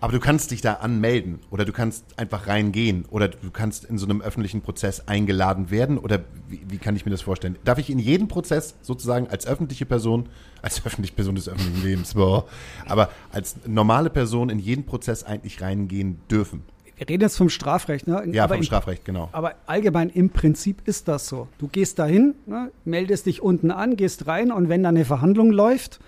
Aber 0.00 0.12
du 0.12 0.20
kannst 0.20 0.52
dich 0.52 0.60
da 0.60 0.74
anmelden 0.74 1.40
oder 1.50 1.64
du 1.64 1.72
kannst 1.72 2.04
einfach 2.18 2.46
reingehen 2.46 3.04
oder 3.10 3.28
du 3.28 3.50
kannst 3.50 3.84
in 3.84 3.98
so 3.98 4.06
einem 4.06 4.20
öffentlichen 4.20 4.60
Prozess 4.60 5.08
eingeladen 5.08 5.70
werden 5.70 5.98
oder 5.98 6.20
wie, 6.48 6.60
wie 6.68 6.78
kann 6.78 6.94
ich 6.94 7.04
mir 7.04 7.10
das 7.10 7.22
vorstellen? 7.22 7.56
Darf 7.64 7.78
ich 7.78 7.90
in 7.90 7.98
jeden 7.98 8.28
Prozess 8.28 8.76
sozusagen 8.80 9.26
als 9.28 9.46
öffentliche 9.46 9.86
Person, 9.86 10.28
als 10.62 10.84
öffentliche 10.86 11.14
Person 11.14 11.34
des 11.34 11.48
öffentlichen 11.48 11.82
Lebens, 11.82 12.14
boah, 12.14 12.46
aber 12.86 13.10
als 13.32 13.56
normale 13.66 14.08
Person 14.08 14.50
in 14.50 14.60
jeden 14.60 14.86
Prozess 14.86 15.24
eigentlich 15.24 15.60
reingehen 15.60 16.20
dürfen? 16.30 16.62
Wir 16.96 17.08
reden 17.08 17.22
jetzt 17.22 17.36
vom 17.36 17.48
Strafrecht. 17.48 18.08
Ne? 18.08 18.24
Ja, 18.32 18.44
aber 18.44 18.54
vom 18.54 18.64
Strafrecht, 18.64 19.04
genau. 19.04 19.28
Aber 19.32 19.54
allgemein 19.66 20.10
im 20.10 20.30
Prinzip 20.30 20.86
ist 20.86 21.06
das 21.06 21.28
so. 21.28 21.46
Du 21.58 21.68
gehst 21.68 21.98
dahin, 22.00 22.34
ne, 22.46 22.72
meldest 22.84 23.26
dich 23.26 23.40
unten 23.40 23.70
an, 23.70 23.96
gehst 23.96 24.26
rein 24.26 24.50
und 24.50 24.68
wenn 24.68 24.82
da 24.82 24.88
eine 24.88 25.04
Verhandlung 25.04 25.52
läuft, 25.52 26.00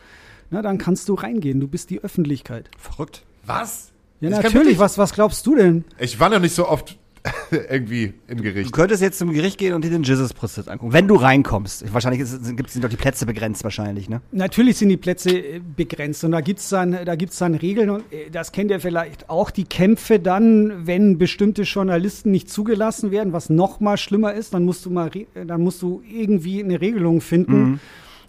ne, 0.50 0.62
dann 0.62 0.78
kannst 0.78 1.08
du 1.08 1.14
reingehen. 1.14 1.60
Du 1.60 1.68
bist 1.68 1.90
die 1.90 2.02
Öffentlichkeit. 2.02 2.70
Verrückt. 2.76 3.24
Was? 3.46 3.90
Ja, 4.20 4.28
Ich 4.30 4.42
natürlich. 4.42 4.78
Was, 4.78 4.98
was 4.98 5.12
glaubst 5.14 5.46
du 5.46 5.56
denn? 5.56 5.84
Ich 5.98 6.18
war 6.20 6.28
noch 6.28 6.40
nicht 6.40 6.54
so 6.54 6.68
oft 6.68 6.98
irgendwie 7.50 8.14
im 8.28 8.38
Du 8.38 8.42
Gericht. 8.42 8.72
könntest 8.72 9.02
jetzt 9.02 9.18
zum 9.18 9.30
Gericht 9.32 9.58
gehen 9.58 9.74
und 9.74 9.84
dir 9.84 9.90
den 9.90 10.02
Jesus-Prozess 10.02 10.68
angucken, 10.68 10.92
wenn 10.94 11.06
du 11.06 11.16
reinkommst. 11.16 11.92
Wahrscheinlich 11.92 12.20
gibt 12.56 12.70
es 12.70 12.80
doch 12.80 12.88
die 12.88 12.96
Plätze 12.96 13.26
begrenzt 13.26 13.62
wahrscheinlich, 13.62 14.08
ne? 14.08 14.22
Natürlich 14.32 14.78
sind 14.78 14.88
die 14.88 14.96
Plätze 14.96 15.30
äh, 15.30 15.60
begrenzt 15.76 16.24
und 16.24 16.32
da 16.32 16.40
gibt's 16.40 16.70
dann, 16.70 16.96
da 17.04 17.14
gibt's 17.16 17.36
dann 17.38 17.54
Regeln 17.54 17.90
und 17.90 18.10
äh, 18.12 18.30
das 18.30 18.52
kennt 18.52 18.70
ihr 18.70 18.80
vielleicht 18.80 19.28
auch, 19.28 19.50
die 19.50 19.64
Kämpfe 19.64 20.18
dann, 20.18 20.86
wenn 20.86 21.18
bestimmte 21.18 21.62
Journalisten 21.62 22.30
nicht 22.30 22.48
zugelassen 22.50 23.10
werden, 23.10 23.34
was 23.34 23.50
noch 23.50 23.80
mal 23.80 23.98
schlimmer 23.98 24.32
ist, 24.32 24.54
dann 24.54 24.64
musst 24.64 24.86
du 24.86 24.90
mal, 24.90 25.08
re- 25.08 25.26
äh, 25.34 25.44
dann 25.46 25.60
musst 25.62 25.82
du 25.82 26.02
irgendwie 26.10 26.64
eine 26.64 26.80
Regelung 26.80 27.20
finden, 27.20 27.80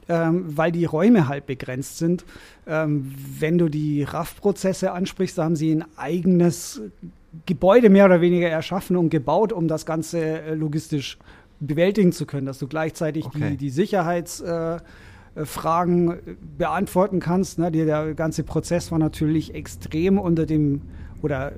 ähm, 0.10 0.45
weil 0.58 0.72
die 0.72 0.86
Räume 0.86 1.28
halt 1.28 1.45
begrenzt 1.45 1.97
sind. 1.97 2.26
Ähm, 2.68 3.14
wenn 3.39 3.58
du 3.58 3.70
die 3.70 4.04
RAF-Prozesse 4.04 4.91
ansprichst, 4.91 5.38
da 5.38 5.43
haben 5.43 5.56
sie 5.56 5.76
ein 5.76 5.86
eigenes 5.97 6.82
Gebäude 7.45 7.89
mehr 7.89 8.06
oder 8.06 8.22
weniger 8.22 8.49
erschaffen 8.49 8.97
und 8.97 9.10
gebaut, 9.10 9.54
um 9.54 9.68
das 9.68 9.86
Ganze 9.86 10.20
äh, 10.20 10.54
logistisch 10.54 11.18
bewältigen 11.60 12.12
zu 12.12 12.26
können, 12.26 12.45
dass 12.45 12.60
du 12.60 12.68
gleichzeitig 12.68 13.26
Okay. 13.26 13.52
die, 13.52 13.58
die 13.58 13.70
Sicherheits 13.70 14.41
äh, 14.41 14.80
äh, 15.36 15.45
Fragen 15.45 16.18
beantworten 16.58 17.20
kannst. 17.20 17.58
Ne? 17.58 17.72
Der, 17.72 18.14
ganze 18.16 18.43
Prozess 18.43 18.91
war 18.91 18.99
natürlich 18.99 19.54
extrem 19.56 20.20
unter 20.20 20.45
dem 20.45 20.82
oder 21.22 21.52
äh, 21.52 21.56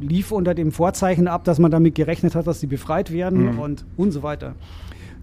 lief 0.00 0.32
unter 0.32 0.54
dem 0.54 0.72
Vorzeichen 0.72 1.28
ab, 1.28 1.44
dass 1.44 1.58
man 1.58 1.70
damit 1.70 1.94
gerechnet 1.94 2.34
hat, 2.34 2.46
dass 2.46 2.60
sie 2.60 2.66
befreit 2.66 3.12
werden 3.12 3.58
und 3.58 3.84
und 3.96 4.10
so 4.10 4.22
weiter. 4.22 4.54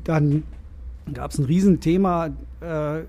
Dann 0.04 0.44
gab 1.14 1.32
es 1.32 1.38
ein 1.38 1.46
Riesenthema 1.46 2.32
äh, 2.62 3.02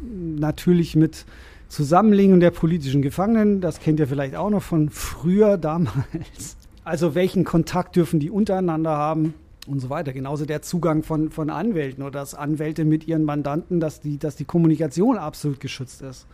natürlich 0.00 0.96
mit 0.96 1.26
Zusammenlegung 1.68 2.40
der 2.40 2.50
politischen 2.50 3.02
Gefangenen. 3.02 3.60
Das 3.60 3.80
kennt 3.80 4.00
ihr 4.00 4.06
vielleicht 4.06 4.36
auch 4.36 4.50
noch 4.50 4.62
von 4.62 4.90
früher 4.90 5.58
damals. 5.58 6.56
Also 6.84 7.14
welchen 7.14 7.44
Kontakt 7.44 7.94
dürfen 7.94 8.18
die 8.18 8.28
untereinander 8.28 8.90
haben? 8.90 9.34
und 9.66 9.80
so 9.80 9.90
weiter. 9.90 10.12
Genauso 10.12 10.44
der 10.44 10.62
Zugang 10.62 11.02
von, 11.02 11.30
von 11.30 11.50
Anwälten 11.50 12.02
oder 12.02 12.20
dass 12.20 12.34
Anwälte 12.34 12.84
mit 12.84 13.06
ihren 13.06 13.24
Mandanten, 13.24 13.80
dass 13.80 14.00
die, 14.00 14.18
dass 14.18 14.36
die 14.36 14.44
Kommunikation 14.44 15.18
absolut 15.18 15.60
geschützt 15.60 16.02
ist. 16.02 16.26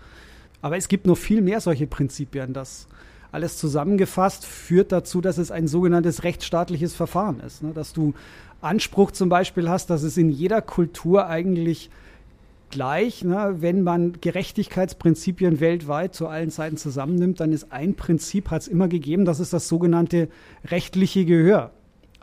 Aber 0.60 0.76
es 0.76 0.88
gibt 0.88 1.06
noch 1.06 1.16
viel 1.16 1.40
mehr 1.40 1.60
solche 1.60 1.86
Prinzipien. 1.86 2.52
Das 2.52 2.88
alles 3.32 3.58
zusammengefasst 3.58 4.46
führt 4.46 4.92
dazu, 4.92 5.20
dass 5.20 5.38
es 5.38 5.50
ein 5.50 5.68
sogenanntes 5.68 6.24
rechtsstaatliches 6.24 6.94
Verfahren 6.94 7.40
ist. 7.40 7.62
Ne? 7.62 7.72
Dass 7.72 7.92
du 7.92 8.14
Anspruch 8.60 9.10
zum 9.10 9.28
Beispiel 9.28 9.68
hast, 9.68 9.90
dass 9.90 10.02
es 10.02 10.16
in 10.16 10.30
jeder 10.30 10.62
Kultur 10.62 11.26
eigentlich 11.26 11.90
gleich, 12.70 13.24
ne? 13.24 13.56
wenn 13.58 13.82
man 13.82 14.20
Gerechtigkeitsprinzipien 14.20 15.60
weltweit 15.60 16.14
zu 16.14 16.26
allen 16.26 16.50
Zeiten 16.50 16.76
zusammennimmt, 16.76 17.40
dann 17.40 17.52
ist 17.52 17.72
ein 17.72 17.94
Prinzip, 17.94 18.50
hat 18.50 18.62
es 18.62 18.68
immer 18.68 18.88
gegeben, 18.88 19.24
das 19.24 19.40
ist 19.40 19.52
das 19.52 19.68
sogenannte 19.68 20.28
rechtliche 20.64 21.24
Gehör. 21.24 21.70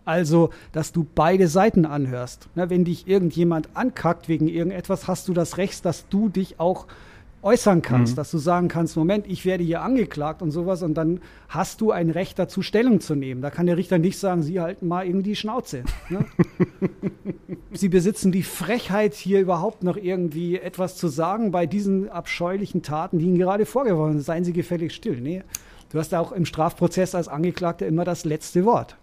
Also, 0.06 0.52
dass 0.72 0.92
du 0.92 1.06
beide 1.16 1.48
Seiten 1.48 1.86
anhörst. 1.86 2.48
Ne? 2.56 2.70
Wenn 2.70 2.86
dich 2.86 3.08
irgendjemand 3.08 3.70
ankackt 3.74 4.30
wegen 4.30 4.48
irgendetwas, 4.48 5.08
hast 5.08 5.28
du 5.28 5.34
das 5.34 5.58
Recht, 5.58 5.84
dass 5.84 6.08
du 6.10 6.30
dich 6.30 6.60
auch 6.60 6.86
äußern 7.46 7.82
kannst, 7.82 8.14
Mhm. 8.14 8.16
dass 8.18 8.32
du 8.32 8.38
sagen 8.40 8.68
kannst, 8.68 8.98
Moment, 8.98 9.28
ich 9.28 9.46
werde 9.46 9.64
hier 9.64 9.82
angeklagt 9.84 10.42
und 10.42 10.52
sowas 10.52 10.82
und 10.84 10.96
dann 10.96 11.22
hast 11.48 11.80
du 11.80 11.92
ein 11.92 12.10
Recht 12.10 12.38
dazu, 12.40 12.62
Stellung 12.62 13.00
zu 13.00 13.16
nehmen. 13.16 13.42
Da 13.42 13.52
kann 13.52 13.68
der 13.68 13.78
Richter 13.78 13.98
nicht 14.00 14.18
sagen, 14.18 14.42
Sie 14.44 14.60
halten 14.60 14.88
mal 14.88 15.06
irgendwie 15.06 15.30
die 15.30 15.36
Schnauze. 15.36 15.84
Ne? 16.10 16.26
Sie 17.74 17.90
besitzen 17.90 18.32
die 18.32 18.44
Frechheit, 18.44 19.14
hier 19.14 19.40
überhaupt 19.42 19.84
noch 19.84 19.98
irgendwie 19.98 20.58
etwas 20.58 20.98
zu 20.98 21.08
sagen 21.08 21.52
bei 21.52 21.66
diesen 21.66 22.10
abscheulichen 22.10 22.82
Taten, 22.82 23.20
die 23.20 23.26
Ihnen 23.26 23.38
gerade 23.38 23.66
vorgeworfen 23.66 24.14
sind. 24.14 24.24
Seien 24.24 24.44
Sie 24.44 24.54
gefällig 24.54 24.94
still. 24.94 25.20
Nee, 25.22 25.44
du 25.92 26.00
hast 26.00 26.14
auch 26.16 26.32
im 26.32 26.46
Strafprozess 26.46 27.16
als 27.16 27.28
Angeklagter 27.28 27.86
immer 27.86 28.06
das 28.06 28.26
letzte 28.26 28.66
Wort. 28.66 28.98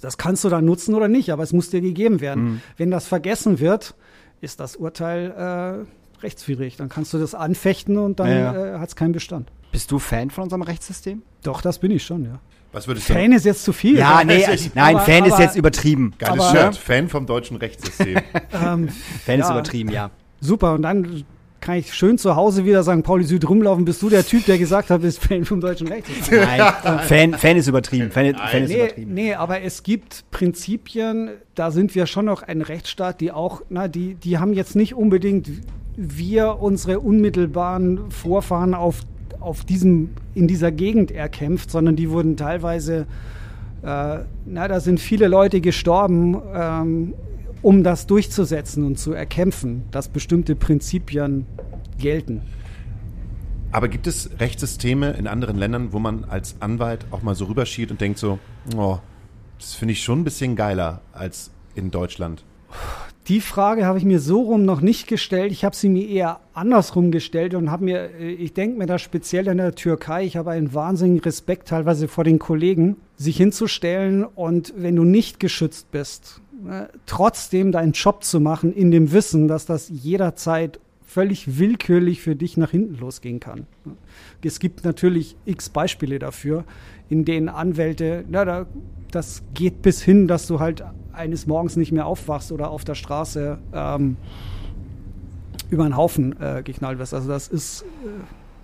Das 0.00 0.18
kannst 0.18 0.44
du 0.44 0.48
dann 0.48 0.64
nutzen 0.64 0.94
oder 0.94 1.08
nicht, 1.08 1.30
aber 1.30 1.42
es 1.42 1.52
muss 1.52 1.70
dir 1.70 1.80
gegeben 1.80 2.20
werden. 2.20 2.62
Wenn 2.76 2.90
das 2.90 3.06
vergessen 3.06 3.60
wird, 3.60 3.94
ist 4.40 4.58
das 4.60 4.76
Urteil 4.76 5.84
äh, 5.86 5.86
rechtswidrig. 6.22 6.76
Dann 6.76 6.88
kannst 6.88 7.12
du 7.14 7.18
das 7.18 7.34
anfechten 7.34 7.98
und 7.98 8.20
dann 8.20 8.28
Ja, 8.28 8.36
ja. 8.54 8.76
äh, 8.76 8.78
hat 8.78 8.88
es 8.88 8.96
keinen 8.96 9.12
Bestand. 9.12 9.50
Bist 9.72 9.90
du 9.90 9.98
Fan 9.98 10.30
von 10.30 10.44
unserem 10.44 10.62
Rechtssystem? 10.62 11.22
Doch, 11.42 11.62
das 11.62 11.78
bin 11.78 11.90
ich 11.90 12.04
schon, 12.04 12.24
ja. 12.24 12.38
Was 12.72 12.86
würdest 12.88 13.08
du 13.08 13.12
Fan 13.12 13.32
ist 13.32 13.44
jetzt 13.44 13.64
zu 13.64 13.72
viel. 13.72 13.98
Ja, 13.98 14.22
nee, 14.24 14.44
Also, 14.46 14.70
nein, 14.74 14.96
aber- 14.96 15.04
Fan 15.04 15.24
ist 15.26 15.38
jetzt 15.38 15.56
übertrieben. 15.56 16.14
Geiles 16.18 16.40
Aber- 16.44 16.58
Shirt, 16.58 16.76
Fan 16.76 17.08
vom 17.08 17.26
deutschen 17.26 17.56
Rechtssystem. 17.58 18.18
Ähm, 18.54 18.88
Fan 18.88 19.40
ist 19.40 19.46
Ja. 19.48 19.52
übertrieben, 19.52 19.90
ja. 19.90 20.10
super, 20.40 20.74
und 20.74 20.82
dann 20.82 21.24
kann 21.60 21.76
ich 21.76 21.94
schön 21.94 22.18
zu 22.18 22.34
Hause 22.34 22.64
wieder 22.64 22.82
St. 22.82 23.02
Pauli 23.04 23.22
Süd 23.24 23.48
rumlaufen. 23.48 23.84
Bist 23.84 24.02
du 24.02 24.08
der 24.10 24.26
Typ, 24.26 24.44
der 24.46 24.58
gesagt 24.58 24.90
hat, 24.90 25.00
bist 25.02 25.22
Fan 25.22 25.44
vom 25.44 25.60
deutschen 25.60 25.86
Rechtssystem? 25.88 26.40
Nein, 26.40 26.98
Fan, 27.06 27.34
Fan 27.34 27.56
ist 27.56 27.68
übertrieben. 27.68 28.10
Fan, 28.10 28.34
Fan 28.34 28.62
ist 28.64 28.70
Nee, 28.70 28.76
übertrieben. 28.76 29.14
nee, 29.14 29.34
aber 29.34 29.60
es 29.62 29.82
gibt 29.84 30.24
Prinzipien, 30.32 31.30
da 31.54 31.70
sind 31.70 31.94
wir 31.94 32.06
schon 32.06 32.24
noch 32.24 32.42
ein 32.42 32.62
Rechtsstaat, 32.62 33.20
die 33.20 33.30
auch, 33.32 33.62
na, 33.70 33.86
die, 33.88 34.14
die 34.14 34.38
haben 34.38 34.52
jetzt 34.54 34.74
nicht 34.76 34.94
unbedingt 34.94 35.48
wir 35.96 36.60
unsere 36.60 37.00
unmittelbaren 37.00 38.10
Vorfahren 38.10 38.74
auf, 38.74 39.02
auf 39.40 39.64
diesem, 39.64 40.10
in 40.34 40.48
dieser 40.48 40.72
Gegend 40.72 41.10
erkämpft, 41.10 41.70
sondern 41.70 41.96
die 41.96 42.10
wurden 42.10 42.36
teilweise, 42.36 43.06
äh, 43.82 44.18
na, 44.46 44.68
da 44.68 44.80
sind 44.80 45.00
viele 45.00 45.28
Leute 45.28 45.60
gestorben, 45.60 46.40
ähm, 46.54 47.14
um 47.62 47.84
das 47.84 48.06
durchzusetzen 48.06 48.84
und 48.84 48.98
zu 48.98 49.12
erkämpfen, 49.12 49.84
dass 49.90 50.08
bestimmte 50.08 50.56
Prinzipien 50.56 51.46
gelten. 51.98 52.42
Aber 53.70 53.88
gibt 53.88 54.06
es 54.06 54.30
Rechtssysteme 54.38 55.12
in 55.12 55.26
anderen 55.26 55.56
Ländern, 55.56 55.92
wo 55.92 55.98
man 55.98 56.24
als 56.24 56.56
Anwalt 56.60 57.06
auch 57.10 57.22
mal 57.22 57.34
so 57.34 57.46
rüberschielt 57.46 57.90
und 57.90 58.00
denkt 58.00 58.18
so, 58.18 58.38
oh, 58.76 58.98
das 59.58 59.74
finde 59.74 59.92
ich 59.92 60.02
schon 60.02 60.20
ein 60.20 60.24
bisschen 60.24 60.56
geiler 60.56 61.00
als 61.12 61.50
in 61.74 61.90
Deutschland? 61.90 62.44
Die 63.28 63.40
Frage 63.40 63.86
habe 63.86 63.98
ich 63.98 64.04
mir 64.04 64.18
so 64.18 64.40
rum 64.40 64.64
noch 64.64 64.80
nicht 64.80 65.06
gestellt. 65.06 65.52
Ich 65.52 65.64
habe 65.64 65.76
sie 65.76 65.88
mir 65.88 66.08
eher 66.08 66.40
andersrum 66.54 67.12
gestellt 67.12 67.54
und 67.54 67.70
habe 67.70 67.84
mir, 67.84 68.10
äh, 68.18 68.32
ich 68.32 68.52
denke 68.52 68.78
mir 68.78 68.86
da 68.86 68.98
speziell 68.98 69.46
in 69.46 69.58
der 69.58 69.74
Türkei, 69.74 70.24
ich 70.24 70.36
habe 70.36 70.50
einen 70.50 70.74
wahnsinnigen 70.74 71.22
Respekt 71.22 71.68
teilweise 71.68 72.08
vor 72.08 72.24
den 72.24 72.40
Kollegen, 72.40 72.96
sich 73.16 73.36
hinzustellen 73.36 74.24
und 74.24 74.74
wenn 74.76 74.96
du 74.96 75.04
nicht 75.04 75.38
geschützt 75.38 75.92
bist, 75.92 76.40
äh, 76.68 76.86
trotzdem 77.06 77.70
deinen 77.70 77.92
Job 77.92 78.24
zu 78.24 78.40
machen, 78.40 78.72
in 78.72 78.90
dem 78.90 79.12
Wissen, 79.12 79.46
dass 79.46 79.66
das 79.66 79.88
jederzeit 79.88 80.80
völlig 81.12 81.58
willkürlich 81.58 82.22
für 82.22 82.34
dich 82.34 82.56
nach 82.56 82.70
hinten 82.70 82.98
losgehen 82.98 83.38
kann. 83.38 83.66
Es 84.42 84.58
gibt 84.58 84.84
natürlich 84.84 85.36
x 85.44 85.68
Beispiele 85.68 86.18
dafür, 86.18 86.64
in 87.10 87.24
denen 87.26 87.50
Anwälte, 87.50 88.24
na, 88.30 88.44
da, 88.44 88.66
das 89.10 89.42
geht 89.52 89.82
bis 89.82 90.02
hin, 90.02 90.26
dass 90.26 90.46
du 90.46 90.58
halt 90.58 90.82
eines 91.12 91.46
Morgens 91.46 91.76
nicht 91.76 91.92
mehr 91.92 92.06
aufwachst 92.06 92.50
oder 92.50 92.70
auf 92.70 92.84
der 92.84 92.94
Straße 92.94 93.58
ähm, 93.74 94.16
über 95.68 95.84
einen 95.84 95.96
Haufen 95.96 96.34
äh, 96.40 96.62
geknallt 96.62 96.98
wirst. 96.98 97.12
Also 97.12 97.28
das 97.28 97.48
ist, 97.48 97.82
äh, 97.82 97.84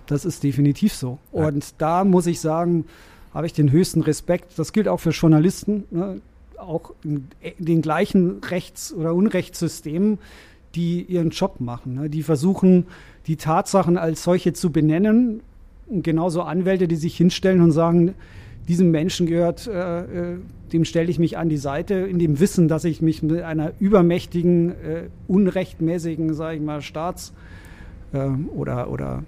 das 0.07 0.25
ist 0.25 0.43
definitiv 0.43 0.95
so. 0.95 1.19
Ja. 1.31 1.47
Und 1.47 1.75
da 1.77 2.03
muss 2.03 2.25
ich 2.25 2.39
sagen, 2.39 2.85
habe 3.31 3.45
ich 3.45 3.53
den 3.53 3.71
höchsten 3.71 4.01
Respekt. 4.01 4.57
Das 4.57 4.73
gilt 4.73 4.87
auch 4.87 4.99
für 4.99 5.11
Journalisten, 5.11 5.83
ne? 5.91 6.21
auch 6.57 6.93
in 7.03 7.27
den 7.59 7.81
gleichen 7.81 8.43
Rechts- 8.43 8.91
oder 8.91 9.13
Unrechtssystemen, 9.13 10.17
die 10.75 11.03
ihren 11.03 11.29
Job 11.29 11.59
machen. 11.59 11.95
Ne? 11.95 12.09
Die 12.09 12.23
versuchen, 12.23 12.85
die 13.27 13.35
Tatsachen 13.35 13.97
als 13.97 14.23
solche 14.23 14.53
zu 14.53 14.71
benennen. 14.71 15.41
Und 15.87 16.03
genauso 16.03 16.43
Anwälte, 16.43 16.87
die 16.87 16.95
sich 16.95 17.17
hinstellen 17.17 17.61
und 17.61 17.71
sagen, 17.71 18.13
diesem 18.67 18.91
Menschen 18.91 19.25
gehört, 19.25 19.67
äh, 19.67 20.33
äh, 20.33 20.37
dem 20.71 20.85
stelle 20.85 21.09
ich 21.09 21.17
mich 21.17 21.37
an 21.37 21.49
die 21.49 21.57
Seite, 21.57 21.95
in 21.95 22.19
dem 22.19 22.39
Wissen, 22.39 22.67
dass 22.67 22.83
ich 22.83 23.01
mich 23.01 23.23
mit 23.23 23.41
einer 23.41 23.73
übermächtigen, 23.79 24.69
äh, 24.69 25.03
unrechtmäßigen, 25.27 26.33
sage 26.35 26.57
ich 26.57 26.61
mal, 26.61 26.81
Staats- 26.81 27.33
äh, 28.13 28.29
oder, 28.55 28.91
oder 28.91 29.23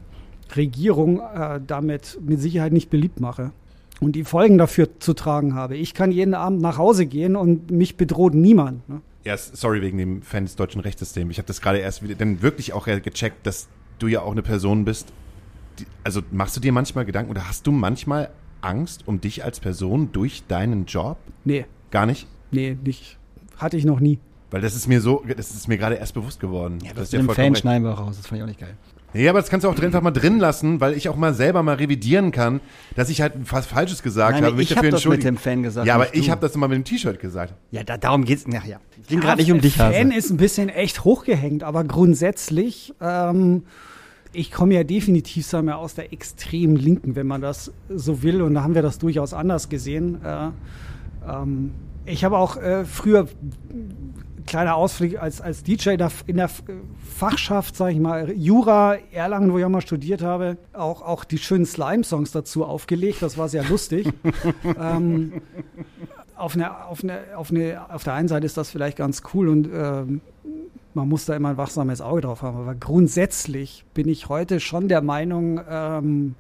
Regierung 0.56 1.20
äh, 1.20 1.60
damit 1.66 2.20
mit 2.26 2.40
Sicherheit 2.40 2.74
nicht 2.74 2.90
beliebt 2.90 3.20
mache. 3.20 3.52
Und 4.00 4.16
die 4.16 4.24
Folgen 4.24 4.58
dafür 4.58 4.90
zu 5.00 5.14
tragen 5.14 5.54
habe. 5.54 5.76
Ich 5.76 5.94
kann 5.94 6.12
jeden 6.12 6.34
Abend 6.34 6.62
nach 6.62 6.78
Hause 6.78 7.06
gehen 7.06 7.36
und 7.36 7.72
mich 7.72 7.98
bedroht 7.98 8.34
niemand. 8.34 8.88
Ne? 8.90 9.02
Ja, 9.24 9.38
sorry 9.38 9.82
wegen 9.82 9.98
dem 9.98 10.22
Fan 10.22 10.46
des 10.46 10.56
deutschen 10.56 10.82
Rechtssystems. 10.82 11.32
Ich 11.32 11.38
habe 11.38 11.48
das 11.48 11.62
gerade 11.62 11.78
erst 11.78 12.02
wieder, 12.04 12.16
dann 12.16 12.42
wirklich 12.42 12.74
auch 12.74 12.86
gecheckt, 12.86 13.46
dass 13.46 13.68
du 14.00 14.08
ja 14.08 14.22
auch 14.22 14.32
eine 14.32 14.42
Person 14.42 14.84
bist. 14.86 15.14
Die, 15.80 15.86
also 16.04 16.22
machst 16.32 16.56
du 16.56 16.60
dir 16.60 16.72
manchmal 16.72 17.06
Gedanken 17.06 17.30
oder 17.32 17.48
hast 17.48 17.68
du 17.68 17.72
manchmal 17.72 18.32
Angst 18.62 19.08
um 19.08 19.22
dich 19.22 19.44
als 19.44 19.60
Person 19.60 20.12
durch 20.12 20.44
deinen 20.48 20.86
Job? 20.86 21.18
Nee, 21.46 21.66
Gar 21.92 22.06
nicht? 22.06 22.28
nee, 22.52 22.78
nicht. 22.84 23.18
Hatte 23.58 23.78
ich 23.78 23.86
noch 23.86 24.00
nie. 24.00 24.20
Weil 24.50 24.62
das 24.62 24.76
ist 24.76 24.88
mir 24.88 25.02
so, 25.02 25.24
das 25.38 25.52
ist 25.52 25.68
mir 25.68 25.78
gerade 25.78 25.96
erst 25.96 26.14
bewusst 26.14 26.40
geworden. 26.40 26.80
Ja, 26.84 26.92
Das 26.94 27.06
ist 27.06 27.16
vollkommen 27.16 27.36
Fan 27.36 27.56
schneiden 27.56 27.84
wir 27.84 27.94
auch 27.94 28.00
raus. 28.00 28.18
Das 28.18 28.28
fand 28.28 28.40
ich 28.40 28.44
auch 28.44 28.48
nicht 28.48 28.60
geil. 28.60 28.76
Nee, 29.14 29.28
aber 29.28 29.40
das 29.40 29.50
kannst 29.50 29.66
du 29.66 29.70
auch 29.70 29.78
einfach 29.78 30.02
mal 30.02 30.12
drin 30.12 30.40
lassen, 30.40 30.80
weil 30.80 30.94
ich 30.94 31.10
auch 31.10 31.16
mal 31.16 31.34
selber 31.34 31.64
mal 31.64 31.76
revidieren 31.76 32.32
kann, 32.32 32.62
dass 32.96 33.10
ich 33.10 33.22
halt 33.22 33.34
was 33.52 33.66
Falsches 33.66 34.04
gesagt 34.04 34.40
Nein, 34.40 34.46
habe. 34.46 34.62
ich 34.62 34.76
habe 34.76 34.90
das 34.90 35.06
mit 35.06 35.24
dem 35.24 35.38
Fan 35.38 35.64
gesagt. 35.64 35.88
Ja, 35.88 35.96
aber 35.96 36.16
ich 36.16 36.30
habe 36.30 36.42
das 36.42 36.56
immer 36.56 36.68
mit 36.68 36.78
dem 36.78 36.84
T-Shirt 36.84 37.20
gesagt. 37.20 37.54
Ja, 37.72 37.84
da, 37.84 37.98
darum 37.98 38.24
geht's. 38.24 38.46
Ach 38.48 38.66
ja. 38.66 38.80
Es 39.02 39.08
ging 39.08 39.20
gerade 39.20 39.42
nicht 39.42 39.52
um 39.52 39.60
dich, 39.60 39.80
Hase. 39.80 39.98
Fan 39.98 40.12
ist 40.12 40.30
ein 40.30 40.38
bisschen 40.38 40.70
echt 40.70 41.04
hochgehängt, 41.04 41.64
aber 41.64 41.84
grundsätzlich, 41.84 42.94
ähm, 43.02 43.64
ich 44.34 44.52
komme 44.52 44.76
ja 44.76 44.84
definitiv 44.84 45.46
sagen 45.46 45.68
wir, 45.68 45.78
aus 45.78 45.96
der 45.96 46.14
extremen 46.14 46.78
Linken, 46.78 47.16
wenn 47.16 47.28
man 47.28 47.42
das 47.42 47.74
so 47.90 48.24
will. 48.24 48.42
Und 48.42 48.54
da 48.54 48.64
haben 48.64 48.76
wir 48.76 48.82
das 48.82 48.98
durchaus 48.98 49.34
anders 49.34 49.68
gesehen. 49.68 50.24
Äh, 50.24 50.50
ähm, 51.28 51.72
ich 52.06 52.24
habe 52.24 52.38
auch 52.38 52.58
äh, 52.58 52.86
früher 52.86 53.28
kleiner 54.46 54.76
Ausflug 54.76 55.18
als, 55.22 55.40
als 55.40 55.64
DJ 55.64 55.92
in 56.28 56.38
der 56.38 56.46
F- 56.46 56.64
Fachschaft, 57.06 57.76
sage 57.76 57.94
ich 57.94 58.00
mal, 58.00 58.32
Jura, 58.32 58.96
Erlangen, 59.12 59.54
wo 59.54 59.58
ich 59.60 59.66
auch 59.66 59.70
mal 59.70 59.82
studiert 59.82 60.22
habe, 60.22 60.58
auch, 60.74 61.02
auch 61.02 61.24
die 61.24 61.38
schönen 61.38 61.66
Slime-Songs 61.66 62.32
dazu 62.32 62.66
aufgelegt. 62.66 63.22
Das 63.22 63.38
war 63.38 63.48
sehr 63.50 63.64
lustig. 63.64 64.12
ähm, 64.80 65.42
auf, 66.36 66.56
eine, 66.56 66.86
auf, 66.86 67.04
eine, 67.04 67.20
auf, 67.36 67.52
eine, 67.52 67.82
auf 67.94 68.04
der 68.04 68.14
einen 68.14 68.28
Seite 68.28 68.46
ist 68.46 68.58
das 68.58 68.72
vielleicht 68.72 68.98
ganz 68.98 69.22
cool 69.34 69.48
und 69.48 69.70
ähm, 69.74 70.22
man 70.94 71.08
muss 71.08 71.26
da 71.26 71.36
immer 71.36 71.50
ein 71.50 71.58
wachsames 71.58 72.02
Auge 72.02 72.22
drauf 72.22 72.42
haben. 72.42 72.58
Aber 72.58 72.76
grundsätzlich 72.76 73.86
bin 73.94 74.10
ich 74.10 74.28
heute 74.28 74.60
schon 74.60 74.88
der 74.90 75.02
Meinung, 75.02 75.62
ähm, 75.70 76.36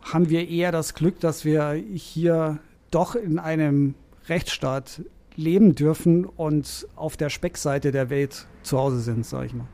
haben 0.00 0.30
wir 0.30 0.48
eher 0.48 0.72
das 0.72 0.94
Glück, 0.94 1.20
dass 1.20 1.44
wir 1.44 1.72
hier 1.72 2.58
doch 2.90 3.14
in 3.14 3.38
einem 3.38 3.94
Rechtsstaat 4.28 5.02
leben 5.36 5.74
dürfen 5.74 6.24
und 6.24 6.86
auf 6.96 7.16
der 7.16 7.30
Speckseite 7.30 7.90
der 7.90 8.10
Welt 8.10 8.46
zu 8.62 8.78
Hause 8.78 9.00
sind, 9.00 9.24
sage 9.26 9.46
ich 9.46 9.54
mal. 9.54 9.66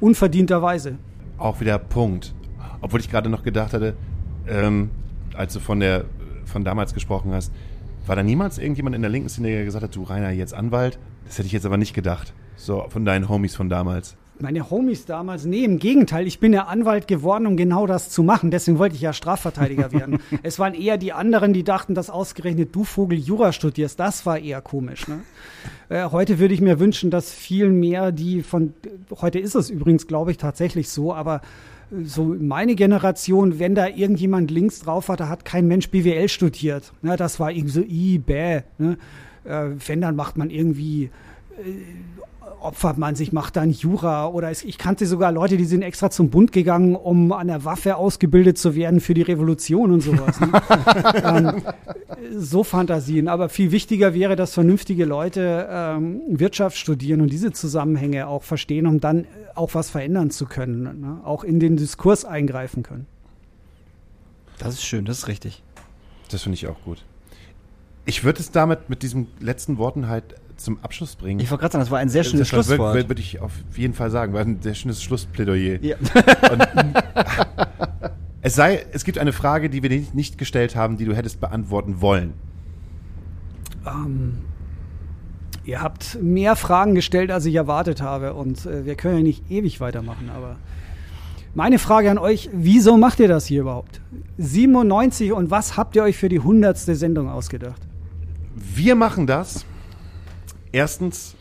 Unverdienterweise. 0.00 0.96
Auch 1.38 1.60
wieder 1.60 1.78
Punkt. 1.78 2.34
Obwohl 2.80 3.00
ich 3.00 3.10
gerade 3.10 3.28
noch 3.28 3.42
gedacht 3.42 3.72
hatte, 3.72 3.94
ähm, 4.48 4.90
als 5.34 5.52
du 5.52 5.60
von 5.60 5.80
der 5.80 6.04
von 6.44 6.64
damals 6.64 6.92
gesprochen 6.92 7.32
hast, 7.32 7.52
war 8.06 8.16
da 8.16 8.22
niemals 8.22 8.58
irgendjemand 8.58 8.96
in 8.96 9.02
der 9.02 9.10
linken 9.10 9.28
Szene, 9.28 9.48
der 9.48 9.64
gesagt 9.64 9.84
hat, 9.84 9.94
du 9.94 10.02
Rainer, 10.02 10.30
jetzt 10.30 10.54
Anwalt? 10.54 10.98
Das 11.24 11.38
hätte 11.38 11.46
ich 11.46 11.52
jetzt 11.52 11.66
aber 11.66 11.76
nicht 11.76 11.94
gedacht. 11.94 12.34
So, 12.56 12.86
von 12.88 13.04
deinen 13.04 13.28
Homies 13.28 13.54
von 13.54 13.68
damals. 13.68 14.16
Meine 14.38 14.70
Homies 14.70 15.04
damals, 15.04 15.44
nee, 15.44 15.64
im 15.64 15.78
Gegenteil, 15.78 16.26
ich 16.26 16.40
bin 16.40 16.52
ja 16.52 16.64
Anwalt 16.64 17.06
geworden, 17.06 17.46
um 17.46 17.56
genau 17.56 17.86
das 17.86 18.10
zu 18.10 18.22
machen. 18.22 18.50
Deswegen 18.50 18.78
wollte 18.78 18.96
ich 18.96 19.00
ja 19.00 19.12
Strafverteidiger 19.12 19.92
werden. 19.92 20.18
es 20.42 20.58
waren 20.58 20.74
eher 20.74 20.98
die 20.98 21.12
anderen, 21.12 21.52
die 21.52 21.64
dachten, 21.64 21.94
dass 21.94 22.10
ausgerechnet 22.10 22.74
du 22.74 22.84
Vogel 22.84 23.18
Jura 23.18 23.52
studierst. 23.52 24.00
Das 24.00 24.26
war 24.26 24.38
eher 24.38 24.60
komisch. 24.60 25.08
Ne? 25.08 25.20
Äh, 25.88 26.08
heute 26.10 26.38
würde 26.38 26.54
ich 26.54 26.60
mir 26.60 26.80
wünschen, 26.80 27.10
dass 27.10 27.30
viel 27.30 27.68
mehr 27.68 28.12
die 28.12 28.42
von, 28.42 28.72
heute 29.20 29.38
ist 29.38 29.54
es 29.54 29.68
übrigens, 29.68 30.06
glaube 30.06 30.30
ich, 30.30 30.38
tatsächlich 30.38 30.88
so, 30.88 31.12
aber 31.14 31.42
äh, 31.92 32.04
so 32.04 32.24
meine 32.24 32.74
Generation, 32.74 33.58
wenn 33.58 33.74
da 33.74 33.86
irgendjemand 33.86 34.50
links 34.50 34.80
drauf 34.80 35.08
war, 35.08 35.16
da 35.16 35.28
hat 35.28 35.44
kein 35.44 35.68
Mensch 35.68 35.90
BWL 35.90 36.28
studiert. 36.28 36.92
Ne, 37.02 37.16
das 37.16 37.38
war 37.38 37.52
irgendwie 37.52 37.72
so, 37.72 37.82
i, 37.82 38.18
bäh. 38.18 38.62
Ne? 38.78 38.96
Äh, 39.44 39.70
wenn, 39.86 40.00
dann 40.00 40.16
macht 40.16 40.36
man 40.36 40.50
irgendwie 40.50 41.10
äh, 41.58 41.72
opfert 42.62 42.98
man 42.98 43.14
sich, 43.14 43.32
macht 43.32 43.56
dann 43.56 43.70
Jura 43.70 44.26
oder 44.28 44.50
es, 44.50 44.62
ich 44.64 44.78
kannte 44.78 45.06
sogar 45.06 45.32
Leute, 45.32 45.56
die 45.56 45.64
sind 45.64 45.82
extra 45.82 46.10
zum 46.10 46.30
Bund 46.30 46.52
gegangen, 46.52 46.94
um 46.96 47.32
an 47.32 47.48
der 47.48 47.64
Waffe 47.64 47.96
ausgebildet 47.96 48.58
zu 48.58 48.74
werden 48.74 49.00
für 49.00 49.14
die 49.14 49.22
Revolution 49.22 49.92
und 49.92 50.00
sowas. 50.00 50.40
Ne? 50.40 50.52
ähm, 51.24 51.62
so 52.36 52.64
Fantasien. 52.64 53.28
Aber 53.28 53.48
viel 53.48 53.72
wichtiger 53.72 54.14
wäre, 54.14 54.36
dass 54.36 54.54
vernünftige 54.54 55.04
Leute 55.04 55.68
ähm, 55.70 56.22
Wirtschaft 56.28 56.76
studieren 56.76 57.20
und 57.20 57.32
diese 57.32 57.52
Zusammenhänge 57.52 58.26
auch 58.26 58.42
verstehen, 58.42 58.86
um 58.86 59.00
dann 59.00 59.26
auch 59.54 59.74
was 59.74 59.90
verändern 59.90 60.30
zu 60.30 60.46
können, 60.46 61.00
ne? 61.00 61.20
auch 61.24 61.44
in 61.44 61.60
den 61.60 61.76
Diskurs 61.76 62.24
eingreifen 62.24 62.82
können. 62.82 63.06
Das 64.58 64.74
ist 64.74 64.84
schön, 64.84 65.04
das 65.04 65.18
ist 65.18 65.28
richtig. 65.28 65.62
Das 66.30 66.42
finde 66.42 66.54
ich 66.54 66.66
auch 66.66 66.80
gut. 66.84 67.04
Ich 68.04 68.24
würde 68.24 68.40
es 68.40 68.50
damit 68.50 68.90
mit 68.90 69.02
diesen 69.02 69.28
letzten 69.38 69.78
Worten 69.78 70.08
halt 70.08 70.34
zum 70.56 70.78
Abschluss 70.82 71.16
bringen. 71.16 71.40
Ich 71.40 71.50
wollte 71.50 71.62
gerade 71.62 71.72
sagen, 71.72 71.82
das 71.82 71.90
war 71.90 71.98
ein 71.98 72.08
sehr 72.08 72.24
schönes 72.24 72.40
das 72.40 72.48
Schlusswort. 72.48 72.94
Würde, 72.94 73.08
würde 73.08 73.20
ich 73.20 73.40
auf 73.40 73.52
jeden 73.76 73.94
Fall 73.94 74.10
sagen, 74.10 74.32
war 74.32 74.40
ein 74.40 74.60
sehr 74.60 74.74
schönes 74.74 75.02
Schlussplädoyer. 75.02 75.82
Ja. 75.82 75.96
Und, 76.50 76.68
es 78.42 78.54
sei, 78.54 78.84
es 78.92 79.04
gibt 79.04 79.18
eine 79.18 79.32
Frage, 79.32 79.70
die 79.70 79.82
wir 79.82 80.04
nicht 80.12 80.38
gestellt 80.38 80.76
haben, 80.76 80.96
die 80.96 81.04
du 81.04 81.14
hättest 81.14 81.40
beantworten 81.40 82.00
wollen. 82.00 82.34
Ähm, 83.86 84.38
ihr 85.64 85.80
habt 85.80 86.18
mehr 86.20 86.56
Fragen 86.56 86.94
gestellt, 86.94 87.30
als 87.30 87.44
ich 87.46 87.54
erwartet 87.54 88.00
habe. 88.00 88.34
Und 88.34 88.66
äh, 88.66 88.84
wir 88.84 88.94
können 88.94 89.16
ja 89.18 89.22
nicht 89.22 89.50
ewig 89.50 89.80
weitermachen, 89.80 90.30
aber 90.34 90.56
meine 91.54 91.78
Frage 91.78 92.10
an 92.10 92.16
euch, 92.16 92.48
wieso 92.52 92.96
macht 92.96 93.20
ihr 93.20 93.28
das 93.28 93.44
hier 93.44 93.60
überhaupt? 93.60 94.00
97 94.38 95.32
und 95.32 95.50
was 95.50 95.76
habt 95.76 95.96
ihr 95.96 96.02
euch 96.02 96.16
für 96.16 96.30
die 96.30 96.40
hundertste 96.40 96.94
Sendung 96.94 97.28
ausgedacht? 97.28 97.82
Wir 98.54 98.94
machen 98.94 99.26
das. 99.26 99.66
Erstens, 100.72 101.36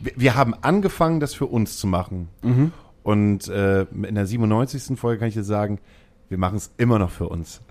wir, 0.00 0.12
wir 0.16 0.34
haben 0.34 0.54
angefangen, 0.54 1.20
das 1.20 1.34
für 1.34 1.46
uns 1.46 1.78
zu 1.78 1.86
machen. 1.86 2.28
Und 3.02 3.48
äh, 3.48 3.82
in 3.82 4.14
der 4.14 4.26
97. 4.26 4.98
Folge 4.98 5.20
kann 5.20 5.28
ich 5.28 5.34
dir 5.34 5.44
sagen, 5.44 5.78
wir 6.28 6.38
machen 6.38 6.56
es 6.56 6.72
immer 6.76 6.98
noch 6.98 7.10
für 7.10 7.28
uns. 7.28 7.62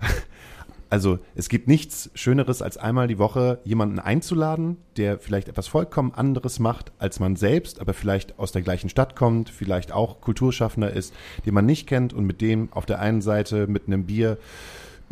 Also 0.90 1.18
es 1.34 1.48
gibt 1.48 1.66
nichts 1.66 2.08
Schöneres, 2.14 2.62
als 2.62 2.76
einmal 2.76 3.08
die 3.08 3.18
Woche 3.18 3.58
jemanden 3.64 3.98
einzuladen, 3.98 4.76
der 4.96 5.18
vielleicht 5.18 5.48
etwas 5.48 5.66
vollkommen 5.66 6.14
anderes 6.14 6.60
macht 6.60 6.92
als 7.00 7.18
man 7.18 7.34
selbst, 7.34 7.80
aber 7.80 7.94
vielleicht 7.94 8.38
aus 8.38 8.52
der 8.52 8.62
gleichen 8.62 8.88
Stadt 8.88 9.16
kommt, 9.16 9.50
vielleicht 9.50 9.90
auch 9.90 10.20
Kulturschaffender 10.20 10.92
ist, 10.92 11.12
den 11.46 11.54
man 11.54 11.66
nicht 11.66 11.88
kennt 11.88 12.12
und 12.12 12.26
mit 12.26 12.40
dem 12.40 12.72
auf 12.72 12.86
der 12.86 13.00
einen 13.00 13.22
Seite 13.22 13.66
mit 13.66 13.88
einem 13.88 14.06
Bier 14.06 14.38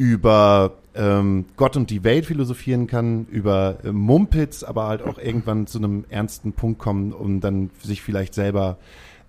über 0.02 0.72
ähm, 0.96 1.44
Gott 1.54 1.76
und 1.76 1.88
die 1.88 2.02
Welt 2.02 2.26
philosophieren 2.26 2.88
kann, 2.88 3.26
über 3.30 3.76
äh, 3.84 3.92
Mumpitz, 3.92 4.64
aber 4.64 4.88
halt 4.88 5.00
auch 5.00 5.16
irgendwann 5.16 5.68
zu 5.68 5.78
einem 5.78 6.04
ernsten 6.10 6.52
Punkt 6.54 6.80
kommen, 6.80 7.12
um 7.12 7.40
dann 7.40 7.70
sich 7.80 8.02
vielleicht 8.02 8.34
selber 8.34 8.78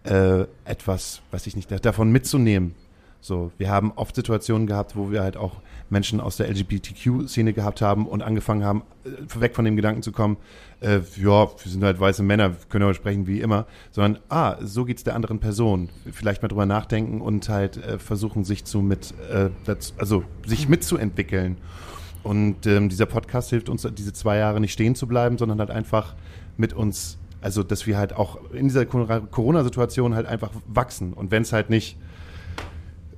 äh, 0.04 0.46
etwas, 0.66 1.22
weiß 1.30 1.46
ich 1.46 1.56
nicht, 1.56 1.70
da- 1.70 1.78
davon 1.78 2.12
mitzunehmen. 2.12 2.74
So, 3.22 3.52
wir 3.60 3.70
haben 3.70 3.92
oft 3.96 4.16
Situationen 4.16 4.66
gehabt, 4.66 4.96
wo 4.96 5.12
wir 5.12 5.22
halt 5.22 5.38
auch 5.38 5.62
Menschen 5.94 6.20
aus 6.20 6.36
der 6.36 6.50
LGBTQ-Szene 6.50 7.54
gehabt 7.54 7.82
haben 7.82 8.06
und 8.06 8.22
angefangen 8.22 8.66
haben, 8.66 8.84
äh, 9.06 9.40
weg 9.40 9.56
von 9.56 9.64
dem 9.64 9.78
Gedanken 9.78 10.02
zu 10.02 10.12
kommen, 10.12 10.36
äh, 10.82 11.00
ja, 11.16 11.48
wir 11.48 11.72
sind 11.72 11.82
halt 11.84 12.00
weiße 12.00 12.24
Männer, 12.24 12.52
können 12.68 12.84
aber 12.84 12.94
sprechen 12.94 13.26
wie 13.26 13.40
immer, 13.40 13.66
sondern, 13.92 14.22
ah, 14.28 14.58
so 14.62 14.84
geht's 14.84 15.06
der 15.06 15.16
anderen 15.16 15.40
Person. 15.40 15.88
Vielleicht 16.12 16.42
mal 16.42 16.50
drüber 16.50 16.66
nachdenken 16.66 17.22
und 17.22 17.48
halt 17.48 17.78
äh, 17.78 17.98
versuchen, 17.98 18.44
sich 18.44 18.66
zu 18.66 18.82
mit, 18.82 19.14
äh, 19.32 19.50
dazu, 19.64 19.94
also 19.98 20.24
sich 20.46 20.68
mitzuentwickeln. 20.68 21.58
Und 22.24 22.66
ähm, 22.68 22.90
dieser 22.90 23.06
Podcast 23.06 23.50
hilft 23.50 23.70
uns, 23.70 23.88
diese 23.98 24.14
zwei 24.14 24.38
Jahre 24.38 24.60
nicht 24.60 24.74
stehen 24.74 24.96
zu 24.96 25.08
bleiben, 25.08 25.38
sondern 25.38 25.60
halt 25.60 25.72
einfach 25.72 26.16
mit 26.58 26.74
uns, 26.74 27.18
also 27.42 27.64
dass 27.64 27.86
wir 27.88 27.98
halt 27.98 28.14
auch 28.14 28.40
in 28.52 28.68
dieser 28.68 28.86
Corona-Situation 28.86 30.16
halt 30.16 30.26
einfach 30.26 30.52
wachsen. 30.68 31.14
Und 31.14 31.32
wenn 31.32 31.44
es 31.44 31.54
halt 31.54 31.70
nicht 31.70 31.98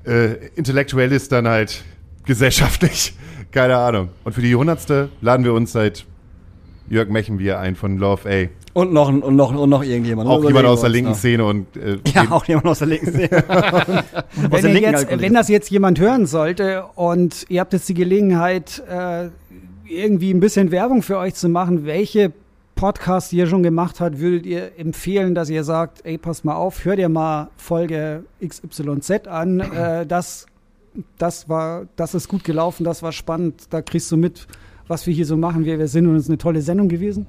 äh, 0.06 0.48
intellektuell 0.56 1.12
ist, 1.12 1.32
dann 1.32 1.48
halt 1.48 1.84
gesellschaftlich. 2.26 3.16
Keine 3.52 3.78
Ahnung. 3.78 4.10
Und 4.24 4.34
für 4.34 4.42
die 4.42 4.56
hundertste 4.56 5.10
laden 5.22 5.46
wir 5.46 5.54
uns 5.54 5.72
seit 5.72 6.06
Jörg 6.90 7.10
Mechenbier 7.10 7.60
ein 7.60 7.76
von 7.76 7.98
Love 7.98 8.30
A. 8.30 8.50
Und 8.74 8.92
noch, 8.92 9.08
ein- 9.08 9.22
und 9.24 9.38
noch, 9.38 9.56
und 9.56 9.70
noch 9.70 9.84
irgendjemand. 9.84 10.30
Auch 10.30 10.44
jemand 10.44 10.66
aus 10.66 10.82
der 10.82 10.90
linken 10.90 11.12
noch. 11.12 11.18
Szene 11.18 11.46
und 11.46 11.78
äh, 11.78 11.98
Ja, 12.14 12.30
auch 12.30 12.44
jemand 12.46 12.68
aus 12.68 12.80
der 12.80 12.90
linken 12.90 13.12
Szene. 13.12 13.44
aus 13.48 14.64
Wenn, 14.64 14.74
linken 14.74 14.92
jetzt, 14.92 15.22
wenn 15.22 15.34
das 15.34 15.48
jetzt 15.48 15.70
jemand 15.72 16.00
hören 16.00 16.26
sollte 16.26 16.84
und 16.96 17.46
ihr 17.48 17.62
habt 17.62 17.72
jetzt 17.72 17.88
die 17.88 17.94
Gelegenheit, 17.94 18.84
äh, 18.90 19.30
irgendwie 19.88 20.34
ein 20.34 20.42
bisschen 20.42 20.72
Werbung 20.72 21.04
für 21.04 21.18
euch 21.18 21.36
zu 21.36 21.48
machen, 21.48 21.86
welche 21.86 22.34
Podcasts 22.76 23.32
ihr 23.32 23.48
schon 23.48 23.64
gemacht 23.64 24.02
habt, 24.02 24.20
würdet 24.20 24.46
ihr 24.46 24.72
empfehlen, 24.78 25.34
dass 25.34 25.50
ihr 25.50 25.64
sagt, 25.64 26.02
ey, 26.04 26.18
passt 26.18 26.44
mal 26.44 26.56
auf, 26.56 26.84
hört 26.84 27.00
ihr 27.00 27.08
mal 27.08 27.50
Folge 27.56 28.26
XYZ 28.46 29.28
an, 29.28 29.62
äh, 29.62 30.06
das, 30.06 30.46
das 31.18 31.50
war, 31.50 31.88
das 31.96 32.16
ist 32.16 32.28
gut 32.28 32.44
gelaufen, 32.44 32.84
das 32.84 33.04
war 33.04 33.12
spannend, 33.12 33.68
da 33.70 33.82
kriegst 33.82 34.12
du 34.12 34.18
mit, 34.18 34.48
was 34.88 35.08
wir 35.08 35.14
hier 35.14 35.26
so 35.26 35.38
machen, 35.38 35.66
wer 35.66 35.80
wir 35.80 35.88
sind 35.88 36.08
und 36.08 36.16
es 36.16 36.24
ist 36.24 36.30
eine 36.30 36.38
tolle 36.38 36.62
Sendung 36.62 36.90
gewesen. 36.90 37.26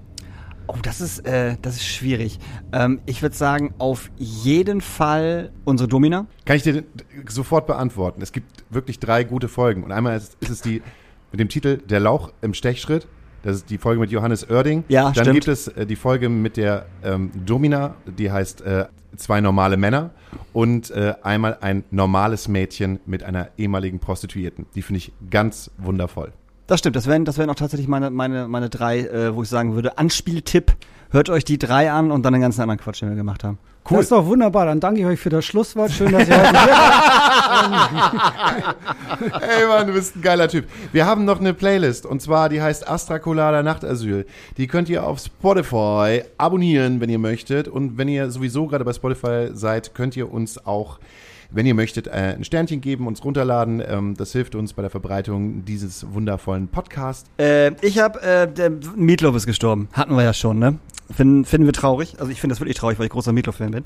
Oh, 0.69 0.75
das 0.83 1.01
ist, 1.01 1.21
äh, 1.27 1.57
das 1.63 1.77
ist 1.77 1.87
schwierig. 1.87 2.41
Ähm, 2.73 3.01
ich 3.07 3.23
würde 3.23 3.37
sagen, 3.37 3.73
auf 3.79 4.11
jeden 4.17 4.81
Fall 4.81 5.53
unsere 5.65 5.89
Domina. 5.89 6.27
kann 6.45 6.57
ich 6.57 6.65
dir 6.65 6.83
sofort 7.29 7.69
beantworten. 7.69 8.21
Es 8.21 8.33
gibt 8.33 8.65
wirklich 8.71 8.99
drei 8.99 9.23
gute 9.23 9.47
Folgen. 9.47 9.85
Und 9.85 9.93
einmal 9.93 10.17
ist, 10.17 10.37
ist 10.41 10.51
es 10.51 10.61
die 10.63 10.83
mit 11.31 11.39
dem 11.39 11.49
Titel 11.49 11.77
Der 11.79 12.01
Lauch 12.01 12.33
im 12.43 12.53
Stechschritt. 12.53 13.07
Das 13.45 13.59
ist 13.59 13.71
die 13.71 13.79
Folge 13.79 14.01
mit 14.01 14.11
Johannes 14.11 14.51
Oerding. 14.51 14.83
Ja, 14.89 15.05
Dann 15.05 15.15
stimmt. 15.15 15.35
gibt 15.35 15.49
es 15.49 15.69
äh, 15.69 15.87
die 15.87 15.95
Folge 15.95 16.29
mit 16.29 16.57
der 16.57 16.87
ähm, 17.05 17.31
Domina, 17.45 17.95
die 18.07 18.33
heißt 18.33 18.63
äh, 18.63 18.87
Zwei 19.17 19.41
normale 19.41 19.77
Männer. 19.77 20.11
Und 20.53 20.91
äh, 20.91 21.15
einmal 21.23 21.59
ein 21.61 21.85
normales 21.91 22.49
Mädchen 22.49 23.01
mit 23.07 23.23
einer 23.23 23.49
ehemaligen 23.57 23.99
Prostituierten. 23.99 24.67
Die 24.75 24.83
finde 24.83 24.99
ich 24.99 25.13
ganz 25.31 25.71
wundervoll. 25.79 26.33
Das 26.67 26.81
stimmt, 26.81 26.97
das 26.97 27.07
wären, 27.07 27.25
das 27.25 27.39
wären 27.39 27.49
auch 27.51 27.55
tatsächlich 27.55 27.89
meine, 27.89 28.11
meine, 28.11 28.49
meine 28.49 28.69
drei, 28.69 29.01
äh, 29.01 29.35
wo 29.35 29.43
ich 29.43 29.49
sagen 29.49 29.75
würde, 29.75 29.99
Anspieltipp. 29.99 30.73
Hört 31.11 31.31
euch 31.31 31.45
die 31.45 31.59
drei 31.59 31.93
an 31.93 32.11
und 32.11 32.25
dann 32.25 32.33
den 32.33 32.43
ganzen 32.43 32.63
anderen 32.63 32.81
Quatsch, 32.81 33.01
den 33.01 33.11
wir 33.11 33.17
gemacht 33.17 33.45
haben. 33.45 33.59
Cool. 33.89 33.99
Das 33.99 34.07
ist 34.07 34.13
doch 34.13 34.27
wunderbar, 34.27 34.67
dann 34.67 34.81
danke 34.81 35.01
ich 35.01 35.07
euch 35.07 35.21
für 35.21 35.31
das 35.31 35.45
Schlusswort. 35.45 35.93
Schön, 35.93 36.11
dass 36.11 36.29
ihr 36.29 36.37
heute 36.37 36.49
hier 36.49 36.71
wart. 36.71 38.77
Ey 39.43 39.67
Mann, 39.69 39.87
du 39.87 39.93
bist 39.93 40.17
ein 40.17 40.23
geiler 40.23 40.49
Typ. 40.49 40.65
Wir 40.93 41.07
haben 41.07 41.25
noch 41.25 41.39
eine 41.39 41.55
Playlist 41.55 42.05
und 42.05 42.21
zwar 42.21 42.49
die 42.49 42.61
heißt 42.61 42.89
Astra 42.89 43.21
Colada 43.21 43.63
Nachtasyl. 43.63 44.27
Die 44.57 44.67
könnt 44.67 44.89
ihr 44.89 45.07
auf 45.07 45.21
Spotify 45.21 46.25
abonnieren, 46.37 47.01
wenn 47.01 47.11
ihr 47.11 47.21
möchtet. 47.21 47.69
Und 47.69 47.97
wenn 47.97 48.09
ihr 48.09 48.29
sowieso 48.31 48.67
gerade 48.67 48.85
bei 48.85 48.93
Spotify 48.93 49.51
seid, 49.53 49.95
könnt 49.95 50.17
ihr 50.17 50.33
uns 50.33 50.67
auch, 50.67 50.99
wenn 51.51 51.67
ihr 51.67 51.75
möchtet, 51.75 52.07
äh, 52.07 52.35
ein 52.37 52.45
Sternchen 52.45 52.81
geben, 52.81 53.07
uns 53.07 53.25
runterladen. 53.25 53.83
Ähm, 53.87 54.15
das 54.17 54.33
hilft 54.33 54.55
uns 54.55 54.73
bei 54.73 54.83
der 54.83 54.91
Verbreitung 54.91 55.65
dieses 55.65 56.13
wundervollen 56.13 56.69
Podcasts. 56.69 57.29
Äh, 57.39 57.73
ich 57.85 57.99
habe, 57.99 58.21
äh, 58.23 58.49
der 58.53 58.71
Meatloaf 58.97 59.37
ist 59.37 59.47
gestorben. 59.47 59.89
Hatten 59.93 60.15
wir 60.15 60.23
ja 60.23 60.33
schon, 60.35 60.59
ne? 60.59 60.79
Finden, 61.15 61.45
finden 61.45 61.67
wir 61.67 61.73
traurig. 61.73 62.17
Also 62.19 62.33
ich 62.33 62.41
finde 62.41 62.55
das 62.55 62.61
wirklich 62.61 62.77
traurig, 62.77 62.99
weil 62.99 63.07
ich 63.07 63.13
großer 63.13 63.33
Meatloaf-Fan 63.33 63.71
bin. 63.71 63.85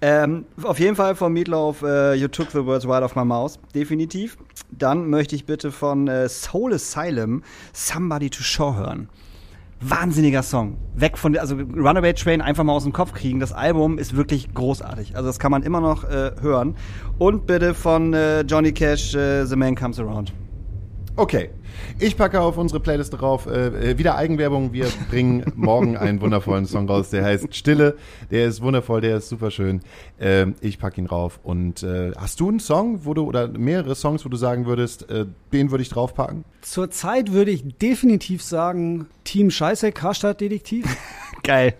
Ähm, 0.00 0.44
auf 0.62 0.78
jeden 0.80 0.96
Fall 0.96 1.14
von 1.14 1.32
Meatloaf, 1.32 1.82
äh, 1.82 2.14
You 2.14 2.28
Took 2.28 2.50
the 2.50 2.64
Words 2.64 2.86
Right 2.86 3.02
Off 3.02 3.16
My 3.16 3.24
Mouth. 3.24 3.58
Definitiv. 3.74 4.36
Dann 4.70 5.08
möchte 5.08 5.36
ich 5.36 5.46
bitte 5.46 5.72
von 5.72 6.08
äh, 6.08 6.28
Soul 6.28 6.74
Asylum 6.74 7.42
Somebody 7.72 8.30
to 8.30 8.42
Show 8.42 8.74
hören. 8.74 9.08
Wahnsinniger 9.90 10.42
Song. 10.42 10.78
Weg 10.94 11.18
von 11.18 11.36
also 11.36 11.56
Runaway 11.56 12.14
Train 12.14 12.40
einfach 12.40 12.64
mal 12.64 12.72
aus 12.72 12.84
dem 12.84 12.92
Kopf 12.92 13.12
kriegen. 13.12 13.40
Das 13.40 13.52
Album 13.52 13.98
ist 13.98 14.16
wirklich 14.16 14.52
großartig. 14.54 15.16
Also 15.16 15.28
das 15.28 15.38
kann 15.38 15.50
man 15.50 15.62
immer 15.62 15.80
noch 15.80 16.04
äh, 16.04 16.32
hören. 16.40 16.76
Und 17.18 17.46
bitte 17.46 17.74
von 17.74 18.14
äh, 18.14 18.40
Johnny 18.42 18.72
Cash, 18.72 19.14
äh, 19.14 19.44
The 19.44 19.56
Man 19.56 19.74
Comes 19.74 19.98
Around. 19.98 20.32
Okay. 21.16 21.50
Ich 21.98 22.16
packe 22.16 22.40
auf 22.40 22.56
unsere 22.56 22.80
Playlist 22.80 23.20
drauf 23.20 23.46
äh, 23.46 23.90
äh, 23.92 23.98
wieder 23.98 24.16
Eigenwerbung. 24.16 24.72
Wir 24.72 24.86
bringen 25.10 25.44
morgen 25.54 25.96
einen 25.96 26.20
wundervollen 26.20 26.66
Song 26.66 26.88
raus, 26.88 27.10
der 27.10 27.24
heißt 27.24 27.54
Stille. 27.54 27.96
Der 28.30 28.46
ist 28.46 28.62
wundervoll, 28.62 29.00
der 29.00 29.16
ist 29.18 29.28
super 29.28 29.50
schön. 29.50 29.80
Ähm, 30.18 30.54
ich 30.60 30.78
packe 30.78 31.00
ihn 31.00 31.06
drauf. 31.06 31.40
Und 31.42 31.82
äh, 31.82 32.12
hast 32.16 32.40
du 32.40 32.48
einen 32.48 32.60
Song, 32.60 33.04
wo 33.04 33.14
du 33.14 33.24
oder 33.24 33.48
mehrere 33.48 33.94
Songs, 33.94 34.24
wo 34.24 34.28
du 34.28 34.36
sagen 34.36 34.66
würdest, 34.66 35.08
äh, 35.10 35.26
den 35.52 35.70
würde 35.70 35.82
ich 35.82 35.88
draufpacken? 35.88 36.44
Zurzeit 36.62 37.32
würde 37.32 37.50
ich 37.50 37.76
definitiv 37.78 38.42
sagen, 38.42 39.06
Team 39.24 39.50
Scheiße, 39.50 39.92
Karstadt-Detektiv. 39.92 40.84
Geil. 41.42 41.74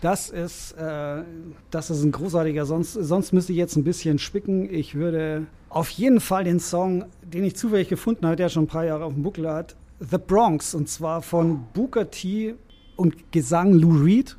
Das 0.00 0.30
ist, 0.30 0.72
äh, 0.72 1.22
das 1.70 1.90
ist 1.90 2.02
ein 2.04 2.12
großartiger. 2.12 2.64
Sonst, 2.66 2.92
sonst 2.92 3.32
müsste 3.32 3.52
ich 3.52 3.58
jetzt 3.58 3.76
ein 3.76 3.84
bisschen 3.84 4.18
spicken. 4.18 4.72
Ich 4.72 4.94
würde 4.94 5.46
auf 5.74 5.90
jeden 5.90 6.20
Fall 6.20 6.44
den 6.44 6.60
Song, 6.60 7.04
den 7.22 7.42
ich 7.42 7.56
zufällig 7.56 7.88
gefunden 7.88 8.24
habe, 8.26 8.36
der 8.36 8.48
schon 8.48 8.64
ein 8.64 8.68
paar 8.68 8.84
Jahre 8.84 9.04
auf 9.04 9.12
dem 9.12 9.24
Buckel 9.24 9.50
hat, 9.50 9.74
The 9.98 10.18
Bronx, 10.18 10.72
und 10.72 10.88
zwar 10.88 11.20
von 11.20 11.64
Booker 11.72 12.10
T 12.10 12.54
und 12.94 13.32
Gesang 13.32 13.72
Lou 13.72 14.04
Reed. 14.04 14.36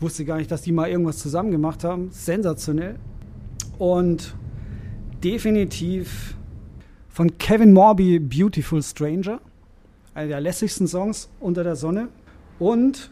Wusste 0.00 0.24
gar 0.24 0.38
nicht, 0.38 0.50
dass 0.50 0.62
die 0.62 0.72
mal 0.72 0.88
irgendwas 0.88 1.18
zusammen 1.18 1.50
gemacht 1.50 1.84
haben. 1.84 2.08
Sensationell. 2.10 2.96
Und 3.76 4.34
definitiv 5.22 6.36
von 7.10 7.36
Kevin 7.36 7.74
Morby 7.74 8.18
Beautiful 8.18 8.82
Stranger. 8.82 9.40
Einer 10.14 10.28
der 10.28 10.40
lässigsten 10.40 10.86
Songs 10.86 11.28
unter 11.38 11.64
der 11.64 11.76
Sonne. 11.76 12.08
Und 12.58 13.10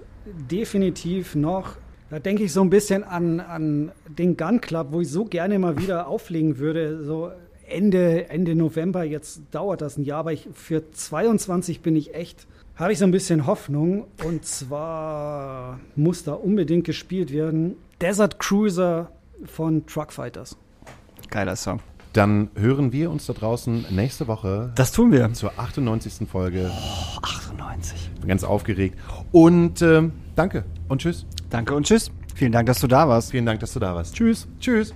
definitiv 0.51 1.35
noch, 1.35 1.77
da 2.09 2.21
denke 2.21 2.45
ich 2.45 2.55
so 2.55 2.63
ein 2.63 2.71
bisschen 2.71 3.05
an, 3.05 3.41
an 3.41 3.93
den 4.09 4.37
Gun 4.37 4.63
Club, 4.63 4.89
wo 4.93 5.03
ich 5.03 5.11
so 5.11 5.27
gerne 5.27 5.59
mal 5.59 5.77
wieder 5.77 6.07
auflegen 6.07 6.57
würde. 6.57 7.05
So 7.05 7.33
Ende, 7.69 8.29
Ende 8.31 8.55
November, 8.55 9.05
jetzt 9.05 9.41
dauert 9.51 9.81
das 9.81 9.97
ein 9.97 10.05
Jahr, 10.05 10.21
aber 10.21 10.33
ich, 10.33 10.49
für 10.55 10.91
22 10.91 11.81
bin 11.81 11.97
ich 11.97 12.15
echt, 12.15 12.47
habe 12.77 12.93
ich 12.93 12.99
so 12.99 13.05
ein 13.05 13.11
bisschen 13.11 13.47
Hoffnung. 13.47 14.07
Und 14.25 14.45
zwar 14.45 15.81
muss 15.97 16.25
da 16.25 16.33
unbedingt 16.35 16.85
gespielt 16.85 17.33
werden. 17.33 17.75
Desert 18.01 18.39
Cruiser 18.39 19.11
von 19.45 19.87
Truckfighters. 19.87 20.57
Geiler 21.31 21.57
Song. 21.57 21.81
Dann 22.13 22.49
hören 22.55 22.93
wir 22.93 23.11
uns 23.11 23.27
da 23.27 23.35
draußen 23.35 23.87
nächste 23.91 24.27
Woche 24.27 24.73
Das 24.75 24.91
tun 24.93 25.13
wir. 25.13 25.31
zur 25.35 25.53
98. 25.59 26.27
Folge. 26.27 26.71
98. 27.23 28.11
Bin 28.21 28.29
ganz 28.29 28.43
aufgeregt. 28.43 28.99
Und 29.33 29.83
ähm, 29.83 30.13
danke 30.35 30.65
und 30.89 31.03
tschüss. 31.03 31.27
Danke 31.51 31.75
und 31.75 31.85
tschüss. 31.87 32.11
Vielen 32.35 32.53
Dank, 32.53 32.67
dass 32.67 32.81
du 32.81 32.87
da 32.87 33.07
warst. 33.09 33.31
Vielen 33.33 33.45
Dank, 33.47 33.61
dass 33.61 33.73
du 33.75 33.81
da 33.81 33.95
warst. 33.95 34.15
Tschüss. 34.15 34.47
Tschüss. 34.61 34.95